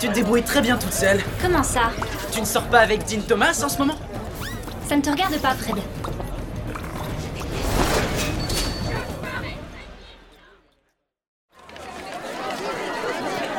tu 0.00 0.08
te 0.08 0.14
débrouilles 0.14 0.42
très 0.42 0.62
bien 0.62 0.76
toute 0.78 0.92
seule. 0.92 1.20
Comment 1.42 1.62
ça? 1.62 1.90
Tu 2.32 2.40
ne 2.40 2.46
sors 2.46 2.64
pas 2.64 2.80
avec 2.80 3.06
Dean 3.06 3.20
Thomas 3.26 3.62
en 3.64 3.68
ce 3.68 3.78
moment? 3.78 3.96
Ça 4.92 4.96
ne 4.98 5.02
te 5.02 5.08
regarde 5.08 5.38
pas, 5.40 5.54
Fred. 5.54 5.76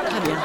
Très 0.05 0.19
bien. 0.19 0.37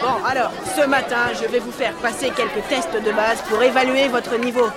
Bon, 0.00 0.24
Alors, 0.24 0.52
ce 0.76 0.86
matin, 0.86 1.32
je 1.34 1.48
vais 1.48 1.58
vous 1.58 1.72
faire 1.72 1.94
passer 1.94 2.30
quelques 2.30 2.68
tests 2.68 2.94
de 2.94 3.10
base 3.10 3.42
pour 3.48 3.60
évaluer 3.60 4.06
votre 4.06 4.38
niveau. 4.38 4.68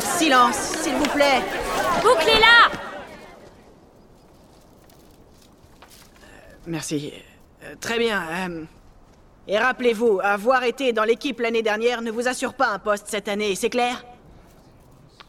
Silence, 0.00 0.56
s'il 0.82 0.94
vous 0.94 1.08
plaît. 1.10 1.42
Bouclez-la 2.02 2.68
Merci. 6.66 7.12
Euh, 7.62 7.76
très 7.80 8.00
bien. 8.00 8.24
Euh, 8.28 8.64
et 9.52 9.58
rappelez-vous, 9.58 10.18
avoir 10.22 10.64
été 10.64 10.94
dans 10.94 11.04
l'équipe 11.04 11.38
l'année 11.38 11.60
dernière 11.60 12.00
ne 12.00 12.10
vous 12.10 12.26
assure 12.26 12.54
pas 12.54 12.68
un 12.68 12.78
poste 12.78 13.04
cette 13.08 13.28
année, 13.28 13.54
c'est 13.54 13.68
clair? 13.68 14.02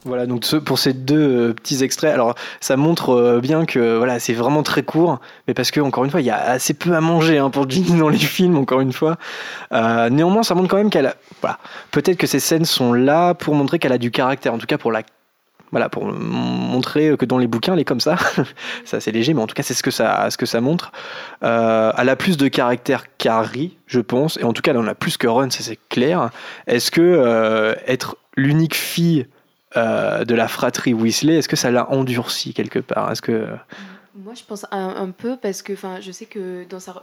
Voilà, 0.06 0.26
donc 0.26 0.46
pour 0.60 0.80
ces 0.80 0.94
deux 0.94 1.50
euh, 1.50 1.54
petits 1.54 1.84
extraits, 1.84 2.14
alors 2.14 2.36
ça 2.62 2.78
montre 2.78 3.40
bien 3.42 3.66
que 3.66 3.98
voilà, 3.98 4.20
c'est 4.20 4.34
vraiment 4.34 4.64
très 4.64 4.84
court, 4.84 5.20
mais 5.48 5.54
parce 5.54 5.72
que 5.72 5.82
encore 5.82 6.06
une 6.06 6.12
fois, 6.12 6.22
il 6.22 6.26
y 6.26 6.30
a 6.30 6.42
assez 6.42 6.74
peu 6.74 6.96
à 6.96 7.02
manger 7.02 7.38
hein, 7.38 7.50
pour 7.50 7.70
Ginny 7.70 8.00
dans 8.00 8.08
les 8.08 8.18
films, 8.18 8.58
encore 8.58 8.80
une 8.80 8.94
fois. 8.94 9.18
néanmoins, 9.72 10.44
ça 10.44 10.56
montre 10.56 10.70
quand 10.70 10.78
même 10.78 10.90
qu'elle 10.90 11.08
a, 11.08 11.16
voilà, 11.42 11.60
peut-être 11.92 12.18
que 12.18 12.28
ces 12.28 12.40
scènes 12.40 12.66
sont 12.66 12.94
là 12.94 13.34
pour 13.34 13.56
montrer 13.56 13.78
qu'elle 13.78 13.92
a 13.92 13.98
du 13.98 14.10
caractère, 14.10 14.54
en 14.54 14.58
tout 14.58 14.68
cas 14.68 14.78
pour 14.78 14.94
la 14.94 15.04
voilà, 15.74 15.90
pour 15.90 16.06
montrer 16.06 17.18
que 17.18 17.26
dans 17.26 17.40
les 17.40 17.48
bouquins, 17.48 17.74
elle 17.74 17.80
est 17.80 17.84
comme 17.84 18.00
ça. 18.00 18.16
c'est 18.86 18.98
assez 18.98 19.12
léger, 19.12 19.34
mais 19.34 19.42
en 19.42 19.48
tout 19.48 19.56
cas, 19.56 19.64
c'est 19.64 19.74
ce 19.74 19.82
que 19.82 19.90
ça, 19.90 20.30
ce 20.30 20.38
que 20.38 20.46
ça 20.46 20.62
montre. 20.62 20.92
Euh, 21.42 21.92
elle 21.98 22.10
a 22.10 22.16
plus 22.16 22.38
de 22.38 22.48
caractère 22.48 23.06
qu'Harry, 23.18 23.76
je 23.88 24.00
pense, 24.00 24.38
et 24.38 24.44
en 24.44 24.54
tout 24.54 24.62
cas, 24.62 24.70
elle 24.70 24.78
en 24.78 24.86
a 24.86 24.94
plus 24.94 25.18
que 25.18 25.26
Ron, 25.26 25.50
ça 25.50 25.64
c'est 25.64 25.80
clair. 25.90 26.30
Est-ce 26.68 26.92
que 26.92 27.02
euh, 27.02 27.74
être 27.88 28.18
l'unique 28.38 28.76
fille 28.76 29.26
euh, 29.76 30.26
de 30.26 30.36
la 30.36 30.48
fratrie 30.48 30.94
Weasley, 30.94 31.38
est-ce 31.38 31.50
que 31.50 31.56
ça 31.56 31.72
l'a 31.72 31.90
endurci 31.90 32.54
quelque 32.54 32.78
part? 32.78 33.12
Est-ce 33.12 33.24
que 33.24 33.48
moi, 34.16 34.36
je 34.36 34.44
pense 34.48 34.68
un, 34.70 35.10
peu 35.10 35.38
parce 35.42 35.64
que, 35.64 35.74
enfin, 35.74 35.98
je 36.00 36.12
sais 36.12 36.28
que 36.28 36.66
dans 36.70 36.80
sa, 36.80 37.02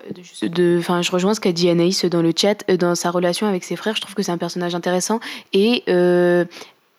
enfin, 0.78 1.02
je 1.02 1.10
rejoins 1.10 1.34
ce 1.34 1.40
qu'a 1.40 1.50
dit 1.50 1.68
Anaïs 1.68 2.04
dans 2.04 2.22
le 2.22 2.32
chat, 2.36 2.64
dans 2.78 2.94
sa 2.94 3.10
relation 3.10 3.48
avec 3.48 3.64
ses 3.64 3.74
frères, 3.74 3.96
je 3.96 4.00
trouve 4.00 4.14
que 4.14 4.22
c'est 4.22 4.30
un 4.30 4.38
personnage 4.38 4.76
intéressant 4.76 5.18
et 5.52 5.82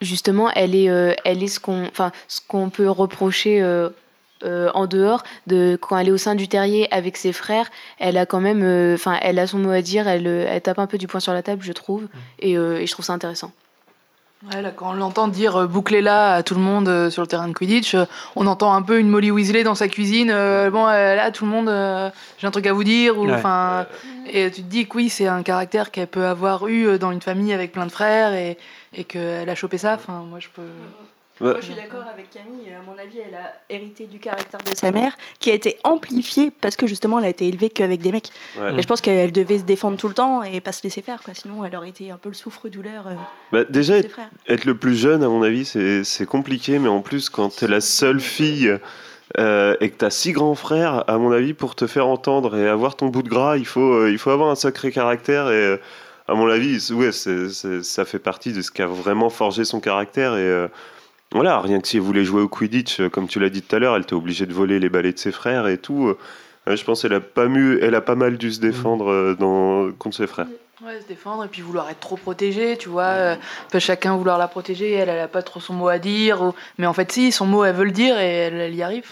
justement, 0.01 0.51
elle 0.51 0.75
est, 0.75 0.89
euh, 0.89 1.13
elle 1.23 1.43
est 1.43 1.47
ce 1.47 1.59
qu'on, 1.59 1.85
enfin, 1.85 2.11
ce 2.27 2.41
qu'on 2.45 2.69
peut 2.69 2.89
reprocher. 2.89 3.61
Euh, 3.61 3.89
euh, 4.43 4.71
en 4.73 4.87
dehors 4.87 5.21
de 5.45 5.77
quand 5.79 5.95
elle 5.99 6.07
est 6.07 6.11
au 6.11 6.17
sein 6.17 6.33
du 6.33 6.47
terrier 6.47 6.91
avec 6.91 7.15
ses 7.15 7.31
frères, 7.31 7.69
elle 7.99 8.17
a 8.17 8.25
quand 8.25 8.39
même, 8.39 8.63
enfin, 8.95 9.19
elle 9.21 9.37
a 9.37 9.45
son 9.45 9.59
mot 9.59 9.69
à 9.69 9.83
dire, 9.83 10.07
elle, 10.07 10.25
elle 10.25 10.61
tape 10.61 10.79
un 10.79 10.87
peu 10.87 10.97
du 10.97 11.05
poing 11.05 11.19
sur 11.19 11.31
la 11.31 11.43
table, 11.43 11.61
je 11.61 11.71
trouve, 11.73 12.07
et, 12.39 12.53
et 12.53 12.87
je 12.87 12.91
trouve 12.91 13.05
ça 13.05 13.13
intéressant. 13.13 13.51
Ouais, 14.49 14.61
là, 14.61 14.71
quand 14.71 14.89
on 14.89 14.93
l'entend 14.93 15.27
dire 15.27 15.67
bouclez-la 15.67 16.33
à 16.33 16.43
tout 16.43 16.55
le 16.55 16.61
monde 16.61 17.09
sur 17.09 17.21
le 17.21 17.27
terrain 17.27 17.47
de 17.47 17.53
Quidditch, 17.53 17.95
on 18.35 18.47
entend 18.47 18.73
un 18.73 18.81
peu 18.81 18.99
une 18.99 19.07
Molly 19.07 19.29
Weasley 19.29 19.63
dans 19.63 19.75
sa 19.75 19.87
cuisine. 19.87 20.29
bon, 20.71 20.85
là, 20.85 21.29
tout 21.31 21.45
le 21.45 21.51
monde, 21.51 22.11
j'ai 22.39 22.47
un 22.47 22.51
truc 22.51 22.65
à 22.65 22.73
vous 22.73 22.83
dire. 22.83 23.19
Ou, 23.19 23.29
enfin, 23.29 23.85
Et 24.27 24.49
tu 24.49 24.63
te 24.63 24.67
dis 24.67 24.87
que 24.87 24.97
oui, 24.97 25.09
c'est 25.09 25.27
un 25.27 25.43
caractère 25.43 25.91
qu'elle 25.91 26.07
peut 26.07 26.25
avoir 26.25 26.67
eu 26.67 26.97
dans 26.97 27.11
une 27.11 27.21
famille 27.21 27.53
avec 27.53 27.71
plein 27.71 27.85
de 27.85 27.91
frères. 27.91 28.33
Et, 28.33 28.57
et 28.93 29.03
qu'elle 29.03 29.49
a 29.49 29.55
chopé 29.55 29.77
ça, 29.77 29.93
enfin, 29.93 30.25
moi 30.29 30.39
je 30.39 30.49
peux. 30.49 30.61
Moi, 31.41 31.55
je 31.59 31.65
suis 31.65 31.75
d'accord 31.75 32.03
avec 32.13 32.29
Camille. 32.29 32.71
À 32.73 32.81
mon 32.89 32.97
avis, 32.97 33.19
elle 33.19 33.35
a 33.35 33.53
hérité 33.69 34.05
du 34.05 34.19
caractère 34.19 34.59
de 34.59 34.75
sa 34.75 34.91
mère, 34.91 35.17
qui 35.39 35.49
a 35.49 35.53
été 35.53 35.77
amplifié 35.83 36.51
parce 36.61 36.75
que 36.75 36.87
justement, 36.87 37.19
elle 37.19 37.25
a 37.25 37.29
été 37.29 37.47
élevée 37.47 37.69
qu'avec 37.69 38.01
des 38.01 38.11
mecs. 38.11 38.29
Et 38.57 38.81
je 38.81 38.87
pense 38.87 39.01
qu'elle 39.01 39.31
devait 39.31 39.59
se 39.59 39.63
défendre 39.63 39.97
tout 39.97 40.07
le 40.07 40.13
temps 40.13 40.43
et 40.43 40.61
pas 40.61 40.71
se 40.71 40.83
laisser 40.83 41.01
faire. 41.01 41.21
Quoi. 41.23 41.33
Sinon, 41.33 41.65
elle 41.65 41.75
aurait 41.75 41.89
été 41.89 42.11
un 42.11 42.17
peu 42.17 42.29
le 42.29 42.35
souffre-douleur. 42.35 43.07
Euh, 43.07 43.15
bah, 43.51 43.63
déjà, 43.67 43.97
être, 43.97 44.65
le 44.65 44.75
plus 44.75 44.95
jeune, 44.95 45.23
à 45.23 45.27
mon 45.27 45.41
avis, 45.41 45.65
c'est 45.65 46.25
compliqué. 46.25 46.79
Mais 46.79 46.89
en 46.89 47.01
plus, 47.01 47.29
quand 47.29 47.55
tu 47.55 47.65
es 47.65 47.67
la 47.67 47.81
seule 47.81 48.19
fille 48.19 48.77
euh, 49.39 49.75
et 49.81 49.89
que 49.89 49.97
tu 49.97 50.05
as 50.05 50.11
six 50.11 50.33
grands 50.33 50.55
frères, 50.55 51.09
à 51.09 51.17
mon 51.17 51.31
avis, 51.31 51.53
pour 51.53 51.75
te 51.75 51.87
faire 51.87 52.07
entendre 52.07 52.57
et 52.57 52.67
avoir 52.67 52.95
ton 52.95 53.07
bout 53.07 53.23
de 53.23 53.29
gras, 53.29 53.57
il 53.57 53.65
faut, 53.65 53.93
euh, 53.93 54.11
il 54.11 54.17
faut 54.17 54.29
avoir 54.29 54.49
un 54.49 54.55
sacré 54.55 54.91
caractère. 54.91 55.49
Et 55.49 55.79
à 56.27 56.33
mon 56.33 56.47
avis, 56.47 56.91
ouais, 56.93 57.11
ça 57.11 58.05
fait 58.05 58.19
partie 58.19 58.53
de 58.53 58.61
ce 58.61 58.71
qui 58.71 58.81
a 58.81 58.87
vraiment 58.87 59.29
forgé 59.29 59.65
son 59.65 59.79
caractère. 59.79 60.35
Et 60.35 60.43
euh, 60.43 60.67
voilà, 61.33 61.61
rien 61.61 61.79
que 61.79 61.87
si 61.87 61.97
elle 61.97 62.03
voulait 62.03 62.25
jouer 62.25 62.41
au 62.41 62.49
Quidditch, 62.49 62.99
euh, 62.99 63.09
comme 63.09 63.27
tu 63.27 63.39
l'as 63.39 63.49
dit 63.49 63.61
tout 63.61 63.75
à 63.75 63.79
l'heure, 63.79 63.95
elle 63.95 64.03
était 64.03 64.13
obligée 64.13 64.45
de 64.45 64.53
voler 64.53 64.79
les 64.79 64.89
balais 64.89 65.13
de 65.13 65.19
ses 65.19 65.31
frères 65.31 65.67
et 65.67 65.77
tout. 65.77 66.07
Euh, 66.07 66.75
je 66.75 66.83
pense 66.83 67.01
qu'elle 67.01 67.13
a 67.13 67.21
pas 67.21 67.45
elle 67.45 67.95
a 67.95 68.01
pas 68.01 68.15
mal 68.15 68.37
dû 68.37 68.51
se 68.51 68.59
défendre 68.59 69.35
dans, 69.39 69.91
contre 69.93 70.17
ses 70.17 70.27
frères. 70.27 70.47
Se 70.81 71.07
défendre 71.07 71.45
et 71.45 71.47
puis 71.47 71.61
vouloir 71.61 71.89
être 71.91 71.99
trop 71.99 72.15
protégée, 72.15 72.75
tu 72.75 72.89
vois. 72.89 73.37
peut 73.69 73.77
chacun 73.77 74.15
vouloir 74.15 74.39
la 74.39 74.47
protéger, 74.47 74.91
elle, 74.91 75.09
elle 75.09 75.19
a 75.19 75.27
pas 75.27 75.43
trop 75.43 75.59
son 75.59 75.73
mot 75.73 75.87
à 75.87 75.99
dire. 75.99 76.53
Mais 76.79 76.87
en 76.87 76.93
fait, 76.93 77.11
si, 77.11 77.31
son 77.31 77.45
mot, 77.45 77.63
elle 77.63 77.75
veut 77.75 77.85
le 77.85 77.91
dire 77.91 78.19
et 78.19 78.33
elle, 78.33 78.73
y 78.73 78.81
arrive. 78.81 79.05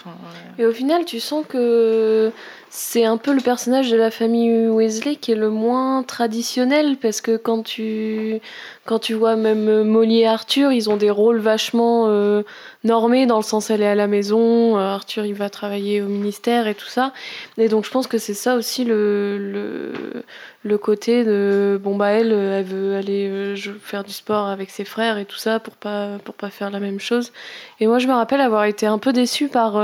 Et 0.58 0.66
au 0.66 0.72
final, 0.72 1.04
tu 1.04 1.20
sens 1.20 1.44
que 1.48 2.32
c'est 2.72 3.04
un 3.04 3.16
peu 3.16 3.32
le 3.32 3.40
personnage 3.40 3.90
de 3.90 3.96
la 3.96 4.12
famille 4.12 4.68
Weasley 4.68 5.16
qui 5.16 5.32
est 5.32 5.36
le 5.36 5.50
moins 5.50 6.04
traditionnel 6.04 6.96
parce 7.02 7.20
que 7.20 7.36
quand 7.36 7.64
tu 7.64 8.40
quand 8.86 9.00
tu 9.00 9.14
vois 9.14 9.34
même 9.34 9.82
Molly 9.82 10.20
et 10.20 10.28
Arthur, 10.28 10.70
ils 10.70 10.88
ont 10.88 10.96
des 10.96 11.10
rôles 11.10 11.40
vachement 11.40 12.06
euh, 12.06 12.44
normés 12.84 13.26
dans 13.26 13.38
le 13.38 13.42
sens 13.42 13.70
elle 13.70 13.82
est 13.82 13.88
à 13.88 13.96
la 13.96 14.06
maison, 14.06 14.78
euh, 14.78 14.82
Arthur 14.82 15.26
il 15.26 15.34
va 15.34 15.50
travailler 15.50 16.00
au 16.00 16.06
ministère 16.06 16.68
et 16.68 16.76
tout 16.76 16.86
ça. 16.86 17.12
Et 17.58 17.68
donc 17.68 17.84
je 17.84 17.90
pense 17.90 18.06
que 18.06 18.18
c'est 18.18 18.34
ça 18.34 18.54
aussi 18.54 18.84
le, 18.84 20.22
le 20.62 20.76
côté 20.76 21.24
de 21.24 21.80
bon 21.82 21.96
bah 21.96 22.10
elle 22.10 22.32
elle 22.32 22.64
veut 22.64 22.94
aller 22.94 23.28
euh, 23.30 23.56
faire 23.80 24.04
du 24.04 24.12
sport 24.12 24.46
avec 24.46 24.70
ses 24.70 24.84
frères 24.84 25.16
et 25.16 25.24
tout 25.24 25.38
ça 25.38 25.58
pour 25.58 25.74
pas 25.74 26.18
pour 26.24 26.34
pas 26.34 26.50
faire 26.50 26.70
la 26.70 26.80
même 26.80 27.00
chose. 27.00 27.32
Et 27.80 27.86
moi 27.86 27.98
je 27.98 28.06
me 28.06 28.12
rappelle 28.12 28.40
avoir 28.40 28.64
été 28.64 28.86
un 28.86 28.98
peu 28.98 29.12
déçue 29.12 29.48
par 29.48 29.76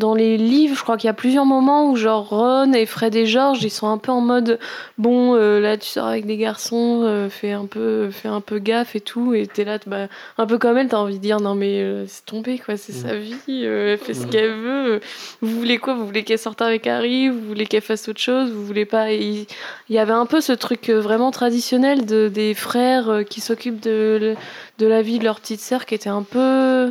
dans 0.00 0.14
les 0.14 0.38
livres, 0.38 0.74
je 0.76 0.82
crois 0.82 0.96
qu'il 0.96 1.08
y 1.08 1.10
a 1.10 1.14
plusieurs 1.14 1.44
moments 1.44 1.90
où 1.90 1.94
genre 1.94 2.30
Ron 2.30 2.72
et 2.72 2.86
Fred 2.86 3.14
et 3.14 3.26
George, 3.26 3.62
ils 3.62 3.70
sont 3.70 3.86
un 3.86 3.98
peu 3.98 4.10
en 4.10 4.22
mode 4.22 4.58
bon 4.96 5.34
euh, 5.36 5.60
là 5.60 5.76
tu 5.76 5.86
sors 5.86 6.06
avec 6.06 6.24
des 6.24 6.38
garçons, 6.38 7.02
euh, 7.04 7.28
fais 7.28 7.52
un 7.52 7.66
peu 7.66 8.10
fais 8.10 8.28
un 8.28 8.40
peu 8.40 8.58
gaffe 8.58 8.96
et 8.96 9.00
tout. 9.00 9.34
Et 9.34 9.46
t'es 9.46 9.64
là 9.64 9.78
bah, 9.86 10.08
un 10.38 10.46
peu 10.46 10.56
comme 10.56 10.78
elle, 10.78 10.88
t'as 10.88 10.96
envie 10.96 11.18
de 11.18 11.22
dire 11.22 11.38
non 11.40 11.54
mais 11.54 11.82
euh, 11.82 12.06
c'est 12.08 12.24
tombé 12.24 12.58
quoi, 12.58 12.78
c'est 12.78 12.94
sa 12.94 13.14
vie, 13.14 13.62
elle 13.62 13.98
fait 13.98 14.14
ce 14.14 14.26
qu'elle 14.26 14.54
veut. 14.54 15.00
Vous 15.42 15.60
voulez 15.60 15.76
quoi? 15.76 15.94
Vous 15.94 16.06
voulez 16.06 16.24
qu'elle 16.24 16.38
sorte 16.38 16.62
avec 16.62 16.86
Harry? 16.86 17.28
Vous 17.28 17.40
voulez 17.46 17.66
qu'elle 17.66 17.82
fasse 17.82 18.08
autre 18.08 18.20
chose? 18.20 18.50
Vous 18.50 18.64
voulez 18.64 18.86
pas? 18.86 19.12
Il 19.12 19.46
y 19.90 19.98
avait 19.98 20.12
un 20.12 20.26
peu 20.26 20.40
ce 20.40 20.52
truc 20.52 20.88
vraiment 20.88 21.30
traditionnel 21.30 22.06
de 22.06 22.28
des 22.28 22.54
frères 22.54 23.22
qui 23.28 23.42
s'occupent 23.42 23.80
de 23.80 24.34
de 24.78 24.86
la 24.86 25.02
vie 25.02 25.18
de 25.18 25.24
leur 25.24 25.40
petite 25.40 25.60
sœur 25.60 25.84
qui 25.84 25.94
était 25.94 26.08
un 26.08 26.22
peu 26.22 26.90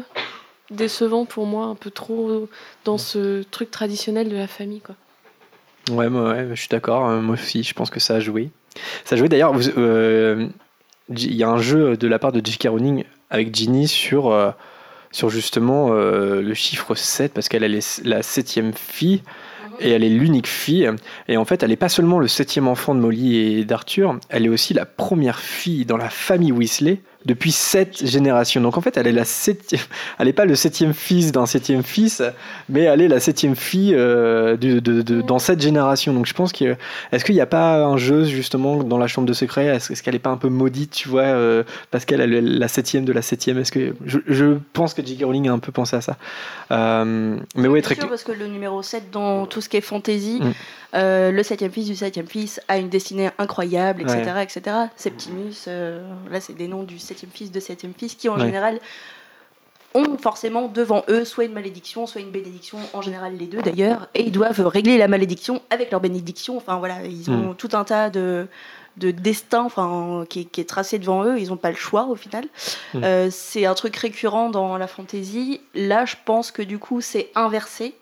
décevant 0.72 1.26
pour 1.26 1.46
moi, 1.46 1.66
un 1.66 1.76
peu 1.76 1.92
trop 1.92 2.48
dans 2.86 2.98
ce 2.98 3.44
truc 3.44 3.72
traditionnel 3.72 4.30
de 4.30 4.36
la 4.36 4.48
famille. 4.48 4.82
Quoi. 4.82 4.96
Ouais, 5.90 6.10
moi, 6.10 6.30
ouais, 6.30 6.48
je 6.52 6.60
suis 6.60 6.70
d'accord. 6.70 7.06
Hein, 7.06 7.22
moi 7.22 7.34
aussi, 7.34 7.64
je 7.64 7.74
pense 7.74 7.90
que 7.90 8.00
ça 8.00 8.16
a 8.16 8.20
joué. 8.20 8.52
Ça 9.06 9.16
a 9.16 9.18
joué 9.18 9.30
d'ailleurs. 9.30 9.54
Euh, 9.78 10.48
il 11.10 11.36
y 11.36 11.44
a 11.44 11.50
un 11.50 11.60
jeu 11.60 11.98
de 11.98 12.08
la 12.08 12.20
part 12.20 12.32
de 12.32 12.42
J.K. 12.44 12.68
Rowling 12.70 13.04
avec 13.30 13.54
Ginny 13.56 13.88
sur, 13.88 14.32
euh, 14.32 14.52
sur 15.12 15.30
justement 15.30 15.90
euh, 15.92 16.42
le 16.42 16.54
chiffre 16.54 16.94
7, 16.94 17.34
parce 17.34 17.50
qu'elle 17.50 17.64
est 17.64 18.02
la 18.04 18.22
septième 18.22 18.74
fille 18.74 19.24
et 19.80 19.92
elle 19.92 20.04
est 20.04 20.10
l'unique 20.10 20.48
fille. 20.48 20.90
Et 21.28 21.38
en 21.38 21.46
fait, 21.46 21.64
elle 21.64 21.70
n'est 21.70 21.78
pas 21.78 21.90
seulement 21.90 22.20
le 22.20 22.28
septième 22.28 22.68
enfant 22.68 22.94
de 22.94 23.00
Molly 23.00 23.38
et 23.38 23.66
d'Arthur, 23.66 24.20
elle 24.30 24.46
est 24.46 24.50
aussi 24.50 24.74
la 24.74 24.86
première 24.86 25.40
fille 25.40 25.86
dans 25.86 25.98
la 25.98 26.10
famille 26.10 26.52
Weasley 26.52 27.02
depuis 27.26 27.52
sept 27.52 28.06
générations. 28.06 28.62
Donc 28.62 28.78
en 28.78 28.82
fait, 28.82 28.96
elle 28.96 29.08
est 29.08 29.12
la 29.12 29.26
septième, 29.26 29.82
elle 30.18 30.28
n'est 30.28 30.34
pas 30.34 30.46
le 30.46 30.56
septième 30.56 30.94
fils 30.94 31.32
d'un 31.32 31.46
septième 31.46 31.84
fils, 31.84 32.22
mais 32.70 32.82
elle 32.84 33.02
est 33.02 33.08
la 33.08 33.20
septième 33.20 33.56
fille 33.56 33.94
euh, 33.94 34.56
de, 34.56 34.80
de, 34.80 35.02
de, 35.02 35.22
dans 35.22 35.40
cette 35.40 35.62
génération. 35.62 36.14
Donc 36.14 36.26
je 36.26 36.34
pense 36.34 36.54
que 36.54 36.76
est-ce 37.12 37.26
qu'il 37.26 37.36
n'y 37.36 37.42
a 37.42 37.46
pas 37.46 37.84
un 37.84 37.98
jeu 37.98 38.24
justement 38.24 38.84
dans 38.84 38.98
la 38.98 39.08
chambre 39.08 39.28
de 39.28 39.34
secret 39.34 39.66
Est-ce 39.66 40.02
qu'elle 40.02 40.14
n'est 40.14 40.20
pas 40.20 40.30
un 40.30 40.38
peu 40.38 40.50
maudite, 40.50 40.92
tu 40.92 41.10
vois, 41.10 41.24
euh, 41.24 41.64
parce 41.92 42.06
qu'elle 42.06 42.22
est 42.22 42.42
la 42.42 42.68
septième 42.68 43.04
de 43.04 43.12
la 43.12 43.22
septième? 43.22 43.58
Est-ce 43.58 43.72
que 43.72 43.94
je, 44.06 44.20
je, 44.28 44.58
pense 44.74 44.94
que 44.94 45.06
J.K. 45.06 45.24
Rowling 45.24 45.50
a 45.50 45.52
un 45.52 45.60
peu 45.60 45.72
pensé 45.72 45.98
à 45.98 46.02
ça. 46.02 46.18
Euh, 46.72 47.38
mais 47.56 47.68
oui, 47.68 47.82
très 47.82 47.96
sûr 47.96 48.08
parce 48.08 48.24
que 48.24 48.32
le 48.32 48.48
numéro 48.48 48.82
7 48.82 49.12
dans 49.12 49.46
tout 49.46 49.60
ce 49.62 49.68
qui 49.68 49.78
est 49.78 49.82
fantasy. 49.82 50.40
Mm. 50.42 50.52
Euh, 50.96 51.32
le 51.32 51.44
septième 51.44 51.72
fils 51.72 51.86
du 51.86 51.96
septième 51.96 52.28
fils 52.28 52.60
a 52.68 52.78
une 52.78 52.90
destinée 52.90 53.30
incroyable, 53.38 54.02
etc. 54.02 54.34
etc. 54.42 54.76
Septimus, 54.96 55.66
euh, 55.68 56.02
là 56.32 56.42
c'est 56.42 56.54
des 56.54 56.68
noms 56.68 56.84
du 56.84 56.98
septième 56.98 57.32
fils 57.32 57.52
de 57.52 57.60
septième 57.60 57.94
fils 57.94 58.16
qui 58.16 58.28
en 58.28 58.40
général 58.40 58.80
ont 59.96 60.18
forcément 60.18 60.68
devant 60.68 61.04
eux 61.10 61.26
soit 61.26 61.46
une 61.46 61.54
malédiction, 61.54 62.06
soit 62.06 62.22
une 62.22 62.32
bénédiction, 62.32 62.78
en 62.94 63.02
général 63.02 63.36
les 63.38 63.48
deux 63.48 63.62
d'ailleurs, 63.62 64.08
et 64.14 64.24
ils 64.24 64.32
doivent 64.32 64.66
régler 64.66 64.98
la 64.98 65.08
malédiction 65.08 65.62
avec 65.70 65.92
leur 65.92 66.00
bénédiction. 66.00 66.58
Enfin 66.58 66.78
voilà, 66.78 67.04
ils 67.06 67.30
ont 67.30 67.52
mm. 67.52 67.56
tout 67.56 67.70
un 67.74 67.84
tas 67.84 68.10
de, 68.10 68.48
de 68.98 69.12
destin 69.12 69.64
enfin, 69.64 70.26
qui, 70.30 70.48
est 70.58 70.70
tracé 70.70 71.00
devant 71.00 71.24
eux, 71.24 71.40
ils 71.40 71.50
n'ont 71.50 71.58
pas 71.58 71.72
le 71.72 71.78
choix 71.78 72.06
au 72.06 72.16
final. 72.16 72.46
Mm. 72.94 73.04
Euh, 73.04 73.28
c'est 73.32 73.66
un 73.66 73.74
truc 73.74 73.96
récurrent 73.96 74.50
dans 74.50 74.78
la 74.78 74.88
fantasy. 74.88 75.62
Là, 75.74 76.06
je 76.06 76.16
pense 76.24 76.52
que 76.52 76.62
du 76.62 76.78
coup, 76.78 77.02
c'est 77.02 77.32
inversé. 77.36 77.96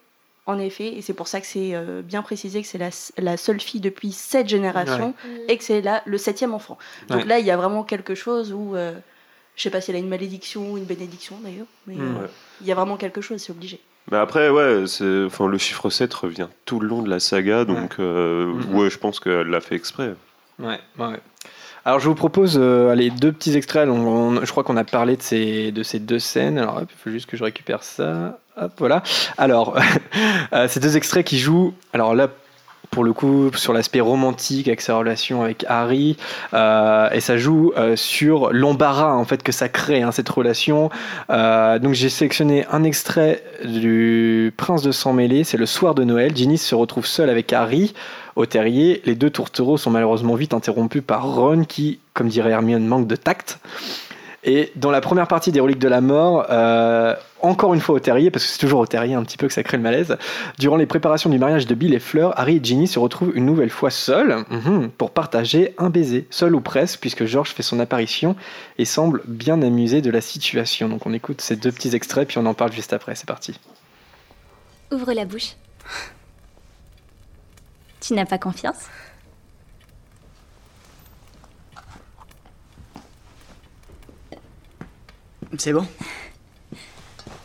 En 0.48 0.60
effet, 0.60 0.94
et 0.94 1.02
c'est 1.02 1.14
pour 1.14 1.28
ça 1.28 1.42
que 1.42 1.46
c'est 1.46 1.76
euh, 1.76 2.02
bien 2.02 2.22
précisé 2.22 2.62
que 2.62 2.68
c'est 2.68 2.78
la, 3.18 3.36
seule 3.38 3.60
fille 3.60 3.82
depuis 3.82 4.14
sept 4.14 4.48
générations 4.48 5.14
et 5.50 5.58
que 5.58 5.64
c'est 5.64 5.82
là 5.82 6.02
le 6.06 6.18
septième 6.18 6.54
enfant. 6.54 6.78
Donc 7.10 7.26
là, 7.26 7.40
il 7.40 7.46
y 7.46 7.52
a 7.52 7.58
vraiment 7.58 7.84
quelque 7.84 8.16
chose 8.16 8.54
où, 8.54 8.74
euh, 8.78 8.94
je 9.58 9.64
sais 9.64 9.70
pas 9.70 9.82
si 9.82 9.92
elle 9.92 9.98
a 9.98 10.00
une 10.00 10.08
malédiction 10.08 10.72
ou 10.72 10.78
une 10.78 10.86
bénédiction 10.86 11.36
d'ailleurs, 11.44 11.66
mais 11.86 11.96
mm. 11.96 12.00
euh, 12.00 12.28
il 12.62 12.68
y 12.68 12.72
a 12.72 12.76
vraiment 12.76 12.96
quelque 12.96 13.20
chose, 13.20 13.42
c'est 13.42 13.52
obligé. 13.52 13.82
Mais 14.10 14.16
après, 14.16 14.48
ouais, 14.48 14.86
enfin, 15.26 15.48
le 15.50 15.58
chiffre 15.58 15.90
7 15.90 16.14
revient 16.14 16.48
tout 16.64 16.80
le 16.80 16.88
long 16.88 17.02
de 17.02 17.10
la 17.10 17.20
saga, 17.20 17.66
donc 17.66 17.96
ouais, 18.00 18.06
mm-hmm. 18.06 18.90
je 18.90 18.98
pense 19.00 19.20
qu'elle 19.20 19.48
l'a 19.48 19.60
fait 19.60 19.76
exprès. 19.76 20.16
Ouais, 20.60 20.80
ouais. 20.98 21.20
Alors 21.88 22.02
je 22.02 22.10
vous 22.10 22.16
propose 22.16 22.60
euh, 22.62 23.10
deux 23.18 23.32
petits 23.32 23.56
extraits. 23.56 23.88
je 23.88 24.52
crois 24.52 24.66
qu'on 24.66 24.76
a 24.76 24.84
parlé 24.84 25.16
de 25.16 25.22
ces, 25.22 25.72
de 25.72 25.84
ces 25.84 26.00
deux 26.00 26.20
scènes. 26.20 26.58
Alors 26.58 26.82
il 26.82 26.88
faut 26.98 27.10
juste 27.10 27.28
que 27.28 27.38
je 27.38 27.46
récupère 27.46 27.82
ça. 27.82 28.40
Hop, 28.58 28.74
voilà. 28.78 29.04
Alors, 29.38 29.80
euh, 30.54 30.68
ces 30.68 30.82
deux 30.82 30.98
extraits 30.98 31.26
qui 31.26 31.40
jouent. 31.40 31.74
Alors 31.94 32.14
là, 32.14 32.28
pour 32.90 33.04
le 33.04 33.14
coup 33.14 33.52
sur 33.56 33.74
l'aspect 33.74 34.00
romantique 34.00 34.68
avec 34.68 34.82
sa 34.82 34.96
relation 34.96 35.42
avec 35.42 35.66
Harry 35.68 36.18
euh, 36.54 37.10
et 37.12 37.20
ça 37.20 37.38
joue 37.38 37.74
sur 37.96 38.52
l'embarras 38.52 39.14
en 39.14 39.26
fait 39.26 39.44
que 39.44 39.52
ça 39.52 39.70
crée 39.70 40.02
hein, 40.02 40.12
cette 40.12 40.30
relation 40.30 40.90
donc 41.30 41.94
j'ai 41.94 42.10
sélectionné 42.10 42.66
un 42.72 42.84
extrait 42.84 43.44
du 43.64 44.54
Prince 44.58 44.82
de 44.82 44.92
sang 44.92 45.14
mêlé 45.14 45.44
c'est 45.44 45.58
le 45.58 45.66
soir 45.66 45.96
de 45.96 46.04
Noël 46.04 46.36
Ginny 46.36 46.58
se 46.58 46.76
retrouve 46.76 47.06
seule 47.06 47.30
avec 47.30 47.54
Harry 47.54 47.94
au 48.38 48.46
terrier. 48.46 49.02
Les 49.06 49.16
deux 49.16 49.30
tourtereaux 49.30 49.78
sont 49.78 49.90
malheureusement 49.90 50.36
vite 50.36 50.54
interrompus 50.54 51.04
par 51.06 51.36
Ron 51.36 51.66
qui, 51.66 52.00
comme 52.14 52.30
dirait 52.30 52.52
Hermione, 52.52 52.86
manque 52.86 53.08
de 53.08 53.16
tact. 53.16 53.60
Et 54.44 54.72
dans 54.76 54.92
la 54.92 55.02
première 55.02 55.28
partie 55.28 55.52
des 55.52 55.60
Reliques 55.60 55.80
de 55.80 55.88
la 55.88 56.00
Mort, 56.00 56.46
euh, 56.50 57.16
encore 57.42 57.74
une 57.74 57.82
fois 57.82 57.96
au 57.96 58.00
terrier, 58.00 58.32
parce 58.32 58.46
que 58.46 58.52
c'est 58.52 58.60
toujours 58.60 58.80
au 58.80 58.86
terrier 58.86 59.16
un 59.16 59.24
petit 59.24 59.38
peu 59.38 59.48
que 59.48 59.54
ça 59.54 59.64
crée 59.64 59.78
le 59.78 59.84
malaise, 59.84 60.18
durant 60.60 60.78
les 60.78 60.86
préparations 60.86 61.30
du 61.30 61.40
mariage 61.40 61.66
de 61.66 61.76
Bill 61.76 61.94
et 61.94 62.00
Fleur, 62.00 62.40
Harry 62.40 62.58
et 62.58 62.60
Ginny 62.64 62.88
se 62.88 63.00
retrouvent 63.00 63.36
une 63.36 63.46
nouvelle 63.46 63.70
fois 63.70 63.90
seuls 63.90 64.46
mhm, 64.50 64.90
pour 64.92 65.12
partager 65.12 65.74
un 65.78 65.90
baiser, 65.90 66.28
seul 66.30 66.56
ou 66.56 66.62
presque, 66.62 67.00
puisque 67.00 67.26
George 67.26 67.50
fait 67.50 67.64
son 67.64 67.80
apparition 67.80 68.36
et 68.78 68.86
semble 68.86 69.24
bien 69.26 69.62
amusé 69.62 70.02
de 70.02 70.12
la 70.12 70.22
situation. 70.22 70.88
Donc 70.88 71.06
on 71.06 71.14
écoute 71.14 71.42
ces 71.42 71.56
deux 71.56 71.72
petits 71.72 71.96
extraits, 71.96 72.28
puis 72.28 72.38
on 72.38 72.46
en 72.46 72.54
parle 72.54 72.72
juste 72.72 72.94
après, 72.94 73.16
c'est 73.16 73.28
parti. 73.28 73.60
Ouvre 74.92 75.14
la 75.14 75.26
bouche. 75.26 75.56
Tu 78.00 78.14
n'as 78.14 78.26
pas 78.26 78.38
confiance? 78.38 78.86
C'est 85.58 85.72
bon 85.74 85.88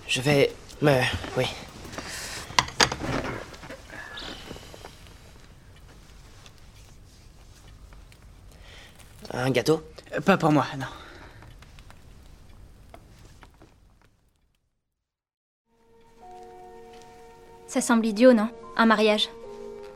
Je 0.08 0.20
vais... 0.20 0.52
me... 0.80 1.00
oui. 1.36 1.46
Un 9.32 9.50
gâteau? 9.50 9.82
Pas 10.26 10.36
pour 10.36 10.52
moi, 10.52 10.66
non. 10.78 10.86
Ça 17.66 17.80
semble 17.80 18.04
idiot, 18.04 18.34
non? 18.34 18.50
Un 18.76 18.84
mariage 18.84 19.28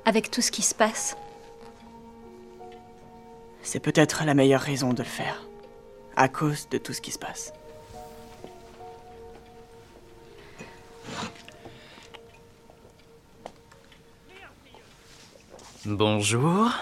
avec 0.07 0.31
tout 0.31 0.41
ce 0.41 0.51
qui 0.51 0.63
se 0.63 0.75
passe. 0.75 1.17
C'est 3.63 3.81
peut-être 3.81 4.25
la 4.25 4.33
meilleure 4.35 4.61
raison 4.61 4.93
de 4.95 5.03
le 5.03 5.09
faire, 5.09 5.43
à 6.15 6.29
cause 6.29 6.69
de 6.71 6.79
tout 6.79 6.93
ce 6.93 7.01
qui 7.01 7.11
se 7.11 7.19
passe. 7.19 7.53
Bonjour. 15.89 16.73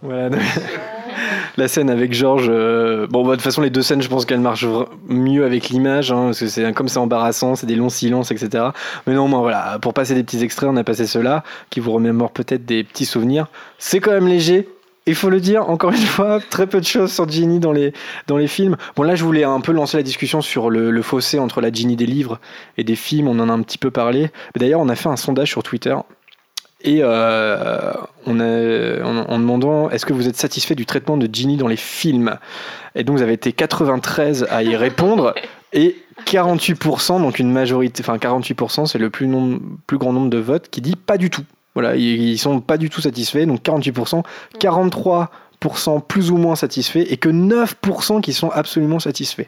Voilà. 0.00 0.38
la 1.56 1.66
scène 1.66 1.90
avec 1.90 2.12
Georges. 2.12 2.46
Euh, 2.48 3.08
bon, 3.08 3.24
bah, 3.24 3.30
de 3.30 3.34
toute 3.34 3.42
façon, 3.42 3.62
les 3.62 3.70
deux 3.70 3.82
scènes, 3.82 4.00
je 4.00 4.08
pense 4.08 4.24
qu'elles 4.24 4.38
marchent 4.38 4.66
mieux 5.08 5.44
avec 5.44 5.70
l'image, 5.70 6.12
hein, 6.12 6.26
parce 6.26 6.38
que 6.38 6.46
c'est 6.46 6.72
comme 6.74 6.86
c'est 6.86 7.00
embarrassant, 7.00 7.56
c'est 7.56 7.66
des 7.66 7.74
longs 7.74 7.88
silences, 7.88 8.30
etc. 8.30 8.66
Mais 9.08 9.14
non, 9.14 9.26
moi, 9.26 9.40
voilà, 9.40 9.80
pour 9.80 9.92
passer 9.92 10.14
des 10.14 10.22
petits 10.22 10.44
extraits, 10.44 10.70
on 10.72 10.76
a 10.76 10.84
passé 10.84 11.08
ceux-là, 11.08 11.42
qui 11.70 11.80
vous 11.80 11.90
remémorent 11.90 12.30
peut-être 12.30 12.64
des 12.64 12.84
petits 12.84 13.06
souvenirs. 13.06 13.48
C'est 13.78 13.98
quand 13.98 14.12
même 14.12 14.28
léger. 14.28 14.68
Il 15.06 15.16
faut 15.16 15.30
le 15.30 15.40
dire, 15.40 15.68
encore 15.68 15.90
une 15.90 15.96
fois, 15.96 16.38
très 16.38 16.68
peu 16.68 16.80
de 16.80 16.86
choses 16.86 17.12
sur 17.12 17.28
Ginny 17.28 17.58
dans 17.58 17.72
les, 17.72 17.92
dans 18.28 18.36
les 18.36 18.46
films. 18.46 18.76
Bon, 18.94 19.02
là, 19.02 19.16
je 19.16 19.24
voulais 19.24 19.42
un 19.42 19.60
peu 19.60 19.72
lancer 19.72 19.96
la 19.96 20.04
discussion 20.04 20.42
sur 20.42 20.70
le, 20.70 20.92
le 20.92 21.02
fossé 21.02 21.40
entre 21.40 21.60
la 21.60 21.72
Ginny 21.72 21.96
des 21.96 22.06
livres 22.06 22.38
et 22.76 22.84
des 22.84 22.94
films. 22.94 23.26
On 23.26 23.40
en 23.40 23.48
a 23.48 23.52
un 23.52 23.62
petit 23.62 23.78
peu 23.78 23.90
parlé. 23.90 24.30
D'ailleurs, 24.54 24.80
on 24.80 24.88
a 24.88 24.94
fait 24.94 25.08
un 25.08 25.16
sondage 25.16 25.48
sur 25.48 25.64
Twitter 25.64 25.96
et 26.80 27.00
euh, 27.02 27.92
on 28.26 28.38
a, 28.38 29.02
en, 29.02 29.38
demandant 29.38 29.90
est-ce 29.90 30.06
que 30.06 30.12
vous 30.12 30.28
êtes 30.28 30.36
satisfait 30.36 30.76
du 30.76 30.86
traitement 30.86 31.16
de 31.16 31.28
Ginny 31.32 31.56
dans 31.56 31.66
les 31.66 31.76
films? 31.76 32.38
Et 32.94 33.02
donc 33.02 33.16
vous 33.16 33.22
avez 33.22 33.32
été 33.32 33.52
93 33.52 34.46
à 34.48 34.62
y 34.62 34.76
répondre 34.76 35.34
et 35.72 35.96
48%, 36.26 37.20
donc 37.20 37.38
une 37.38 37.50
majorité, 37.50 38.02
enfin 38.02 38.16
48%, 38.16 38.86
c'est 38.86 38.98
le 38.98 39.10
plus, 39.10 39.28
plus 39.86 39.98
grand 39.98 40.12
nombre 40.12 40.30
de 40.30 40.38
votes 40.38 40.68
qui 40.70 40.80
dit 40.80 40.96
pas 40.96 41.18
du 41.18 41.30
tout. 41.30 41.44
Voilà, 41.74 41.96
ils, 41.96 42.38
sont 42.38 42.60
pas 42.60 42.76
du 42.76 42.90
tout 42.90 43.00
satisfaits, 43.00 43.46
donc 43.46 43.62
48%, 43.62 44.22
43% 44.58 46.02
plus 46.06 46.30
ou 46.30 46.36
moins 46.36 46.56
satisfaits 46.56 47.06
et 47.08 47.16
que 47.16 47.28
9% 47.28 48.20
qui 48.20 48.32
sont 48.32 48.50
absolument 48.50 48.98
satisfaits. 48.98 49.46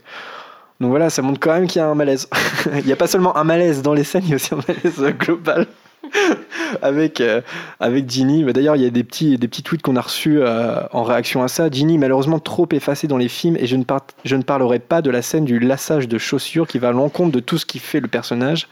Donc 0.81 0.91
voilà, 0.91 1.11
ça 1.11 1.23
montre 1.23 1.41
quand 1.41 1.53
même 1.53 1.67
qu'il 1.67 1.81
y 1.81 1.83
a 1.83 1.89
un 1.89 1.95
malaise. 1.95 2.29
il 2.79 2.87
n'y 2.87 2.93
a 2.93 2.97
pas 2.97 3.07
seulement 3.07 3.37
un 3.37 3.45
malaise 3.45 3.83
dans 3.83 3.95
les 3.95 4.05
scènes, 4.05 4.23
il 4.25 4.31
y 4.31 4.33
a 4.33 4.37
aussi 4.37 4.55
un 4.55 4.59
malaise 4.67 5.15
global. 5.19 5.67
avec, 6.83 7.21
euh, 7.21 7.41
avec 7.79 8.09
Ginny. 8.09 8.45
D'ailleurs, 8.53 8.77
il 8.77 8.83
y 8.83 8.87
a 8.87 8.91
des 8.91 9.05
petits, 9.05 9.39
des 9.39 9.49
petits 9.49 9.63
tweets 9.63 9.83
qu'on 9.83 9.97
a 9.97 10.01
reçus 10.01 10.39
euh, 10.41 10.81
en 10.93 11.03
réaction 11.03 11.43
à 11.43 11.49
ça. 11.49 11.71
Ginny, 11.71 11.99
malheureusement 11.99 12.39
trop 12.39 12.69
effacée 12.73 13.07
dans 13.07 13.17
les 13.17 13.29
films, 13.29 13.57
et 13.59 13.67
je 13.67 13.77
ne, 13.77 13.85
je 14.25 14.37
ne 14.37 14.43
parlerai 14.43 14.79
pas 14.79 15.03
de 15.03 15.11
la 15.11 15.23
scène 15.23 15.45
du 15.45 15.59
lassage 15.59 16.09
de 16.09 16.19
chaussures 16.19 16.67
qui 16.67 16.79
va 16.79 16.89
à 16.89 16.93
l'encontre 16.93 17.33
de 17.33 17.41
tout 17.41 17.59
ce 17.59 17.67
qui 17.67 17.79
fait 17.79 18.01
le 18.01 18.09
personnage. 18.09 18.69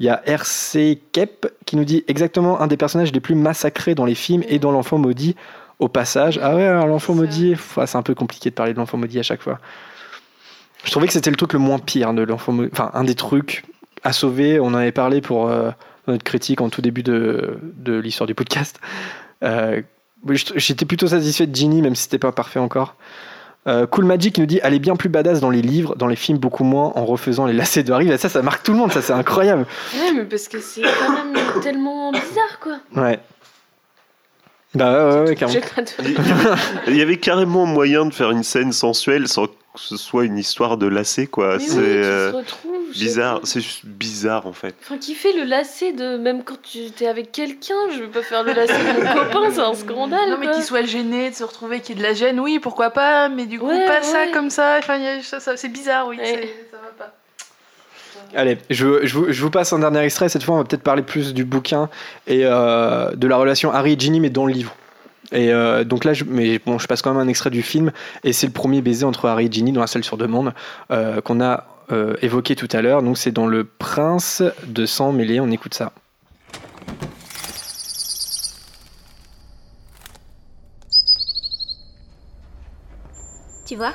Il 0.00 0.06
y 0.06 0.08
a 0.08 0.22
RC 0.26 1.00
Kep 1.12 1.46
qui 1.66 1.76
nous 1.76 1.84
dit 1.84 2.04
exactement 2.08 2.60
un 2.60 2.66
des 2.66 2.76
personnages 2.76 3.12
les 3.12 3.20
plus 3.20 3.36
massacrés 3.36 3.94
dans 3.94 4.04
les 4.04 4.16
films 4.16 4.42
et 4.48 4.58
dans 4.58 4.72
L'Enfant 4.72 4.98
Maudit. 4.98 5.36
Au 5.80 5.88
passage, 5.88 6.38
ah 6.42 6.54
ouais, 6.54 6.68
L'Enfant 6.86 7.14
Maudit, 7.14 7.56
c'est 7.86 7.96
un 7.96 8.02
peu 8.02 8.14
compliqué 8.14 8.50
de 8.50 8.54
parler 8.54 8.72
de 8.72 8.78
L'Enfant 8.78 8.96
Maudit 8.96 9.18
à 9.18 9.22
chaque 9.22 9.42
fois. 9.42 9.58
Je 10.84 10.90
trouvais 10.90 11.06
que 11.06 11.12
c'était 11.12 11.30
le 11.30 11.36
truc 11.36 11.52
le 11.52 11.58
moins 11.58 11.78
pire 11.78 12.12
de 12.12 12.22
l'Enfant 12.22 12.52
Maudit, 12.52 12.70
enfin 12.72 12.90
un 12.94 13.04
des 13.04 13.14
trucs 13.14 13.64
à 14.02 14.12
sauver. 14.12 14.60
On 14.60 14.66
en 14.66 14.74
avait 14.74 14.92
parlé 14.92 15.20
pour. 15.20 15.48
Euh, 15.48 15.70
notre 16.06 16.24
critique 16.24 16.60
en 16.60 16.68
tout 16.68 16.82
début 16.82 17.02
de, 17.02 17.58
de 17.62 17.94
l'histoire 17.94 18.26
du 18.26 18.34
podcast. 18.34 18.80
Euh, 19.42 19.82
j'étais 20.56 20.84
plutôt 20.84 21.08
satisfait 21.08 21.46
de 21.46 21.54
Ginny, 21.54 21.82
même 21.82 21.94
si 21.94 22.04
c'était 22.04 22.18
pas 22.18 22.32
parfait 22.32 22.60
encore. 22.60 22.96
Euh, 23.66 23.86
cool 23.86 24.04
Magic 24.04 24.36
nous 24.36 24.44
dit 24.44 24.60
elle 24.62 24.74
est 24.74 24.78
bien 24.78 24.94
plus 24.94 25.08
badass 25.08 25.40
dans 25.40 25.48
les 25.48 25.62
livres, 25.62 25.96
dans 25.96 26.06
les 26.06 26.16
films 26.16 26.36
beaucoup 26.36 26.64
moins 26.64 26.92
en 26.96 27.06
refaisant 27.06 27.46
les 27.46 27.54
lacets 27.54 27.82
de 27.82 27.92
Harry. 27.92 28.18
ça, 28.18 28.28
ça 28.28 28.42
marque 28.42 28.62
tout 28.62 28.72
le 28.72 28.78
monde, 28.78 28.92
ça 28.92 29.00
c'est 29.00 29.14
incroyable. 29.14 29.64
Ouais, 29.94 30.12
mais 30.12 30.24
parce 30.24 30.48
que 30.48 30.60
c'est 30.60 30.82
quand 30.82 31.12
même 31.12 31.34
tellement 31.62 32.12
bizarre 32.12 32.60
quoi. 32.60 32.76
Ouais. 32.94 33.18
Bah 34.74 35.22
ouais, 35.22 35.28
ouais, 35.28 35.36
carrément. 35.36 35.60
Il 36.88 36.96
y 36.96 37.00
avait 37.00 37.16
carrément 37.16 37.64
moyen 37.64 38.04
de 38.04 38.12
faire 38.12 38.32
une 38.32 38.42
scène 38.42 38.72
sensuelle 38.72 39.28
sans 39.28 39.46
que 39.46 39.52
ce 39.76 39.96
soit 39.96 40.24
une 40.24 40.36
histoire 40.36 40.76
de 40.76 40.86
lacets 40.86 41.28
quoi. 41.28 41.58
C'est 41.58 41.78
euh, 41.78 42.42
bizarre, 42.94 43.40
c'est 43.44 43.60
juste 43.60 43.84
bizarre 43.84 44.46
en 44.46 44.52
fait. 44.52 44.74
Enfin, 44.82 44.98
qui 44.98 45.14
fait 45.14 45.32
le 45.32 45.44
lacet 45.44 45.92
de 45.92 46.16
même 46.16 46.44
quand 46.44 46.60
tu 46.62 46.78
es 47.00 47.06
avec 47.06 47.32
quelqu'un, 47.32 47.74
je 47.92 48.00
veux 48.00 48.10
pas 48.10 48.22
faire 48.22 48.42
le 48.42 48.52
lacet 48.52 48.72
de 48.72 49.04
mon 49.04 49.24
copain, 49.24 49.50
c'est 49.52 49.60
un 49.60 49.74
scandale. 49.74 50.30
Non, 50.30 50.38
mais 50.38 50.50
qu'il 50.50 50.62
soit 50.62 50.84
gêné 50.84 51.30
de 51.30 51.34
se 51.34 51.44
retrouver, 51.44 51.80
qu'il 51.80 51.96
y 51.96 51.98
ait 51.98 52.02
de 52.02 52.06
la 52.06 52.14
gêne, 52.14 52.40
oui, 52.40 52.58
pourquoi 52.58 52.90
pas, 52.90 53.28
mais 53.28 53.46
du 53.46 53.58
coup, 53.58 53.68
pas 53.68 54.02
ça 54.02 54.28
comme 54.32 54.50
ça, 54.50 54.76
enfin, 54.78 55.20
ça, 55.22 55.40
ça 55.40 55.56
c'est 55.56 55.68
bizarre, 55.68 56.08
oui, 56.08 56.18
ça 56.18 56.76
va 56.78 56.88
pas. 56.96 57.14
Allez, 58.34 58.58
je, 58.70 59.06
je, 59.06 59.14
vous, 59.14 59.32
je, 59.32 59.42
vous, 59.42 59.50
passe 59.50 59.72
un 59.72 59.78
dernier 59.78 60.00
extrait. 60.00 60.28
Cette 60.28 60.42
fois, 60.42 60.54
on 60.56 60.58
va 60.58 60.64
peut-être 60.64 60.82
parler 60.82 61.02
plus 61.02 61.34
du 61.34 61.44
bouquin 61.44 61.88
et 62.26 62.40
euh, 62.44 63.14
de 63.14 63.26
la 63.26 63.36
relation 63.36 63.72
Harry 63.72 63.92
et 63.92 63.98
Ginny, 63.98 64.20
mais 64.20 64.30
dans 64.30 64.46
le 64.46 64.52
livre. 64.52 64.74
Et 65.32 65.52
euh, 65.52 65.84
donc 65.84 66.04
là, 66.04 66.12
je, 66.14 66.24
mais 66.24 66.58
bon, 66.58 66.78
je 66.78 66.86
passe 66.86 67.02
quand 67.02 67.12
même 67.12 67.20
un 67.20 67.28
extrait 67.28 67.50
du 67.50 67.62
film, 67.62 67.92
et 68.22 68.32
c'est 68.32 68.46
le 68.46 68.52
premier 68.52 68.82
baiser 68.82 69.04
entre 69.04 69.28
Harry 69.28 69.46
et 69.46 69.52
Ginny 69.52 69.72
dans 69.72 69.80
la 69.80 69.86
salle 69.86 70.04
sur 70.04 70.16
demande 70.16 70.52
euh, 70.90 71.20
qu'on 71.20 71.40
a 71.40 71.66
euh, 71.92 72.14
évoqué 72.22 72.56
tout 72.56 72.68
à 72.72 72.82
l'heure. 72.82 73.02
Donc 73.02 73.18
c'est 73.18 73.32
dans 73.32 73.46
Le 73.46 73.64
Prince 73.64 74.42
de 74.66 74.86
sang 74.86 75.12
mêlé. 75.12 75.40
On 75.40 75.50
écoute 75.50 75.74
ça. 75.74 75.92
Tu 83.66 83.76
vois 83.76 83.94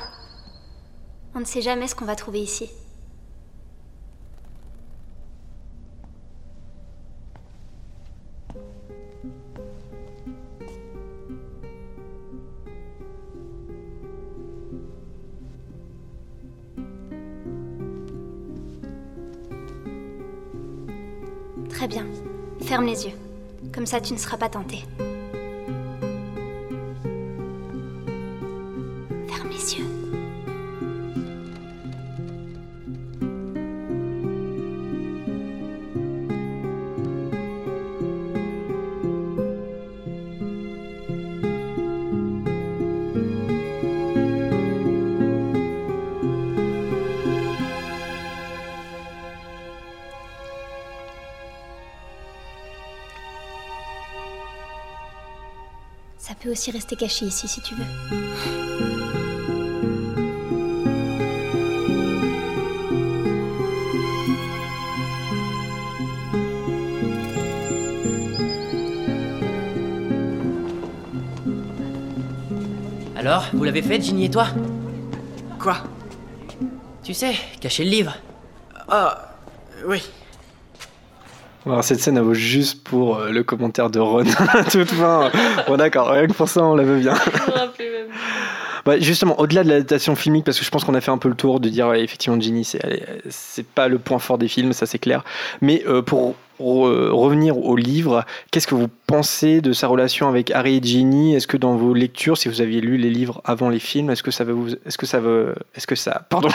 On 1.34 1.40
ne 1.40 1.44
sait 1.44 1.62
jamais 1.62 1.86
ce 1.86 1.94
qu'on 1.94 2.04
va 2.04 2.16
trouver 2.16 2.40
ici. 2.40 2.68
Ferme 22.70 22.86
les 22.86 23.04
yeux. 23.04 23.14
Comme 23.74 23.84
ça, 23.84 24.00
tu 24.00 24.12
ne 24.12 24.18
seras 24.18 24.36
pas 24.36 24.48
tenté. 24.48 24.84
Ça 56.50 56.54
peut 56.54 56.58
aussi 56.58 56.70
rester 56.72 56.96
caché 56.96 57.26
ici 57.26 57.46
si 57.46 57.60
tu 57.60 57.76
veux. 57.76 57.84
Alors, 73.14 73.44
vous 73.52 73.62
l'avez 73.62 73.82
fait, 73.82 74.00
Ginny 74.00 74.24
et 74.24 74.30
toi? 74.30 74.48
Quoi? 75.60 75.76
Tu 77.04 77.14
sais, 77.14 77.34
cacher 77.60 77.84
le 77.84 77.90
livre. 77.90 78.16
Ah, 78.88 79.36
oui. 79.86 80.02
Alors, 81.70 81.84
cette 81.84 82.00
scène, 82.00 82.16
elle 82.16 82.24
vaut 82.24 82.34
juste 82.34 82.82
pour 82.82 83.18
euh, 83.18 83.30
le 83.30 83.44
commentaire 83.44 83.90
de 83.90 84.00
Ron 84.00 84.24
toute 84.70 84.90
fin. 84.90 85.30
bon, 85.68 85.76
d'accord, 85.76 86.08
rien 86.08 86.26
que 86.26 86.32
pour 86.32 86.48
ça, 86.48 86.64
on 86.64 86.74
la 86.74 86.84
veut 86.84 86.98
bien. 86.98 87.14
Bah, 88.86 88.98
justement, 88.98 89.38
au-delà 89.38 89.62
de 89.62 89.68
l'adaptation 89.68 90.16
filmique, 90.16 90.46
parce 90.46 90.58
que 90.58 90.64
je 90.64 90.70
pense 90.70 90.84
qu'on 90.84 90.94
a 90.94 91.02
fait 91.02 91.10
un 91.10 91.18
peu 91.18 91.28
le 91.28 91.34
tour 91.34 91.60
de 91.60 91.68
dire 91.68 91.92
effectivement 91.92 92.40
Ginny, 92.40 92.64
c'est 93.28 93.66
pas 93.66 93.88
le 93.88 93.98
point 93.98 94.18
fort 94.18 94.38
des 94.38 94.48
films, 94.48 94.72
ça 94.72 94.86
c'est 94.86 94.98
clair. 94.98 95.22
Mais 95.60 95.84
euh, 95.86 96.00
pour 96.00 96.34
revenir 96.58 97.58
au 97.58 97.76
livre, 97.76 98.24
qu'est-ce 98.50 98.66
que 98.66 98.74
vous 98.74 98.88
pensez 99.06 99.60
de 99.60 99.74
sa 99.74 99.86
relation 99.86 100.28
avec 100.28 100.50
Harry 100.50 100.78
et 100.78 100.82
Ginny? 100.82 101.34
Est-ce 101.34 101.46
que 101.46 101.58
dans 101.58 101.76
vos 101.76 101.92
lectures, 101.92 102.38
si 102.38 102.48
vous 102.48 102.62
aviez 102.62 102.80
lu 102.80 102.96
les 102.96 103.10
livres 103.10 103.42
avant 103.44 103.68
les 103.68 103.78
films, 103.80 104.08
est-ce 104.10 104.22
que 104.22 104.30
ça 104.30 104.44
vous, 104.44 104.70
est-ce 104.86 104.96
que 104.96 105.06
ça 105.06 105.20
veut, 105.20 105.54
est-ce 105.74 105.86
que 105.86 105.94
ça, 105.94 106.26
pardon, 106.30 106.48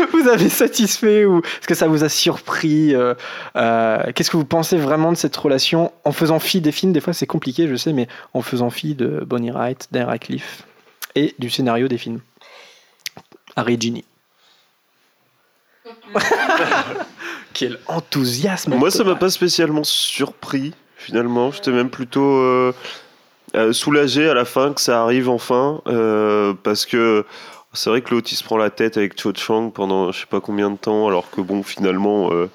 vous 0.12 0.28
avez 0.28 0.48
satisfait 0.48 1.24
ou 1.24 1.38
est-ce 1.38 1.66
que 1.66 1.74
ça 1.74 1.86
vous 1.86 2.04
a 2.04 2.08
surpris 2.08 2.94
euh, 2.94 3.14
euh, 3.56 4.12
Qu'est-ce 4.14 4.30
que 4.30 4.36
vous 4.36 4.44
pensez 4.44 4.76
vraiment 4.76 5.12
de 5.12 5.16
cette 5.16 5.36
relation 5.36 5.92
en 6.04 6.12
faisant 6.12 6.38
fi 6.38 6.60
des 6.60 6.72
films? 6.72 6.92
Des 6.92 7.00
fois, 7.00 7.12
c'est 7.12 7.26
compliqué, 7.26 7.68
je 7.68 7.76
sais, 7.76 7.92
mais 7.92 8.08
en 8.34 8.42
faisant 8.42 8.70
fi 8.70 8.94
de 8.94 9.22
Bonnie 9.26 9.50
Wright, 9.50 9.88
d'Henry 9.92 10.18
Cliff 10.18 10.64
et 11.14 11.34
du 11.38 11.50
scénario 11.50 11.88
des 11.88 11.98
films. 11.98 12.20
Harry 13.56 13.76
Ginny. 13.78 14.04
Quel 17.52 17.78
enthousiasme 17.88 18.74
Moi, 18.74 18.90
ça 18.90 19.02
m'a 19.04 19.16
pas 19.16 19.30
spécialement 19.30 19.82
surpris, 19.84 20.72
finalement. 20.96 21.50
J'étais 21.50 21.72
même 21.72 21.90
plutôt 21.90 22.38
euh, 22.38 22.72
soulagé 23.72 24.28
à 24.28 24.34
la 24.34 24.44
fin 24.44 24.72
que 24.72 24.80
ça 24.80 25.02
arrive 25.02 25.28
enfin, 25.28 25.80
parce 26.62 26.86
que 26.86 27.26
c'est 27.72 27.90
vrai 27.90 28.02
que 28.02 28.12
l'autre 28.14 28.28
il 28.32 28.36
se 28.36 28.44
prend 28.44 28.56
la 28.56 28.70
tête 28.70 28.96
avec 28.96 29.20
Cho 29.20 29.32
Chang 29.34 29.70
pendant 29.70 30.10
je 30.12 30.20
sais 30.20 30.26
pas 30.26 30.40
combien 30.40 30.70
de 30.70 30.76
temps, 30.76 31.06
alors 31.06 31.30
que 31.30 31.40
bon, 31.40 31.62
finalement, 31.62 32.32
euh, 32.32 32.50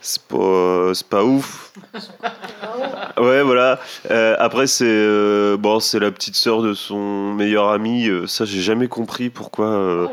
c'est 0.00 0.22
pas, 0.22 0.92
c'est 0.94 1.08
pas 1.08 1.24
ouf. 1.24 1.72
ouais, 3.18 3.42
voilà. 3.42 3.80
Euh, 4.10 4.36
après, 4.38 4.66
c'est 4.66 4.84
euh, 4.86 5.56
bon, 5.56 5.80
c'est 5.80 5.98
la 5.98 6.12
petite 6.12 6.36
sœur 6.36 6.62
de 6.62 6.74
son 6.74 7.34
meilleur 7.34 7.70
ami. 7.70 8.08
ça, 8.28 8.44
j'ai 8.44 8.60
jamais 8.60 8.88
compris 8.88 9.30
pourquoi. 9.30 10.10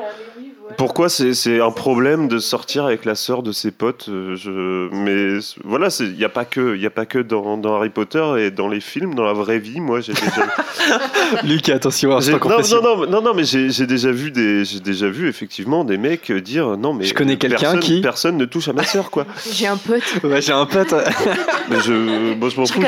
Pourquoi 0.77 1.09
c'est 1.09 1.59
un 1.59 1.71
problème 1.71 2.27
de 2.27 2.39
sortir 2.39 2.85
avec 2.85 3.05
la 3.05 3.15
sœur 3.15 3.43
de 3.43 3.51
ses 3.51 3.71
potes 3.71 4.07
euh, 4.09 4.35
je, 4.35 4.89
Mais 4.93 5.39
voilà, 5.63 5.89
il 5.99 6.13
n'y 6.13 6.23
a 6.23 6.29
pas 6.29 6.45
que, 6.45 6.77
y 6.77 6.85
a 6.85 6.89
pas 6.89 7.05
que 7.05 7.19
dans, 7.19 7.57
dans, 7.57 7.75
Harry 7.75 7.89
Potter 7.89 8.23
et 8.39 8.51
dans 8.51 8.67
les 8.67 8.79
films, 8.79 9.13
dans 9.13 9.23
la 9.23 9.33
vraie 9.33 9.59
vie, 9.59 9.79
moi 9.79 9.99
j'ai 9.99 10.13
déjà. 10.13 10.47
Lucas, 11.43 11.75
attention, 11.75 12.09
non, 12.09 12.19
non, 12.19 12.81
non, 12.81 13.07
non, 13.07 13.21
non, 13.21 13.33
mais 13.33 13.43
j'ai 13.43 13.85
déjà 13.85 14.11
vu 14.11 14.31
des, 14.31 14.63
j'ai 14.65 14.79
déjà 14.79 15.09
vu 15.09 15.27
effectivement 15.27 15.83
des 15.83 15.97
mecs 15.97 16.31
dire 16.31 16.77
non 16.77 16.93
mais. 16.93 17.05
Je 17.05 17.13
connais 17.13 17.37
quelqu'un 17.37 17.59
personne, 17.59 17.79
qui. 17.79 18.01
Personne 18.01 18.37
ne 18.37 18.45
touche 18.45 18.67
à 18.67 18.73
ma 18.73 18.83
sœur, 18.83 19.11
quoi. 19.11 19.25
j'ai 19.51 19.67
un 19.67 19.77
pote. 19.77 20.23
Ouais, 20.23 20.41
j'ai 20.41 20.53
un 20.53 20.65
pote. 20.65 20.93
mais 21.69 21.79
je, 21.79 22.33
je 22.49 22.59
m'en 22.59 22.65
fous. 22.65 22.81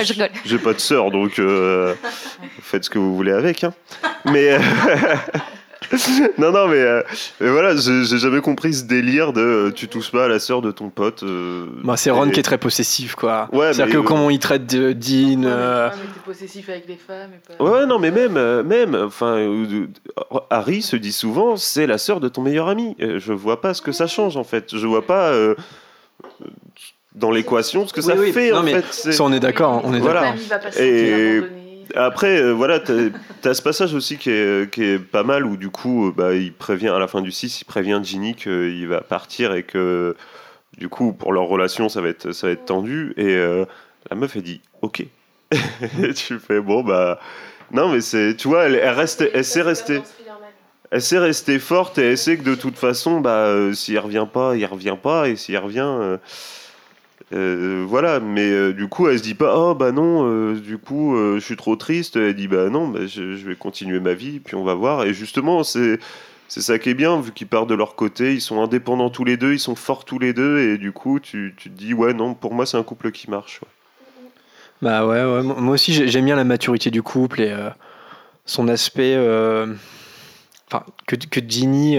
J'ai 0.46 0.58
pas 0.58 0.74
de 0.74 0.80
sœur, 0.80 1.12
donc 1.12 1.40
euh, 1.40 1.94
faites 2.62 2.86
ce 2.86 2.90
que 2.90 3.00
vous 3.00 3.16
voulez 3.16 3.32
avec. 3.32 3.64
Hein. 3.64 3.74
Mais. 4.26 4.58
non, 6.38 6.52
non, 6.52 6.68
mais, 6.68 6.78
euh, 6.78 7.02
voilà, 7.40 7.76
j'ai 7.76 8.18
jamais 8.18 8.42
compris 8.42 8.74
ce 8.74 8.84
délire 8.84 9.34
de 9.34 9.42
euh, 9.42 9.72
tu 9.72 9.88
touches 9.88 10.12
pas 10.12 10.26
à 10.26 10.28
la 10.28 10.40
sœur 10.40 10.62
de 10.62 10.72
ton 10.72 10.90
pote. 10.90 11.24
Euh, 11.24 11.66
bah, 11.84 11.98
c'est 11.98 12.12
Ron 12.12 12.30
qui 12.30 12.40
est 12.40 12.44
très 12.44 12.58
possessif, 12.58 13.16
quoi. 13.16 13.50
Ouais, 13.52 13.74
C'est-à-dire 13.74 14.02
que 14.02 14.06
comment 14.06 14.30
il 14.30 14.40
traite 14.40 14.66
de 14.66 14.94
Dean. 14.94 15.44
Ouais, 15.44 15.90
possessif 16.26 16.70
avec 16.70 16.88
les 16.88 16.98
femmes. 16.98 17.32
Et 17.34 17.56
pas... 17.58 17.64
Ouais, 17.64 17.86
non, 17.86 18.00
mais 18.00 18.12
même, 18.12 18.64
même 18.64 18.96
enfin, 18.96 19.38
Harry 20.50 20.82
se 20.82 20.96
dit 20.96 21.14
souvent 21.14 21.58
c'est 21.58 21.88
la 21.88 21.98
sœur 21.98 22.20
de 22.20 22.30
ton 22.30 22.42
meilleur 22.42 22.68
ami. 22.68 22.96
Je 23.00 23.34
vois 23.34 23.62
pas 23.62 23.74
ce 23.74 23.82
que 23.82 23.92
ça 23.92 24.08
change 24.08 24.38
en 24.38 24.44
fait. 24.44 24.76
Je 24.76 24.88
vois 24.88 25.06
pas 25.06 25.32
dans 27.14 27.32
l'équation 27.32 27.88
ce 27.88 27.94
que 27.94 28.02
ça 28.02 28.16
fait 28.16 28.52
en 28.52 28.64
fait. 28.64 28.86
Ça, 28.92 29.24
on 29.24 29.34
est 29.34 29.40
d'accord. 29.40 29.82
On 29.84 29.94
est 29.94 30.00
voilà. 30.00 30.36
Et 30.78 31.42
après, 31.94 32.42
euh, 32.42 32.52
voilà, 32.52 32.80
tu 32.80 33.12
as, 33.44 33.54
ce 33.54 33.62
passage 33.62 33.94
aussi 33.94 34.18
qui 34.18 34.30
est, 34.30 35.00
pas 35.00 35.24
mal 35.24 35.46
où 35.46 35.58
du 35.58 35.70
coup, 35.70 36.08
euh, 36.08 36.14
bah, 36.16 36.34
il 36.34 36.54
prévient 36.54 36.90
à 36.90 37.00
la 37.00 37.08
fin 37.08 37.22
du 37.22 37.32
6, 37.32 37.62
il 37.62 37.66
prévient 37.66 38.00
Ginny 38.04 38.36
qu'il 38.36 38.88
va 38.88 39.02
partir 39.02 39.54
et 39.54 39.64
que 39.64 40.16
du 40.78 40.90
coup, 40.90 41.14
pour 41.14 41.34
leur 41.34 41.46
relation, 41.46 41.90
ça 41.90 42.02
va 42.02 42.10
être, 42.10 42.32
ça 42.32 42.48
va 42.48 42.54
être 42.54 42.66
tendu. 42.66 43.14
Et 43.18 43.36
euh, 43.36 43.66
la 44.10 44.16
meuf, 44.16 44.36
elle 44.36 44.44
dit 44.44 44.62
Ok. 44.82 45.02
et 45.02 46.14
tu 46.16 46.40
fais 46.40 46.60
Bon, 46.60 46.84
bah. 46.84 47.20
Non, 47.72 47.90
mais 47.90 48.02
c'est. 48.02 48.36
Tu 48.36 48.48
vois, 48.48 48.64
elle, 48.66 48.76
elle, 48.76 48.94
reste, 48.94 49.24
elle 49.34 49.46
sait 49.46 49.62
rester. 49.62 50.02
Elle 50.92 51.02
sait 51.02 51.18
rester 51.18 51.60
forte 51.60 51.98
et 51.98 52.12
elle 52.12 52.18
sait 52.18 52.38
que 52.38 52.44
de 52.44 52.56
toute 52.56 52.78
façon, 52.78 53.20
bah, 53.20 53.52
s'il 53.74 53.98
revient 54.00 54.28
pas, 54.32 54.56
il 54.56 54.66
revient 54.66 54.98
pas. 55.02 55.30
Et 55.30 55.36
s'il 55.36 55.58
revient. 55.58 56.18
Euh, 57.34 57.84
voilà, 57.88 58.20
mais 58.20 58.50
euh, 58.52 58.74
du 58.74 58.88
coup, 58.88 59.08
elle 59.08 59.18
se 59.18 59.24
dit 59.24 59.34
pas, 59.34 59.58
oh 59.58 59.74
bah 59.74 59.92
non, 59.92 60.28
euh, 60.28 60.56
du 60.56 60.78
coup, 60.78 61.16
je 61.16 61.40
suis 61.40 61.56
trop 61.56 61.76
triste. 61.76 62.16
Elle 62.16 62.36
dit, 62.36 62.48
bah 62.48 62.70
non, 62.70 62.88
bah, 62.88 63.08
je, 63.08 63.24
vais 63.24 63.56
continuer 63.56 64.00
ma 64.00 64.14
vie, 64.14 64.40
puis 64.40 64.56
on 64.56 64.64
va 64.64 64.74
voir. 64.74 65.04
Et 65.06 65.14
justement, 65.14 65.64
c'est. 65.64 66.00
C'est 66.48 66.62
ça 66.62 66.78
qui 66.78 66.92
est 66.92 66.94
bien, 66.94 67.20
vu 67.20 67.32
qu'ils 67.32 67.48
partent 67.48 67.68
de 67.68 67.74
leur 67.74 67.96
côté, 67.96 68.36
ils 68.36 68.40
sont 68.40 68.62
indépendants 68.62 69.10
tous 69.10 69.24
les 69.24 69.36
deux, 69.36 69.54
ils 69.54 69.60
sont 69.60 69.74
forts 69.74 70.06
tous 70.06 70.20
les 70.20 70.32
deux, 70.32 70.60
et 70.60 70.78
du 70.78 70.92
coup, 70.92 71.20
tu, 71.20 71.56
tu 71.58 71.72
te 71.72 71.76
dis, 71.76 71.96
ouais, 71.96 72.14
non, 72.14 72.36
pour 72.36 72.54
moi, 72.54 72.68
c'est 72.68 72.78
un 72.78 72.84
couple 72.84 73.12
qui 73.12 73.32
marche. 73.32 73.62
Bah 74.80 75.08
ouais, 75.08 75.26
ouais, 75.26 75.42
moi 75.42 75.74
aussi, 75.74 76.08
j'aime 76.08 76.26
bien 76.26 76.36
la 76.36 76.44
maturité 76.44 76.92
du 76.92 77.02
couple 77.02 77.42
et 77.42 77.52
son 78.46 78.68
aspect. 78.68 79.16
Enfin, 80.68 80.86
que, 81.08 81.16
que 81.16 81.40
Ginny 81.46 81.98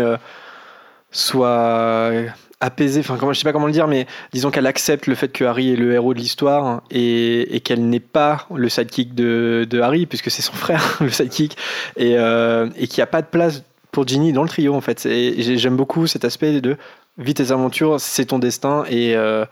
soit 1.10 2.12
apaisée, 2.60 3.00
enfin 3.00 3.18
je 3.32 3.38
sais 3.38 3.44
pas 3.44 3.52
comment 3.52 3.66
le 3.66 3.72
dire, 3.72 3.86
mais 3.86 4.06
disons 4.32 4.50
qu'elle 4.50 4.66
accepte 4.66 5.06
le 5.06 5.14
fait 5.14 5.28
que 5.28 5.44
Harry 5.44 5.72
est 5.72 5.76
le 5.76 5.92
héros 5.92 6.14
de 6.14 6.18
l'histoire 6.18 6.82
et, 6.90 7.60
qu'elle 7.64 7.88
n'est 7.88 8.00
pas 8.00 8.46
le 8.54 8.68
sidekick 8.68 9.14
de, 9.14 9.66
de 9.68 9.80
Harry, 9.80 10.06
puisque 10.06 10.30
c'est 10.30 10.42
son 10.42 10.52
frère 10.54 10.98
le 11.00 11.10
sidekick, 11.10 11.56
et, 11.96 12.16
euh, 12.16 12.68
et 12.76 12.86
qu'il 12.86 13.00
n'y 13.00 13.04
a 13.04 13.08
pas 13.08 13.22
de 13.22 13.26
place 13.26 13.62
pour 13.92 14.06
Ginny 14.06 14.32
dans 14.32 14.42
le 14.42 14.48
trio 14.48 14.74
en 14.74 14.80
fait. 14.80 15.04
Et 15.06 15.58
j'aime 15.58 15.76
beaucoup 15.76 16.06
cet 16.06 16.24
aspect 16.24 16.60
de 16.60 16.76
vis 17.18 17.34
tes 17.34 17.52
aventures, 17.52 18.00
c'est 18.00 18.26
ton 18.26 18.38
destin, 18.38 18.84
et, 18.88 19.14
euh, 19.16 19.44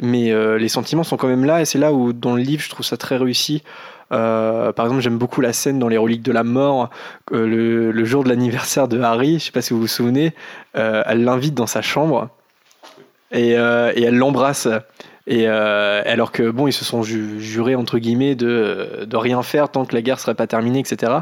mais 0.00 0.30
euh, 0.30 0.56
les 0.56 0.68
sentiments 0.68 1.04
sont 1.04 1.16
quand 1.16 1.28
même 1.28 1.44
là, 1.44 1.60
et 1.60 1.64
c'est 1.64 1.78
là 1.78 1.92
où 1.92 2.12
dans 2.12 2.36
le 2.36 2.42
livre 2.42 2.62
je 2.62 2.70
trouve 2.70 2.86
ça 2.86 2.96
très 2.96 3.16
réussi. 3.16 3.62
par 4.10 4.84
exemple, 4.84 5.00
j'aime 5.00 5.18
beaucoup 5.18 5.40
la 5.40 5.52
scène 5.52 5.80
dans 5.80 5.88
Les 5.88 5.98
Reliques 5.98 6.22
de 6.22 6.32
la 6.32 6.44
Mort, 6.44 6.90
le, 7.32 7.90
le, 7.90 8.04
jour 8.04 8.22
de 8.22 8.28
l'anniversaire 8.28 8.86
de 8.86 9.00
Harry, 9.00 9.40
je 9.40 9.46
sais 9.46 9.52
pas 9.52 9.62
si 9.62 9.74
vous 9.74 9.80
vous 9.80 9.86
souvenez, 9.88 10.32
elle 10.74 11.24
l'invite 11.24 11.54
dans 11.54 11.66
sa 11.66 11.82
chambre 11.82 12.30
euh, 13.34 13.92
et, 13.94 14.02
elle 14.02 14.16
l'embrasse. 14.16 14.68
Et 15.26 15.44
euh, 15.46 16.02
alors 16.04 16.32
que 16.32 16.50
bon, 16.50 16.66
ils 16.66 16.72
se 16.72 16.84
sont 16.84 17.02
jurés 17.02 17.76
entre 17.76 17.98
guillemets 17.98 18.34
de, 18.34 19.04
de 19.06 19.16
rien 19.16 19.42
faire 19.42 19.68
tant 19.68 19.84
que 19.84 19.94
la 19.94 20.02
guerre 20.02 20.18
serait 20.18 20.34
pas 20.34 20.48
terminée, 20.48 20.80
etc. 20.80 21.12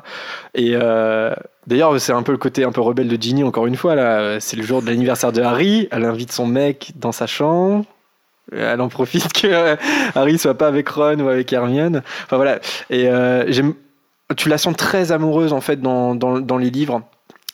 Et 0.54 0.70
euh, 0.74 1.34
d'ailleurs, 1.66 2.00
c'est 2.00 2.12
un 2.12 2.22
peu 2.22 2.32
le 2.32 2.38
côté 2.38 2.64
un 2.64 2.72
peu 2.72 2.80
rebelle 2.80 3.08
de 3.08 3.20
Ginny 3.20 3.44
encore 3.44 3.66
une 3.66 3.76
fois 3.76 3.94
là. 3.94 4.40
C'est 4.40 4.56
le 4.56 4.62
jour 4.62 4.80
de 4.80 4.86
l'anniversaire 4.86 5.32
de 5.32 5.42
Harry. 5.42 5.88
Elle 5.90 6.04
invite 6.04 6.32
son 6.32 6.46
mec 6.46 6.92
dans 6.96 7.12
sa 7.12 7.26
chambre. 7.26 7.84
Elle 8.52 8.80
en 8.80 8.88
profite 8.88 9.32
que 9.32 9.76
Harry 10.14 10.38
soit 10.38 10.56
pas 10.56 10.66
avec 10.66 10.88
Ron 10.88 11.20
ou 11.20 11.28
avec 11.28 11.52
Hermione. 11.52 12.02
Enfin 12.24 12.36
voilà. 12.36 12.58
Et 12.88 13.04
j'aime. 13.48 13.74
Tu 14.36 14.48
la 14.48 14.58
sens 14.58 14.76
très 14.76 15.10
amoureuse 15.10 15.52
en 15.52 15.60
fait 15.60 15.80
dans, 15.80 16.14
dans, 16.14 16.38
dans 16.38 16.56
les 16.56 16.70
livres. 16.70 17.02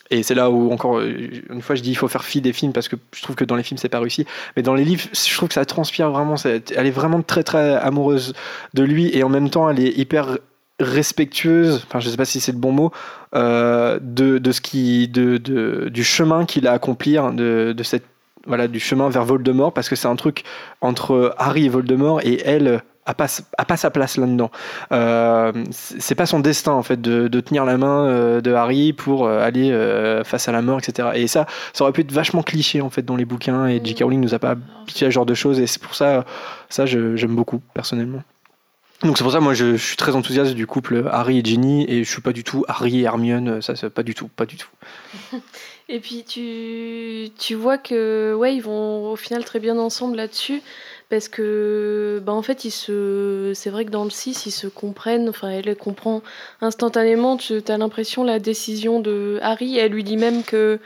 Et 0.09 0.23
c'est 0.23 0.35
là 0.35 0.49
où, 0.49 0.71
encore 0.71 1.01
une 1.01 1.61
fois, 1.61 1.75
je 1.75 1.81
dis 1.81 1.91
il 1.91 1.95
faut 1.95 2.07
faire 2.07 2.23
fi 2.23 2.41
des 2.41 2.53
films 2.53 2.73
parce 2.73 2.87
que 2.87 2.95
je 3.15 3.21
trouve 3.21 3.35
que 3.35 3.45
dans 3.45 3.55
les 3.55 3.63
films, 3.63 3.77
c'est 3.77 3.89
pas 3.89 3.99
réussi. 3.99 4.25
Mais 4.55 4.63
dans 4.63 4.73
les 4.73 4.85
livres, 4.85 5.03
je 5.13 5.35
trouve 5.35 5.49
que 5.49 5.55
ça 5.55 5.65
transpire 5.65 6.09
vraiment. 6.11 6.35
Elle 6.45 6.87
est 6.87 6.91
vraiment 6.91 7.21
très, 7.21 7.43
très 7.43 7.75
amoureuse 7.75 8.33
de 8.73 8.83
lui 8.83 9.15
et 9.15 9.23
en 9.23 9.29
même 9.29 9.49
temps, 9.49 9.69
elle 9.69 9.79
est 9.79 9.97
hyper 9.97 10.37
respectueuse, 10.79 11.83
enfin 11.87 11.99
je 11.99 12.09
sais 12.09 12.17
pas 12.17 12.25
si 12.25 12.39
c'est 12.39 12.51
le 12.51 12.59
bon 12.59 12.71
mot, 12.71 12.91
euh, 13.33 13.97
de, 13.99 14.37
de, 14.37 14.51
ce 14.51 14.61
qui, 14.61 15.07
de, 15.07 15.37
du 15.89 16.03
chemin 16.03 16.45
qu'il 16.45 16.67
a 16.67 16.71
à 16.71 16.75
accomplir, 16.75 17.31
de, 17.31 17.73
de 17.75 17.83
cette 17.83 18.03
voilà, 18.45 18.67
du 18.67 18.79
chemin 18.79 19.09
vers 19.09 19.25
Voldemort, 19.25 19.73
parce 19.73 19.89
que 19.89 19.95
c'est 19.95 20.07
un 20.07 20.15
truc 20.15 20.43
entre 20.79 21.35
Harry 21.37 21.65
et 21.65 21.69
Voldemort, 21.69 22.21
et 22.23 22.41
elle, 22.45 22.81
a 23.07 23.13
pas, 23.13 23.77
sa 23.77 23.89
place 23.89 24.17
là-dedans. 24.17 24.51
Euh, 24.91 25.51
c'est 25.71 26.15
pas 26.15 26.25
son 26.25 26.39
destin 26.39 26.73
en 26.73 26.83
fait 26.83 27.01
de, 27.01 27.39
tenir 27.39 27.65
la 27.65 27.77
main 27.77 28.05
euh, 28.05 28.41
de 28.41 28.51
Harry 28.51 28.93
pour 28.93 29.25
euh, 29.25 29.41
aller 29.41 29.71
face 30.25 30.47
à 30.47 30.51
la 30.51 30.61
mort, 30.61 30.79
etc. 30.79 31.09
Et 31.15 31.27
ça, 31.27 31.45
ça 31.73 31.83
aurait 31.83 31.93
pu 31.93 32.01
être 32.01 32.11
vachement 32.11 32.43
cliché 32.43 32.81
en 32.81 32.89
fait 32.89 33.03
dans 33.03 33.15
les 33.15 33.25
bouquins 33.25 33.67
et 33.67 33.81
J.K. 33.83 34.03
Rowling 34.03 34.21
nous 34.21 34.33
a 34.33 34.39
pas 34.39 34.51
habitué 34.51 35.05
à 35.05 35.09
ce 35.09 35.13
genre 35.13 35.25
de 35.25 35.33
choses 35.33 35.59
et 35.59 35.67
c'est 35.67 35.81
pour 35.81 35.95
ça, 35.95 36.25
ça 36.69 36.85
j'aime 36.85 37.35
beaucoup 37.35 37.61
personnellement. 37.73 38.21
Donc 39.03 39.17
c'est 39.17 39.23
pour 39.23 39.31
ça, 39.31 39.39
moi, 39.39 39.53
je, 39.53 39.77
suis 39.77 39.95
très 39.95 40.15
enthousiaste 40.15 40.55
du 40.55 40.65
couple 40.65 41.07
Harry 41.11 41.37
et 41.37 41.43
Ginny, 41.43 41.85
et 41.87 42.03
je 42.03 42.09
suis 42.09 42.21
pas 42.21 42.33
du 42.33 42.43
tout 42.43 42.65
Harry 42.67 43.01
et 43.01 43.03
Hermione, 43.03 43.61
ça, 43.61 43.75
c'est 43.75 43.91
pas 43.91 44.01
du 44.01 44.15
tout, 44.15 44.27
pas 44.27 44.47
du 44.47 44.57
tout. 44.57 44.69
et 45.89 45.99
puis 45.99 46.23
tu, 46.23 47.29
tu 47.37 47.53
vois 47.53 47.77
que, 47.77 48.33
ouais, 48.33 48.55
ils 48.55 48.61
vont 48.61 49.11
au 49.11 49.15
final 49.15 49.45
très 49.45 49.59
bien 49.59 49.77
ensemble 49.77 50.15
là-dessus, 50.15 50.63
parce 51.09 51.29
que, 51.29 52.21
bah, 52.25 52.33
en 52.33 52.41
fait, 52.41 52.65
ils 52.65 52.71
se, 52.71 53.53
c'est 53.55 53.69
vrai 53.69 53.85
que 53.85 53.91
dans 53.91 54.03
le 54.03 54.09
6, 54.09 54.45
ils 54.45 54.51
se 54.51 54.67
comprennent, 54.67 55.29
enfin, 55.29 55.49
elle 55.49 55.75
comprend 55.75 56.21
instantanément, 56.61 57.37
tu 57.37 57.61
as 57.67 57.77
l'impression, 57.77 58.23
la 58.23 58.39
décision 58.39 58.99
de 58.99 59.39
Harry, 59.41 59.77
elle 59.77 59.91
lui 59.91 60.03
dit 60.03 60.17
même 60.17 60.43
que, 60.43 60.79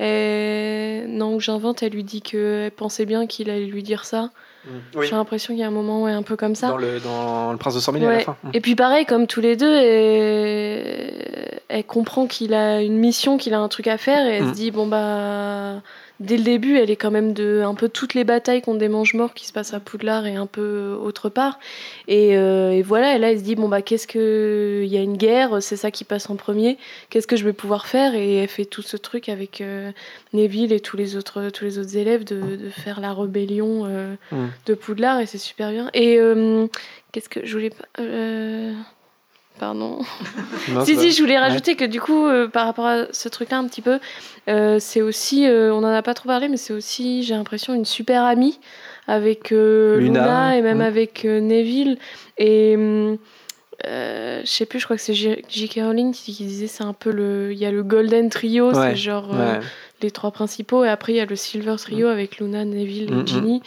non, 0.00 1.38
j'invente, 1.40 1.82
elle 1.82 1.92
lui 1.92 2.04
dit 2.04 2.22
qu'elle 2.22 2.70
pensait 2.70 3.04
bien 3.04 3.26
qu'il 3.26 3.50
allait 3.50 3.66
lui 3.66 3.82
dire 3.82 4.04
ça. 4.04 4.30
Mm. 4.66 5.02
J'ai 5.02 5.10
l'impression 5.10 5.54
qu'il 5.54 5.60
y 5.60 5.64
a 5.64 5.68
un 5.68 5.70
moment 5.70 6.02
ouais, 6.02 6.12
un 6.12 6.22
peu 6.22 6.36
comme 6.36 6.54
ça. 6.54 6.68
Dans 6.68 6.76
le, 6.76 6.98
dans 7.00 7.52
le 7.52 7.58
Prince 7.58 7.74
de 7.74 7.80
100 7.80 7.92
000 7.92 8.04
à 8.06 8.12
la 8.12 8.20
fin. 8.20 8.36
Mm. 8.42 8.50
Et 8.54 8.60
puis 8.60 8.74
pareil, 8.74 9.06
comme 9.06 9.26
tous 9.26 9.40
les 9.40 9.56
deux, 9.56 9.74
elle, 9.74 11.62
elle 11.68 11.84
comprend 11.84 12.26
qu'il 12.26 12.54
a 12.54 12.82
une 12.82 12.96
mission, 12.96 13.36
qu'il 13.36 13.54
a 13.54 13.60
un 13.60 13.68
truc 13.68 13.86
à 13.86 13.98
faire, 13.98 14.26
et 14.26 14.36
elle 14.36 14.44
se 14.44 14.48
mm. 14.50 14.52
dit, 14.52 14.70
bon 14.70 14.86
bah 14.86 15.82
dès 16.20 16.36
le 16.36 16.42
début, 16.42 16.78
elle 16.78 16.90
est 16.90 16.96
quand 16.96 17.10
même 17.10 17.32
de 17.32 17.62
un 17.64 17.74
peu 17.74 17.88
toutes 17.88 18.14
les 18.14 18.24
batailles 18.24 18.62
contre 18.62 18.78
des 18.78 18.88
mange-morts 18.88 19.34
qui 19.34 19.46
se 19.46 19.52
passent 19.52 19.74
à 19.74 19.80
Poudlard 19.80 20.26
et 20.26 20.36
un 20.36 20.46
peu 20.46 20.96
autre 21.00 21.28
part. 21.28 21.58
Et, 22.08 22.36
euh, 22.36 22.70
et 22.70 22.82
voilà, 22.82 23.16
et 23.16 23.18
là, 23.18 23.32
elle 23.32 23.38
se 23.38 23.44
dit 23.44 23.54
bon 23.54 23.68
bah 23.68 23.82
qu'est-ce 23.82 24.06
que 24.06 24.82
il 24.84 24.88
y 24.88 24.96
a 24.96 25.02
une 25.02 25.16
guerre, 25.16 25.62
c'est 25.62 25.76
ça 25.76 25.90
qui 25.90 26.04
passe 26.04 26.30
en 26.30 26.36
premier. 26.36 26.78
Qu'est-ce 27.10 27.26
que 27.26 27.36
je 27.36 27.44
vais 27.44 27.52
pouvoir 27.52 27.86
faire? 27.86 28.14
Et 28.14 28.36
elle 28.36 28.48
fait 28.48 28.64
tout 28.64 28.82
ce 28.82 28.96
truc 28.96 29.28
avec 29.28 29.60
euh, 29.60 29.90
Neville 30.32 30.72
et 30.72 30.80
tous 30.80 30.96
les 30.96 31.16
autres 31.16 31.50
tous 31.50 31.64
les 31.64 31.78
autres 31.78 31.96
élèves 31.96 32.24
de, 32.24 32.56
de 32.56 32.70
faire 32.70 33.00
la 33.00 33.12
rébellion 33.12 33.84
euh, 33.86 34.14
mm. 34.32 34.46
de 34.66 34.74
Poudlard 34.74 35.20
et 35.20 35.26
c'est 35.26 35.38
super 35.38 35.70
bien. 35.70 35.90
Et 35.94 36.18
qu'est-ce 37.12 37.28
que 37.28 37.44
je 37.44 37.52
voulais 37.52 37.70
pas 37.70 38.02
Pardon. 39.58 40.00
si, 40.84 40.96
si, 40.96 41.12
je 41.12 41.22
voulais 41.22 41.38
rajouter 41.38 41.76
que 41.76 41.84
du 41.84 42.00
coup, 42.00 42.26
euh, 42.26 42.48
par 42.48 42.66
rapport 42.66 42.86
à 42.86 43.06
ce 43.10 43.28
truc-là, 43.28 43.58
un 43.58 43.66
petit 43.66 43.82
peu, 43.82 43.98
euh, 44.48 44.78
c'est 44.78 45.00
aussi, 45.00 45.46
euh, 45.46 45.72
on 45.72 45.78
en 45.78 45.84
a 45.84 46.02
pas 46.02 46.14
trop 46.14 46.28
parlé, 46.28 46.48
mais 46.48 46.56
c'est 46.56 46.72
aussi, 46.72 47.22
j'ai 47.22 47.34
l'impression, 47.34 47.74
une 47.74 47.84
super 47.84 48.24
amie 48.24 48.58
avec 49.06 49.50
Luna. 49.50 50.56
et 50.56 50.62
même 50.62 50.80
avec 50.80 51.24
Neville. 51.24 51.98
Et 52.38 52.76
je 53.84 54.40
sais 54.44 54.66
plus, 54.66 54.78
je 54.78 54.84
crois 54.84 54.96
que 54.96 55.02
c'est 55.02 55.14
J.K. 55.14 55.80
Rowling 55.82 56.12
qui, 56.12 56.32
disait 56.32 56.66
c'est 56.66 56.84
un 56.84 56.92
peu 56.92 57.10
le. 57.10 57.52
Il 57.52 57.58
y 57.58 57.66
a 57.66 57.70
le 57.70 57.82
Golden 57.82 58.28
Trio, 58.28 58.74
c'est 58.74 58.96
genre. 58.96 59.30
les 60.02 60.10
trois 60.10 60.30
principaux 60.30 60.84
et 60.84 60.90
après 60.90 61.14
il 61.14 61.16
y 61.16 61.20
a 61.20 61.24
le 61.24 61.36
Silver 61.36 61.76
Trio 61.78 62.08
mm. 62.08 62.10
avec 62.10 62.38
Luna, 62.38 62.66
Neville 62.66 63.04
et 63.04 63.14
mm, 63.14 63.20
mm. 63.20 63.26
Ginny 63.26 63.62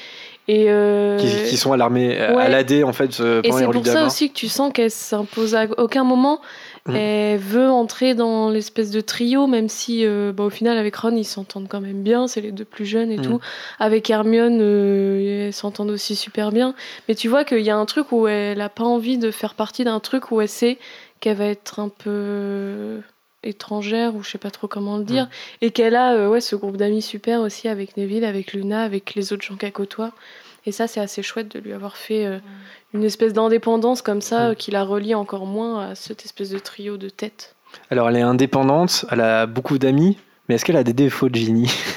et 0.50 0.66
euh, 0.68 1.20
qui, 1.48 1.58
sont 1.58 1.74
à 1.74 1.78
l'armée, 1.78 2.18
à 2.18 2.50
l'AD 2.50 2.84
en 2.84 2.92
fait. 2.92 3.20
Euh, 3.20 3.40
et 3.44 3.52
c'est 3.52 3.68
pour 3.68 3.86
ça 3.86 4.08
aussi 4.08 4.30
que 4.30 4.34
tu 4.34 4.48
sens 4.48 4.74
qu'elle 4.74 4.90
s'impose 4.90 5.54
à 5.54 5.68
aucun 5.78 6.04
moment. 6.04 6.42
Mm. 6.88 6.96
Elle 6.96 7.38
veut 7.38 7.70
entrer 7.70 8.16
dans 8.16 8.50
l'espèce 8.50 8.90
de 8.90 9.00
trio, 9.00 9.46
même 9.46 9.70
si 9.70 10.04
euh, 10.04 10.32
bah, 10.34 10.44
au 10.44 10.50
final 10.50 10.80
avec 10.80 10.96
Ron 10.96 11.16
ils 11.16 11.24
s'entendent 11.24 11.68
quand 11.70 11.82
même 11.82 12.02
bien, 12.02 12.28
c'est 12.28 12.42
les 12.42 12.52
deux 12.52 12.66
plus 12.66 12.88
jeunes 12.88 13.12
et 13.12 13.18
mm. 13.18 13.22
tout. 13.22 13.40
Avec 13.78 14.10
Hermione, 14.10 14.60
ils 15.22 15.54
s'entendent 15.54 15.92
aussi 15.92 16.16
super 16.16 16.52
bien. 16.52 16.74
Mais 17.08 17.14
tu 17.14 17.28
vois 17.28 17.44
qu'il 17.44 17.62
y 17.62 17.70
a 17.70 17.78
un 17.78 17.86
truc 17.86 18.12
où 18.12 18.28
elle 18.28 18.60
a 18.60 18.70
pas 18.70 18.86
envie 18.86 19.20
de 19.20 19.30
faire 19.30 19.54
partie 19.54 19.84
d'un 19.84 20.00
truc 20.00 20.32
où 20.32 20.42
elle 20.42 20.50
sait 20.50 20.80
qu'elle 21.20 21.38
va 21.38 21.46
être 21.46 21.80
un 21.80 21.90
peu 21.90 23.02
étrangère 23.44 24.16
ou 24.16 24.24
je 24.24 24.32
sais 24.32 24.40
pas 24.40 24.52
trop 24.52 24.68
comment 24.68 24.98
le 24.98 25.04
dire 25.04 25.26
mm. 25.26 25.30
et 25.62 25.72
qu'elle 25.72 25.96
a 25.96 26.28
ouais 26.28 26.42
ce 26.42 26.56
groupe 26.56 26.76
d'amis 26.76 27.04
super 27.04 27.40
aussi 27.40 27.68
avec 27.68 27.96
Neville 27.98 28.26
avec 28.26 28.52
Luna 28.52 28.82
avec 28.82 29.14
les 29.16 29.32
autres 29.32 29.44
gens 29.44 29.56
qu'elle 29.56 29.72
côtoie 29.72 30.12
et 30.66 30.72
ça, 30.72 30.88
c'est 30.88 31.00
assez 31.00 31.24
chouette 31.24 31.54
de 31.54 31.60
lui 31.60 31.74
avoir 31.74 31.98
fait 31.98 32.26
euh, 32.26 32.40
une 32.94 33.04
espèce 33.04 33.34
d'indépendance 33.34 34.02
comme 34.02 34.22
ça, 34.22 34.56
qui 34.56 34.72
la 34.72 34.84
relie 34.84 35.16
encore 35.16 35.46
moins 35.46 35.90
à 35.90 35.96
cette 35.96 36.26
espèce 36.26 36.50
de 36.50 36.60
trio 36.60 36.98
de 36.98 37.10
tête. 37.10 37.56
Alors, 37.90 38.10
elle 38.10 38.18
est 38.18 38.22
indépendante, 38.22 39.06
elle 39.12 39.22
a 39.22 39.46
beaucoup 39.46 39.78
d'amis, 39.78 40.18
mais 40.48 40.56
est-ce 40.56 40.66
qu'elle 40.66 40.78
a 40.78 40.84
des 40.84 40.94
défauts, 40.94 41.30
Ginny 41.32 41.68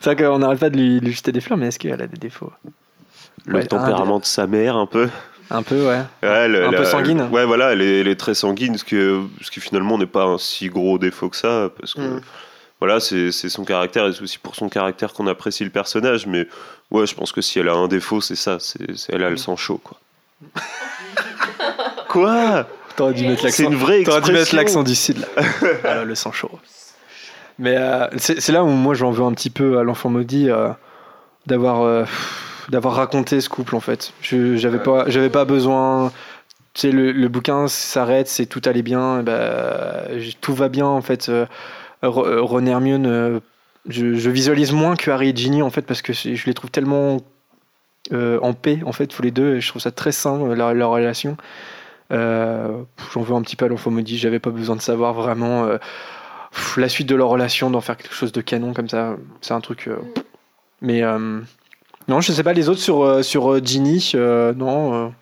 C'est 0.00 0.04
vrai 0.04 0.16
qu'on 0.16 0.38
n'arrête 0.38 0.60
pas 0.60 0.70
de 0.70 0.76
lui, 0.76 1.12
jeter 1.12 1.32
des 1.32 1.40
fleurs, 1.40 1.58
mais 1.58 1.66
est-ce 1.66 1.78
qu'elle 1.78 2.00
a 2.00 2.06
des 2.06 2.16
défauts? 2.16 2.52
Le 3.46 3.64
tempérament 3.66 4.18
de 4.18 4.24
sa 4.24 4.46
mère, 4.46 4.76
un 4.76 4.86
peu. 4.86 5.08
Un 5.50 5.62
peu, 5.62 5.86
ouais. 5.86 6.00
un 6.22 6.72
peu 6.72 6.84
sanguine. 6.84 7.28
Ouais, 7.30 7.44
voilà, 7.44 7.72
elle 7.72 7.82
est, 7.82 8.00
elle 8.00 8.08
est, 8.08 8.16
très 8.16 8.34
sanguine, 8.34 8.78
ce 8.78 8.84
qui, 8.84 8.96
ce 8.96 9.50
qui 9.50 9.60
finalement 9.60 9.98
n'est 9.98 10.06
pas 10.06 10.24
un 10.24 10.38
si 10.38 10.68
gros 10.68 10.98
défaut 10.98 11.28
que 11.28 11.36
ça, 11.36 11.70
parce 11.78 11.94
que 11.94 12.00
mm 12.00 12.20
voilà, 12.78 13.00
c'est 13.00 13.32
son 13.32 13.64
caractère 13.64 14.06
et 14.06 14.12
c'est 14.12 14.22
aussi 14.22 14.38
pour 14.38 14.54
son 14.54 14.68
caractère 14.68 15.14
qu'on 15.14 15.26
apprécie 15.26 15.64
le 15.64 15.70
personnage. 15.70 16.26
Mais 16.26 16.46
ouais, 16.90 17.06
je 17.06 17.14
pense 17.14 17.32
que 17.32 17.40
si 17.40 17.58
elle 17.58 17.68
a 17.68 17.74
un 17.74 17.88
défaut, 17.88 18.20
c'est 18.20 18.36
ça. 18.36 18.58
C'est 18.60 18.78
elle 19.08 19.22
a 19.22 19.30
le 19.30 19.36
sang 19.36 19.56
chaud, 19.56 19.80
quoi. 19.82 19.98
quoi 22.08 22.66
T'aurais 22.96 23.12
dû 23.12 23.26
mettre 23.26 23.44
l'accent. 23.44 23.56
C'est 23.56 23.64
une 23.64 23.76
vraie 23.76 24.02
T'aurais 24.02 24.22
dû 24.22 24.32
mettre 24.32 24.54
l'accent 24.54 24.82
du 24.82 24.94
sud 24.94 25.18
là. 25.18 25.26
voilà, 25.82 26.04
le 26.04 26.14
sang 26.14 26.32
chaud. 26.32 26.50
Mais 27.58 27.76
euh, 27.76 28.06
c'est 28.16 28.50
là 28.50 28.64
où 28.64 28.68
moi 28.68 28.94
j'en 28.94 29.10
veux 29.10 29.24
un 29.24 29.32
petit 29.32 29.50
peu 29.50 29.78
à 29.78 29.82
l'enfant 29.82 30.10
maudit 30.10 30.50
euh, 30.50 30.68
d'avoir 31.46 31.82
euh, 31.82 32.04
d'avoir 32.68 32.94
raconté 32.94 33.40
ce 33.40 33.48
couple 33.48 33.76
en 33.76 33.80
fait. 33.80 34.12
J'avais 34.22 34.78
pas 34.78 35.04
j'avais 35.08 35.30
pas 35.30 35.44
besoin. 35.44 36.12
Tu 36.74 36.82
sais, 36.82 36.90
le, 36.90 37.12
le 37.12 37.28
bouquin 37.28 37.68
s'arrête, 37.68 38.28
c'est 38.28 38.44
tout 38.44 38.60
allait 38.66 38.82
bien, 38.82 39.22
bah, 39.22 40.02
tout 40.42 40.54
va 40.54 40.68
bien 40.68 40.86
en 40.86 41.00
fait. 41.00 41.30
Euh, 41.30 41.46
Ron 42.02 42.66
Hermione, 42.66 43.40
euh, 43.88 44.16
je, 44.16 44.30
visualise 44.30 44.72
moins 44.72 44.96
que 44.96 45.10
Harry 45.10 45.30
et 45.30 45.36
Ginny 45.36 45.62
en 45.62 45.70
fait 45.70 45.82
parce 45.82 46.02
que 46.02 46.12
je 46.12 46.46
les 46.46 46.54
trouve 46.54 46.70
tellement 46.70 47.18
euh, 48.12 48.38
en 48.42 48.52
paix 48.52 48.80
en 48.84 48.92
fait 48.92 49.06
tous 49.06 49.22
les 49.22 49.30
deux 49.30 49.56
et 49.56 49.60
je 49.60 49.68
trouve 49.68 49.82
ça 49.82 49.90
très 49.90 50.12
sain 50.12 50.54
leur, 50.54 50.74
leur 50.74 50.90
relation. 50.90 51.36
J'en 52.10 52.86
veux 53.22 53.34
un 53.34 53.42
petit 53.42 53.56
peu 53.56 53.64
à 53.64 53.68
l'enfant 53.68 53.90
maudit, 53.90 54.18
j'avais 54.18 54.38
pas 54.38 54.50
besoin 54.50 54.76
de 54.76 54.82
savoir 54.82 55.12
vraiment 55.14 55.68
la 56.76 56.88
suite 56.88 57.08
de 57.08 57.16
leur 57.16 57.28
relation, 57.28 57.68
d'en 57.68 57.80
faire 57.80 57.96
quelque 57.96 58.14
chose 58.14 58.32
de 58.32 58.40
canon 58.40 58.74
comme 58.74 58.88
ça. 58.88 59.16
C'est 59.40 59.54
un 59.54 59.60
truc. 59.60 59.90
mais 60.80 61.02
non, 62.08 62.20
je 62.20 62.30
sais 62.30 62.44
pas 62.44 62.52
les 62.52 62.68
autres 62.68 62.80
sur, 62.80 63.24
sur 63.24 63.64
Ginny, 63.64 64.12
non. 64.14 65.12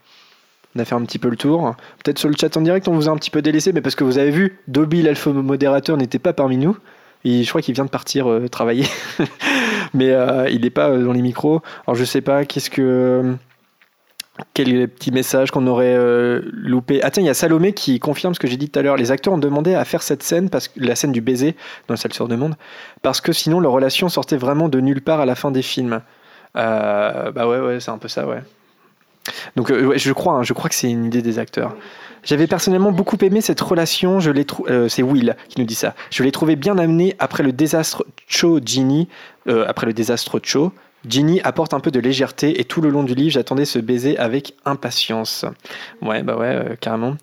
On 0.77 0.81
a 0.81 0.85
fait 0.85 0.95
un 0.95 1.03
petit 1.03 1.19
peu 1.19 1.28
le 1.28 1.36
tour. 1.36 1.74
Peut-être 2.03 2.19
sur 2.19 2.28
le 2.28 2.35
chat 2.39 2.57
en 2.57 2.61
direct, 2.61 2.89
on 2.89 2.95
vous 2.95 3.09
a 3.09 3.12
un 3.12 3.16
petit 3.16 3.31
peu 3.31 3.43
délaissé, 3.43 3.73
mais 3.73 3.81
parce 3.81 3.95
que 3.95 4.03
vous 4.03 4.19
avez 4.19 4.31
vu, 4.31 4.59
Dobby, 4.66 5.03
l'alpha 5.03 5.31
modérateur, 5.31 5.97
n'était 5.97 6.19
pas 6.19 6.32
parmi 6.32 6.57
nous. 6.57 6.77
Je 7.24 7.48
crois 7.48 7.62
qu'il 7.62 7.74
vient 7.74 7.84
de 7.84 7.90
partir 7.90 8.30
euh, 8.30 8.48
travailler. 8.48 8.86
mais 9.94 10.10
euh, 10.10 10.48
il 10.51 10.62
n'est 10.62 10.70
pas 10.70 10.90
euh, 10.90 11.05
dans 11.05 11.12
les 11.12 11.22
micros. 11.22 11.62
Alors 11.86 11.94
je 11.94 12.05
sais 12.05 12.20
pas, 12.20 12.44
qu'est-ce 12.44 12.70
que. 12.70 13.34
Quel 14.52 14.88
petit 14.88 15.12
message 15.12 15.52
qu'on 15.52 15.64
aurait 15.68 15.96
loupé? 16.51 17.01
Ah 17.05 17.12
tiens, 17.12 17.22
il 17.22 17.26
y 17.26 17.30
a 17.30 17.34
Salomé 17.34 17.72
qui 17.72 18.01
confirme 18.01 18.34
ce 18.34 18.40
que 18.40 18.48
j'ai 18.48 18.56
dit 18.56 18.68
tout 18.68 18.80
à 18.80 18.82
l'heure. 18.82 18.96
Les 18.96 19.12
acteurs 19.12 19.32
ont 19.32 19.38
demandé 19.38 19.74
à 19.74 19.84
faire 19.84 20.02
cette 20.02 20.24
scène, 20.24 20.51
parce 20.51 20.66
que, 20.66 20.80
la 20.80 20.96
scène 20.96 21.12
du 21.12 21.20
baiser 21.20 21.55
dans 21.86 21.94
salle 21.94 22.12
sur 22.12 22.26
demande, 22.26 22.56
parce 23.02 23.20
que 23.20 23.32
sinon 23.32 23.60
leur 23.60 23.70
relation 23.70 24.09
sortait 24.09 24.36
vraiment 24.36 24.68
de 24.68 24.80
nulle 24.80 25.02
part 25.02 25.20
à 25.20 25.24
la 25.24 25.36
fin 25.36 25.52
des 25.52 25.62
films. 25.62 26.01
bah 26.52 27.32
ouais, 27.36 27.60
ouais, 27.60 27.78
c'est 27.78 27.92
un 27.92 27.98
peu 27.98 28.09
ça, 28.09 28.26
ouais. 28.26 28.42
Donc 29.56 29.70
euh, 29.70 29.94
je 29.96 30.12
crois, 30.12 30.34
hein, 30.34 30.42
je 30.42 30.52
crois 30.52 30.68
que 30.68 30.74
c'est 30.74 30.90
une 30.90 31.05
idée 31.05 31.22
des 31.22 31.38
acteurs. 31.38 31.76
J'avais 32.22 32.46
personnellement 32.46 32.92
beaucoup 32.92 33.18
aimé 33.20 33.40
cette 33.40 33.60
relation. 33.60 34.18
Je 34.20 34.30
l'ai 34.30 34.46
euh, 34.68 34.88
c'est 34.88 35.02
Will 35.02 35.36
qui 35.48 35.60
nous 35.60 35.66
dit 35.66 35.74
ça. 35.74 35.94
Je 36.10 36.22
l'ai 36.22 36.32
trouvé 36.32 36.56
bien 36.56 36.78
amené 36.78 37.14
après 37.18 37.42
le 37.42 37.52
désastre 37.52 38.06
Cho 38.26 38.60
Ginny. 38.64 39.09
Euh, 39.46 39.66
après 39.68 39.86
le 39.86 39.92
désastre 39.92 40.40
Cho, 40.42 40.72
Ginny 41.06 41.40
apporte 41.42 41.74
un 41.74 41.80
peu 41.80 41.90
de 41.90 42.01
légèreté 42.01 42.60
et 42.60 42.64
tout 42.64 42.80
le 42.80 42.88
long 42.88 43.02
du 43.02 43.14
livre, 43.14 43.32
j'attendais 43.32 43.66
ce 43.66 43.78
baiser 43.78 44.16
avec 44.16 44.55
impatience. 44.64 45.44
Ouais, 46.01 46.22
bah 46.22 46.38
ouais, 46.38 46.78
carrément. 46.80 47.16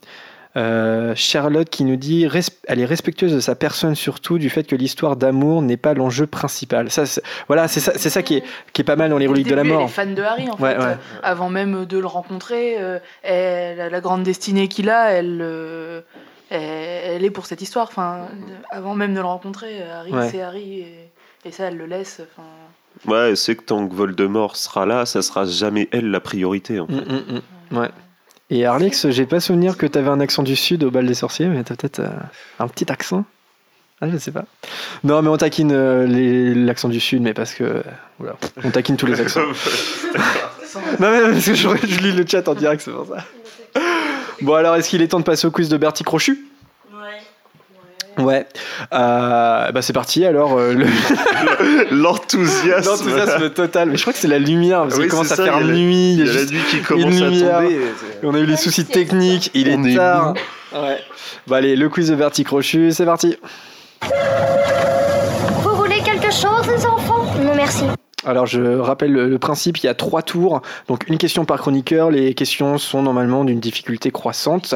Euh, 0.57 1.13
Charlotte 1.15 1.69
qui 1.69 1.85
nous 1.85 1.95
dit 1.95 2.27
elle 2.67 2.79
est 2.79 2.85
respectueuse 2.85 3.33
de 3.33 3.39
sa 3.39 3.55
personne 3.55 3.95
surtout 3.95 4.37
du 4.37 4.49
fait 4.49 4.63
que 4.65 4.75
l'histoire 4.75 5.15
d'amour 5.15 5.61
n'est 5.61 5.77
pas 5.77 5.93
l'enjeu 5.93 6.27
principal. 6.27 6.91
Ça, 6.91 7.03
voilà, 7.47 7.69
c'est 7.69 7.79
ça, 7.79 7.93
c'est 7.95 8.09
ça 8.09 8.21
qui 8.21 8.37
est, 8.37 8.43
qui 8.73 8.81
est 8.81 8.85
pas 8.85 8.97
mal 8.97 9.11
dans 9.11 9.17
les 9.17 9.27
reliques 9.27 9.47
de 9.47 9.55
la 9.55 9.63
mort. 9.63 9.81
Elle 9.81 9.85
est 9.85 9.89
fan 9.89 10.13
de 10.13 10.21
Harry 10.21 10.49
en 10.49 10.57
fait. 10.57 10.77
Avant 11.23 11.49
même 11.49 11.85
de 11.85 11.97
le 11.97 12.07
rencontrer, 12.07 12.75
euh, 12.79 12.99
elle, 13.23 13.91
la 13.91 14.01
grande 14.01 14.23
destinée 14.23 14.67
qu'il 14.67 14.89
a, 14.89 15.11
euh, 15.21 16.01
elle, 16.49 17.13
elle, 17.15 17.23
est 17.23 17.31
pour 17.31 17.45
cette 17.45 17.61
histoire. 17.61 17.87
Enfin, 17.87 18.27
avant 18.71 18.93
même 18.93 19.13
de 19.13 19.19
le 19.19 19.25
rencontrer, 19.25 19.81
Harry 19.83 20.11
c'est 20.29 20.41
Harry 20.41 20.85
et, 21.45 21.51
ça 21.51 21.65
elle 21.65 21.77
le 21.77 21.85
laisse. 21.85 22.21
Ouais, 23.07 23.37
c'est 23.37 23.55
que 23.55 23.63
tant 23.63 23.87
que 23.87 23.93
Voldemort 23.93 24.57
sera 24.57 24.85
là, 24.85 25.05
ça 25.05 25.21
sera 25.21 25.45
jamais 25.45 25.87
elle 25.93 26.11
la 26.11 26.19
priorité 26.19 26.81
en 26.81 26.87
mm, 26.87 26.89
fait. 26.89 27.05
Mm, 27.05 27.41
mm. 27.71 27.77
Ouais. 27.77 27.89
Et 28.51 28.65
Arlix, 28.65 29.09
j'ai 29.09 29.25
pas 29.25 29.39
souvenir 29.39 29.77
que 29.77 29.85
tu 29.85 29.97
avais 29.97 30.09
un 30.09 30.19
accent 30.19 30.43
du 30.43 30.57
sud 30.57 30.83
au 30.83 30.91
bal 30.91 31.07
des 31.07 31.13
sorciers, 31.13 31.47
mais 31.47 31.63
t'as 31.63 31.75
peut-être 31.75 32.01
euh, 32.01 32.09
un 32.59 32.67
petit 32.67 32.91
accent. 32.91 33.23
Ah, 34.01 34.09
je 34.11 34.17
sais 34.17 34.31
pas. 34.31 34.43
Non, 35.05 35.21
mais 35.21 35.29
on 35.29 35.37
taquine 35.37 35.71
euh, 35.71 36.53
l'accent 36.53 36.89
du 36.89 36.99
sud, 36.99 37.21
mais 37.21 37.33
parce 37.33 37.53
que. 37.53 37.81
On 38.63 38.69
taquine 38.71 38.97
tous 38.97 39.05
les 39.05 39.21
accents. 39.21 39.39
non, 40.99 41.11
mais 41.11 41.21
parce 41.21 41.45
que 41.45 41.53
je, 41.53 41.67
je, 41.87 41.99
lis 42.01 42.11
le 42.11 42.25
chat 42.27 42.45
en 42.49 42.53
direct, 42.53 42.81
c'est 42.83 42.91
pour 42.91 43.07
ça. 43.07 43.23
Bon, 44.41 44.55
alors, 44.55 44.75
est-ce 44.75 44.89
qu'il 44.89 45.01
est 45.01 45.07
temps 45.07 45.19
de 45.19 45.23
passer 45.23 45.47
au 45.47 45.51
quiz 45.51 45.69
de 45.69 45.77
Bertie 45.77 46.03
Crochu? 46.03 46.50
Ouais. 48.17 48.45
Euh, 48.93 49.71
bah 49.71 49.81
c'est 49.81 49.93
parti 49.93 50.25
alors. 50.25 50.57
Euh, 50.57 50.73
L'enthousiasme. 51.91 52.89
L'enthousiasme 52.89 53.49
total. 53.51 53.89
Mais 53.89 53.97
je 53.97 54.01
crois 54.01 54.13
que 54.13 54.19
c'est 54.19 54.27
la 54.27 54.39
lumière 54.39 54.83
parce 54.83 54.99
qu'il 54.99 55.07
commence 55.07 55.31
à 55.31 55.35
faire 55.37 55.61
nuit. 55.61 56.13
Il 56.13 56.25
y 56.25 56.29
a 56.29 56.33
la 56.33 56.45
nuit 56.45 56.61
qui 56.69 56.81
commence 56.81 57.15
à 57.15 57.29
tomber. 57.29 57.79
On 58.23 58.33
a 58.33 58.39
eu 58.39 58.45
les 58.45 58.57
soucis 58.57 58.85
techniques. 58.85 59.51
Il 59.53 59.67
est 59.67 59.95
tard. 59.95 60.33
Ouais. 60.73 60.99
Bah 61.47 61.57
allez, 61.57 61.75
le 61.75 61.89
quiz 61.89 62.09
de 62.09 62.15
Verti 62.15 62.43
Crochu, 62.43 62.91
c'est 62.91 63.05
parti. 63.05 63.37
Vous 65.63 65.75
voulez 65.75 66.01
quelque 66.01 66.31
chose, 66.31 66.67
les 66.67 66.85
enfants? 66.85 67.25
Non, 67.41 67.55
merci. 67.55 67.85
Alors 68.25 68.45
je 68.45 68.61
rappelle 68.77 69.11
le, 69.11 69.39
principe, 69.39 69.79
il 69.79 69.87
y 69.87 69.89
a 69.89 69.95
trois 69.95 70.21
tours, 70.21 70.61
donc 70.87 71.07
une 71.07 71.17
question 71.17 71.43
par 71.43 71.57
chroniqueur, 71.57 72.11
les 72.11 72.35
questions 72.35 72.77
sont 72.77 73.01
normalement 73.01 73.43
d'une 73.43 73.59
difficulté 73.59 74.11
croissante. 74.11 74.75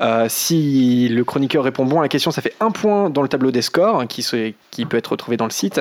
Euh, 0.00 0.26
si 0.30 1.08
le 1.08 1.22
chroniqueur 1.24 1.64
répond 1.64 1.84
bon 1.84 1.98
à 1.98 2.02
la 2.02 2.08
question, 2.08 2.30
ça 2.30 2.40
fait 2.40 2.54
un 2.60 2.70
point 2.70 3.10
dans 3.10 3.22
le 3.22 3.28
tableau 3.28 3.50
des 3.50 3.62
scores 3.62 4.06
qui, 4.06 4.26
qui 4.70 4.86
peut 4.86 4.96
être 4.96 5.08
retrouvé 5.08 5.36
dans 5.36 5.44
le 5.44 5.50
site. 5.50 5.80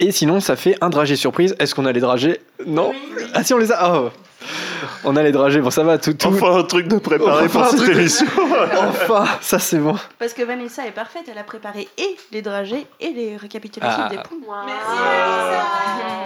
Et 0.00 0.10
sinon, 0.10 0.40
ça 0.40 0.56
fait 0.56 0.76
un 0.80 0.90
dragé 0.90 1.16
surprise. 1.16 1.54
Est-ce 1.58 1.74
qu'on 1.74 1.86
a 1.86 1.92
les 1.92 2.00
dragées? 2.00 2.40
Non 2.66 2.92
Ah 3.34 3.44
si, 3.44 3.54
on 3.54 3.58
les 3.58 3.72
a 3.72 4.00
oh. 4.00 4.10
On 5.04 5.16
a 5.16 5.22
les 5.22 5.32
dragées, 5.32 5.60
bon 5.60 5.70
ça 5.70 5.82
va, 5.82 5.98
tout, 5.98 6.14
tout... 6.14 6.28
Enfin 6.28 6.58
un 6.58 6.62
truc 6.64 6.88
de 6.88 6.98
préparer 6.98 7.48
pour 7.48 7.66
cette 7.66 7.88
émission. 7.88 8.26
Enfin, 8.76 9.26
ça 9.40 9.58
c'est 9.58 9.78
bon. 9.78 9.96
Parce 10.18 10.32
que 10.32 10.42
Vanessa 10.42 10.86
est 10.86 10.92
parfaite, 10.92 11.24
elle 11.30 11.38
a 11.38 11.44
préparé 11.44 11.88
et 11.98 12.16
les 12.32 12.42
dragées 12.42 12.86
et 13.00 13.10
les 13.10 13.36
récapitulations 13.36 14.04
ah. 14.06 14.08
des 14.08 14.16
points. 14.16 14.66
Merci 14.66 14.98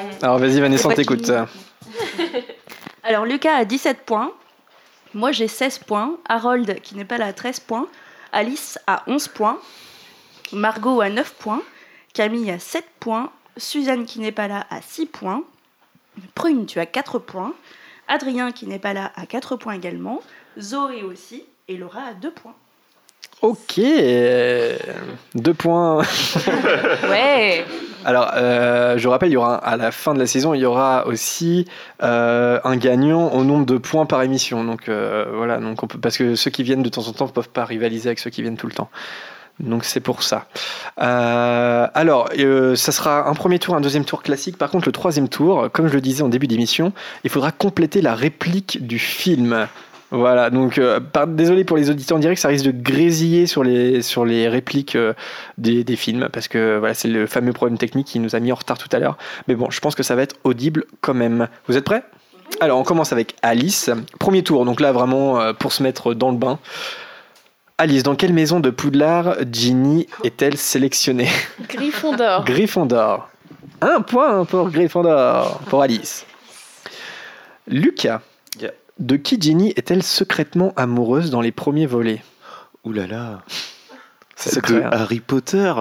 Vanessa. 0.00 0.26
Alors 0.26 0.38
vas-y 0.38 0.60
Vanessa, 0.60 0.88
on 0.88 0.92
t'écoute. 0.92 1.30
Alors 3.02 3.24
Lucas 3.24 3.54
a 3.54 3.64
17 3.64 4.00
points, 4.04 4.32
moi 5.14 5.32
j'ai 5.32 5.48
16 5.48 5.78
points, 5.80 6.16
Harold 6.28 6.80
qui 6.82 6.96
n'est 6.96 7.04
pas 7.04 7.18
là 7.18 7.26
a 7.26 7.32
13 7.32 7.60
points, 7.60 7.86
Alice 8.32 8.78
a 8.86 9.02
11 9.06 9.28
points, 9.28 9.58
Margot 10.52 11.00
a 11.00 11.08
9 11.08 11.34
points, 11.34 11.62
Camille 12.12 12.50
a 12.50 12.58
7 12.58 12.84
points, 13.00 13.30
Suzanne 13.56 14.04
qui 14.04 14.20
n'est 14.20 14.32
pas 14.32 14.48
là 14.48 14.66
a 14.70 14.82
6 14.82 15.06
points, 15.06 15.42
Prune 16.34 16.66
tu 16.66 16.80
as 16.80 16.86
4 16.86 17.18
points, 17.18 17.54
Adrien, 18.08 18.52
qui 18.52 18.66
n'est 18.66 18.78
pas 18.78 18.92
là, 18.92 19.12
a 19.16 19.26
4 19.26 19.56
points 19.56 19.74
également. 19.74 20.20
Zoé 20.58 21.02
aussi. 21.02 21.44
Et 21.68 21.76
Laura 21.76 22.00
a 22.00 22.14
2 22.14 22.30
points. 22.30 22.54
Ok, 23.40 23.80
deux 25.34 25.54
points. 25.54 25.98
ouais. 27.08 27.64
Alors, 28.04 28.32
euh, 28.34 28.98
je 28.98 29.06
rappelle, 29.06 29.28
il 29.28 29.34
y 29.34 29.36
aura 29.36 29.54
à 29.54 29.76
la 29.76 29.92
fin 29.92 30.12
de 30.12 30.18
la 30.18 30.26
saison, 30.26 30.54
il 30.54 30.60
y 30.60 30.64
aura 30.64 31.06
aussi 31.06 31.64
euh, 32.02 32.58
un 32.64 32.76
gagnant 32.76 33.28
au 33.28 33.44
nombre 33.44 33.64
de 33.64 33.78
points 33.78 34.06
par 34.06 34.22
émission. 34.22 34.64
Donc 34.64 34.88
euh, 34.88 35.26
voilà, 35.32 35.58
donc 35.58 35.80
on 35.84 35.86
peut, 35.86 35.98
parce 35.98 36.18
que 36.18 36.34
ceux 36.34 36.50
qui 36.50 36.64
viennent 36.64 36.82
de 36.82 36.88
temps 36.88 37.06
en 37.06 37.12
temps 37.12 37.26
ne 37.26 37.30
peuvent 37.30 37.48
pas 37.48 37.64
rivaliser 37.64 38.08
avec 38.08 38.18
ceux 38.18 38.30
qui 38.30 38.42
viennent 38.42 38.56
tout 38.56 38.66
le 38.66 38.72
temps. 38.72 38.90
Donc 39.60 39.84
c'est 39.84 40.00
pour 40.00 40.22
ça. 40.22 40.46
Euh, 41.00 41.86
alors, 41.94 42.28
euh, 42.38 42.76
ça 42.76 42.92
sera 42.92 43.28
un 43.28 43.34
premier 43.34 43.58
tour, 43.58 43.74
un 43.74 43.80
deuxième 43.80 44.04
tour 44.04 44.22
classique. 44.22 44.56
Par 44.56 44.70
contre, 44.70 44.86
le 44.86 44.92
troisième 44.92 45.28
tour, 45.28 45.68
comme 45.72 45.88
je 45.88 45.94
le 45.94 46.00
disais 46.00 46.22
en 46.22 46.28
début 46.28 46.46
d'émission, 46.46 46.92
il 47.24 47.30
faudra 47.30 47.50
compléter 47.50 48.00
la 48.00 48.14
réplique 48.14 48.86
du 48.86 48.98
film. 48.98 49.66
Voilà, 50.10 50.48
donc 50.48 50.78
euh, 50.78 51.00
désolé 51.26 51.64
pour 51.64 51.76
les 51.76 51.90
auditeurs 51.90 52.16
en 52.16 52.20
direct, 52.20 52.40
ça 52.40 52.48
risque 52.48 52.64
de 52.64 52.70
grésiller 52.70 53.46
sur 53.46 53.62
les, 53.62 54.00
sur 54.00 54.24
les 54.24 54.48
répliques 54.48 54.96
des, 55.58 55.84
des, 55.84 55.96
films, 55.96 56.30
parce 56.32 56.48
que 56.48 56.78
voilà, 56.78 56.94
c'est 56.94 57.08
le 57.08 57.26
fameux 57.26 57.52
problème 57.52 57.76
technique 57.76 58.06
qui 58.06 58.18
nous 58.18 58.34
a 58.34 58.40
mis 58.40 58.50
en 58.50 58.54
retard 58.54 58.78
tout 58.78 58.88
à 58.92 59.00
l'heure. 59.00 59.18
Mais 59.48 59.54
bon, 59.54 59.68
je 59.70 59.80
pense 59.80 59.94
que 59.94 60.02
ça 60.02 60.14
va 60.14 60.22
être 60.22 60.36
audible 60.44 60.84
quand 61.02 61.12
même. 61.12 61.48
Vous 61.66 61.76
êtes 61.76 61.84
prêts? 61.84 62.04
Alors, 62.60 62.78
on 62.78 62.84
commence 62.84 63.12
avec 63.12 63.34
Alice. 63.42 63.90
Premier 64.18 64.42
tour, 64.42 64.64
donc 64.64 64.80
là 64.80 64.92
vraiment 64.92 65.52
pour 65.52 65.72
se 65.72 65.82
mettre 65.82 66.14
dans 66.14 66.30
le 66.30 66.38
bain. 66.38 66.58
Alice, 67.80 68.02
dans 68.02 68.16
quelle 68.16 68.32
maison 68.32 68.58
de 68.58 68.70
Poudlard 68.70 69.36
Ginny 69.52 70.08
est-elle 70.24 70.56
sélectionnée? 70.56 71.28
Gryffondor. 71.68 72.44
Gryffondor. 72.44 73.28
Un 73.80 74.00
point 74.00 74.44
pour 74.46 74.68
Gryffondor, 74.70 75.60
pour 75.70 75.82
Alice. 75.82 76.26
Lucas, 77.68 78.20
de 78.98 79.14
qui 79.14 79.40
Ginny 79.40 79.72
est-elle 79.76 80.02
secrètement 80.02 80.72
amoureuse 80.74 81.30
dans 81.30 81.40
les 81.40 81.52
premiers 81.52 81.86
volets? 81.86 82.20
Ouh 82.82 82.92
là 82.92 83.06
là 83.06 83.42
C'est 84.34 84.50
secret. 84.50 84.80
De 84.80 84.82
hein. 84.82 84.90
Harry 84.90 85.20
Potter 85.20 85.72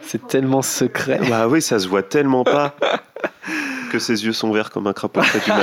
C'est 0.00 0.26
tellement 0.28 0.62
secret. 0.62 1.20
Bah 1.28 1.48
oui, 1.48 1.60
ça 1.60 1.78
se 1.78 1.86
voit 1.86 2.02
tellement 2.02 2.44
pas 2.44 2.74
que 3.92 3.98
ses 3.98 4.24
yeux 4.24 4.32
sont 4.32 4.50
verts 4.52 4.70
comme 4.70 4.86
un 4.86 4.94
crapaud 4.94 5.20
du 5.20 5.50
matin. 5.50 5.60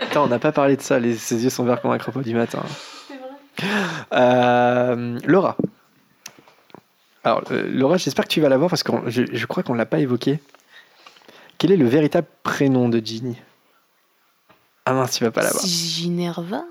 Attends, 0.00 0.24
on 0.24 0.28
n'a 0.28 0.38
pas 0.38 0.52
parlé 0.52 0.78
de 0.78 0.82
ça, 0.82 0.98
les, 0.98 1.14
ses 1.14 1.44
yeux 1.44 1.50
sont 1.50 1.64
verts 1.64 1.82
comme 1.82 1.90
un 1.90 1.98
crapaud 1.98 2.22
du 2.22 2.34
matin. 2.34 2.62
Euh, 4.14 5.18
Laura. 5.24 5.56
Alors, 7.24 7.42
euh, 7.50 7.68
Laura, 7.70 7.96
j'espère 7.96 8.24
que 8.24 8.30
tu 8.30 8.40
vas 8.40 8.48
la 8.48 8.58
voir 8.58 8.70
parce 8.70 8.82
que 8.82 8.92
je, 9.08 9.46
crois 9.46 9.62
qu'on 9.62 9.72
ne 9.72 9.78
l'a 9.78 9.86
pas 9.86 9.98
évoqué. 9.98 10.40
Quel 11.58 11.72
est 11.72 11.76
le 11.76 11.86
véritable 11.86 12.26
prénom 12.42 12.88
de 12.88 13.00
Ginny? 13.04 13.36
Ah 14.84 14.92
mince, 14.92 15.12
tu 15.12 15.24
vas 15.24 15.30
pas 15.30 15.42
la 15.42 15.50
voir. 15.50 15.64
Ginerva 15.64 16.64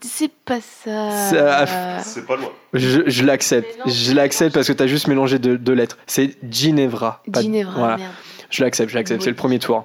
C'est 0.00 0.32
pas 0.32 0.60
ça. 0.60 2.00
C'est 2.02 2.26
pas 2.26 2.36
loin. 2.36 2.50
Je, 2.72 3.24
l'accepte. 3.24 3.78
Je 3.86 4.14
l'accepte 4.14 4.54
parce 4.54 4.66
que 4.66 4.72
tu 4.72 4.82
as 4.82 4.86
juste 4.86 5.08
mélangé 5.08 5.38
deux, 5.38 5.74
lettres. 5.74 5.98
C'est 6.06 6.36
Ginevra. 6.50 7.22
Ginevra, 7.28 7.98
merde. 7.98 8.12
Je 8.48 8.64
l'accepte, 8.64 8.90
je 8.90 8.94
l'accepte. 8.96 9.22
C'est 9.22 9.30
le 9.30 9.36
premier 9.36 9.58
tour. 9.58 9.84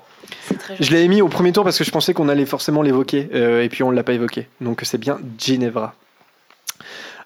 Je 0.80 0.92
l'ai 0.92 1.08
mis 1.08 1.22
au 1.22 1.28
premier 1.28 1.52
tour 1.52 1.64
parce 1.64 1.78
que 1.78 1.84
je 1.84 1.92
pensais 1.92 2.14
qu'on 2.14 2.30
allait 2.30 2.46
forcément 2.46 2.82
l'évoquer 2.82 3.30
euh, 3.34 3.64
et 3.64 3.70
puis 3.70 3.84
on 3.84 3.92
ne 3.92 3.96
l'a 3.96 4.04
pas 4.04 4.14
évoqué. 4.14 4.48
Donc 4.62 4.82
c'est 4.84 4.98
bien 4.98 5.20
Ginevra. 5.38 5.96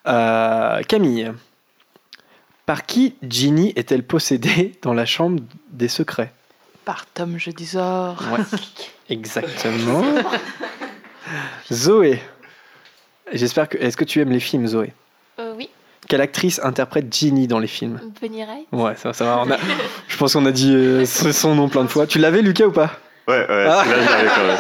Euh, 0.08 0.82
Camille, 0.84 1.32
par 2.66 2.86
qui 2.86 3.16
Ginny 3.24 3.74
est-elle 3.76 4.04
possédée 4.04 4.74
dans 4.82 4.94
la 4.94 5.06
chambre 5.06 5.42
des 5.72 5.88
secrets? 5.88 6.32
Par 6.86 7.06
Tom 7.06 7.38
Jedusor. 7.38 8.22
Ouais, 8.32 8.44
exactement. 9.10 10.04
Zoé, 11.72 12.22
j'espère 13.32 13.70
que. 13.70 13.78
Est-ce 13.78 13.96
que 13.96 14.04
tu 14.04 14.20
aimes 14.20 14.32
les 14.32 14.42
films, 14.42 14.68
Zoé? 14.68 14.92
Euh, 15.40 15.54
Oui. 15.58 15.70
Quelle 16.10 16.20
actrice 16.20 16.60
interprète 16.62 17.14
Ginny 17.14 17.48
dans 17.48 17.60
les 17.60 17.68
films? 17.68 18.02
Bonnie 18.22 18.44
Wright. 18.44 18.68
Ouais, 18.74 18.96
ça, 18.98 19.14
ça 19.14 19.24
va. 19.46 19.58
je 20.10 20.18
pense 20.18 20.34
qu'on 20.34 20.46
a 20.46 20.52
dit 20.52 20.74
euh, 20.76 21.06
son 21.06 21.56
nom 21.56 21.70
plein 21.70 21.84
de 21.84 21.88
fois. 21.88 22.06
Tu 22.06 22.20
l'avais, 22.20 22.42
Lucas, 22.42 22.66
ou 22.66 22.72
pas? 22.72 22.92
Ouais, 23.26 23.40
ouais, 23.40 23.46
ah. 23.50 23.66
là, 23.66 23.84
quand 24.36 24.44
même. 24.46 24.58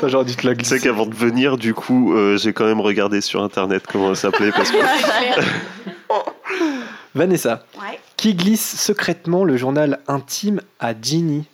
T'as 0.00 0.08
genre 0.08 0.24
dû 0.24 0.34
te 0.34 0.46
la 0.46 0.54
Tu 0.54 0.64
sais 0.64 0.80
qu'avant 0.80 1.04
de 1.04 1.14
venir, 1.14 1.58
du 1.58 1.74
coup, 1.74 2.14
euh, 2.14 2.38
j'ai 2.38 2.54
quand 2.54 2.64
même 2.64 2.80
regardé 2.80 3.20
sur 3.20 3.42
internet 3.42 3.84
comment 3.86 4.10
elle 4.10 4.16
s'appelait. 4.16 4.50
Parce 4.50 4.70
que... 4.70 4.78
Vanessa, 7.14 7.66
qui 8.16 8.34
glisse 8.34 8.80
secrètement 8.80 9.44
le 9.44 9.56
journal 9.56 10.00
intime 10.08 10.60
à 10.78 10.94
Ginny 11.00 11.44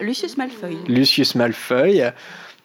Lucius 0.00 0.36
Malfoy. 0.36 0.76
Lucius 0.86 1.34
Malfoy. 1.34 2.12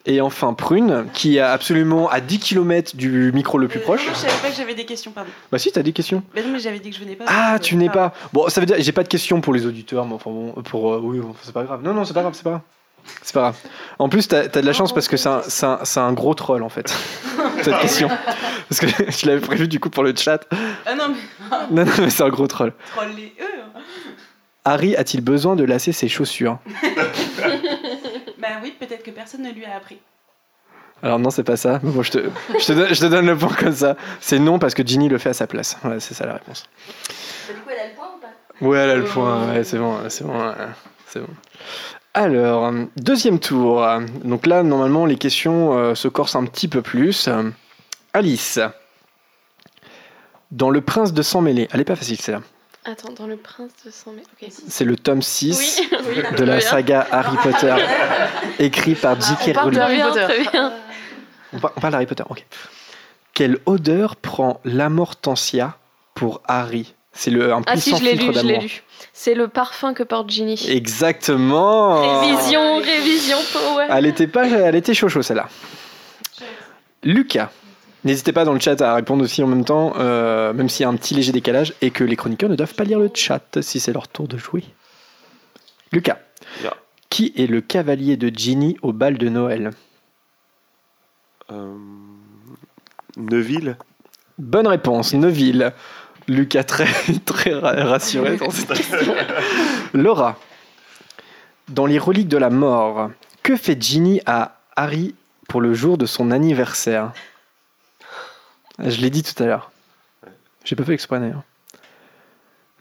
Et 0.10 0.22
enfin 0.22 0.54
Prune, 0.54 1.06
qui 1.14 1.36
est 1.36 1.42
absolument 1.42 2.10
à 2.10 2.22
10 2.22 2.40
km 2.40 2.96
du 2.96 3.32
micro 3.34 3.58
le 3.58 3.68
plus 3.68 3.80
proche. 3.80 4.08
Je 4.10 4.14
savais 4.14 4.42
pas 4.42 4.50
que 4.50 4.56
j'avais 4.56 4.74
des 4.74 4.86
questions, 4.86 5.12
pardon. 5.12 5.30
Bah 5.52 5.60
si, 5.60 5.72
t'as 5.72 5.84
des 5.84 5.92
questions. 5.92 6.24
Bah 6.34 6.42
non, 6.42 6.54
mais 6.54 6.60
j'avais 6.60 6.80
dit 6.80 6.90
que 6.90 6.96
je 6.96 7.02
venais 7.02 7.16
pas. 7.16 7.26
Ah, 7.28 7.60
tu 7.62 7.76
venais 7.76 7.90
pas. 7.90 8.14
Bon, 8.32 8.48
ça 8.48 8.62
veut 8.62 8.66
dire, 8.66 8.78
j'ai 8.80 8.94
pas 8.94 9.04
de 9.04 9.10
questions 9.10 9.42
pour 9.42 9.54
les 9.54 9.66
auditeurs, 9.66 10.06
mais 10.06 10.14
enfin 10.14 10.32
bon, 10.32 10.52
pour... 10.64 10.94
Euh, 10.94 11.02
oui, 11.04 11.20
c'est 11.44 11.54
pas 11.54 11.64
grave. 11.64 11.84
Non, 11.84 11.94
non, 11.94 12.06
c'est 12.06 12.14
pas 12.14 12.22
grave, 12.22 12.34
c'est 12.36 12.44
pas 12.44 12.52
grave. 12.52 12.62
C'est 13.22 13.34
pas 13.34 13.42
grave. 13.42 13.58
En 14.00 14.10
plus, 14.10 14.28
t'as 14.28 14.44
as 14.44 14.48
de 14.48 14.60
la 14.62 14.74
chance 14.74 14.94
parce 14.94 15.08
que 15.08 15.18
c'est 15.18 15.28
un, 15.28 15.80
un, 15.96 16.14
gros 16.14 16.34
troll 16.34 16.64
en 16.64 16.70
fait, 16.70 16.94
cette 17.64 17.80
question. 17.80 18.10
Parce 18.70 18.80
que 18.80 18.88
je 18.88 19.28
l'avais 19.28 19.42
prévu 19.42 19.68
du 19.68 19.80
coup 19.80 19.90
pour 19.90 20.04
le 20.04 20.14
chat. 20.16 20.46
Ah 20.86 20.96
non, 20.96 21.10
mais. 21.10 21.58
Non, 21.72 21.86
non, 21.86 21.92
mais 22.00 22.10
c'est 22.10 22.24
un 22.24 22.30
gros 22.30 22.48
troll. 22.48 22.74
Troll 22.92 23.10
les 23.16 23.34
eux. 23.40 23.62
Hein. 23.76 23.80
Harry 24.66 24.96
a-t-il 24.96 25.24
besoin 25.24 25.56
de 25.56 25.64
lasser 25.64 25.92
ses 25.92 26.08
chaussures? 26.08 26.60
Bah 28.40 28.60
oui, 28.62 28.76
peut-être 28.80 29.04
que 29.04 29.10
personne 29.10 29.42
ne 29.42 29.52
lui 29.52 29.66
a 29.66 29.76
appris. 29.76 29.98
Alors 31.04 31.20
non, 31.20 31.30
c'est 31.30 31.44
pas 31.44 31.58
ça. 31.58 31.80
Bon, 31.84 32.02
je, 32.02 32.12
te, 32.12 32.30
je, 32.60 32.66
te 32.66 32.74
donne, 32.74 32.94
je 32.94 33.00
te 33.02 33.06
donne 33.06 33.26
le 33.26 33.38
point 33.38 33.54
comme 33.54 33.74
ça. 33.74 33.96
C'est 34.20 34.40
non 34.40 34.60
parce 34.60 34.74
que 34.74 34.86
Ginny 34.86 35.10
le 35.10 35.18
fait 35.18 35.30
à 35.30 35.34
sa 35.34 35.48
place. 35.48 35.78
Ouais, 35.84 36.00
c'est 36.00 36.14
ça 36.14 36.26
la 36.26 36.34
réponse. 36.34 36.66
Bah, 37.48 37.54
du 37.54 37.60
coup, 37.62 37.70
elle 37.72 37.80
a 37.80 37.88
le 37.88 37.96
point 37.96 38.08
ou 38.16 38.20
pas? 38.20 38.68
Ouais, 38.68 38.78
elle 38.78 38.90
a 38.90 38.96
le 38.96 39.04
point. 39.06 39.48
Ouais, 39.54 39.64
c'est 39.64 39.78
bon, 39.78 39.98
c'est 40.10 40.24
bon. 40.24 40.54
C'est 41.08 41.20
bon. 41.20 41.28
Alors, 42.18 42.74
deuxième 42.96 43.38
tour. 43.40 43.88
Donc 44.24 44.48
là, 44.48 44.64
normalement, 44.64 45.06
les 45.06 45.18
questions 45.18 45.78
euh, 45.78 45.94
se 45.94 46.08
corsent 46.08 46.36
un 46.36 46.46
petit 46.46 46.68
peu 46.68 46.82
plus. 46.82 47.30
Alice. 48.12 48.60
Dans 50.50 50.72
Le 50.72 50.82
Prince 50.82 51.14
de 51.14 51.22
Sang 51.22 51.42
Mêlé. 51.42 51.68
Elle 51.72 51.82
est 51.82 51.84
pas 51.86 51.96
facile, 51.96 52.20
celle-là. 52.20 52.42
Attends, 52.86 53.14
dans 53.14 53.28
Le 53.28 53.38
Prince 53.38 53.70
de 53.86 53.92
Sang 53.92 54.14
Mêlé. 54.14 54.52
C'est 54.68 54.84
le 54.84 54.96
tome 54.96 55.22
6 55.22 55.84
de 56.40 56.44
la 56.44 56.60
saga 56.60 57.06
Harry 57.12 57.38
Potter, 57.38 57.76
écrit 58.58 58.96
par 58.96 59.22
J.K. 59.22 59.56
Rowling. 59.56 59.80
On, 61.54 61.58
on 61.58 61.60
parle 61.60 61.92
d'Harry 61.92 62.08
Potter, 62.08 62.24
ok. 62.28 62.44
Quelle 63.36 63.60
odeur 63.68 64.16
prend 64.16 64.60
l'amortensia 64.66 65.78
pour 66.16 66.42
Harry? 66.48 66.96
C'est 67.18 67.32
le 67.32 67.52
un 67.52 67.64
ah 67.66 67.78
si, 67.78 67.98
je 67.98 68.04
l'ai 68.04 68.14
lu, 68.14 68.32
je 68.32 68.46
l'ai 68.46 68.60
lu. 68.60 68.84
C'est 69.12 69.34
le 69.34 69.48
parfum 69.48 69.96
que 69.96 70.04
porte 70.04 70.30
Ginny. 70.30 70.68
Exactement. 70.70 72.22
Révision, 72.22 72.78
révision, 72.78 73.38
Elle 73.90 74.06
était 74.06 74.28
pas, 74.28 74.48
elle 74.48 74.76
était 74.76 74.94
chaud 74.94 75.10
chaud 75.10 75.24
celle-là. 75.24 75.50
Lucas. 77.02 77.50
N'hésitez 78.04 78.34
pas 78.34 78.46
dans 78.46 78.54
le 78.54 78.60
chat 78.60 78.80
à 78.82 78.94
répondre 78.94 79.24
aussi 79.24 79.42
en 79.42 79.48
même 79.48 79.66
temps, 79.66 79.94
euh, 79.98 80.54
même 80.54 80.70
s'il 80.70 80.84
y 80.84 80.86
a 80.86 80.90
un 80.90 80.96
petit 80.96 81.16
léger 81.16 81.32
décalage, 81.32 81.74
et 81.82 81.90
que 81.90 82.04
les 82.04 82.16
chroniqueurs 82.16 82.50
ne 82.50 82.56
doivent 82.56 82.76
pas 82.76 82.84
lire 82.84 83.00
le 83.00 83.10
chat 83.12 83.62
si 83.62 83.80
c'est 83.80 83.92
leur 83.92 84.08
tour 84.08 84.28
de 84.28 84.38
jouer. 84.38 84.64
Lucas, 85.92 86.20
qui 87.10 87.34
est 87.36 87.48
le 87.48 87.62
cavalier 87.62 88.16
de 88.16 88.30
Ginny 88.30 88.78
au 88.84 88.94
bal 88.94 89.18
de 89.18 89.28
Noël? 89.28 89.72
Euh, 91.52 91.74
Neuville 93.18 93.76
Bonne 94.38 94.68
réponse, 94.68 95.14
Neuville. 95.16 95.74
Lucas 96.28 96.64
très, 96.64 96.88
très 97.26 97.54
rassuré 97.54 98.38
dans 98.38 98.50
cette 98.50 98.68
question. 98.70 99.16
Laura, 99.94 100.38
dans 101.70 101.86
les 101.86 102.00
reliques 102.00 102.28
de 102.28 102.38
la 102.38 102.50
mort, 102.50 103.12
que 103.44 103.56
fait 103.56 103.82
Ginny 103.82 104.22
à 104.26 104.60
Harry 104.76 105.16
pour 105.48 105.62
le 105.62 105.74
jour 105.74 105.98
de 105.98 106.06
son 106.06 106.32
anniversaire? 106.32 107.12
Je 108.80 109.02
l'ai 109.02 109.10
dit 109.10 109.24
tout 109.24 109.42
à 109.42 109.48
l'heure. 109.48 109.72
J'ai 110.64 110.76
pas 110.76 110.84
fait 110.84 110.94
exprès 110.94 111.20
d'ailleurs. 111.20 111.44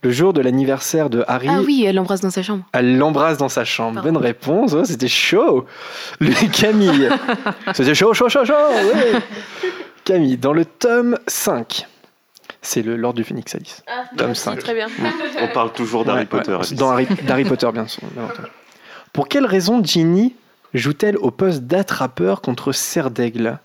Le 0.03 0.11
jour 0.11 0.31
de 0.31 0.41
l'anniversaire 0.41 1.09
de 1.09 1.23
Harry. 1.27 1.47
Ah 1.49 1.61
oui, 1.61 1.83
elle 1.85 1.95
l'embrasse 1.95 2.21
dans 2.21 2.29
sa 2.29 2.43
chambre. 2.43 2.63
Elle 2.71 2.97
l'embrasse 2.97 3.37
dans 3.37 3.49
sa 3.49 3.65
chambre. 3.65 4.01
Bonne 4.03 4.17
réponse. 4.17 4.73
Oh, 4.73 4.85
c'était 4.85 5.07
chaud. 5.07 5.65
Le 6.19 6.31
Camille. 6.51 7.09
c'était 7.73 7.95
chaud, 7.95 8.13
chaud, 8.13 8.29
chaud, 8.29 8.45
chaud. 8.45 8.53
Camille, 10.03 10.37
dans 10.37 10.53
le 10.53 10.65
tome 10.65 11.17
5. 11.25 11.87
C'est 12.67 12.81
le 12.81 12.97
Lord 12.97 13.13
du 13.13 13.23
Phoenix, 13.23 13.55
Alice. 13.55 13.83
Ah, 13.87 14.03
tome 14.17 14.35
5. 14.35 14.59
Très 14.59 14.73
bien. 14.73 14.87
On 15.39 15.47
parle 15.47 15.71
toujours 15.71 16.03
d'Harry 16.03 16.25
Potter. 16.25 16.57
Dans 16.73 16.91
Harry, 16.91 17.07
d'Harry 17.23 17.45
Potter, 17.45 17.69
bien 17.71 17.87
sûr. 17.87 18.03
Pour 19.13 19.29
quelle 19.29 19.45
raison 19.45 19.83
Ginny 19.83 20.35
joue-t-elle 20.73 21.17
au 21.17 21.31
poste 21.31 21.63
d'attrapeur 21.63 22.41
contre 22.41 22.73
Serre 22.73 23.09
d'Aigle 23.09 23.59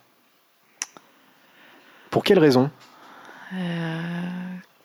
pour 2.13 2.23
quelle 2.25 2.39
raison? 2.39 2.71
Euh, 3.55 4.01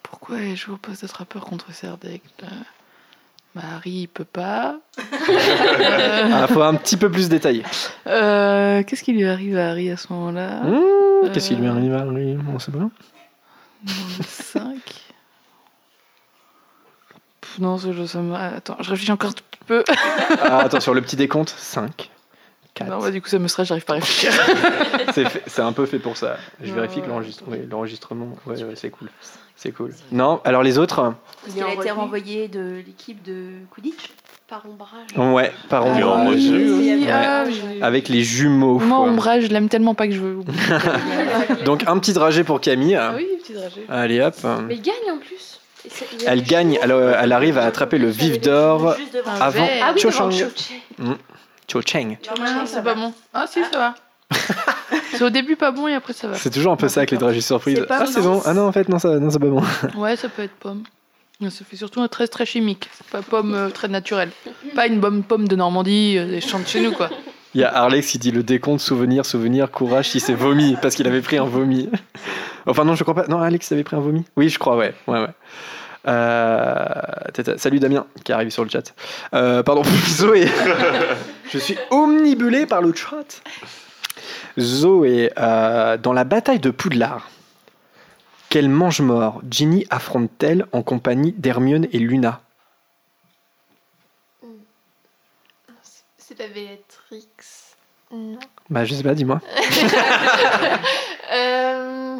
Pourquoi 0.02 0.38
elle 0.40 0.56
joue 0.56 0.76
au 0.76 0.78
poste 0.78 1.02
d'attrapeur 1.02 1.44
contre 1.46 1.74
Serdec 1.74 2.22
bah, 3.54 3.62
Harry, 3.76 3.92
il 3.92 4.08
peut 4.08 4.24
pas. 4.24 4.78
Il 4.98 5.04
ah, 6.34 6.48
faut 6.48 6.62
un 6.62 6.76
petit 6.76 6.96
peu 6.96 7.12
plus 7.12 7.28
détailler. 7.28 7.64
Euh, 8.06 8.82
qu'est-ce 8.84 9.04
qui 9.04 9.12
lui 9.12 9.26
arrive 9.26 9.58
à 9.58 9.72
Harry 9.72 9.90
à 9.90 9.98
ce 9.98 10.14
moment-là? 10.14 10.64
Mmh, 10.64 11.32
Qu'est-ce 11.34 11.50
qui 11.50 11.56
lui 11.56 11.68
arrive 11.68 11.94
à 11.94 12.02
Harry 12.02 12.38
On 12.54 12.60
sait 12.60 12.72
pas. 12.72 12.90
5. 13.88 14.80
Non, 17.60 17.78
ça 17.78 17.88
me... 18.22 18.36
Attends, 18.36 18.78
je 18.80 18.90
réfléchis 18.90 19.12
encore 19.12 19.32
un 19.32 19.34
petit 19.34 19.44
peu. 19.66 19.84
ah, 20.42 20.60
attends, 20.60 20.80
sur 20.80 20.94
le 20.94 21.02
petit 21.02 21.16
décompte 21.16 21.50
5. 21.50 22.12
Non, 22.86 23.00
bah, 23.00 23.12
du 23.12 23.22
coup, 23.22 23.28
ça 23.28 23.40
me 23.40 23.48
stresse, 23.48 23.68
j'arrive 23.68 23.86
pas 23.86 23.94
à 23.94 23.96
réfléchir. 23.98 24.32
c'est 25.48 25.62
un 25.62 25.74
peu 25.74 25.86
fait 25.86 26.00
pour 26.00 26.18
ça. 26.18 26.38
Je 26.62 26.74
vérifie 26.74 27.02
que 27.02 27.08
l'enregistrement, 27.70 28.38
ouais, 28.46 28.64
ouais, 28.64 28.76
c'est 28.76 28.90
cool. 28.90 29.10
C'est 29.56 29.72
cool. 29.72 29.96
Non, 30.12 30.40
alors 30.44 30.62
les 30.62 30.78
autres 30.78 31.14
Parce 31.42 31.54
qu'il 31.54 31.64
a 31.64 31.74
été 31.74 31.90
renvoyé 31.90 32.48
de 32.48 32.84
l'équipe 32.86 33.24
de 33.24 33.54
Quidditch 33.72 34.12
par 34.48 34.64
ombrage. 34.66 35.34
Ouais, 35.34 35.52
par 35.68 35.84
ah, 35.86 35.90
ombrage. 35.90 36.40
Ah, 37.10 37.44
Avec 37.86 38.08
les 38.08 38.24
jumeaux. 38.24 38.80
Moi, 38.80 39.00
ombrage, 39.00 39.44
je 39.44 39.48
l'aime 39.50 39.68
tellement 39.68 39.94
pas 39.94 40.08
que 40.08 40.14
je 40.14 40.22
veux. 40.22 40.40
Donc, 41.66 41.84
un 41.86 42.00
petit 42.00 42.14
dragé 42.14 42.44
pour 42.44 42.62
Camille. 42.62 42.96
Ah 42.96 43.14
oui, 43.16 43.28
petit 43.42 43.54
dragé. 43.54 43.86
Allez, 43.90 44.22
hop. 44.22 44.36
Mais 44.68 44.76
il 44.76 44.82
gagne 44.82 45.12
en 45.12 45.18
plus. 45.18 45.60
Elle 46.26 46.44
gagne, 46.44 46.80
elle, 46.82 46.92
elle, 46.92 47.32
arrive 47.32 47.58
à 47.58 47.66
attraper 47.66 47.98
le 47.98 48.10
vif 48.10 48.42
d'or 48.42 48.96
avant 49.40 49.68
ah, 49.82 49.94
oui, 49.94 50.02
Cho 50.02 50.12
Chang. 50.12 50.32
Cho 51.68 51.82
Cheng. 51.82 52.18
Ah, 52.40 52.64
c'est 52.66 52.84
pas 52.84 52.96
bon. 52.96 53.14
Ah 53.34 53.46
si, 53.48 53.60
ça 53.72 53.78
va. 53.78 53.96
c'est 55.12 55.24
au 55.24 55.30
début 55.30 55.56
pas 55.56 55.72
bon 55.72 55.88
et 55.88 55.94
après 55.94 56.12
ça 56.12 56.28
va. 56.28 56.36
C'est 56.36 56.50
toujours 56.50 56.74
un 56.74 56.76
peu 56.76 56.90
ça 56.90 57.02
avec 57.02 57.12
les 57.12 57.18
dragées 57.18 57.40
surprises. 57.40 57.86
Ah, 57.90 58.06
c'est 58.06 58.22
bon. 58.22 58.42
Ah 58.46 58.54
non, 58.54 58.68
en 58.68 58.72
fait, 58.74 58.90
non, 58.90 59.00
ça, 59.00 59.18
non, 59.18 59.30
c'est 59.30 59.40
pas 59.40 59.48
bon. 59.48 59.64
Ouais, 59.98 60.18
ça 60.18 60.28
peut 60.28 60.44
être 60.44 60.56
pomme. 60.56 60.84
Ça 61.40 61.64
fait 61.64 61.76
surtout 61.76 62.02
un 62.02 62.08
très 62.08 62.28
très 62.28 62.48
chimique. 62.48 62.90
Pas 63.12 63.22
pomme 63.22 63.54
euh, 63.54 63.70
très 63.70 63.88
naturelle. 63.88 64.32
Pas 64.74 64.88
une 64.88 65.00
bonne 65.00 65.22
pomme 65.22 65.48
de 65.48 65.56
Normandie, 65.56 66.18
euh, 66.18 66.26
des 66.26 66.42
champs 66.42 66.58
de 66.60 66.66
chez 66.66 66.82
nous, 66.82 66.92
quoi. 66.92 67.12
Il 67.54 67.62
y 67.62 67.64
a 67.64 67.70
Alex 67.70 68.08
qui 68.08 68.18
dit 68.18 68.32
le 68.32 68.42
décompte, 68.42 68.82
souvenir, 68.82 69.24
souvenir, 69.24 69.70
courage 69.70 70.10
si 70.10 70.20
c'est 70.20 70.34
vomi, 70.34 70.76
parce 70.82 70.96
qu'il 70.96 71.06
avait 71.06 71.22
pris 71.22 71.38
un 71.38 71.46
vomi. 71.46 71.90
Enfin, 72.66 72.86
non, 72.86 72.96
je 72.96 73.04
crois 73.04 73.14
pas. 73.14 73.28
Non, 73.28 73.40
Alex 73.40 73.72
avait 73.72 73.84
pris 73.84 73.96
un 73.96 74.00
vomi 74.00 74.26
Oui, 74.36 74.50
je 74.50 74.58
crois, 74.58 74.76
ouais. 74.78 74.96
Ouais, 75.06 75.20
ouais. 75.20 75.30
Euh, 76.08 76.86
salut 77.58 77.80
Damien 77.80 78.08
qui 78.24 78.32
arrive 78.34 78.50
sur 78.50 78.64
le 78.64 78.70
chat. 78.70 78.94
Pardon, 79.32 79.84
Zoé. 80.08 80.48
Je 81.52 81.60
suis 81.60 81.78
omnibulé 81.92 82.66
par 82.66 82.82
le 82.82 82.94
chat. 82.94 83.42
Zoé, 84.60 85.32
dans 85.38 86.14
la 86.14 86.24
bataille 86.24 86.60
de 86.60 86.72
Poudlard, 86.72 87.30
quel 88.50 88.70
mange-mort 88.70 89.42
Ginny 89.50 89.86
affronte-t-elle 89.90 90.66
en 90.72 90.84
compagnie 90.84 91.34
d'Hermione 91.34 91.88
et 91.92 92.00
Luna? 92.00 92.42
C'est 96.18 96.38
pas 96.38 96.48
Bellatrix. 96.48 97.28
Non. 98.12 98.40
Bah, 98.70 98.86
je 98.86 98.94
sais 98.96 99.04
pas, 99.04 99.14
dis-moi. 99.14 99.42
euh, 101.34 102.18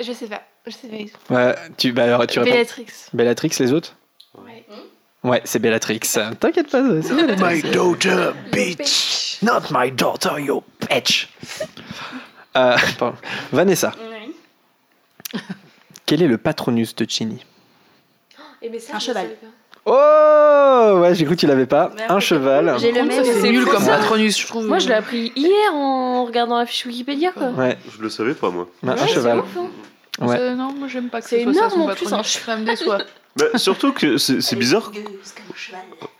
je 0.00 0.12
sais 0.12 0.26
pas. 0.26 0.42
Je 0.66 0.72
sais 0.72 0.88
pas. 1.28 1.34
Ouais, 1.34 1.54
tu, 1.76 1.92
bah, 1.92 2.04
alors, 2.04 2.26
tu 2.26 2.40
Bellatrix. 2.40 2.86
Bellatrix, 3.12 3.50
les 3.58 3.72
autres? 3.72 3.96
Ouais. 4.36 4.66
Ouais, 5.24 5.40
c'est 5.44 5.58
Bellatrix. 5.60 6.00
T'inquiète 6.40 6.70
pas, 6.70 6.82
c'est 7.02 7.12
My 7.40 7.62
daughter, 7.70 8.32
bitch. 8.50 9.38
Not 9.42 9.70
my 9.70 9.90
daughter, 9.90 10.40
you 10.40 10.62
bitch. 10.80 11.28
Euh, 12.56 12.76
pardon. 12.98 13.16
Vanessa. 13.52 13.92
Quel 16.06 16.22
est 16.22 16.28
le 16.28 16.38
patronus 16.38 16.94
de 16.94 17.06
Ginny 17.08 17.44
eh 18.62 18.70
Un 18.92 18.98
cheval. 18.98 19.28
Oh 19.84 20.98
Ouais, 21.00 21.14
j'ai 21.14 21.24
cru 21.24 21.34
que 21.34 21.40
tu 21.40 21.46
l'avais 21.46 21.66
pas. 21.66 21.90
un 22.08 22.20
cheval. 22.20 22.76
J'ai 22.78 22.92
le 22.92 23.02
même. 23.02 23.24
C'est 23.24 23.50
nul 23.50 23.64
comme 23.66 23.84
patronus, 23.84 24.38
je 24.38 24.46
trouve. 24.46 24.66
Moi, 24.66 24.78
je 24.78 24.88
l'ai 24.88 24.94
appris 24.94 25.32
hier 25.34 25.74
en 25.74 26.24
regardant 26.24 26.58
la 26.58 26.66
fiche 26.66 26.86
Wikipédia. 26.86 27.32
Quoi. 27.32 27.50
Ouais. 27.50 27.76
Je 27.90 28.02
le 28.02 28.08
savais 28.08 28.34
pas, 28.34 28.50
moi. 28.50 28.68
un 28.86 29.06
cheval. 29.06 29.40
Ouf, 29.40 29.56
hein. 29.56 29.70
Ouais. 30.20 30.54
Non, 30.54 30.72
moi 30.72 30.88
j'aime 30.88 31.08
pas 31.08 31.22
que 31.22 31.28
c'est 31.28 31.40
énorme 31.40 31.82
en 31.82 31.94
plus. 31.94 32.12
Hein. 32.12 32.22
Ça 32.22 32.56
me 32.56 32.64
déçoit. 32.64 32.98
Bah, 33.36 33.46
surtout 33.56 33.92
que 33.92 34.18
c'est 34.18 34.56
bizarre. 34.56 34.92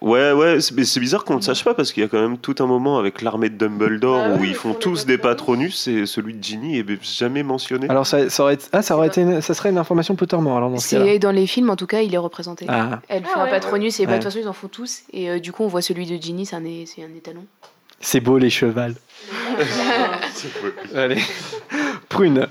Ouais, 0.01 0.33
ouais, 0.33 0.61
c'est 0.61 1.01
bizarre 1.01 1.25
qu'on 1.25 1.35
ne 1.35 1.39
le 1.39 1.45
sache 1.45 1.63
pas 1.63 1.75
parce 1.75 1.93
qu'il 1.93 2.03
y 2.03 2.07
a 2.07 2.09
quand 2.09 2.21
même 2.21 2.39
tout 2.39 2.55
un 2.61 2.67
moment 2.67 2.99
avec 2.99 3.21
l'armée 3.23 3.51
de 3.51 3.57
Dumbledore 3.57 4.23
ah 4.25 4.35
où 4.35 4.45
ils 4.45 4.55
font 4.55 4.73
tous 4.73 5.05
des 5.05 5.19
patronus 5.19 5.89
et 5.89 6.07
celui 6.07 6.35
de 6.35 6.43
Ginny 6.43 6.79
est 6.79 7.05
jamais 7.05 7.43
mentionné. 7.43 7.89
Alors 7.91 8.07
ça, 8.07 8.31
ça 8.31 8.43
aurait, 8.45 8.59
ah, 8.73 8.83
ça 8.83 8.97
aurait 8.97 9.09
été, 9.09 9.41
ça 9.43 9.53
serait 9.55 9.71
une 9.71 9.79
information 9.79 10.17
Pottermore 10.17 10.57
alors 10.57 10.71
dans 10.71 10.79
ce 10.79 11.19
Dans 11.19 11.31
les 11.31 11.47
films 11.47 11.71
en 11.71 11.77
tout 11.77 11.87
cas, 11.87 12.01
il 12.01 12.15
est 12.15 12.19
représenté. 12.19 12.65
Ah. 12.69 13.01
Elle 13.09 13.25
fait 13.25 13.31
ah 13.35 13.43
un 13.43 13.49
patronus 13.49 14.01
et 14.01 14.07
de 14.07 14.13
toute 14.13 14.25
façon 14.25 14.39
ils 14.41 14.49
en 14.49 14.53
font 14.55 14.69
tous 14.69 15.03
et 15.13 15.31
euh, 15.31 15.39
du 15.39 15.53
coup 15.53 15.65
on 15.65 15.69
voit 15.69 15.83
celui 15.83 16.07
de 16.07 16.21
Ginny, 16.21 16.47
c'est 16.47 16.57
un, 16.57 16.61
un 16.61 17.17
étalon. 17.17 17.45
C'est 18.01 18.21
beau 18.21 18.39
les 18.39 18.51
chevals. 18.51 18.95
Allez, 20.95 21.23
Prune. 22.09 22.49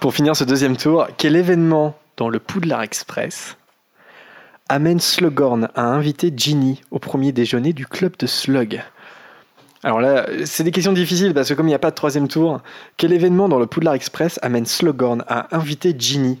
Pour 0.00 0.14
finir 0.14 0.34
ce 0.34 0.44
deuxième 0.44 0.76
tour, 0.76 1.06
quel 1.16 1.36
événement 1.36 1.96
dans 2.16 2.28
le 2.28 2.38
Poudlard 2.38 2.82
Express 2.82 3.57
amène 4.68 5.00
Slughorn 5.00 5.68
à 5.74 5.82
inviter 5.82 6.32
Ginny 6.34 6.82
au 6.90 6.98
premier 6.98 7.32
déjeuner 7.32 7.72
du 7.72 7.86
club 7.86 8.16
de 8.18 8.26
Slug. 8.26 8.82
Alors 9.82 10.00
là, 10.00 10.26
c'est 10.44 10.64
des 10.64 10.72
questions 10.72 10.92
difficiles 10.92 11.32
parce 11.32 11.48
que 11.48 11.54
comme 11.54 11.66
il 11.66 11.70
n'y 11.70 11.74
a 11.74 11.78
pas 11.78 11.90
de 11.90 11.94
troisième 11.94 12.28
tour, 12.28 12.60
quel 12.96 13.12
événement 13.12 13.48
dans 13.48 13.58
le 13.58 13.66
Poudlard 13.66 13.94
Express 13.94 14.38
amène 14.42 14.66
Slughorn 14.66 15.24
à 15.28 15.56
inviter 15.56 15.94
Ginny 15.96 16.40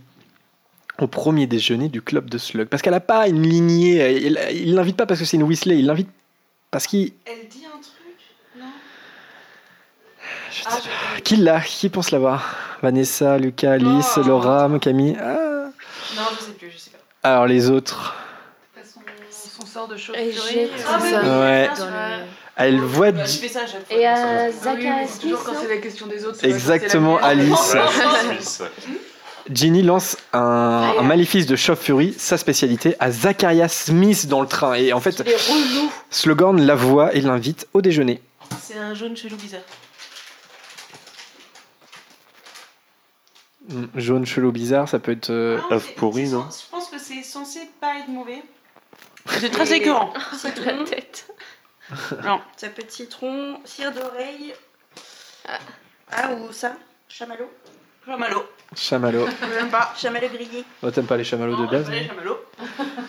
au 0.98 1.06
premier 1.06 1.46
déjeuner 1.46 1.88
du 1.88 2.02
club 2.02 2.28
de 2.28 2.36
Slug? 2.36 2.68
Parce 2.68 2.82
qu'elle 2.82 2.94
n'a 2.94 3.00
pas 3.00 3.28
une 3.28 3.42
lignée, 3.42 4.26
il 4.52 4.74
l'invite 4.74 4.96
pas 4.96 5.06
parce 5.06 5.20
que 5.20 5.26
c'est 5.26 5.36
une 5.36 5.44
Weasley, 5.44 5.78
il 5.78 5.86
l'invite 5.86 6.08
parce 6.70 6.86
qu'il... 6.86 7.12
Elle 7.24 7.48
dit 7.48 7.64
un 7.64 7.80
truc, 7.80 8.18
non. 8.58 8.66
Qui 11.22 11.36
l'a? 11.36 11.60
Qui 11.60 11.88
pense 11.88 12.10
l'avoir? 12.10 12.56
Vanessa, 12.82 13.38
Lucas, 13.38 13.72
Alice, 13.72 14.18
oh. 14.18 14.22
Laura, 14.22 14.68
Camille. 14.80 15.16
Ah. 15.20 15.70
Non, 16.16 16.22
je 16.38 16.44
sais 16.44 16.52
plus, 16.52 16.70
je 16.70 16.78
sais 16.78 16.90
pas. 16.90 16.97
Alors 17.22 17.46
les 17.46 17.70
autres 17.70 18.14
son, 19.58 19.66
sort 19.66 19.88
de 19.88 19.96
chauve-souris. 19.96 20.68
Ah, 20.86 21.40
ouais. 21.40 21.68
Elle 22.56 22.80
voit. 22.80 23.12
Bah, 23.12 23.22
Et 23.90 24.06
à 24.06 24.50
Zacharias 24.50 25.18
Toujours 25.20 25.44
quand 25.44 25.52
c'est 25.60 25.68
la 25.68 25.78
question 25.78 26.06
des 26.06 26.24
autres. 26.24 26.44
Exactement, 26.44 27.18
Alice. 27.18 27.76
Ginny 29.50 29.82
lance 29.82 30.18
un, 30.34 30.94
un, 30.98 31.02
maléfice 31.02 31.46
de 31.46 31.56
chauve-furie, 31.56 32.14
sa 32.18 32.36
spécialité, 32.36 32.96
à 33.00 33.10
Zacharias 33.10 33.68
Smith 33.68 34.26
dans 34.28 34.42
le 34.42 34.46
train. 34.46 34.74
Et 34.74 34.92
en 34.92 35.00
fait, 35.00 35.24
Slogan 36.10 36.60
la 36.60 36.74
voit 36.74 37.14
et 37.14 37.22
l'invite 37.22 37.66
au 37.72 37.80
déjeuner. 37.80 38.20
C'est 38.62 38.78
un 38.78 38.94
jaune 38.94 39.16
chelou 39.16 39.36
bizarre. 39.36 39.62
Jaune, 43.96 44.26
chelou, 44.26 44.52
bizarre, 44.52 44.88
ça 44.88 44.98
peut 44.98 45.12
être. 45.12 45.30
Euh... 45.30 45.58
Ah, 45.70 45.78
pourri, 45.96 46.28
non 46.28 46.46
Je 46.50 46.70
pense 46.70 46.88
que 46.88 46.98
c'est 46.98 47.22
censé 47.22 47.60
pas 47.80 47.98
être 47.98 48.08
mauvais. 48.08 48.42
C'est 49.26 49.50
très 49.50 49.72
écœurant. 49.72 50.12
C'est 50.36 50.58
la 50.64 50.84
tête. 50.84 51.28
non, 52.24 52.40
ça 52.56 52.68
peut 52.68 52.82
être 52.82 52.90
citron, 52.90 53.60
cire 53.64 53.92
d'oreille. 53.92 54.54
Ah. 55.46 55.58
ah, 56.12 56.32
ou 56.32 56.52
ça, 56.52 56.76
chamallow. 57.08 57.50
Chamallow. 58.06 58.44
Chamallow. 58.74 59.26
J'aime 59.54 59.68
pas. 59.68 59.92
Chamallow 59.96 60.28
grillé. 60.28 60.64
Oh, 60.82 60.90
T'aimes 60.90 61.06
pas 61.06 61.16
les 61.16 61.24
chamallows 61.24 61.56
de 61.56 61.66
base 61.66 61.90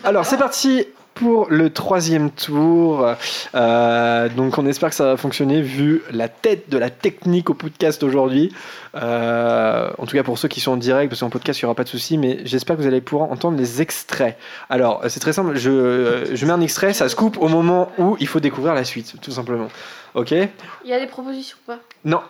Alors 0.03 0.25
c'est 0.25 0.37
parti 0.37 0.85
pour 1.19 1.47
le 1.49 1.69
troisième 1.69 2.31
tour. 2.31 3.05
Euh, 3.53 4.29
donc 4.29 4.57
on 4.57 4.65
espère 4.65 4.89
que 4.89 4.95
ça 4.95 5.05
va 5.05 5.17
fonctionner 5.17 5.61
vu 5.61 6.01
la 6.11 6.29
tête 6.29 6.69
de 6.69 6.77
la 6.77 6.89
technique 6.89 7.49
au 7.49 7.53
podcast 7.53 8.03
aujourd'hui. 8.03 8.53
Euh, 8.95 9.89
en 9.97 10.05
tout 10.05 10.15
cas 10.15 10.23
pour 10.23 10.37
ceux 10.37 10.47
qui 10.47 10.61
sont 10.61 10.71
en 10.71 10.77
direct, 10.77 11.09
parce 11.09 11.19
qu'en 11.19 11.29
podcast 11.29 11.59
il 11.59 11.65
n'y 11.65 11.67
aura 11.67 11.75
pas 11.75 11.83
de 11.83 11.89
souci, 11.89 12.17
mais 12.17 12.39
j'espère 12.45 12.77
que 12.77 12.81
vous 12.81 12.87
allez 12.87 13.01
pouvoir 13.01 13.29
entendre 13.31 13.57
les 13.57 13.81
extraits. 13.81 14.37
Alors 14.69 15.01
c'est 15.09 15.19
très 15.19 15.33
simple, 15.33 15.57
je, 15.57 16.31
je 16.33 16.45
mets 16.45 16.53
un 16.53 16.61
extrait, 16.61 16.93
ça 16.93 17.09
se 17.09 17.17
coupe 17.17 17.37
au 17.37 17.49
moment 17.49 17.91
où 17.97 18.15
il 18.21 18.27
faut 18.27 18.39
découvrir 18.39 18.73
la 18.73 18.85
suite, 18.85 19.15
tout 19.21 19.31
simplement. 19.31 19.67
Ok 20.15 20.31
Il 20.31 20.49
y 20.89 20.93
a 20.93 20.99
des 20.99 21.07
propositions 21.07 21.57
ou 21.63 21.71
pas? 21.71 21.79
Non. 22.03 22.21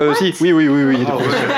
Euh, 0.00 0.14
si, 0.14 0.34
oui, 0.40 0.52
oui, 0.52 0.68
oui, 0.68 0.84
oui. 0.84 0.94
il 0.94 0.98
y 1.00 1.02
a 1.02 1.04
des 1.04 1.12
propositions. 1.12 1.48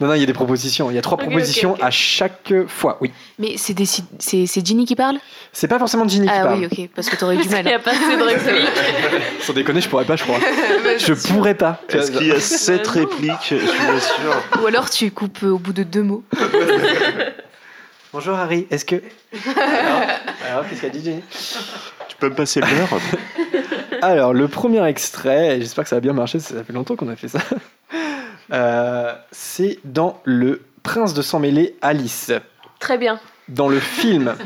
non, 0.00 0.06
non, 0.08 0.14
il 0.14 0.20
y 0.20 0.22
a 0.22 0.26
des 0.26 0.32
propositions. 0.32 0.90
Il 0.90 0.94
y 0.94 0.98
a 0.98 1.02
trois 1.02 1.16
Ok, 1.16 1.22
ok, 1.24 1.30
propositions 1.30 1.72
ok. 1.72 1.82
à 1.82 1.90
chaque 1.90 2.52
fois, 2.68 2.98
oui. 3.00 3.12
Mais 3.38 3.56
c'est 3.56 3.74
des- 3.74 3.86
c'est 3.86 4.46
c'est 4.46 4.64
Ginny 4.66 4.84
qui 4.84 4.94
parle? 4.94 5.18
C'est 5.52 5.66
pas 5.68 5.78
forcément 5.78 6.06
Ginny 6.06 6.26
qui 6.26 6.32
Ah 6.32 6.44
parle. 6.44 6.60
oui, 6.60 6.66
ok, 6.70 6.90
parce 6.94 7.08
que 7.08 7.16
t'aurais 7.16 7.36
du 7.36 7.48
mal. 7.50 7.62
Il 7.64 7.68
n'y 7.68 7.72
a 7.74 7.78
pas 7.80 7.90
assez 7.90 8.16
de 8.16 8.22
répliques. 8.22 8.68
Sans 9.40 9.52
déconner, 9.52 9.80
je 9.80 9.88
pourrais 9.88 10.04
pas, 10.04 10.16
je 10.16 10.22
crois. 10.22 10.38
je 10.98 11.12
pourrais 11.28 11.54
pas. 11.54 11.80
Est-ce 11.88 12.12
qu'il 12.12 12.26
y 12.28 12.32
a 12.32 12.40
sept 12.40 12.86
répliques? 12.86 13.32
Je 13.50 13.56
suis 13.56 13.66
pas 13.66 14.00
sûr. 14.00 14.62
Ou 14.62 14.66
alors 14.66 14.88
tu 14.90 15.10
coupes 15.10 15.42
euh, 15.42 15.50
au 15.50 15.58
bout 15.58 15.72
de 15.72 15.82
deux 15.82 16.02
mots. 16.02 16.22
Bonjour 18.12 18.36
Harry, 18.36 18.66
est-ce 18.70 18.84
que. 18.84 18.96
Alors, 19.56 20.02
alors, 20.48 20.68
qu'est-ce 20.68 20.80
qu'a 20.80 20.88
dit 20.88 21.02
Ginny? 21.04 21.22
Tu 22.16 22.20
peux 22.20 22.30
me 22.30 22.34
passer 22.34 22.60
le 22.60 22.66
beurre 22.66 22.98
Alors, 24.02 24.32
le 24.32 24.48
premier 24.48 24.82
extrait, 24.86 25.56
et 25.56 25.60
j'espère 25.60 25.84
que 25.84 25.90
ça 25.90 25.96
va 25.96 26.00
bien 26.00 26.14
marcher, 26.14 26.40
ça 26.40 26.64
fait 26.64 26.72
longtemps 26.72 26.96
qu'on 26.96 27.08
a 27.08 27.16
fait 27.16 27.28
ça. 27.28 27.40
Euh, 28.52 29.12
c'est 29.32 29.80
dans 29.82 30.20
Le 30.22 30.62
Prince 30.84 31.14
de 31.14 31.22
sang 31.22 31.40
mêlé, 31.40 31.74
Alice. 31.82 32.30
Très 32.78 32.96
bien. 32.96 33.18
Dans 33.48 33.68
le 33.68 33.80
film. 33.80 34.36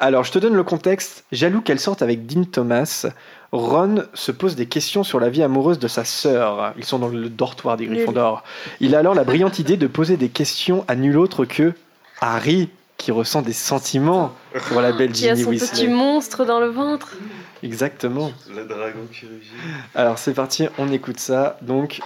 Alors, 0.00 0.24
je 0.24 0.32
te 0.32 0.38
donne 0.38 0.54
le 0.54 0.62
contexte. 0.64 1.26
Jaloux 1.30 1.60
qu'elle 1.60 1.78
sorte 1.78 2.00
avec 2.00 2.24
Dean 2.24 2.44
Thomas, 2.44 3.06
Ron 3.52 4.04
se 4.14 4.32
pose 4.32 4.56
des 4.56 4.64
questions 4.64 5.04
sur 5.04 5.20
la 5.20 5.28
vie 5.28 5.42
amoureuse 5.42 5.78
de 5.78 5.88
sa 5.88 6.06
sœur. 6.06 6.72
Ils 6.78 6.84
sont 6.84 6.98
dans 6.98 7.08
le 7.08 7.28
dortoir 7.28 7.76
des 7.76 7.86
Nul. 7.86 7.96
Gryffondor. 7.96 8.44
Il 8.80 8.94
a 8.94 9.00
alors 9.00 9.14
la 9.14 9.24
brillante 9.24 9.58
idée 9.58 9.76
de 9.76 9.86
poser 9.86 10.16
des 10.16 10.30
questions 10.30 10.86
à 10.88 10.96
nul 10.96 11.18
autre 11.18 11.44
que 11.44 11.74
Harry, 12.22 12.70
qui 13.02 13.10
ressent 13.10 13.42
des 13.42 13.52
sentiments 13.52 14.32
pour 14.68 14.80
la 14.80 14.92
belle 14.92 15.10
Qui 15.10 15.28
a 15.28 15.34
Ginny 15.34 15.42
son 15.42 15.50
Weasley. 15.50 15.68
petit 15.70 15.88
monstre 15.88 16.44
dans 16.44 16.60
le 16.60 16.68
ventre. 16.68 17.16
Exactement. 17.64 18.30
Dragon 18.48 19.08
qui. 19.12 19.26
Alors 19.96 20.18
c'est 20.18 20.34
parti, 20.34 20.68
on 20.78 20.90
écoute 20.92 21.18
ça. 21.18 21.58
Donc 21.62 22.00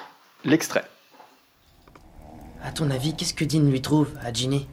l'extrait. 0.46 0.84
À 2.64 2.72
ton 2.72 2.90
avis, 2.90 3.14
qu'est-ce 3.14 3.34
que 3.34 3.44
Dean 3.44 3.68
lui 3.68 3.82
trouve 3.82 4.08
à 4.24 4.32
Ginny 4.32 4.66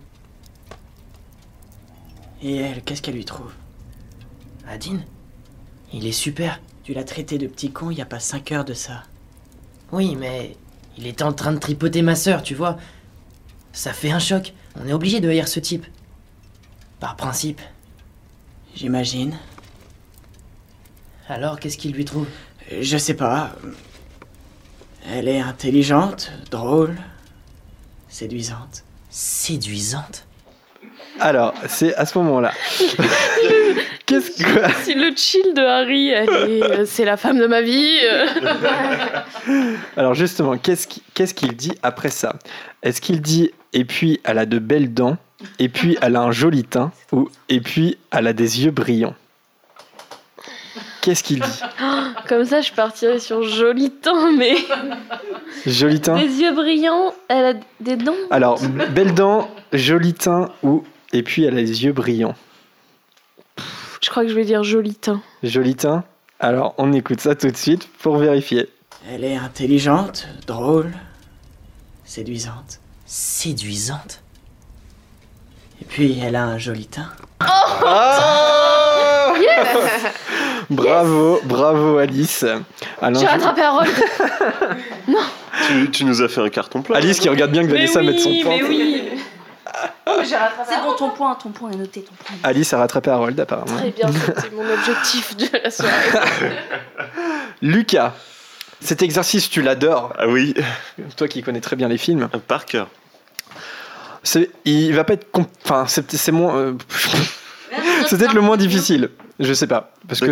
Et 2.41 2.55
elle, 2.55 2.81
qu'est-ce 2.83 3.01
qu'elle 3.01 3.15
lui 3.15 3.25
trouve? 3.25 3.51
À 4.65 4.77
Dean? 4.77 4.99
Il 5.91 6.07
est 6.07 6.13
super. 6.13 6.61
Tu 6.85 6.93
l'as 6.93 7.03
traité 7.03 7.37
de 7.37 7.47
petit 7.47 7.69
con 7.71 7.91
il 7.91 7.97
y 7.97 8.01
a 8.01 8.05
pas 8.05 8.19
cinq 8.21 8.53
heures 8.53 8.65
de 8.65 8.73
ça. 8.73 9.03
Oui, 9.91 10.15
mais 10.15 10.55
il 10.97 11.05
était 11.05 11.23
en 11.23 11.33
train 11.33 11.51
de 11.51 11.59
tripoter 11.59 12.01
ma 12.01 12.15
sœur, 12.15 12.43
tu 12.43 12.55
vois. 12.55 12.77
Ça 13.73 13.91
fait 13.91 14.11
un 14.11 14.19
choc. 14.19 14.53
On 14.81 14.87
est 14.87 14.93
obligé 14.93 15.19
de 15.19 15.27
haïr 15.27 15.49
ce 15.49 15.59
type. 15.59 15.85
Par 17.03 17.17
principe. 17.17 17.59
J'imagine. 18.75 19.37
Alors, 21.27 21.59
qu'est-ce 21.59 21.77
qu'il 21.77 21.91
lui 21.91 22.05
trouve? 22.05 22.27
Je 22.79 22.97
sais 22.97 23.13
pas. 23.13 23.51
Elle 25.11 25.27
est 25.27 25.41
intelligente, 25.41 26.31
drôle, 26.49 26.95
séduisante. 28.07 28.85
Séduisante? 29.09 30.25
Alors 31.19 31.53
c'est 31.67 31.93
à 31.95 32.05
ce 32.05 32.17
moment-là. 32.19 32.53
Qu'est-ce 34.05 34.31
que. 34.31 34.73
Si 34.83 34.93
le 34.95 35.15
chill 35.15 35.53
de 35.55 35.61
Harry, 35.61 36.13
euh, 36.13 36.85
c'est 36.85 37.05
la 37.05 37.15
femme 37.17 37.39
de 37.39 37.47
ma 37.47 37.61
vie. 37.61 37.97
euh. 38.03 38.27
Alors 39.97 40.13
justement, 40.13 40.57
qu'est-ce 40.57 40.87
qui- 40.87 41.03
qu'est-ce 41.13 41.33
qu'il 41.33 41.55
dit 41.55 41.71
après 41.83 42.09
ça? 42.09 42.35
Est-ce 42.81 42.99
qu'il 43.01 43.21
dit 43.21 43.51
et 43.73 43.85
puis 43.85 44.19
elle 44.23 44.37
a 44.39 44.45
de 44.45 44.59
belles 44.59 44.93
dents, 44.93 45.17
et 45.59 45.69
puis 45.69 45.97
elle 46.01 46.15
a 46.15 46.21
un 46.21 46.31
joli 46.31 46.63
teint, 46.63 46.91
ou 47.11 47.29
et 47.49 47.59
puis 47.61 47.97
elle 48.11 48.27
a 48.27 48.33
des 48.33 48.63
yeux 48.65 48.71
brillants 48.71 49.15
Qu'est-ce 51.01 51.23
qu'il 51.23 51.39
dit? 51.41 51.59
Comme 52.29 52.45
ça, 52.45 52.61
je 52.61 52.71
partirais 52.71 53.19
sur 53.19 53.43
joli 53.43 53.89
teint, 53.91 54.31
mais 54.37 54.53
Joli 55.65 55.99
teint? 56.01 56.17
Des 56.17 56.39
yeux 56.41 56.53
brillants, 56.53 57.13
elle 57.27 57.45
a 57.45 57.53
des 57.81 57.95
dents? 57.97 58.15
Alors, 58.31 58.59
belles 58.91 59.13
dents, 59.13 59.49
joli 59.73 60.13
teint, 60.13 60.49
ou 60.63 60.83
et 61.11 61.21
puis 61.23 61.43
elle 61.43 61.57
a 61.57 61.61
les 61.61 61.83
yeux 61.83 61.91
brillants? 61.93 62.35
Crois 64.13 64.23
que 64.23 64.29
je 64.29 64.35
vais 64.35 64.45
dire 64.45 64.63
joli 64.63 64.93
teint. 64.95 65.21
Joli 65.43 65.75
teint 65.75 66.03
Alors, 66.39 66.73
on 66.77 66.93
écoute 66.93 67.19
ça 67.19 67.33
tout 67.35 67.47
de 67.49 67.57
suite 67.57 67.87
pour 67.99 68.17
vérifier. 68.17 68.69
Elle 69.11 69.23
est 69.23 69.35
intelligente, 69.35 70.27
drôle, 70.47 70.91
séduisante. 72.05 72.79
Séduisante 73.05 74.21
Et 75.81 75.85
puis, 75.85 76.19
elle 76.23 76.35
a 76.35 76.45
un 76.45 76.57
joli 76.57 76.85
teint. 76.85 77.09
Bravo, 80.69 81.39
bravo 81.43 81.97
Alice. 81.97 82.45
Alain, 83.01 83.19
J'ai 83.19 83.25
je- 83.25 83.31
rattrapé 83.31 83.61
Harold. 83.61 83.89
tu, 85.67 85.91
tu 85.91 86.05
nous 86.05 86.21
as 86.21 86.27
fait 86.29 86.41
un 86.41 86.49
carton 86.49 86.81
plein. 86.81 86.95
Alice 86.97 87.19
qui 87.19 87.29
regarde 87.29 87.51
bien 87.51 87.61
que 87.63 87.67
Mais 87.67 87.85
Vanessa 87.85 87.99
oui, 87.99 88.05
mette 88.07 88.19
son 88.19 88.29
point. 88.41 88.57
mais 88.57 88.63
oui. 88.63 89.02
C'est 90.25 90.81
bon, 90.81 90.93
ton 90.97 91.09
point, 91.09 91.35
ton 91.35 91.49
point 91.49 91.71
est 91.71 91.75
noté, 91.75 92.01
ton 92.01 92.13
point. 92.15 92.35
Alice 92.43 92.73
a 92.73 92.77
rattrapé 92.77 93.09
Harold 93.09 93.39
apparemment. 93.39 93.77
Très 93.77 93.91
bien, 93.91 94.09
c'était 94.11 94.49
mon 94.55 94.69
objectif 94.73 95.35
de 95.37 95.49
la 95.63 95.71
soirée. 95.71 95.91
Lucas, 97.61 98.13
cet 98.79 99.01
exercice 99.01 99.49
tu 99.49 99.61
l'adores. 99.61 100.13
Ah 100.17 100.27
oui, 100.27 100.53
Toi 101.15 101.27
qui 101.27 101.41
connais 101.41 101.61
très 101.61 101.75
bien 101.75 101.87
les 101.87 101.97
films. 101.97 102.29
par 102.47 102.65
cœur. 102.65 102.87
C'est, 104.23 104.49
il 104.63 104.93
va 104.95 105.03
pas 105.03 105.13
être, 105.13 105.27
enfin 105.65 105.85
c'est, 105.87 106.09
c'est 106.13 106.31
moins, 106.31 106.55
euh, 106.55 106.73
c'est 108.07 108.17
peut-être 108.17 108.33
le 108.33 108.41
moins 108.41 108.57
difficile. 108.57 109.09
Je 109.39 109.51
sais 109.51 109.65
pas 109.65 109.91
parce 110.07 110.19
que 110.19 110.27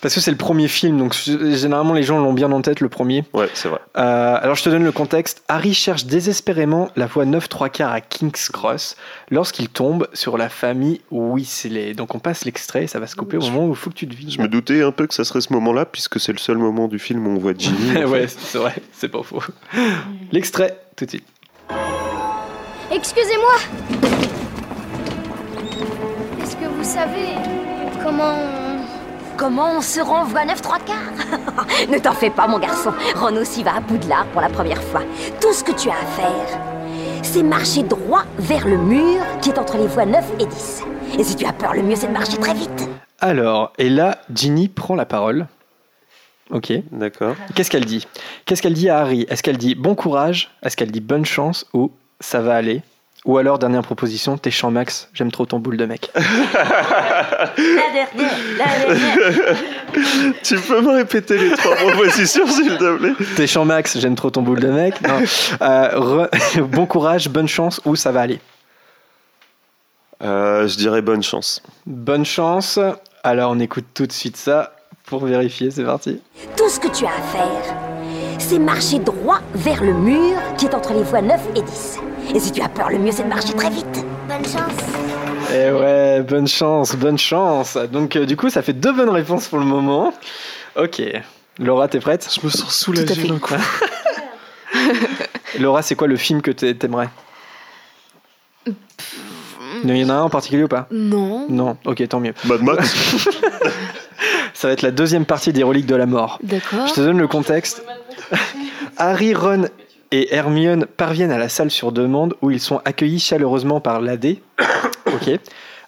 parce 0.00 0.14
que 0.14 0.20
c'est 0.20 0.30
le 0.30 0.36
premier 0.36 0.68
film 0.68 0.98
donc 0.98 1.14
généralement 1.14 1.94
les 1.94 2.04
gens 2.04 2.18
l'ont 2.20 2.32
bien 2.32 2.50
en 2.52 2.62
tête 2.62 2.80
le 2.80 2.88
premier. 2.88 3.24
Ouais, 3.34 3.48
c'est 3.54 3.68
vrai. 3.68 3.80
Euh, 3.98 4.38
alors 4.40 4.54
je 4.54 4.62
te 4.62 4.68
donne 4.68 4.84
le 4.84 4.92
contexte. 4.92 5.42
Harry 5.48 5.74
cherche 5.74 6.04
désespérément 6.04 6.90
la 6.94 7.06
voie 7.06 7.24
9 7.24 7.48
3 7.48 7.68
quarts 7.70 7.92
à 7.92 8.00
King's 8.00 8.48
Cross 8.48 8.96
lorsqu'il 9.30 9.68
tombe 9.68 10.08
sur 10.12 10.38
la 10.38 10.48
famille 10.48 11.00
Weasley. 11.10 11.94
Donc 11.94 12.14
on 12.14 12.20
passe 12.20 12.44
l'extrait 12.44 12.86
ça 12.86 12.98
va 13.00 13.06
se 13.06 13.16
couper 13.16 13.36
au 13.36 13.40
moment 13.40 13.66
où 13.66 13.70
il 13.70 13.76
faut 13.76 13.90
que 13.90 13.94
tu 13.96 14.06
devines. 14.06 14.30
Je 14.30 14.40
me 14.40 14.48
doutais 14.48 14.82
un 14.82 14.92
peu 14.92 15.06
que 15.06 15.14
ça 15.14 15.24
serait 15.24 15.40
ce 15.40 15.52
moment-là, 15.52 15.84
puisque 15.84 16.20
c'est 16.20 16.32
le 16.32 16.38
seul 16.38 16.58
moment 16.58 16.88
du 16.88 16.98
film 16.98 17.26
où 17.26 17.30
on 17.30 17.38
voit 17.38 17.52
Ginny. 17.58 17.96
en 17.96 18.08
ouais, 18.08 18.26
c'est 18.28 18.58
vrai, 18.58 18.74
c'est 18.92 19.08
pas 19.08 19.22
faux. 19.22 19.42
L'extrait, 20.32 20.78
tout 20.96 21.04
de 21.04 21.10
suite. 21.10 21.26
Excusez-moi 22.90 23.52
savez 26.86 27.34
comment... 28.02 28.36
Comment 29.36 29.76
on 29.76 29.80
se 29.82 30.00
rend 30.00 30.24
voie 30.24 30.46
9 30.46 30.62
3 30.62 30.78
quarts 30.78 31.66
Ne 31.90 31.98
t'en 31.98 32.12
fais 32.12 32.30
pas, 32.30 32.46
mon 32.46 32.58
garçon. 32.58 32.94
Ron 33.16 33.36
aussi 33.36 33.62
va 33.62 33.76
à 33.76 33.80
Poudlard 33.82 34.24
pour 34.28 34.40
la 34.40 34.48
première 34.48 34.82
fois. 34.82 35.02
Tout 35.42 35.52
ce 35.52 35.62
que 35.62 35.72
tu 35.72 35.90
as 35.90 35.94
à 35.94 36.06
faire, 36.06 36.60
c'est 37.22 37.42
marcher 37.42 37.82
droit 37.82 38.22
vers 38.38 38.66
le 38.66 38.78
mur 38.78 39.20
qui 39.42 39.50
est 39.50 39.58
entre 39.58 39.76
les 39.76 39.88
voies 39.88 40.06
9 40.06 40.24
et 40.40 40.46
10. 40.46 40.84
Et 41.18 41.24
si 41.24 41.36
tu 41.36 41.44
as 41.44 41.52
peur, 41.52 41.74
le 41.74 41.82
mieux 41.82 41.96
c'est 41.96 42.06
de 42.06 42.12
marcher 42.12 42.38
très 42.38 42.54
vite. 42.54 42.88
Alors, 43.20 43.74
et 43.76 43.90
là, 43.90 44.18
Ginny 44.32 44.68
prend 44.68 44.94
la 44.94 45.04
parole. 45.04 45.48
Ok. 46.50 46.72
D'accord. 46.92 47.34
Qu'est-ce 47.54 47.70
qu'elle 47.70 47.84
dit? 47.84 48.06
Qu'est-ce 48.46 48.62
qu'elle 48.62 48.74
dit 48.74 48.88
à 48.88 49.00
Harry? 49.00 49.26
Est-ce 49.28 49.42
qu'elle 49.42 49.58
dit 49.58 49.74
bon 49.74 49.94
courage? 49.94 50.50
Est-ce 50.62 50.78
qu'elle 50.78 50.92
dit 50.92 51.00
bonne 51.00 51.26
chance? 51.26 51.66
Ou 51.74 51.90
ça 52.20 52.40
va 52.40 52.54
aller? 52.54 52.82
Ou 53.26 53.38
alors, 53.38 53.58
dernière 53.58 53.82
proposition, 53.82 54.38
t'es 54.38 54.52
champ 54.52 54.70
max, 54.70 55.08
j'aime 55.12 55.32
trop 55.32 55.46
ton 55.46 55.58
boule 55.58 55.76
de 55.76 55.84
mec. 55.84 56.10
La 56.16 56.22
dernière, 57.56 58.08
la 58.56 58.86
dernière. 58.86 59.56
tu 60.44 60.56
peux 60.60 60.80
me 60.80 60.92
répéter 60.94 61.36
les 61.36 61.50
trois 61.50 61.74
propositions, 61.74 62.46
s'il 62.46 62.76
te 62.78 62.96
plaît? 62.96 63.12
T'es 63.36 63.46
champ 63.48 63.64
max, 63.64 63.98
j'aime 63.98 64.14
trop 64.14 64.30
ton 64.30 64.42
boule 64.42 64.60
de 64.60 64.68
mec. 64.70 65.00
Non. 65.06 65.18
Euh, 65.60 65.88
re- 66.28 66.60
bon 66.62 66.86
courage, 66.86 67.28
bonne 67.28 67.48
chance, 67.48 67.80
ou 67.84 67.96
ça 67.96 68.12
va 68.12 68.20
aller? 68.20 68.38
Euh, 70.22 70.68
Je 70.68 70.76
dirais 70.76 71.02
bonne 71.02 71.22
chance. 71.24 71.60
Bonne 71.84 72.24
chance. 72.24 72.78
Alors, 73.24 73.50
on 73.50 73.58
écoute 73.58 73.86
tout 73.92 74.06
de 74.06 74.12
suite 74.12 74.36
ça 74.36 74.72
pour 75.06 75.24
vérifier, 75.26 75.70
c'est 75.72 75.84
parti. 75.84 76.20
Tout 76.56 76.68
ce 76.68 76.78
que 76.78 76.88
tu 76.88 77.04
as 77.04 77.08
à 77.08 77.22
faire, 77.32 77.74
c'est 78.38 78.58
marcher 78.60 78.98
droit 79.00 79.40
vers 79.54 79.82
le 79.82 79.94
mur 79.94 80.36
qui 80.56 80.66
est 80.66 80.74
entre 80.74 80.92
les 80.94 81.02
voies 81.02 81.22
9 81.22 81.40
et 81.56 81.62
10. 81.62 81.98
Et 82.34 82.40
si 82.40 82.52
tu 82.52 82.60
as 82.62 82.68
peur, 82.68 82.90
le 82.90 82.98
mieux 82.98 83.12
c'est 83.12 83.22
de 83.24 83.28
marcher 83.28 83.54
très 83.54 83.70
vite. 83.70 84.04
Bonne 84.28 84.44
chance. 84.44 84.84
Eh 85.52 85.70
ouais, 85.70 86.22
bonne 86.22 86.48
chance, 86.48 86.94
bonne 86.96 87.18
chance. 87.18 87.76
Donc, 87.92 88.16
euh, 88.16 88.26
du 88.26 88.36
coup, 88.36 88.50
ça 88.50 88.62
fait 88.62 88.72
deux 88.72 88.92
bonnes 88.92 89.10
réponses 89.10 89.46
pour 89.48 89.58
le 89.58 89.64
moment. 89.64 90.12
Ok. 90.74 91.00
Laura, 91.58 91.88
t'es 91.88 92.00
prête? 92.00 92.28
Je 92.34 92.44
me 92.44 92.50
sens 92.50 92.82
Tout 92.82 92.92
à 92.92 92.96
fait. 92.96 93.14
soulagé 93.14 93.28
d'un 93.28 93.38
coup. 93.38 93.54
Laura, 95.60 95.82
c'est 95.82 95.94
quoi 95.94 96.08
le 96.08 96.16
film 96.16 96.42
que 96.42 96.50
t'aimerais? 96.50 97.08
Il 99.84 99.96
y 99.96 100.04
en 100.04 100.08
a 100.08 100.14
un 100.14 100.22
en 100.22 100.30
particulier 100.30 100.64
ou 100.64 100.68
pas? 100.68 100.88
Non. 100.90 101.46
Non, 101.48 101.76
ok, 101.84 102.06
tant 102.08 102.18
mieux. 102.20 102.34
Mad 102.44 102.62
Max 102.62 102.94
Ça 104.54 104.68
va 104.68 104.72
être 104.72 104.82
la 104.82 104.90
deuxième 104.90 105.26
partie 105.26 105.52
des 105.52 105.62
reliques 105.62 105.86
de 105.86 105.94
la 105.94 106.06
mort. 106.06 106.38
D'accord. 106.42 106.86
Je 106.88 106.94
te 106.94 107.00
donne 107.00 107.18
le 107.18 107.28
contexte. 107.28 107.84
Harry, 108.96 109.34
Ron 109.34 109.66
et 110.16 110.34
Hermione 110.34 110.86
parviennent 110.86 111.30
à 111.30 111.36
la 111.36 111.50
salle 111.50 111.70
sur 111.70 111.92
demande 111.92 112.36
où 112.40 112.50
ils 112.50 112.60
sont 112.60 112.80
accueillis 112.86 113.20
chaleureusement 113.20 113.82
par 113.82 114.00
l'AD. 114.00 114.38
ok. 115.06 115.38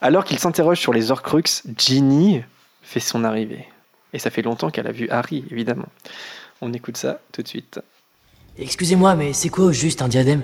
Alors 0.02 0.26
qu'ils 0.26 0.38
s'interrogent 0.38 0.80
sur 0.80 0.92
les 0.92 1.10
Horcruxes, 1.10 1.62
Ginny 1.78 2.42
fait 2.82 3.00
son 3.00 3.24
arrivée. 3.24 3.66
Et 4.12 4.18
ça 4.18 4.28
fait 4.28 4.42
longtemps 4.42 4.68
qu'elle 4.68 4.86
a 4.86 4.92
vu 4.92 5.08
Harry, 5.08 5.46
évidemment. 5.50 5.88
On 6.60 6.74
écoute 6.74 6.98
ça 6.98 7.20
tout 7.32 7.42
de 7.42 7.48
suite. 7.48 7.80
Excusez-moi, 8.58 9.14
mais 9.14 9.32
c'est 9.32 9.48
quoi 9.48 9.72
juste 9.72 10.02
un 10.02 10.08
diadème? 10.08 10.42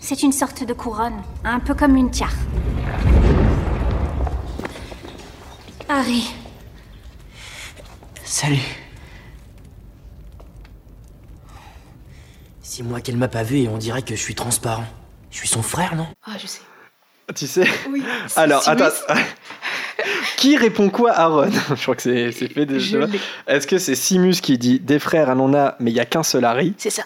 C'est 0.00 0.24
une 0.24 0.32
sorte 0.32 0.64
de 0.64 0.72
couronne, 0.72 1.22
un 1.44 1.60
peu 1.60 1.74
comme 1.74 1.94
une 1.94 2.10
tiare. 2.10 2.34
Harry. 5.88 6.34
Salut. 8.24 8.83
Six 12.74 12.82
mois 12.82 13.00
qu'elle 13.00 13.16
m'a 13.16 13.28
pas 13.28 13.44
vu 13.44 13.58
et 13.58 13.68
on 13.68 13.78
dirait 13.78 14.02
que 14.02 14.16
je 14.16 14.20
suis 14.20 14.34
transparent. 14.34 14.84
Je 15.30 15.36
suis 15.36 15.46
son 15.46 15.62
frère, 15.62 15.94
non? 15.94 16.08
Ah, 16.26 16.32
je 16.42 16.48
sais. 16.48 16.60
Tu 17.32 17.46
sais 17.46 17.68
Oui. 17.88 18.02
Alors, 18.34 18.68
attends. 18.68 18.88
qui 20.36 20.56
répond 20.56 20.90
quoi 20.90 21.12
à 21.12 21.26
Ron 21.26 21.52
Je 21.76 21.80
crois 21.80 21.94
que 21.94 22.02
c'est 22.02 22.32
fait 22.32 22.66
déjà. 22.66 23.06
Est-ce 23.46 23.68
que 23.68 23.78
c'est 23.78 23.94
Simus 23.94 24.40
qui 24.42 24.58
dit 24.58 24.80
des 24.80 24.98
frères, 24.98 25.30
elle 25.30 25.38
en 25.38 25.54
a, 25.54 25.76
mais 25.78 25.92
il 25.92 25.96
y 25.96 26.00
a 26.00 26.04
qu'un 26.04 26.24
seul 26.24 26.44
Harry? 26.44 26.74
C'est 26.76 26.90
ça. 26.90 27.04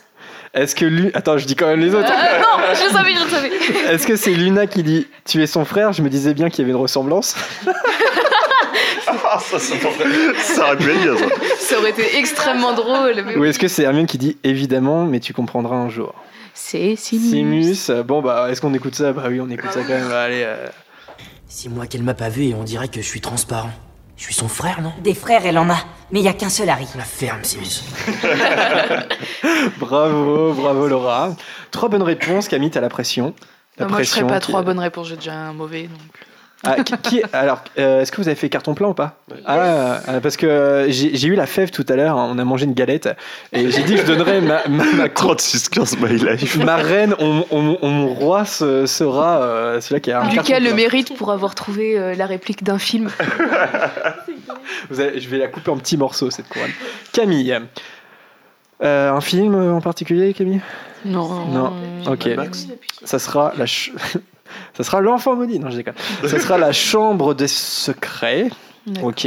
Est-ce 0.55 0.75
que 0.75 0.87
lui. 0.87 1.11
Attends, 1.13 1.37
je 1.37 1.45
dis 1.45 1.55
quand 1.55 1.67
même 1.67 1.81
les 1.81 1.95
autres. 1.95 2.11
Euh, 2.11 2.39
non, 2.39 2.65
je 2.73 2.91
savais, 2.91 3.13
je 3.13 3.31
savais. 3.31 3.93
Est-ce 3.93 4.07
que 4.07 4.17
c'est 4.17 4.31
Luna 4.31 4.67
qui 4.67 4.83
dit 4.83 5.07
tu 5.27 5.43
es 5.43 5.47
son 5.47 5.67
frère? 5.67 5.93
Je 5.93 6.01
me 6.01 6.09
disais 6.09 6.33
bien 6.33 6.49
qu'il 6.49 6.61
y 6.61 6.63
avait 6.63 6.73
une 6.73 6.81
ressemblance. 6.81 7.37
Ah, 9.31 9.39
ça, 9.39 9.59
ça, 9.59 9.75
ça 10.43 10.65
aurait 10.67 10.77
pu 10.77 10.91
être 10.91 11.03
bien, 11.03 11.17
ça. 11.17 11.25
Ça 11.59 11.79
aurait 11.79 11.91
été 11.91 12.17
extrêmement 12.19 12.73
drôle. 12.75 13.23
mais 13.27 13.37
Ou 13.37 13.45
est-ce 13.45 13.59
que 13.59 13.69
c'est 13.69 13.83
Hermione 13.83 14.07
qui 14.07 14.19
dit 14.19 14.37
évidemment, 14.45 15.05
mais 15.05 15.21
tu 15.21 15.33
comprendras 15.33 15.77
un 15.77 15.89
jour? 15.89 16.15
C'est 16.55 16.97
Simus. 16.97 17.75
Simus. 17.75 18.03
Bon, 18.05 18.21
bah, 18.23 18.49
est-ce 18.51 18.61
qu'on 18.61 18.75
écoute 18.75 18.95
ça? 18.95 19.13
Bah 19.13 19.25
oui, 19.29 19.41
on 19.41 19.49
écoute 19.51 19.71
ça 19.73 19.81
quand 19.83 19.89
même. 19.95 20.11
Allez. 20.11 20.43
euh. 20.45 20.67
Six 21.47 21.69
mois 21.69 21.87
qu'elle 21.87 22.03
m'a 22.03 22.15
pas 22.15 22.29
vu 22.29 22.45
et 22.45 22.55
on 22.55 22.65
dirait 22.65 22.89
que 22.89 23.01
je 23.01 23.07
suis 23.07 23.21
transparent. 23.21 23.71
Je 24.17 24.25
suis 24.25 24.35
son 24.35 24.49
frère, 24.49 24.81
non? 24.83 24.93
Des 25.03 25.15
frères, 25.15 25.43
elle 25.47 25.59
en 25.59 25.71
a, 25.71 25.77
mais 26.11 26.19
il 26.19 26.25
y 26.25 26.29
a 26.29 26.33
qu'un 26.33 26.49
seul 26.49 26.69
Harry. 26.69 26.87
La 26.97 27.05
ferme, 27.05 27.45
Simus. 27.45 27.83
Bravo, 29.79 30.53
bravo 30.55 30.89
Laura. 30.89 31.35
Trois 31.71 31.89
bonnes 31.89 32.03
réponses. 32.03 32.49
Camille, 32.49 32.71
t'as 32.71 32.81
la 32.81 32.89
pression. 32.89 33.35
La 33.77 33.85
Non, 33.87 33.93
moi, 33.93 34.03
je 34.03 34.11
ferais 34.11 34.27
pas 34.27 34.41
qui- 34.41 34.49
trois 34.49 34.63
bonnes 34.63 34.79
réponses, 34.81 35.09
j'ai 35.09 35.17
déjà 35.17 35.35
un 35.35 35.53
mauvais. 35.53 35.83
Donc. 35.85 36.01
Ah, 36.65 36.83
qui, 36.83 36.97
qui- 36.99 37.23
alors, 37.33 37.63
euh, 37.79 38.01
est-ce 38.03 38.11
que 38.11 38.17
vous 38.21 38.27
avez 38.27 38.35
fait 38.35 38.49
carton 38.49 38.75
plein 38.75 38.89
ou 38.89 38.95
pas 38.95 39.21
ah, 39.47 40.01
euh, 40.09 40.21
parce 40.21 40.37
que 40.37 40.87
j'ai 40.89 41.27
eu 41.29 41.37
la 41.37 41.47
fève 41.47 41.71
tout 41.71 41.87
à 41.89 41.95
l'heure, 41.95 42.17
on 42.17 42.37
a 42.37 42.45
mangé 42.45 42.65
une 42.65 42.75
galette, 42.75 43.09
et 43.53 43.71
j'ai 43.71 43.85
dit 43.85 43.95
que 43.95 44.01
je 44.01 44.07
donnerais 44.07 44.41
ma, 44.41 44.67
ma, 44.67 44.85
ma, 44.95 45.07
36-15 45.07 45.99
my 46.01 46.19
life. 46.19 46.57
ma 46.65 46.75
reine, 46.75 47.15
on, 47.21 47.45
on- 47.53 47.79
on- 47.81 47.89
mon 47.91 48.09
roi 48.13 48.45
ce- 48.45 48.87
sera 48.87 49.41
euh, 49.43 49.81
celui 49.81 50.01
qui 50.01 50.11
a 50.11 50.19
un 50.21 50.23
carton 50.25 50.43
Lucas 50.43 50.59
le 50.59 50.67
plein. 50.67 50.75
mérite 50.75 51.17
pour 51.17 51.31
avoir 51.31 51.55
trouvé 51.55 51.97
euh, 51.97 52.15
la 52.17 52.27
réplique 52.27 52.65
d'un 52.65 52.79
film. 52.79 53.09
Vous 54.91 54.97
je 54.97 55.29
vais 55.29 55.39
la 55.39 55.49
couper 55.49 55.71
en 55.71 55.77
petits 55.77 55.97
morceaux, 55.97 56.31
cette 56.31 56.49
couronne. 56.49 56.71
Camille, 57.13 57.57
euh, 58.83 59.13
un 59.13 59.21
film 59.21 59.55
en 59.55 59.81
particulier, 59.81 60.35
Camille? 60.35 60.61
Non. 61.05 61.47
Non, 61.47 61.73
ok. 62.09 62.29
Ça 63.05 63.19
sera 63.21 63.53
la. 63.57 63.65
Ça 64.77 64.85
sera 64.85 65.01
l'enfant 65.01 65.37
maudit, 65.37 65.59
non 65.59 65.71
je 65.71 65.77
déconne. 65.77 65.95
Ça 66.27 66.39
sera 66.39 66.59
la 66.59 66.73
chambre 66.73 67.35
des 67.35 67.49
secrets. 67.49 68.49
Ok. 69.03 69.27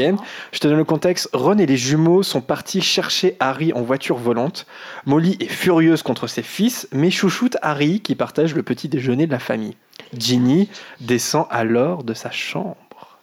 Je 0.52 0.60
te 0.60 0.68
donne 0.68 0.78
le 0.78 0.84
contexte. 0.84 1.30
Ron 1.34 1.60
et 1.60 1.68
les 1.68 1.78
jumeaux 1.78 2.24
sont 2.24 2.42
partis 2.42 2.82
chercher 2.82 3.36
Harry 3.40 3.74
en 3.74 3.82
voiture 3.84 4.18
volante. 4.18 4.66
Molly 5.06 5.38
est 5.40 5.46
furieuse 5.46 6.02
contre 6.02 6.26
ses 6.26 6.42
fils, 6.42 6.88
mais 6.92 7.12
chouchoute 7.12 7.58
Harry 7.62 8.00
qui 8.00 8.16
partage 8.16 8.56
le 8.56 8.64
petit 8.64 8.90
déjeuner 8.90 9.28
de 9.28 9.32
la 9.32 9.38
famille. 9.40 9.76
Ginny 10.18 10.68
descend 11.00 11.46
alors 11.52 12.04
de 12.04 12.16
sa 12.16 12.32
chambre. 12.32 13.20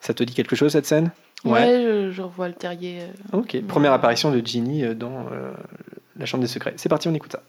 Ça 0.00 0.12
te 0.12 0.22
dit 0.22 0.34
quelque 0.34 0.54
chose 0.54 0.72
cette 0.72 0.84
scène? 0.84 1.10
Ouais, 1.46 1.82
je, 1.82 2.10
je 2.12 2.22
revois 2.22 2.48
le 2.48 2.54
terrier. 2.54 3.00
euh. 3.00 3.38
Ok. 3.38 3.58
Première 3.66 3.92
apparition 3.94 4.30
de 4.30 4.44
Ginny 4.44 4.84
euh, 4.84 4.94
dans 4.94 5.26
euh, 5.32 5.50
la 6.18 6.26
chambre 6.26 6.42
des 6.42 6.48
secrets. 6.48 6.74
C'est 6.76 6.90
parti, 6.90 7.08
on 7.08 7.14
écoute 7.14 7.32
ça. 7.32 7.42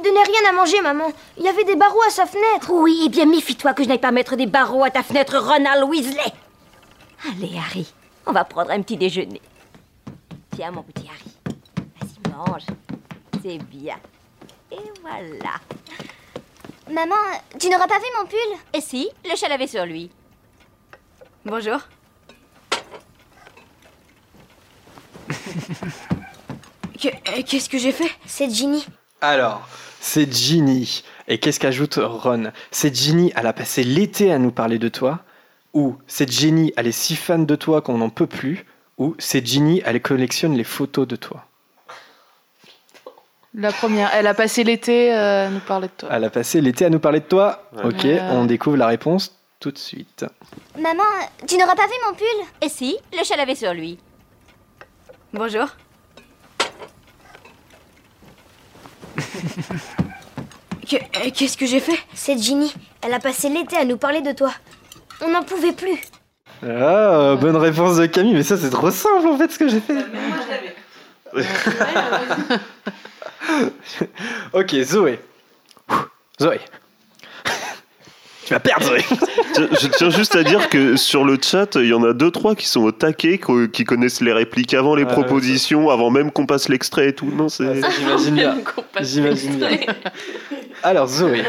Ne 0.00 0.04
lui 0.04 0.14
donnez 0.14 0.24
rien 0.24 0.48
à 0.48 0.52
manger, 0.52 0.80
maman. 0.80 1.12
Il 1.36 1.44
y 1.44 1.48
avait 1.48 1.64
des 1.64 1.76
barreaux 1.76 2.02
à 2.06 2.10
sa 2.10 2.24
fenêtre. 2.24 2.70
Oui, 2.70 3.02
eh 3.04 3.08
bien 3.10 3.26
méfie-toi 3.26 3.74
que 3.74 3.82
je 3.82 3.88
n'aille 3.88 3.98
pas 3.98 4.12
mettre 4.12 4.34
des 4.34 4.46
barreaux 4.46 4.82
à 4.82 4.90
ta 4.90 5.02
fenêtre, 5.02 5.36
Ronald 5.36 5.84
Weasley. 5.84 6.32
Allez, 7.28 7.58
Harry, 7.58 7.92
on 8.26 8.32
va 8.32 8.44
prendre 8.44 8.70
un 8.70 8.80
petit 8.80 8.96
déjeuner. 8.96 9.42
Tiens, 10.56 10.70
mon 10.70 10.82
petit 10.82 11.06
Harry. 11.06 11.36
Vas-y, 12.00 12.32
mange. 12.32 12.64
C'est 13.42 13.58
bien. 13.58 13.96
Et 14.72 14.78
voilà. 15.02 15.60
Maman, 16.90 17.16
tu 17.58 17.68
n'auras 17.68 17.86
pas 17.86 17.98
vu 17.98 18.06
mon 18.18 18.24
pull? 18.26 18.58
Et 18.72 18.80
si, 18.80 19.10
le 19.28 19.36
chat 19.36 19.48
l'avait 19.48 19.66
sur 19.66 19.84
lui. 19.84 20.10
Bonjour. 21.44 21.78
euh, 27.04 27.42
Qu'est-ce 27.46 27.68
que 27.68 27.78
j'ai 27.78 27.92
fait? 27.92 28.10
C'est 28.24 28.48
Ginny. 28.50 28.86
Alors, 29.20 29.60
c'est 30.00 30.32
Ginny. 30.32 31.04
Et 31.28 31.38
qu'est-ce 31.38 31.60
qu'ajoute 31.60 31.98
Ron? 32.02 32.50
C'est 32.70 32.94
Ginny, 32.94 33.32
elle 33.36 33.46
a 33.46 33.52
passé 33.52 33.84
l'été 33.84 34.32
à 34.32 34.38
nous 34.38 34.50
parler 34.50 34.78
de 34.78 34.88
toi. 34.88 35.20
Ou 35.74 35.96
c'est 36.08 36.30
Ginny, 36.30 36.72
elle 36.76 36.88
est 36.88 36.92
si 36.92 37.14
fan 37.14 37.46
de 37.46 37.54
toi 37.54 37.80
qu'on 37.82 37.98
n'en 37.98 38.10
peut 38.10 38.26
plus. 38.26 38.64
Ou 38.98 39.14
c'est 39.18 39.46
Ginny, 39.46 39.82
elle 39.84 40.00
collectionne 40.02 40.56
les 40.56 40.64
photos 40.64 41.06
de 41.06 41.16
toi. 41.16 41.44
La 43.54 43.72
première, 43.72 44.10
elle 44.14 44.26
a 44.26 44.34
passé 44.34 44.62
l'été 44.64 45.12
euh, 45.12 45.46
à 45.46 45.50
nous 45.50 45.60
parler 45.60 45.88
de 45.88 45.92
toi. 45.98 46.08
Elle 46.12 46.24
a 46.24 46.30
passé 46.30 46.60
l'été 46.60 46.84
à 46.84 46.90
nous 46.90 47.00
parler 47.00 47.20
de 47.20 47.24
toi. 47.24 47.64
Ok, 47.84 48.04
Euh. 48.04 48.30
on 48.32 48.44
découvre 48.46 48.76
la 48.76 48.86
réponse 48.86 49.36
tout 49.58 49.72
de 49.72 49.78
suite. 49.78 50.24
Maman, 50.78 51.02
tu 51.48 51.56
n'auras 51.56 51.74
pas 51.74 51.86
vu 51.86 51.92
mon 52.08 52.14
pull? 52.14 52.26
Et 52.62 52.68
si, 52.68 52.96
le 53.12 53.24
chat 53.24 53.36
l'avait 53.36 53.56
sur 53.56 53.74
lui. 53.74 53.98
Bonjour. 55.32 55.62
euh, 55.62 56.66
Qu'est-ce 61.34 61.56
que 61.56 61.66
j'ai 61.66 61.80
fait 61.80 61.98
C'est 62.14 62.38
Ginny. 62.38 62.72
Elle 63.02 63.14
a 63.14 63.20
passé 63.20 63.48
l'été 63.48 63.76
à 63.76 63.84
nous 63.84 63.96
parler 63.96 64.22
de 64.22 64.32
toi. 64.32 64.52
On 65.20 65.30
n'en 65.30 65.42
pouvait 65.42 65.72
plus. 65.72 65.98
Ah, 66.62 67.36
bonne 67.40 67.56
réponse 67.56 67.96
de 67.96 68.06
Camille, 68.06 68.34
mais 68.34 68.42
ça 68.42 68.56
c'est 68.56 68.70
trop 68.70 68.90
simple 68.90 69.28
en 69.28 69.38
fait 69.38 69.50
ce 69.50 69.58
que 69.58 69.68
j'ai 69.68 69.80
fait. 69.80 70.04
ok, 74.52 74.74
Zoé. 74.82 75.20
Zoé. 76.40 76.60
Tu 78.50 78.54
vas 78.54 78.58
perdre, 78.60 78.84
Zoé. 78.88 79.04
Tiens, 79.54 79.68
Je 79.80 79.86
tiens 79.86 80.10
juste 80.10 80.34
à 80.34 80.42
dire 80.42 80.68
que 80.68 80.96
sur 80.96 81.24
le 81.24 81.38
chat, 81.40 81.76
il 81.76 81.86
y 81.86 81.94
en 81.94 82.02
a 82.02 82.12
deux 82.12 82.32
trois 82.32 82.56
qui 82.56 82.66
sont 82.66 82.80
au 82.80 82.90
taquet, 82.90 83.38
qui 83.72 83.84
connaissent 83.84 84.20
les 84.20 84.32
répliques 84.32 84.74
avant 84.74 84.96
les 84.96 85.04
Ouais, 85.04 85.12
propositions, 85.12 85.88
avant 85.88 86.10
même 86.10 86.32
qu'on 86.32 86.46
passe 86.46 86.68
l'extrait 86.68 87.10
et 87.10 87.12
tout. 87.14 87.30
Non, 87.32 87.48
c'est. 87.48 87.80
J'imagine 87.96 88.34
bien. 88.34 88.56
J'imagine 89.00 89.54
bien. 89.54 89.78
Alors, 90.82 91.06
Zoé. 91.06 91.44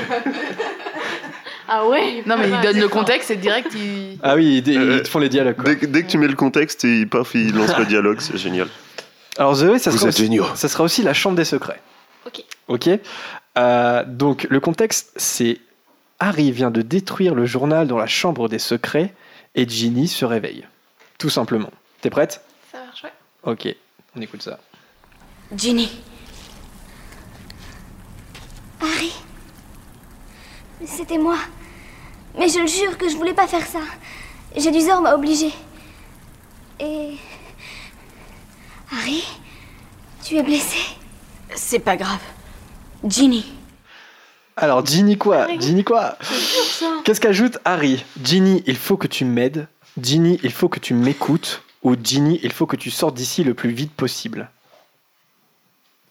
Ah 1.68 1.88
ouais 1.88 2.22
Non, 2.28 2.36
mais 2.38 2.50
il 2.50 2.62
donne 2.62 2.80
le 2.80 2.88
contexte 2.88 3.32
et 3.32 3.36
direct, 3.36 3.70
il. 3.74 4.20
Ah 4.22 4.36
oui, 4.36 4.62
ils, 4.64 4.74
ils 4.74 5.02
te 5.02 5.08
font 5.08 5.18
les 5.20 5.30
dialogues. 5.30 5.56
quoi. 5.56 5.64
Dès, 5.66 5.78
que- 5.78 5.86
dès 5.88 6.04
que 6.04 6.08
tu 6.08 6.20
mets 6.20 6.28
le 6.28 6.36
contexte, 6.36 6.86
et 6.86 7.08
paf, 7.08 7.32
il 7.34 7.56
lance 7.56 7.76
le 7.80 7.86
dialogue, 7.86 8.18
c'est 8.20 8.38
génial. 8.38 8.68
Alors 9.38 9.56
Zoé, 9.56 9.80
sera, 9.80 9.96
aussi, 10.08 10.40
ça 10.56 10.68
sera 10.68 10.84
aussi 10.84 11.02
la 11.02 11.14
chambre 11.16 11.36
des 11.38 11.46
secrets. 11.46 11.82
Ok. 12.28 12.44
Ok. 12.68 12.90
Euh, 13.58 14.04
donc 14.06 14.46
le 14.52 14.60
contexte, 14.60 15.14
c'est 15.16 15.58
Harry 16.24 16.52
vient 16.52 16.70
de 16.70 16.84
détruire 16.84 17.34
le 17.34 17.48
journal 17.48 17.88
dans 17.88 17.98
la 17.98 18.06
chambre 18.06 18.48
des 18.48 18.60
secrets 18.60 19.12
et 19.56 19.68
Ginny 19.68 20.08
se 20.08 20.24
réveille. 20.24 20.68
Tout 21.18 21.32
simplement. 21.32 21.72
T'es 22.00 22.12
prête? 22.12 22.46
Ça 22.72 22.78
marche, 22.86 23.04
ouais. 23.04 23.12
Ok, 23.42 23.76
on 24.16 24.22
écoute 24.22 24.44
ça. 24.44 24.60
Ginny. 25.58 25.90
Harry. 28.80 29.12
C'était 30.86 31.18
moi. 31.18 31.38
Mais 32.38 32.50
je 32.50 32.60
le 32.60 32.68
jure 32.68 33.00
que 33.00 33.10
je 33.10 33.16
voulais 33.16 33.34
pas 33.34 33.48
faire 33.48 33.66
ça. 33.66 33.82
Jedusor 34.56 35.02
m'a 35.02 35.16
obligée. 35.16 35.52
Et. 36.80 37.18
Harry 38.92 39.24
Tu 40.24 40.38
es 40.38 40.44
blessé? 40.44 40.78
C'est 41.56 41.80
pas 41.80 41.98
grave. 41.98 42.22
Ginny. 43.04 43.44
Alors 44.58 44.86
Ginny 44.86 45.18
quoi 45.18 45.48
Ginny 45.60 45.84
quoi 45.84 46.18
Qu'est-ce 47.04 47.22
qu'ajoute 47.22 47.58
Harry? 47.66 48.04
Ginny, 48.24 48.64
il 48.68 48.78
faut 48.78 48.98
que 48.98 49.08
tu 49.08 49.26
m'aides. 49.26 49.68
Ginny, 50.02 50.40
il 50.44 50.52
faut 50.52 50.70
que 50.70 50.80
tu 50.80 50.94
m'écoutes. 50.94 51.64
Ou 51.84 51.96
Ginny, 52.02 52.40
il 52.44 52.52
faut 52.52 52.68
que 52.68 52.76
tu 52.76 52.92
sortes 52.92 53.16
d'ici 53.16 53.44
le 53.44 53.54
plus 53.54 53.72
vite 53.72 53.92
possible. 53.94 54.50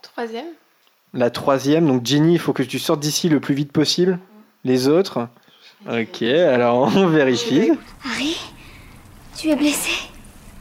Troisième. 0.03 0.47
La 1.15 1.31
troisième, 1.31 1.87
donc 1.87 2.05
Ginny, 2.05 2.35
il 2.35 2.39
faut 2.39 2.53
que 2.53 2.63
tu 2.63 2.79
sortes 2.79 3.01
d'ici 3.01 3.29
le 3.29 3.41
plus 3.41 3.55
vite 3.55 3.73
possible. 3.73 4.19
Les 4.65 4.89
autres? 4.89 5.29
Ok, 5.89 6.23
alors 6.23 6.95
on 6.97 7.07
vérifie. 7.07 7.71
Harry, 8.05 8.37
tu 9.37 9.49
es 9.49 9.57
blessé? 9.57 9.93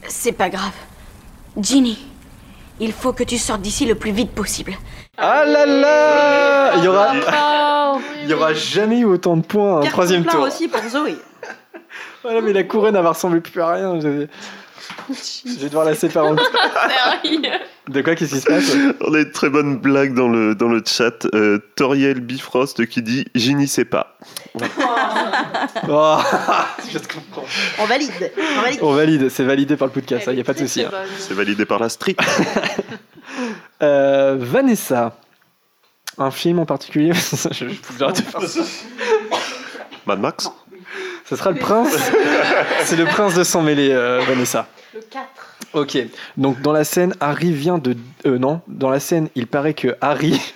C'est 0.08 0.32
pas 0.32 0.48
grave. 0.48 0.72
Ginny, 1.56 1.98
il 2.78 2.92
faut 2.92 3.12
que 3.12 3.24
tu 3.24 3.36
sortes 3.36 3.62
d'ici 3.62 3.84
le 3.84 3.94
plus 3.96 4.12
vite 4.12 4.30
possible. 4.30 4.74
Ah 5.20 5.44
là 5.44 5.66
là 5.66 6.72
Il 6.76 6.84
y 6.84 6.88
aura, 6.88 7.12
il 8.22 8.28
y 8.30 8.34
aura 8.34 8.52
jamais 8.54 9.00
eu 9.00 9.04
autant 9.04 9.36
de 9.36 9.42
points 9.44 9.80
en 9.80 9.84
troisième 9.86 10.24
tour. 10.24 10.40
aussi 10.42 10.68
pour 10.68 10.82
Zoé. 10.88 11.16
Voilà, 12.22 12.42
mais 12.42 12.52
la 12.52 12.64
couronne, 12.64 12.94
elle 12.96 13.02
va 13.02 13.10
ressembler 13.12 13.40
plus 13.40 13.62
à 13.62 13.72
rien. 13.72 13.98
Je... 13.98 14.26
Je 15.46 15.58
vais 15.58 15.68
devoir 15.68 15.86
la 15.86 15.94
séparer 15.94 16.28
en 16.28 16.34
De 16.34 18.02
quoi 18.02 18.14
Qu'est-ce 18.14 18.34
qui 18.34 18.40
se 18.40 18.46
passe? 18.46 18.76
On 19.00 19.14
a 19.14 19.20
une 19.20 19.30
très 19.32 19.48
bonne 19.48 19.78
blague 19.78 20.12
dans 20.14 20.28
le, 20.28 20.54
dans 20.54 20.68
le 20.68 20.82
chat. 20.86 21.26
Euh, 21.34 21.58
Toriel 21.76 22.20
Bifrost 22.20 22.84
qui 22.86 23.00
dit 23.00 23.24
J'y 23.34 23.54
n'y 23.54 23.66
sais 23.66 23.86
pas. 23.86 24.18
Oh, 25.88 26.18
je 26.92 26.98
te 26.98 27.12
comprends. 27.14 27.44
On 27.78 27.86
valide. 27.86 28.10
On 28.36 28.60
valide. 28.62 28.78
On 28.82 28.92
valide, 28.92 29.28
c'est 29.30 29.44
validé 29.44 29.76
par 29.76 29.88
le 29.88 29.92
podcast, 29.94 30.26
il 30.28 30.34
n'y 30.34 30.40
a 30.42 30.44
pas 30.44 30.52
de 30.52 30.58
souci. 30.58 30.82
hein. 30.82 30.90
C'est 31.18 31.34
validé 31.34 31.64
par 31.64 31.78
la 31.78 31.88
street. 31.88 32.16
Euh, 33.82 34.36
Vanessa, 34.38 35.16
un 36.18 36.30
film 36.30 36.58
en 36.58 36.66
particulier 36.66 37.12
Je 37.52 37.64
de 37.64 37.72
faire 37.72 38.42
ça. 38.42 38.60
Mad 40.06 40.20
Max 40.20 40.50
Ce 41.24 41.36
sera 41.36 41.50
le 41.50 41.58
prince. 41.58 41.96
C'est 42.84 42.96
le 42.96 43.04
prince 43.04 43.34
de 43.34 43.44
s'en 43.44 43.62
mêler, 43.62 43.90
euh, 43.92 44.20
Vanessa. 44.26 44.66
Le 44.94 45.00
4. 45.00 45.26
Ok, 45.72 45.98
donc 46.36 46.60
dans 46.62 46.72
la 46.72 46.82
scène, 46.82 47.14
Harry 47.20 47.52
vient 47.52 47.78
de. 47.78 47.96
Euh, 48.26 48.38
non, 48.38 48.60
dans 48.66 48.90
la 48.90 48.98
scène, 48.98 49.28
il 49.36 49.46
paraît 49.46 49.74
que 49.74 49.96
Harry. 50.00 50.40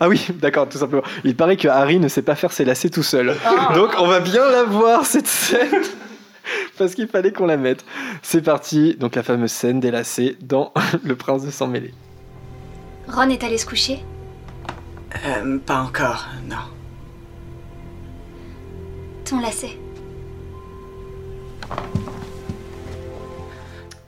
Ah 0.00 0.08
oui, 0.08 0.28
d'accord, 0.36 0.68
tout 0.68 0.78
simplement. 0.78 1.02
Il 1.24 1.36
paraît 1.36 1.56
que 1.56 1.66
Harry 1.66 1.98
ne 1.98 2.06
sait 2.06 2.22
pas 2.22 2.36
faire 2.36 2.52
ses 2.52 2.64
lacets 2.64 2.88
tout 2.88 3.02
seul. 3.02 3.34
Ah. 3.44 3.74
Donc 3.74 3.90
on 3.98 4.06
va 4.06 4.20
bien 4.20 4.48
la 4.48 4.62
voir 4.62 5.04
cette 5.04 5.26
scène. 5.26 5.82
Parce 6.78 6.94
qu'il 6.94 7.08
fallait 7.08 7.32
qu'on 7.32 7.44
la 7.44 7.56
mette. 7.56 7.84
C'est 8.22 8.40
parti, 8.40 8.94
donc 8.94 9.16
la 9.16 9.22
fameuse 9.22 9.50
scène 9.50 9.80
des 9.80 9.90
lacets 9.90 10.36
dans 10.40 10.72
Le 11.02 11.16
Prince 11.16 11.44
de 11.44 11.50
Sang 11.50 11.66
Mêlé. 11.66 11.92
Ron 13.08 13.28
est 13.28 13.44
allé 13.44 13.58
se 13.58 13.66
coucher? 13.66 14.02
Euh, 15.26 15.58
pas 15.58 15.78
encore, 15.78 16.26
non. 16.48 16.56
Ton 19.24 19.40
lacet. 19.40 19.78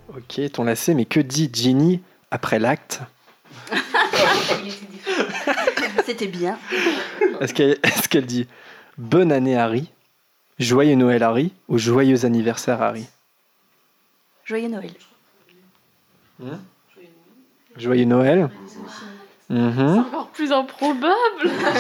Ok, 0.09 0.41
ton 0.53 0.65
lacet, 0.65 0.95
mais 0.95 1.05
que 1.05 1.21
dit 1.21 1.51
Ginny 1.53 2.03
après 2.31 2.59
l'acte? 2.59 3.01
C'était 6.07 6.27
bien. 6.27 6.59
Est-ce 7.41 7.53
qu'elle 7.55 8.25
est 8.25 8.27
dit 8.27 8.47
Bonne 8.99 9.33
année 9.33 9.57
Harry 9.57 9.91
Joyeux 10.59 10.95
Noël 10.95 11.23
Harry 11.23 11.53
ou 11.69 11.77
Joyeux 11.79 12.25
anniversaire 12.25 12.81
Harry 12.81 13.07
Joyeux 14.45 14.69
Noël. 14.69 14.93
Joyeux 17.79 18.05
Noël 18.05 18.49
Mhm. 19.49 19.99
Encore 20.01 20.29
plus 20.33 20.51
improbable. 20.53 21.15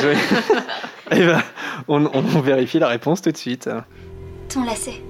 Joyeux- 0.00 0.18
Eh 1.10 1.24
ben, 1.26 1.42
on, 1.88 2.06
on 2.14 2.40
vérifie 2.40 2.78
la 2.78 2.86
réponse 2.88 3.22
tout 3.22 3.32
de 3.32 3.36
suite. 3.36 3.68
Ton 4.48 4.64
lacet. 4.64 5.02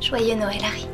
Joyeux 0.00 0.34
Noël, 0.36 0.58
Harry. 0.64 0.86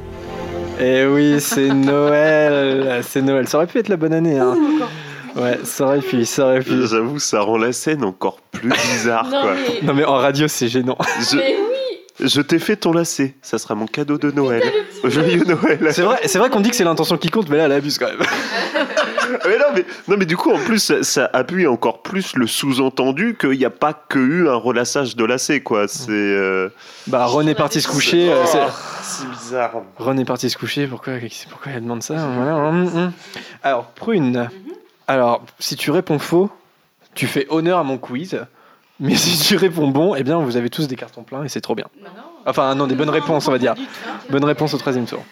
Eh 0.80 1.06
oui, 1.06 1.36
c'est 1.40 1.68
Noël 1.68 3.01
C'est 3.02 3.22
Noël. 3.22 3.46
Ça 3.48 3.59
aurait 3.59 3.66
pu 3.66 3.78
être 3.78 3.88
la 3.88 3.96
bonne 3.96 4.12
année. 4.14 4.38
Hein. 4.38 4.56
Ouais, 5.36 5.59
ça 5.65 5.85
aurait 5.86 6.01
pu, 6.01 6.24
ça 6.24 6.44
aurait 6.47 6.61
pu. 6.61 6.86
J'avoue, 6.86 7.19
ça 7.19 7.40
rend 7.40 7.59
la 7.59 7.73
scène 7.73 8.05
encore 8.05 8.40
plus 8.52 8.69
bizarre. 8.70 9.24
Non, 9.31 9.40
quoi. 9.43 9.55
mais- 9.55 9.86
Non 9.86 9.94
mais 9.94 10.05
en 10.05 10.15
radio, 10.16 10.47
c'est 10.48 10.69
gênant. 10.69 10.97
Je, 11.31 11.36
Mais 11.36 11.56
oui. 11.59 12.27
je 12.28 12.40
t'ai 12.40 12.59
fait 12.61 12.77
ton 12.77 12.93
lacet. 12.93 13.35
Ça 13.43 13.59
sera 13.59 13.74
mon 13.74 13.86
cadeau 13.86 14.16
de 14.16 14.31
Noël. 14.31 14.62
Joyeux 15.05 15.44
Noël. 15.44 15.89
C'est 15.93 16.02
vrai, 16.02 16.20
c'est 16.27 16.39
vrai 16.39 16.51
qu'on 16.51 16.61
dit 16.61 16.70
que 16.70 16.77
c'est 16.77 16.85
l'intention 16.85 17.16
qui 17.19 17.31
compte, 17.31 17.48
mais 17.48 17.56
là, 17.56 17.65
elle 17.65 17.73
abuse 17.73 17.98
quand 17.98 18.06
même. 18.06 18.19
mais 19.44 19.59
non, 19.59 19.65
mais, 19.74 19.85
non, 20.06 20.16
mais 20.19 20.24
du 20.27 20.36
coup, 20.36 20.52
en 20.52 20.59
plus, 20.59 20.78
ça, 20.78 21.02
ça 21.02 21.28
appuie 21.32 21.66
encore 21.66 22.02
plus 22.02 22.36
le 22.36 22.47
sous-entendu 22.47 23.36
qu'il 23.39 23.51
n'y 23.59 23.65
a 23.65 23.70
pas 23.70 23.93
que 23.93 24.19
eu 24.20 24.48
un 24.48 24.55
relassage 24.55 25.16
de 25.16 25.24
lacet, 25.24 25.61
quoi. 25.62 25.89
C'est. 25.89 26.11
euh, 26.12 26.69
Bah, 27.09 27.24
Ron 27.27 27.47
est 27.48 27.55
parti 27.56 27.81
se 27.81 27.89
coucher. 27.89 28.31
euh, 28.32 28.44
c'est- 28.47 28.59
Oh, 28.61 28.70
c'est 29.02 29.28
bizarre. 29.31 29.73
Ron 29.98 30.16
est 30.19 30.24
parti 30.24 30.48
se 30.48 30.56
coucher. 30.56 30.86
Pourquoi, 30.86 31.15
pourquoi 31.51 31.73
elle 31.73 31.82
demande 31.82 32.02
ça 32.05 32.15
Voilà, 32.15 32.55
hum, 32.56 32.89
hum. 32.94 33.12
Alors, 33.65 33.86
Prune. 33.86 34.48
Alors, 35.06 35.44
si 35.59 35.76
tu 35.76 35.90
réponds 35.90 36.18
faux, 36.18 36.51
tu 37.14 37.26
fais 37.26 37.47
honneur 37.51 37.78
à 37.78 37.85
mon 37.85 37.98
quiz. 37.98 38.40
Mais 39.01 39.16
si 39.16 39.39
tu 39.39 39.56
réponds 39.56 39.89
bon, 39.89 40.14
eh 40.14 40.22
bien, 40.22 40.39
vous 40.39 40.56
avez 40.56 40.70
tous 40.70 40.86
des 40.86 40.97
cartons 40.97 41.24
pleins 41.24 41.44
et 41.44 41.48
c'est 41.48 41.60
trop 41.60 41.74
bien. 41.74 41.86
Enfin, 42.47 42.74
non, 42.74 42.86
des 42.86 42.94
bonnes 42.94 43.10
réponses, 43.10 43.48
on 43.48 43.52
va 43.52 43.59
dire. 43.59 43.74
Bonne 44.31 44.44
réponse 44.44 44.72
au 44.74 44.78
troisième 44.78 45.06
tour. 45.06 45.24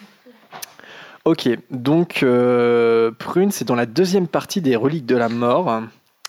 Ok, 1.25 1.47
donc 1.71 2.21
euh, 2.21 3.11
Prune, 3.17 3.51
c'est 3.51 3.63
dans 3.63 3.75
la 3.75 3.85
deuxième 3.85 4.27
partie 4.27 4.59
des 4.59 4.75
Reliques 4.75 5.05
de 5.05 5.15
la 5.15 5.29
Mort, 5.29 5.81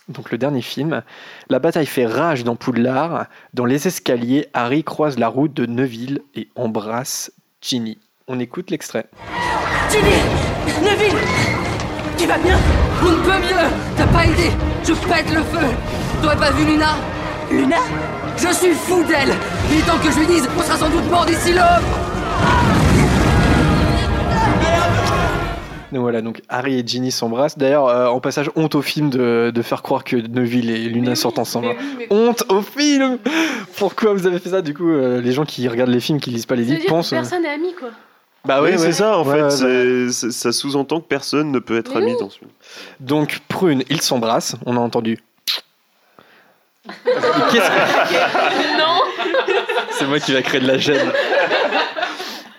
donc 0.09 0.31
le 0.31 0.39
dernier 0.39 0.62
film. 0.62 1.03
La 1.51 1.59
bataille 1.59 1.87
fait 1.87 2.07
rage 2.07 2.45
dans 2.45 2.55
Poudlard. 2.55 3.27
Dans 3.55 3.65
les 3.65 3.89
escaliers, 3.89 4.47
Harry 4.55 4.85
croise 4.85 5.19
la 5.19 5.27
route 5.27 5.53
de 5.53 5.66
Neville 5.66 6.23
et 6.37 6.49
embrasse 6.55 7.33
Ginny. 7.61 7.99
On 8.29 8.39
écoute 8.39 8.71
l'extrait. 8.71 9.07
Ginny 9.91 10.85
Neville 10.85 11.19
Tu 12.19 12.27
vas 12.27 12.39
bien. 12.39 12.57
On 13.03 13.11
ne 13.11 13.16
peut 13.16 13.39
mieux. 13.47 13.69
T'as 13.97 14.07
pas 14.07 14.24
aidé. 14.24 14.51
Je 14.85 14.93
pète 14.93 15.31
le 15.35 15.43
feu. 15.43 15.66
T'aurais 16.23 16.36
pas 16.36 16.51
vu 16.53 16.65
Luna? 16.65 16.95
Luna? 17.51 17.77
Je 18.36 18.49
suis 18.53 18.73
fou 18.73 19.03
d'elle. 19.05 19.35
Il 19.70 19.78
est 19.78 19.82
temps 19.82 19.99
que 20.03 20.11
je 20.11 20.19
lui 20.19 20.27
dise 20.27 20.49
On 20.59 20.62
sera 20.62 20.77
sans 20.77 20.89
doute 20.89 21.11
mort 21.11 21.24
d'ici 21.27 21.53
là. 21.53 21.81
Donc 25.93 26.03
voilà, 26.03 26.23
donc 26.23 26.43
Harry 26.49 26.77
et 26.81 26.82
Ginny 26.85 27.12
s'embrassent. 27.12 27.57
D'ailleurs, 27.57 27.86
euh, 27.86 28.07
en 28.09 28.19
passage, 28.19 28.51
honte 28.57 28.74
au 28.74 28.82
film 28.82 29.11
de, 29.11 29.53
de 29.55 29.62
faire 29.62 29.81
croire 29.82 30.03
que 30.03 30.16
Neville 30.16 30.70
et 30.70 30.89
Luna 30.89 31.15
sortent 31.15 31.39
ensemble. 31.39 31.69
Honte 32.11 32.43
au 32.49 32.62
film. 32.62 33.19
Pourquoi 33.78 34.12
vous 34.12 34.27
avez 34.27 34.41
fait 34.41 34.49
ça? 34.51 34.61
Du 34.61 34.74
coup, 34.74 34.91
euh, 34.91 35.20
les 35.20 35.31
gens 35.31 35.45
qui 35.45 35.69
regardent 35.69 35.91
les 35.91 36.01
films, 36.01 36.19
qui 36.19 36.31
lisent 36.31 36.47
pas 36.47 36.57
les 36.57 36.65
livres, 36.65 36.85
pensent. 36.89 37.12
euh, 37.12 37.16
personne 37.16 37.43
n'est 37.43 37.49
ami, 37.49 37.74
quoi. 37.78 37.91
Bah 38.45 38.61
oui, 38.62 38.71
ouais, 38.71 38.79
c'est 38.79 38.87
ouais. 38.87 38.93
ça, 38.93 39.19
en 39.19 39.25
Ouais, 39.27 39.51
fait. 39.51 40.11
ça 40.11 40.53
sous-entend 40.53 41.01
que 41.01 41.07
personne 41.07 41.51
ne 41.51 41.59
peut 41.59 41.79
être 41.79 41.93
Mais 41.93 42.03
ami 42.03 42.12
oui. 42.12 42.19
dans 42.21 42.29
ce 42.31 42.39
film. 42.39 42.51
Donc, 43.01 43.41
Prune, 43.49 43.83
ils 43.89 44.03
s'embrassent, 44.03 44.57
on 44.66 44.77
a 44.77 44.81
entendu. 44.81 45.19
Qu'est-ce 47.05 47.71
que- 47.71 48.79
non 48.79 49.01
C'est 49.99 50.07
moi 50.07 50.21
qui 50.21 50.33
va 50.33 50.43
créer 50.43 50.61
de 50.61 50.66
la 50.66 50.77
gêne. 50.77 51.11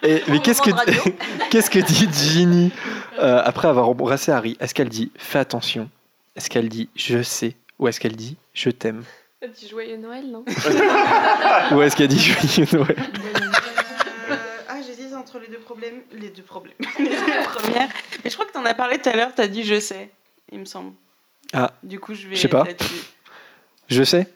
Et- 0.03 0.24
mais 0.28 0.40
qu'est-ce 0.40 0.62
que, 0.62 0.70
qu'est-ce 1.49 1.70
que 1.70 1.80
dit 1.80 2.07
Ginny 2.12 2.72
euh, 3.20 3.41
après 3.44 3.68
avoir 3.68 3.90
embrassé 3.90 4.32
Harry? 4.32 4.57
Est-ce 4.60 4.74
qu'elle 4.74 4.90
dit 4.90 5.12
fais 5.18 5.40
attention? 5.40 5.90
Est-ce 6.36 6.49
qu'elle 6.49 6.70
dit 6.70 6.90
je 6.95 7.22
sais? 7.24 7.56
Ou 7.80 7.88
est-ce 7.88 7.99
qu'elle 7.99 8.16
dit 8.16 8.38
je 8.53 8.70
t'aime? 8.70 9.03
T'as 9.41 9.48
dit 9.48 9.68
joyeux 9.68 9.98
Noël, 9.98 10.24
non? 10.32 10.44
Ou 11.76 11.82
est-ce 11.82 11.95
qu'elle 11.95 12.07
dit 12.07 12.20
joyeux 12.20 12.68
Noël? 12.74 12.95
Entre 15.26 15.39
les 15.39 15.47
deux 15.47 15.57
problèmes. 15.57 16.02
Les 16.11 16.30
deux 16.30 16.43
problèmes. 16.43 16.76
les 16.99 17.06
deux 17.10 17.43
premières. 17.45 17.89
Mais 18.23 18.30
je 18.30 18.35
crois 18.35 18.45
que 18.45 18.52
t'en 18.52 18.64
as 18.65 18.76
parlé 18.76 18.99
tout 18.99 19.10
à 19.10 19.15
l'heure, 19.15 19.31
t'as 19.35 19.47
dit 19.47 19.64
je 19.64 19.80
sais, 19.80 20.11
il 20.52 20.60
me 20.60 20.65
semble. 20.65 20.93
Ah, 21.53 21.73
Du 21.81 21.99
coup, 21.99 22.14
je 22.14 22.27
vais 22.27 22.35
Je 22.35 22.41
sais 22.41 22.47
pas. 22.47 22.64
je 23.88 24.03
sais 24.03 24.27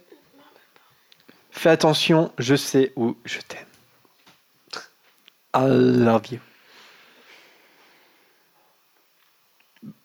Fais 1.52 1.70
attention, 1.70 2.32
je 2.38 2.56
sais 2.56 2.92
ou 2.96 3.16
je 3.26 3.40
t'aime. 3.40 3.66
I 5.56 5.66
love 5.68 6.28
you. 6.32 6.40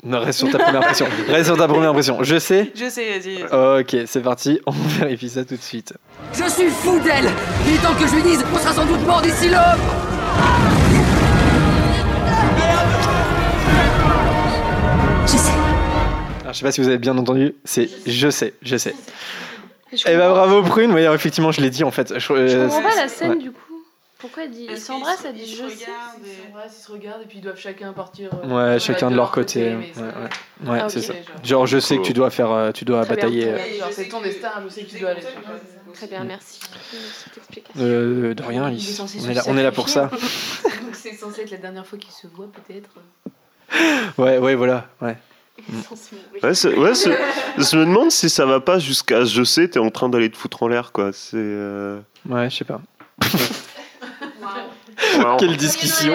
Non, 0.03 0.21
reste 0.21 0.41
sur 0.41 0.51
ta 0.51 0.59
première 0.59 0.81
impression. 0.83 1.07
Reste 1.29 1.47
sur 1.47 1.57
ta 1.57 1.67
première 1.67 1.91
impression. 1.91 2.23
Je 2.23 2.39
sais 2.39 2.71
Je 2.75 2.89
sais, 2.89 3.19
vas-y. 3.19 3.43
vas-y. 3.43 3.81
Ok, 3.81 4.07
c'est 4.07 4.23
parti. 4.23 4.61
On 4.67 4.71
vérifie 4.73 5.29
ça 5.31 5.45
tout 5.45 5.57
de 5.57 5.63
suite. 5.63 5.95
Je 6.33 6.49
suis 6.49 6.69
fou 6.69 7.01
d'elle 7.01 7.31
Il 7.67 7.75
est 7.75 7.79
temps 7.79 7.95
que 7.95 8.07
je 8.07 8.15
lui 8.15 8.23
dise 8.23 8.45
On 8.53 8.59
sera 8.59 8.73
sans 8.75 8.87
doute 8.87 9.01
mort 9.01 9.23
d'ici 9.23 9.49
là 9.49 9.77
je 16.55 16.59
sais 16.61 16.65
pas 16.65 16.73
si 16.73 16.81
vous 16.81 16.89
avez 16.89 16.99
bien 16.99 17.19
entendu, 17.19 17.55
c'est 17.65 17.91
je 18.07 18.31
sais, 18.31 18.55
je 18.63 18.77
sais. 18.77 18.95
Je 19.93 20.03
Eh 20.07 20.17
ben 20.17 20.31
bravo 20.31 20.63
Prune, 20.63 20.93
oui, 20.93 21.03
effectivement 21.03 21.53
je 21.53 21.61
l'ai 21.61 21.71
dit 21.71 21.85
en 21.85 21.91
fait. 21.91 22.19
Je 22.19 22.33
euh, 22.33 22.65
comprends 22.69 22.83
pas 22.83 22.97
la 22.97 23.09
scène 23.09 23.31
ouais. 23.31 23.37
du 23.37 23.51
coup. 23.51 23.61
Pourquoi 24.19 24.45
elle 24.45 24.53
dit 24.53 24.67
ils 24.71 24.79
s'embrassent, 24.79 25.25
elle 25.27 25.35
dit 25.35 25.47
je 25.47 25.69
sais. 25.69 25.85
ils 26.25 26.47
s'embrassent, 26.47 26.77
ils 26.81 26.83
se 26.87 26.93
regardent 26.93 27.23
et 27.23 27.27
puis 27.27 27.39
ils 27.39 27.41
doivent 27.43 27.59
chacun 27.59 27.93
partir. 27.93 28.31
euh, 28.33 28.73
Ouais, 28.73 28.79
chacun 28.79 29.11
de 29.11 29.17
leur 29.17 29.31
côté. 29.33 29.75
Ouais, 29.75 29.93
c'est- 29.93 30.01
ouais. 30.01 30.71
Ouais, 30.73 30.79
Ah, 30.83 30.89
c'est 30.89 31.03
ça. 31.03 31.13
genre. 31.13 31.23
Genre 31.45 31.67
je 31.67 31.79
sais 31.79 31.99
que 31.99 32.03
tu 32.03 32.13
dois 32.13 32.31
faire, 32.31 32.51
euh, 32.51 32.73
tu 32.73 32.85
dois 32.85 33.05
Très 33.05 33.17
batailler. 33.17 33.79
Genre, 33.79 33.89
c'est 33.93 34.09
ton 34.09 34.23
destin, 34.23 34.51
je 34.65 34.69
sais 34.73 34.85
que 34.85 34.91
tu 34.91 34.99
dois 35.01 35.11
aller. 35.11 35.23
Très 35.93 36.07
bien, 36.07 36.25
merci. 36.25 36.61
Euh, 37.79 38.35
de 38.35 38.43
rien, 38.43 38.65
Alice. 38.65 39.01
On 39.01 39.29
est, 39.31 39.35
là, 39.35 39.43
on 39.47 39.57
est 39.59 39.63
là 39.63 39.73
pour 39.73 39.89
ça. 39.89 40.07
Donc 40.65 40.95
c'est 40.95 41.13
censé 41.13 41.43
être 41.43 41.51
la 41.51 41.59
dernière 41.59 41.87
fois 41.87 41.99
qu'ils 41.99 42.13
se 42.13 42.27
voient, 42.29 42.49
peut-être. 42.53 42.91
Ouais, 44.19 44.39
ouais, 44.39 44.55
voilà. 44.55 44.89
Ouais. 45.01 45.17
Ouais, 46.43 46.49
ouais 46.77 46.95
je 46.95 47.77
me 47.77 47.85
demande 47.85 48.11
si 48.11 48.29
ça 48.29 48.45
va 48.45 48.61
pas 48.61 48.79
jusqu'à 48.79 49.25
je 49.25 49.45
sais, 49.45 49.69
t'es 49.69 49.79
en 49.79 49.91
train 49.91 50.09
d'aller 50.09 50.31
te 50.31 50.37
foutre 50.37 50.63
en 50.63 50.69
l'air, 50.69 50.93
quoi. 50.93 51.13
C'est. 51.13 51.37
Euh... 51.37 52.01
Ouais, 52.29 52.51
je 52.51 52.57
sais 52.57 52.65
pas. 52.65 52.81
Quelle 55.39 55.57
discussion 55.57 56.15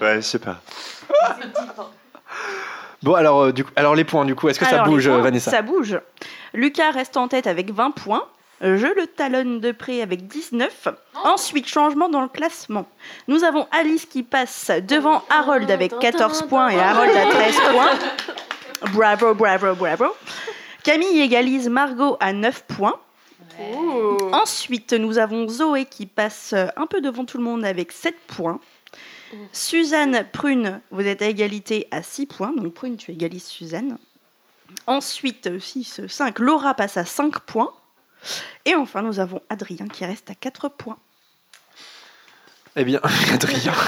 Ouais, 0.00 0.16
je 0.16 0.20
sais 0.22 0.38
pas. 0.38 0.60
Bon, 3.02 3.14
alors, 3.14 3.42
euh, 3.42 3.52
du 3.52 3.64
coup, 3.64 3.70
alors 3.76 3.94
les 3.94 4.04
points, 4.04 4.24
du 4.24 4.34
coup, 4.34 4.48
est-ce 4.48 4.58
que 4.58 4.66
ça 4.66 4.82
bouge, 4.82 5.08
Vanessa? 5.08 5.50
Ça 5.50 5.62
bouge. 5.62 6.00
Lucas 6.54 6.90
reste 6.90 7.16
en 7.16 7.28
tête 7.28 7.46
avec 7.46 7.70
20 7.70 7.90
points. 7.90 8.24
Je 8.60 8.86
le 8.86 9.06
talonne 9.06 9.60
de 9.60 9.72
près 9.72 10.00
avec 10.00 10.26
19. 10.26 10.88
Ensuite, 11.24 11.68
changement 11.68 12.08
dans 12.08 12.22
le 12.22 12.28
classement. 12.28 12.86
Nous 13.28 13.44
avons 13.44 13.66
Alice 13.70 14.06
qui 14.06 14.22
passe 14.22 14.70
devant 14.88 15.22
Harold 15.28 15.70
avec 15.70 15.98
14 15.98 16.42
points 16.48 16.70
et 16.70 16.78
Harold 16.78 17.14
à 17.14 17.26
13 17.26 17.56
points. 17.72 17.98
Bravo, 18.92 19.34
bravo, 19.34 19.74
bravo. 19.74 20.06
Camille 20.82 21.20
égalise 21.20 21.68
Margot 21.68 22.16
à 22.20 22.32
9 22.32 22.64
points. 22.64 22.98
Ensuite, 24.32 24.92
nous 24.92 25.18
avons 25.18 25.48
Zoé 25.48 25.84
qui 25.84 26.06
passe 26.06 26.54
un 26.54 26.86
peu 26.86 27.00
devant 27.00 27.24
tout 27.24 27.38
le 27.38 27.44
monde 27.44 27.64
avec 27.64 27.92
7 27.92 28.16
points. 28.26 28.60
Suzanne, 29.52 30.24
Prune, 30.32 30.80
vous 30.90 31.06
êtes 31.06 31.22
à 31.22 31.26
égalité 31.26 31.88
à 31.90 32.02
6 32.02 32.26
points. 32.26 32.52
Donc 32.52 32.72
Prune, 32.74 32.96
tu 32.96 33.10
égalises 33.10 33.46
Suzanne. 33.46 33.98
Ensuite, 34.86 35.58
6, 35.58 36.06
5, 36.08 36.38
Laura 36.38 36.74
passe 36.74 36.96
à 36.96 37.04
5 37.04 37.40
points. 37.40 37.72
Et 38.64 38.74
enfin, 38.74 39.02
nous 39.02 39.20
avons 39.20 39.40
Adrien 39.48 39.88
qui 39.88 40.04
reste 40.04 40.30
à 40.30 40.34
4 40.34 40.68
points. 40.68 40.98
Eh 42.76 42.84
bien, 42.84 43.00
Adrien. 43.32 43.72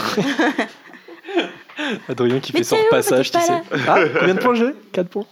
Adrien 2.09 2.41
qui 2.41 2.53
fait 2.53 2.65
son 2.65 2.79
passage, 2.91 3.31
tu 3.31 3.41
sais. 3.41 3.63
Ah, 3.87 3.99
combien 4.19 4.35
de 4.35 4.41
points 4.41 4.55
j'ai? 4.55 4.75
4 4.93 5.09
points. 5.09 5.27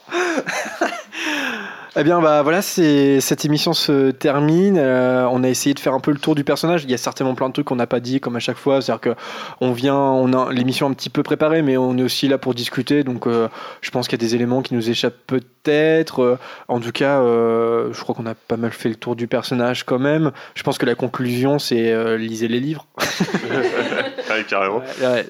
Eh 1.96 2.02
bien, 2.02 2.20
bah 2.20 2.42
voilà, 2.42 2.60
cette 2.60 3.44
émission 3.44 3.72
se 3.72 4.10
termine. 4.10 4.78
Euh, 4.78 5.28
on 5.30 5.44
a 5.44 5.48
essayé 5.48 5.74
de 5.74 5.78
faire 5.78 5.94
un 5.94 6.00
peu 6.00 6.10
le 6.10 6.18
tour 6.18 6.34
du 6.34 6.42
personnage. 6.42 6.82
Il 6.82 6.90
y 6.90 6.94
a 6.94 6.98
certainement 6.98 7.36
plein 7.36 7.48
de 7.48 7.52
trucs 7.52 7.66
qu'on 7.66 7.76
n'a 7.76 7.86
pas 7.86 8.00
dit, 8.00 8.18
comme 8.18 8.34
à 8.34 8.40
chaque 8.40 8.56
fois. 8.56 8.82
C'est-à-dire 8.82 9.00
que 9.00 9.14
on 9.60 9.70
vient, 9.70 9.96
on 9.96 10.32
a 10.32 10.52
l'émission 10.52 10.88
un 10.88 10.92
petit 10.92 11.08
peu 11.08 11.22
préparée, 11.22 11.62
mais 11.62 11.76
on 11.76 11.96
est 11.96 12.02
aussi 12.02 12.26
là 12.26 12.36
pour 12.36 12.52
discuter. 12.52 13.04
Donc, 13.04 13.28
euh, 13.28 13.48
je 13.80 13.92
pense 13.92 14.08
qu'il 14.08 14.20
y 14.20 14.24
a 14.24 14.26
des 14.26 14.34
éléments 14.34 14.60
qui 14.60 14.74
nous 14.74 14.90
échappent 14.90 15.14
peut-être. 15.28 16.20
Euh, 16.20 16.38
en 16.66 16.80
tout 16.80 16.90
cas, 16.90 17.20
je 17.22 18.00
crois 18.00 18.16
qu'on 18.16 18.26
a 18.26 18.34
pas 18.34 18.56
mal 18.56 18.72
fait 18.72 18.88
le 18.88 18.96
tour 18.96 19.14
du 19.14 19.28
personnage 19.28 19.84
quand 19.84 20.00
même. 20.00 20.32
Je 20.56 20.64
pense 20.64 20.78
que 20.78 20.86
la 20.86 20.96
conclusion, 20.96 21.60
c'est 21.60 22.18
lisez 22.18 22.48
les 22.48 22.58
livres. 22.58 22.88
carrément. 24.48 24.82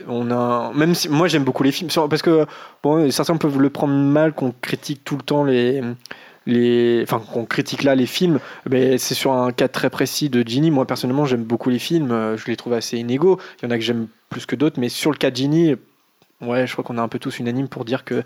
on 0.08 0.30
a, 0.30 0.72
même 0.74 0.94
si 0.94 1.10
moi 1.10 1.28
j'aime 1.28 1.44
beaucoup 1.44 1.62
les 1.62 1.72
films, 1.72 1.90
parce 2.08 2.22
que 2.22 2.46
bon, 2.82 3.10
certains 3.10 3.36
peuvent 3.36 3.60
le 3.60 3.68
prendre 3.68 3.92
mal 3.92 4.32
qu'on 4.32 4.54
critique 4.62 5.04
tout 5.04 5.16
le 5.16 5.22
temps 5.22 5.44
les 5.44 5.82
les, 6.46 7.02
enfin 7.02 7.20
qu'on 7.20 7.44
critique 7.44 7.82
là 7.82 7.94
les 7.94 8.06
films, 8.06 8.40
mais 8.68 8.98
c'est 8.98 9.14
sur 9.14 9.32
un 9.32 9.52
cas 9.52 9.68
très 9.68 9.90
précis 9.90 10.28
de 10.28 10.46
Ginny. 10.46 10.70
Moi 10.70 10.86
personnellement, 10.86 11.26
j'aime 11.26 11.44
beaucoup 11.44 11.70
les 11.70 11.78
films, 11.78 12.10
euh, 12.10 12.36
je 12.36 12.46
les 12.46 12.56
trouve 12.56 12.72
assez 12.72 12.98
inégaux. 12.98 13.38
Il 13.60 13.66
y 13.66 13.68
en 13.68 13.70
a 13.70 13.76
que 13.76 13.84
j'aime 13.84 14.08
plus 14.30 14.46
que 14.46 14.56
d'autres, 14.56 14.80
mais 14.80 14.88
sur 14.88 15.10
le 15.10 15.16
cas 15.16 15.30
de 15.30 15.36
Ginny, 15.36 15.74
ouais, 16.40 16.66
je 16.66 16.72
crois 16.72 16.84
qu'on 16.84 16.98
est 16.98 17.00
un 17.00 17.08
peu 17.08 17.18
tous 17.18 17.38
unanimes 17.38 17.68
pour 17.68 17.84
dire 17.84 18.04
que 18.04 18.22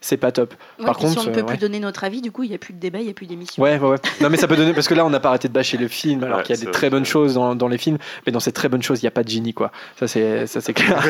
c'est 0.00 0.16
pas 0.16 0.32
top. 0.32 0.54
Par 0.84 0.96
contre, 0.96 1.20
si 1.20 1.26
on 1.26 1.30
ne 1.30 1.34
peut 1.34 1.44
plus 1.44 1.58
donner 1.58 1.80
notre 1.80 2.04
avis, 2.04 2.20
du 2.20 2.30
coup, 2.30 2.42
il 2.42 2.50
n'y 2.50 2.54
a 2.54 2.58
plus 2.58 2.74
de 2.74 2.78
débat, 2.78 2.98
il 2.98 3.04
n'y 3.04 3.10
a 3.10 3.14
plus 3.14 3.26
d'émission. 3.26 3.62
Ouais, 3.62 3.78
ouais, 3.78 3.88
ouais. 3.88 3.96
Non, 4.20 4.30
mais 4.30 4.36
ça 4.36 4.48
peut 4.48 4.56
donner 4.56 4.74
parce 4.74 4.88
que 4.88 4.94
là, 4.94 5.04
on 5.04 5.10
n'a 5.10 5.20
pas 5.20 5.28
arrêté 5.30 5.48
de 5.48 5.52
bâcher 5.52 5.76
le 5.76 5.88
film, 5.88 6.24
alors 6.24 6.42
qu'il 6.42 6.56
y 6.56 6.58
a 6.58 6.64
des 6.64 6.70
très 6.70 6.90
bonnes 6.90 7.04
choses 7.04 7.34
dans, 7.34 7.54
dans, 7.54 7.68
les 7.68 7.78
films, 7.78 7.98
mais 8.26 8.32
dans 8.32 8.40
ces 8.40 8.52
très 8.52 8.68
bonnes 8.68 8.82
choses, 8.82 9.00
il 9.00 9.04
n'y 9.04 9.08
a 9.08 9.12
pas 9.12 9.22
de 9.22 9.28
Ginny, 9.28 9.54
quoi. 9.54 9.72
Ça, 9.98 10.08
c'est 10.08 10.46
ça, 10.46 10.60
c'est 10.60 10.74
clair. 10.74 11.02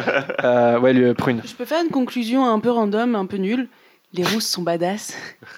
euh, 0.44 0.78
ouais, 0.78 0.92
le 0.92 1.14
prune. 1.14 1.42
Je 1.44 1.54
peux 1.54 1.64
faire 1.64 1.82
une 1.82 1.90
conclusion 1.90 2.46
un 2.46 2.60
peu 2.60 2.70
random, 2.70 3.14
un 3.14 3.26
peu 3.26 3.36
nulle. 3.36 3.68
Les 4.12 4.24
rousses 4.24 4.46
sont 4.46 4.62
badass 4.62 5.16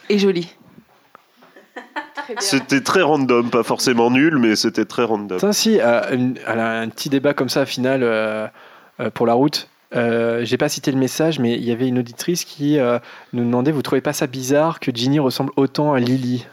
et 0.09 0.19
jolies. 0.19 0.55
C'était 2.39 2.81
très 2.81 3.03
random, 3.03 3.51
pas 3.51 3.62
forcément 3.62 4.11
nul, 4.11 4.39
mais 4.39 4.57
c'était 4.57 4.85
très 4.85 5.05
random. 5.05 5.39
Ça, 5.39 5.53
si, 5.53 5.79
euh, 5.81 6.35
un 6.47 6.89
petit 6.89 7.09
débat 7.09 7.35
comme 7.35 7.49
ça, 7.49 7.66
final, 7.66 8.03
euh, 8.03 8.47
euh, 9.01 9.11
pour 9.11 9.27
la 9.27 9.35
route. 9.35 9.69
J'ai 9.95 10.57
pas 10.57 10.69
cité 10.69 10.91
le 10.91 10.99
message, 10.99 11.39
mais 11.39 11.55
il 11.55 11.65
y 11.65 11.73
avait 11.73 11.89
une 11.89 11.99
auditrice 11.99 12.45
qui 12.45 12.79
nous 13.33 13.45
demandait 13.45 13.73
Vous 13.73 13.83
trouvez 13.83 14.01
pas 14.01 14.12
ça 14.12 14.27
bizarre 14.27 14.81
que 14.81 14.91
Ginny 14.95 15.19
ressemble 15.19 15.53
autant 15.57 15.93
à 15.93 16.01
Lily? 16.01 16.47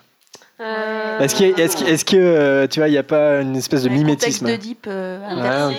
Est-ce 0.59 1.35
que, 1.35 1.59
est 1.59 2.03
que 2.03 2.65
tu 2.65 2.79
vois, 2.79 2.89
il 2.89 2.91
n'y 2.91 2.97
a 2.97 3.03
pas 3.03 3.41
une 3.41 3.55
espèce 3.55 3.83
de 3.83 3.89
mimétisme? 3.89 4.47
de 4.47 4.55
Deep 4.57 4.87
Ouais, 4.87 5.75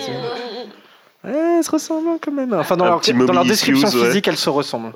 elles 1.23 1.63
se 1.63 1.71
ressemblent 1.71 2.19
quand 2.19 2.31
même. 2.31 2.53
Enfin, 2.53 2.77
dans, 2.77 2.85
leur, 2.85 3.01
dans 3.01 3.33
leur, 3.33 3.45
description 3.45 3.89
physique, 3.89 4.27
elles 4.27 4.37
se 4.37 4.49
ressemblent. 4.49 4.91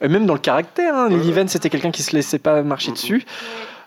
Et 0.00 0.08
même 0.08 0.26
dans 0.26 0.34
le 0.34 0.40
caractère, 0.40 0.94
hein, 0.94 1.08
Lily 1.08 1.32
Van, 1.32 1.48
c'était 1.48 1.70
quelqu'un 1.70 1.90
qui 1.90 2.02
se 2.02 2.14
laissait 2.14 2.38
pas 2.38 2.62
marcher 2.62 2.92
dessus. 2.92 3.24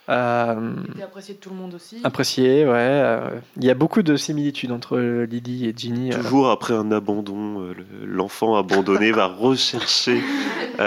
Euh, 0.09 0.73
apprécié 1.03 1.35
de 1.35 1.39
tout 1.39 1.51
le 1.51 1.55
monde 1.55 1.75
aussi. 1.75 2.01
Apprécié, 2.03 2.65
ouais. 2.65 2.73
Euh, 2.73 3.29
il 3.57 3.65
y 3.65 3.69
a 3.69 3.75
beaucoup 3.75 4.01
de 4.01 4.15
similitudes 4.15 4.71
entre 4.71 4.97
Lily 4.97 5.67
et 5.67 5.73
Ginny. 5.75 6.11
Euh. 6.11 6.17
Toujours 6.17 6.49
après 6.49 6.73
un 6.73 6.91
abandon, 6.91 7.75
l'enfant 8.03 8.55
abandonné 8.55 9.11
va 9.11 9.27
rechercher. 9.27 10.19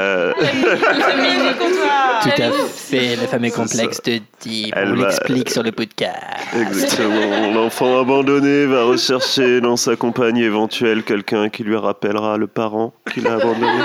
Tout 2.23 2.43
à 2.43 2.51
fait, 2.69 3.17
le 3.17 3.27
fameux 3.27 3.51
complexe 3.51 4.03
de 4.03 4.21
Deep. 4.41 4.75
On 4.77 4.93
l'explique 4.95 5.51
sur 5.51 5.63
le 5.63 5.71
podcast. 5.71 6.17
Exactement. 6.59 7.53
L'enfant 7.53 8.01
abandonné 8.01 8.67
va 8.67 8.85
rechercher 8.85 9.61
dans 9.61 9.77
sa 9.77 9.95
compagne 9.95 10.39
éventuelle 10.39 11.05
quelqu'un 11.05 11.49
qui 11.49 11.63
lui 11.63 11.77
rappellera 11.77 12.39
le 12.39 12.49
parent 12.49 12.93
qui 13.13 13.21
l'a 13.21 13.35
abandonné. 13.35 13.83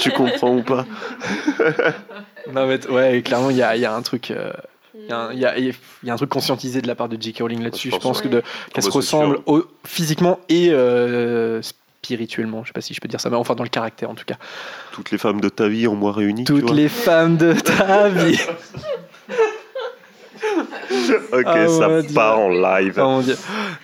tu 0.00 0.10
comprends 0.10 0.56
ou 0.56 0.62
pas? 0.62 0.86
non, 2.52 2.66
mais 2.66 2.86
ouais, 2.88 3.22
clairement, 3.22 3.50
il 3.50 3.56
y 3.56 3.62
a, 3.62 3.76
y 3.76 3.84
a, 3.84 3.94
un 3.94 4.02
truc. 4.02 4.30
Euh, 4.30 4.52
il 4.94 5.06
y, 5.06 5.12
a, 5.12 5.32
y, 5.32 5.44
a, 5.44 5.58
y, 5.58 6.10
a, 6.10 6.12
un 6.12 6.16
truc 6.16 6.30
conscientisé 6.30 6.80
de 6.80 6.86
la 6.86 6.94
part 6.94 7.08
de 7.08 7.20
J.K. 7.20 7.38
Rowling 7.40 7.62
là-dessus. 7.62 7.90
Je 7.90 7.96
pense, 7.96 8.20
que 8.20 8.28
qu'elle 8.28 8.42
ah 8.76 8.80
se 8.80 8.88
bah, 8.88 8.92
ressemble 8.94 9.38
au, 9.46 9.64
physiquement 9.84 10.38
et 10.48 10.70
euh, 10.70 11.60
spirituellement. 11.62 12.62
Je 12.62 12.68
sais 12.68 12.72
pas 12.72 12.80
si 12.80 12.94
je 12.94 13.00
peux 13.00 13.08
dire 13.08 13.20
ça, 13.20 13.28
mais 13.28 13.36
enfin 13.36 13.54
dans 13.54 13.64
le 13.64 13.70
caractère 13.70 14.08
en 14.10 14.14
tout 14.14 14.24
cas. 14.24 14.36
Toutes 14.92 15.10
les 15.10 15.18
femmes 15.18 15.40
de 15.40 15.48
ta 15.48 15.68
vie 15.68 15.88
en 15.88 15.96
moi 15.96 16.12
réunies. 16.12 16.44
Toutes 16.44 16.70
les 16.70 16.88
femmes 16.88 17.36
de 17.36 17.54
ta 17.54 18.08
vie. 18.08 18.38
ok, 21.32 21.44
ah, 21.46 21.68
ça 21.68 21.88
part 22.14 22.38
en 22.38 22.48
live. 22.48 23.00
Oh, 23.02 23.20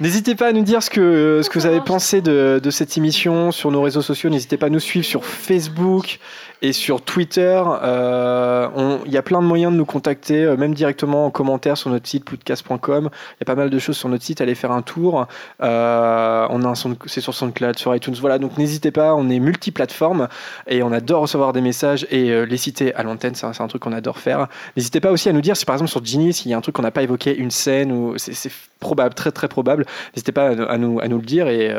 N'hésitez 0.00 0.34
pas 0.34 0.48
à 0.48 0.52
nous 0.52 0.62
dire 0.62 0.82
ce 0.82 0.90
que, 0.90 1.40
ce 1.42 1.50
que 1.50 1.58
vous 1.58 1.66
avez 1.66 1.80
pensé 1.80 2.20
de, 2.20 2.60
de 2.62 2.70
cette 2.70 2.96
émission 2.96 3.52
sur 3.52 3.70
nos 3.70 3.82
réseaux 3.82 4.02
sociaux. 4.02 4.30
N'hésitez 4.30 4.56
pas 4.56 4.66
à 4.66 4.70
nous 4.70 4.80
suivre 4.80 5.04
sur 5.04 5.24
Facebook 5.24 6.18
et 6.62 6.72
sur 6.72 7.00
Twitter. 7.02 7.62
Euh, 7.82 8.98
il 9.06 9.12
y 9.12 9.16
a 9.16 9.22
plein 9.22 9.40
de 9.40 9.46
moyens 9.46 9.72
de 9.72 9.78
nous 9.78 9.84
contacter, 9.84 10.44
euh, 10.44 10.56
même 10.56 10.74
directement 10.74 11.26
en 11.26 11.30
commentaire 11.30 11.76
sur 11.76 11.90
notre 11.90 12.06
site 12.06 12.24
podcast.com. 12.24 13.08
Il 13.12 13.40
y 13.40 13.42
a 13.42 13.46
pas 13.46 13.54
mal 13.54 13.70
de 13.70 13.78
choses 13.78 13.96
sur 13.96 14.08
notre 14.08 14.24
site. 14.24 14.40
Allez 14.40 14.54
faire 14.54 14.72
un 14.72 14.82
tour. 14.82 15.26
Euh, 15.62 16.46
on 16.50 16.64
a 16.64 16.68
un 16.68 16.74
c'est 17.06 17.20
sur 17.20 17.34
SoundCloud, 17.34 17.78
sur 17.78 17.94
iTunes. 17.94 18.14
Voilà, 18.20 18.38
donc 18.38 18.58
n'hésitez 18.58 18.90
pas. 18.90 19.14
On 19.14 19.28
est 19.30 19.38
multiplateforme 19.38 20.28
et 20.66 20.82
on 20.82 20.92
adore 20.92 21.22
recevoir 21.22 21.52
des 21.52 21.60
messages 21.60 22.06
et 22.10 22.46
les 22.46 22.56
citer 22.56 22.94
à 22.94 23.02
l'antenne. 23.02 23.34
C'est 23.34 23.46
un, 23.46 23.68
truc 23.68 23.82
qu'on 23.82 23.92
adore 23.92 24.18
faire. 24.18 24.48
N'hésitez 24.76 25.00
pas 25.00 25.10
aussi 25.10 25.28
à 25.28 25.32
nous 25.32 25.40
dire 25.40 25.56
si 25.56 25.64
par 25.64 25.74
exemple 25.74 25.90
sur 25.90 26.04
Genie, 26.04 26.32
s'il 26.50 26.52
y 26.52 26.54
a 26.54 26.58
un 26.58 26.62
truc 26.62 26.74
qu'on 26.74 26.82
n'a 26.82 26.90
pas 26.90 27.02
évoqué, 27.02 27.36
une 27.36 27.50
scène 27.50 27.92
ou 27.92 28.18
c'est 28.18 28.50
probable, 28.80 29.14
très 29.14 29.30
très 29.30 29.48
probable. 29.48 29.86
N'hésitez 30.14 30.32
pas 30.32 30.48
à, 30.48 30.78
nous, 30.78 31.00
à 31.00 31.08
nous 31.08 31.18
le 31.18 31.24
dire 31.24 31.48
et, 31.48 31.72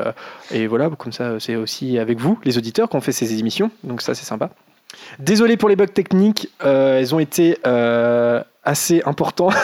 et 0.52 0.68
voilà, 0.68 0.89
comme 0.89 1.11
ça 1.11 1.39
c'est 1.39 1.56
aussi 1.56 1.99
avec 1.99 2.19
vous, 2.19 2.39
les 2.45 2.57
auditeurs, 2.57 2.89
qu'on 2.89 3.02
fait 3.02 3.11
ces 3.11 3.38
émissions. 3.39 3.72
Donc 3.84 4.02
ça 4.02 4.15
c'est 4.15 4.26
sympa. 4.26 4.52
Désolé 5.19 5.57
pour 5.57 5.69
les 5.69 5.76
bugs 5.76 5.88
techniques, 5.88 6.49
euh, 6.64 6.99
elles 6.99 7.14
ont 7.14 7.19
été 7.19 7.57
euh, 7.65 8.41
assez 8.64 9.02
importants. 9.06 9.49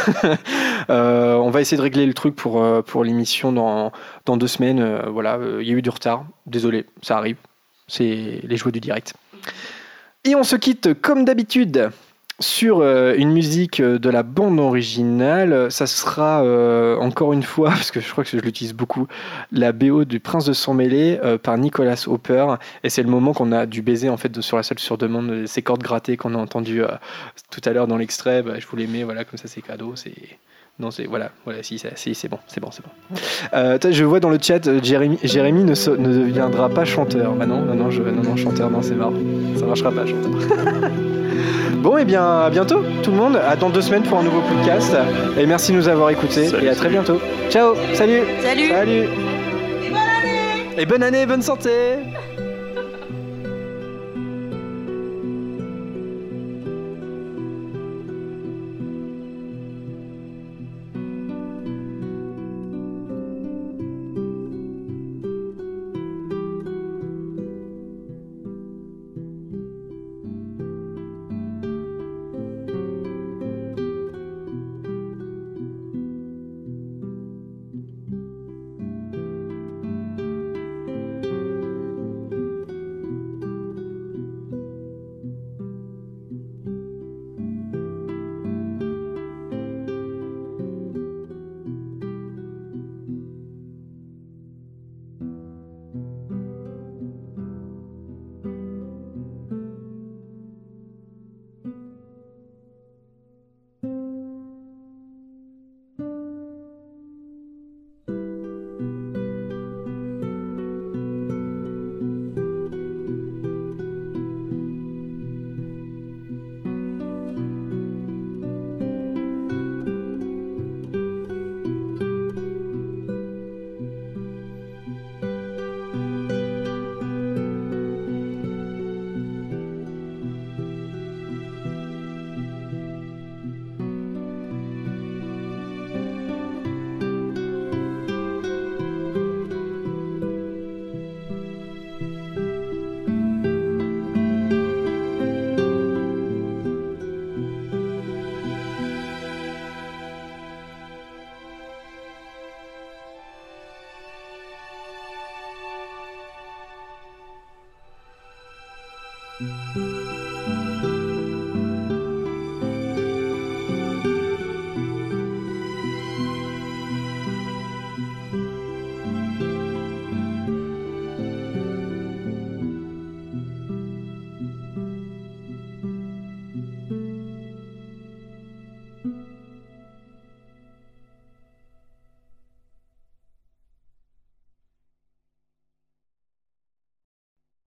Euh, 0.89 1.33
on 1.33 1.49
va 1.49 1.59
essayer 1.59 1.75
de 1.75 1.81
régler 1.81 2.05
le 2.05 2.13
truc 2.13 2.33
pour, 2.33 2.63
pour 2.85 3.03
l'émission 3.03 3.51
dans, 3.51 3.91
dans 4.25 4.37
deux 4.37 4.47
semaines. 4.47 5.01
voilà, 5.09 5.37
il 5.59 5.67
y 5.67 5.71
a 5.71 5.73
eu 5.73 5.81
du 5.81 5.89
retard. 5.89 6.23
Désolé, 6.45 6.85
ça 7.01 7.17
arrive. 7.17 7.35
C'est 7.89 8.39
les 8.41 8.55
joueurs 8.55 8.71
du 8.71 8.79
direct. 8.79 9.13
Et 10.23 10.33
on 10.35 10.43
se 10.43 10.55
quitte 10.55 10.93
comme 11.01 11.25
d'habitude 11.25 11.89
sur 12.39 12.81
euh, 12.81 13.15
une 13.17 13.31
musique 13.31 13.79
euh, 13.79 13.97
de 13.97 14.09
la 14.09 14.21
bande 14.21 14.59
originale, 14.59 15.71
ça 15.71 15.87
sera 15.87 16.43
euh, 16.43 16.95
encore 16.97 17.33
une 17.33 17.41
fois, 17.41 17.69
parce 17.71 17.89
que 17.89 17.99
je 17.99 18.11
crois 18.11 18.23
que 18.23 18.29
je 18.29 18.37
l'utilise 18.37 18.73
beaucoup, 18.73 19.07
la 19.51 19.71
BO 19.71 20.05
du 20.05 20.19
Prince 20.19 20.45
de 20.45 20.53
Sang 20.53 20.73
Mêlé 20.73 21.19
par 21.41 21.57
Nicolas 21.57 22.03
Hopper. 22.07 22.55
Et 22.83 22.89
c'est 22.89 23.03
le 23.03 23.09
moment 23.09 23.33
qu'on 23.33 23.51
a 23.51 23.65
dû 23.65 23.81
baiser 23.81 24.09
en 24.09 24.17
fait 24.17 24.41
sur 24.41 24.57
la 24.57 24.63
salle 24.63 24.79
sur 24.79 24.97
demande, 24.97 25.47
ces 25.47 25.61
cordes 25.61 25.81
grattées 25.81 26.17
qu'on 26.17 26.35
a 26.35 26.37
entendues 26.37 26.83
tout 27.49 27.61
à 27.65 27.71
l'heure 27.71 27.87
dans 27.87 27.97
l'extrait. 27.97 28.43
Bah, 28.43 28.59
je 28.59 28.67
vous 28.67 28.77
les 28.77 28.87
mets, 28.87 29.03
voilà, 29.03 29.25
comme 29.25 29.37
ça 29.37 29.47
c'est 29.47 29.61
cadeau. 29.61 29.95
C'est 29.95 30.13
Non, 30.79 30.91
c'est 30.91 31.05
voilà, 31.05 31.31
voilà, 31.43 31.63
si, 31.63 31.81
si 31.95 32.13
c'est 32.13 32.27
bon, 32.27 32.37
c'est 32.45 32.59
bon, 32.59 32.69
c'est 32.69 32.83
bon. 32.83 32.91
Euh, 33.53 33.79
je 33.89 34.03
vois 34.03 34.19
dans 34.19 34.29
le 34.29 34.37
chat, 34.39 34.67
euh, 34.67 34.79
Jérémy, 34.83 35.17
Jérémy 35.23 35.63
ne, 35.63 35.71
ne, 35.71 36.19
deviendra 36.19 36.69
pas 36.69 36.85
chanteur. 36.85 37.33
Bah 37.33 37.47
non, 37.47 37.61
non, 37.61 37.73
non, 37.73 37.89
je, 37.89 38.03
non, 38.03 38.21
non 38.21 38.35
chanteur, 38.35 38.69
non, 38.69 38.83
c'est 38.83 38.93
mort. 38.93 39.13
Ça 39.57 39.65
marchera 39.65 39.91
pas, 39.91 40.05
chanteur. 40.05 40.31
bon, 41.77 41.97
et 41.97 42.01
eh 42.03 42.05
bien, 42.05 42.23
à 42.41 42.49
bientôt, 42.51 42.83
tout 43.01 43.09
le 43.09 43.17
monde. 43.17 43.37
À 43.37 43.55
dans 43.55 43.71
deux 43.71 43.81
semaines 43.81 44.03
pour 44.03 44.19
un 44.19 44.23
nouveau 44.23 44.41
podcast. 44.41 44.95
Et 45.35 45.47
merci 45.47 45.71
de 45.71 45.77
nous 45.77 45.87
avoir 45.87 46.11
écoutés. 46.11 46.49
et 46.61 46.69
à 46.69 46.75
très 46.75 46.89
bientôt. 46.89 47.19
Ciao, 47.49 47.73
salut. 47.95 48.21
Salut. 48.43 48.69
Salut. 48.69 49.07
Et 49.83 49.89
bonne 49.89 49.97
année. 49.97 50.75
Et 50.77 50.85
bonne 50.85 51.03
année, 51.03 51.25
bonne 51.25 51.41
santé. 51.41 51.71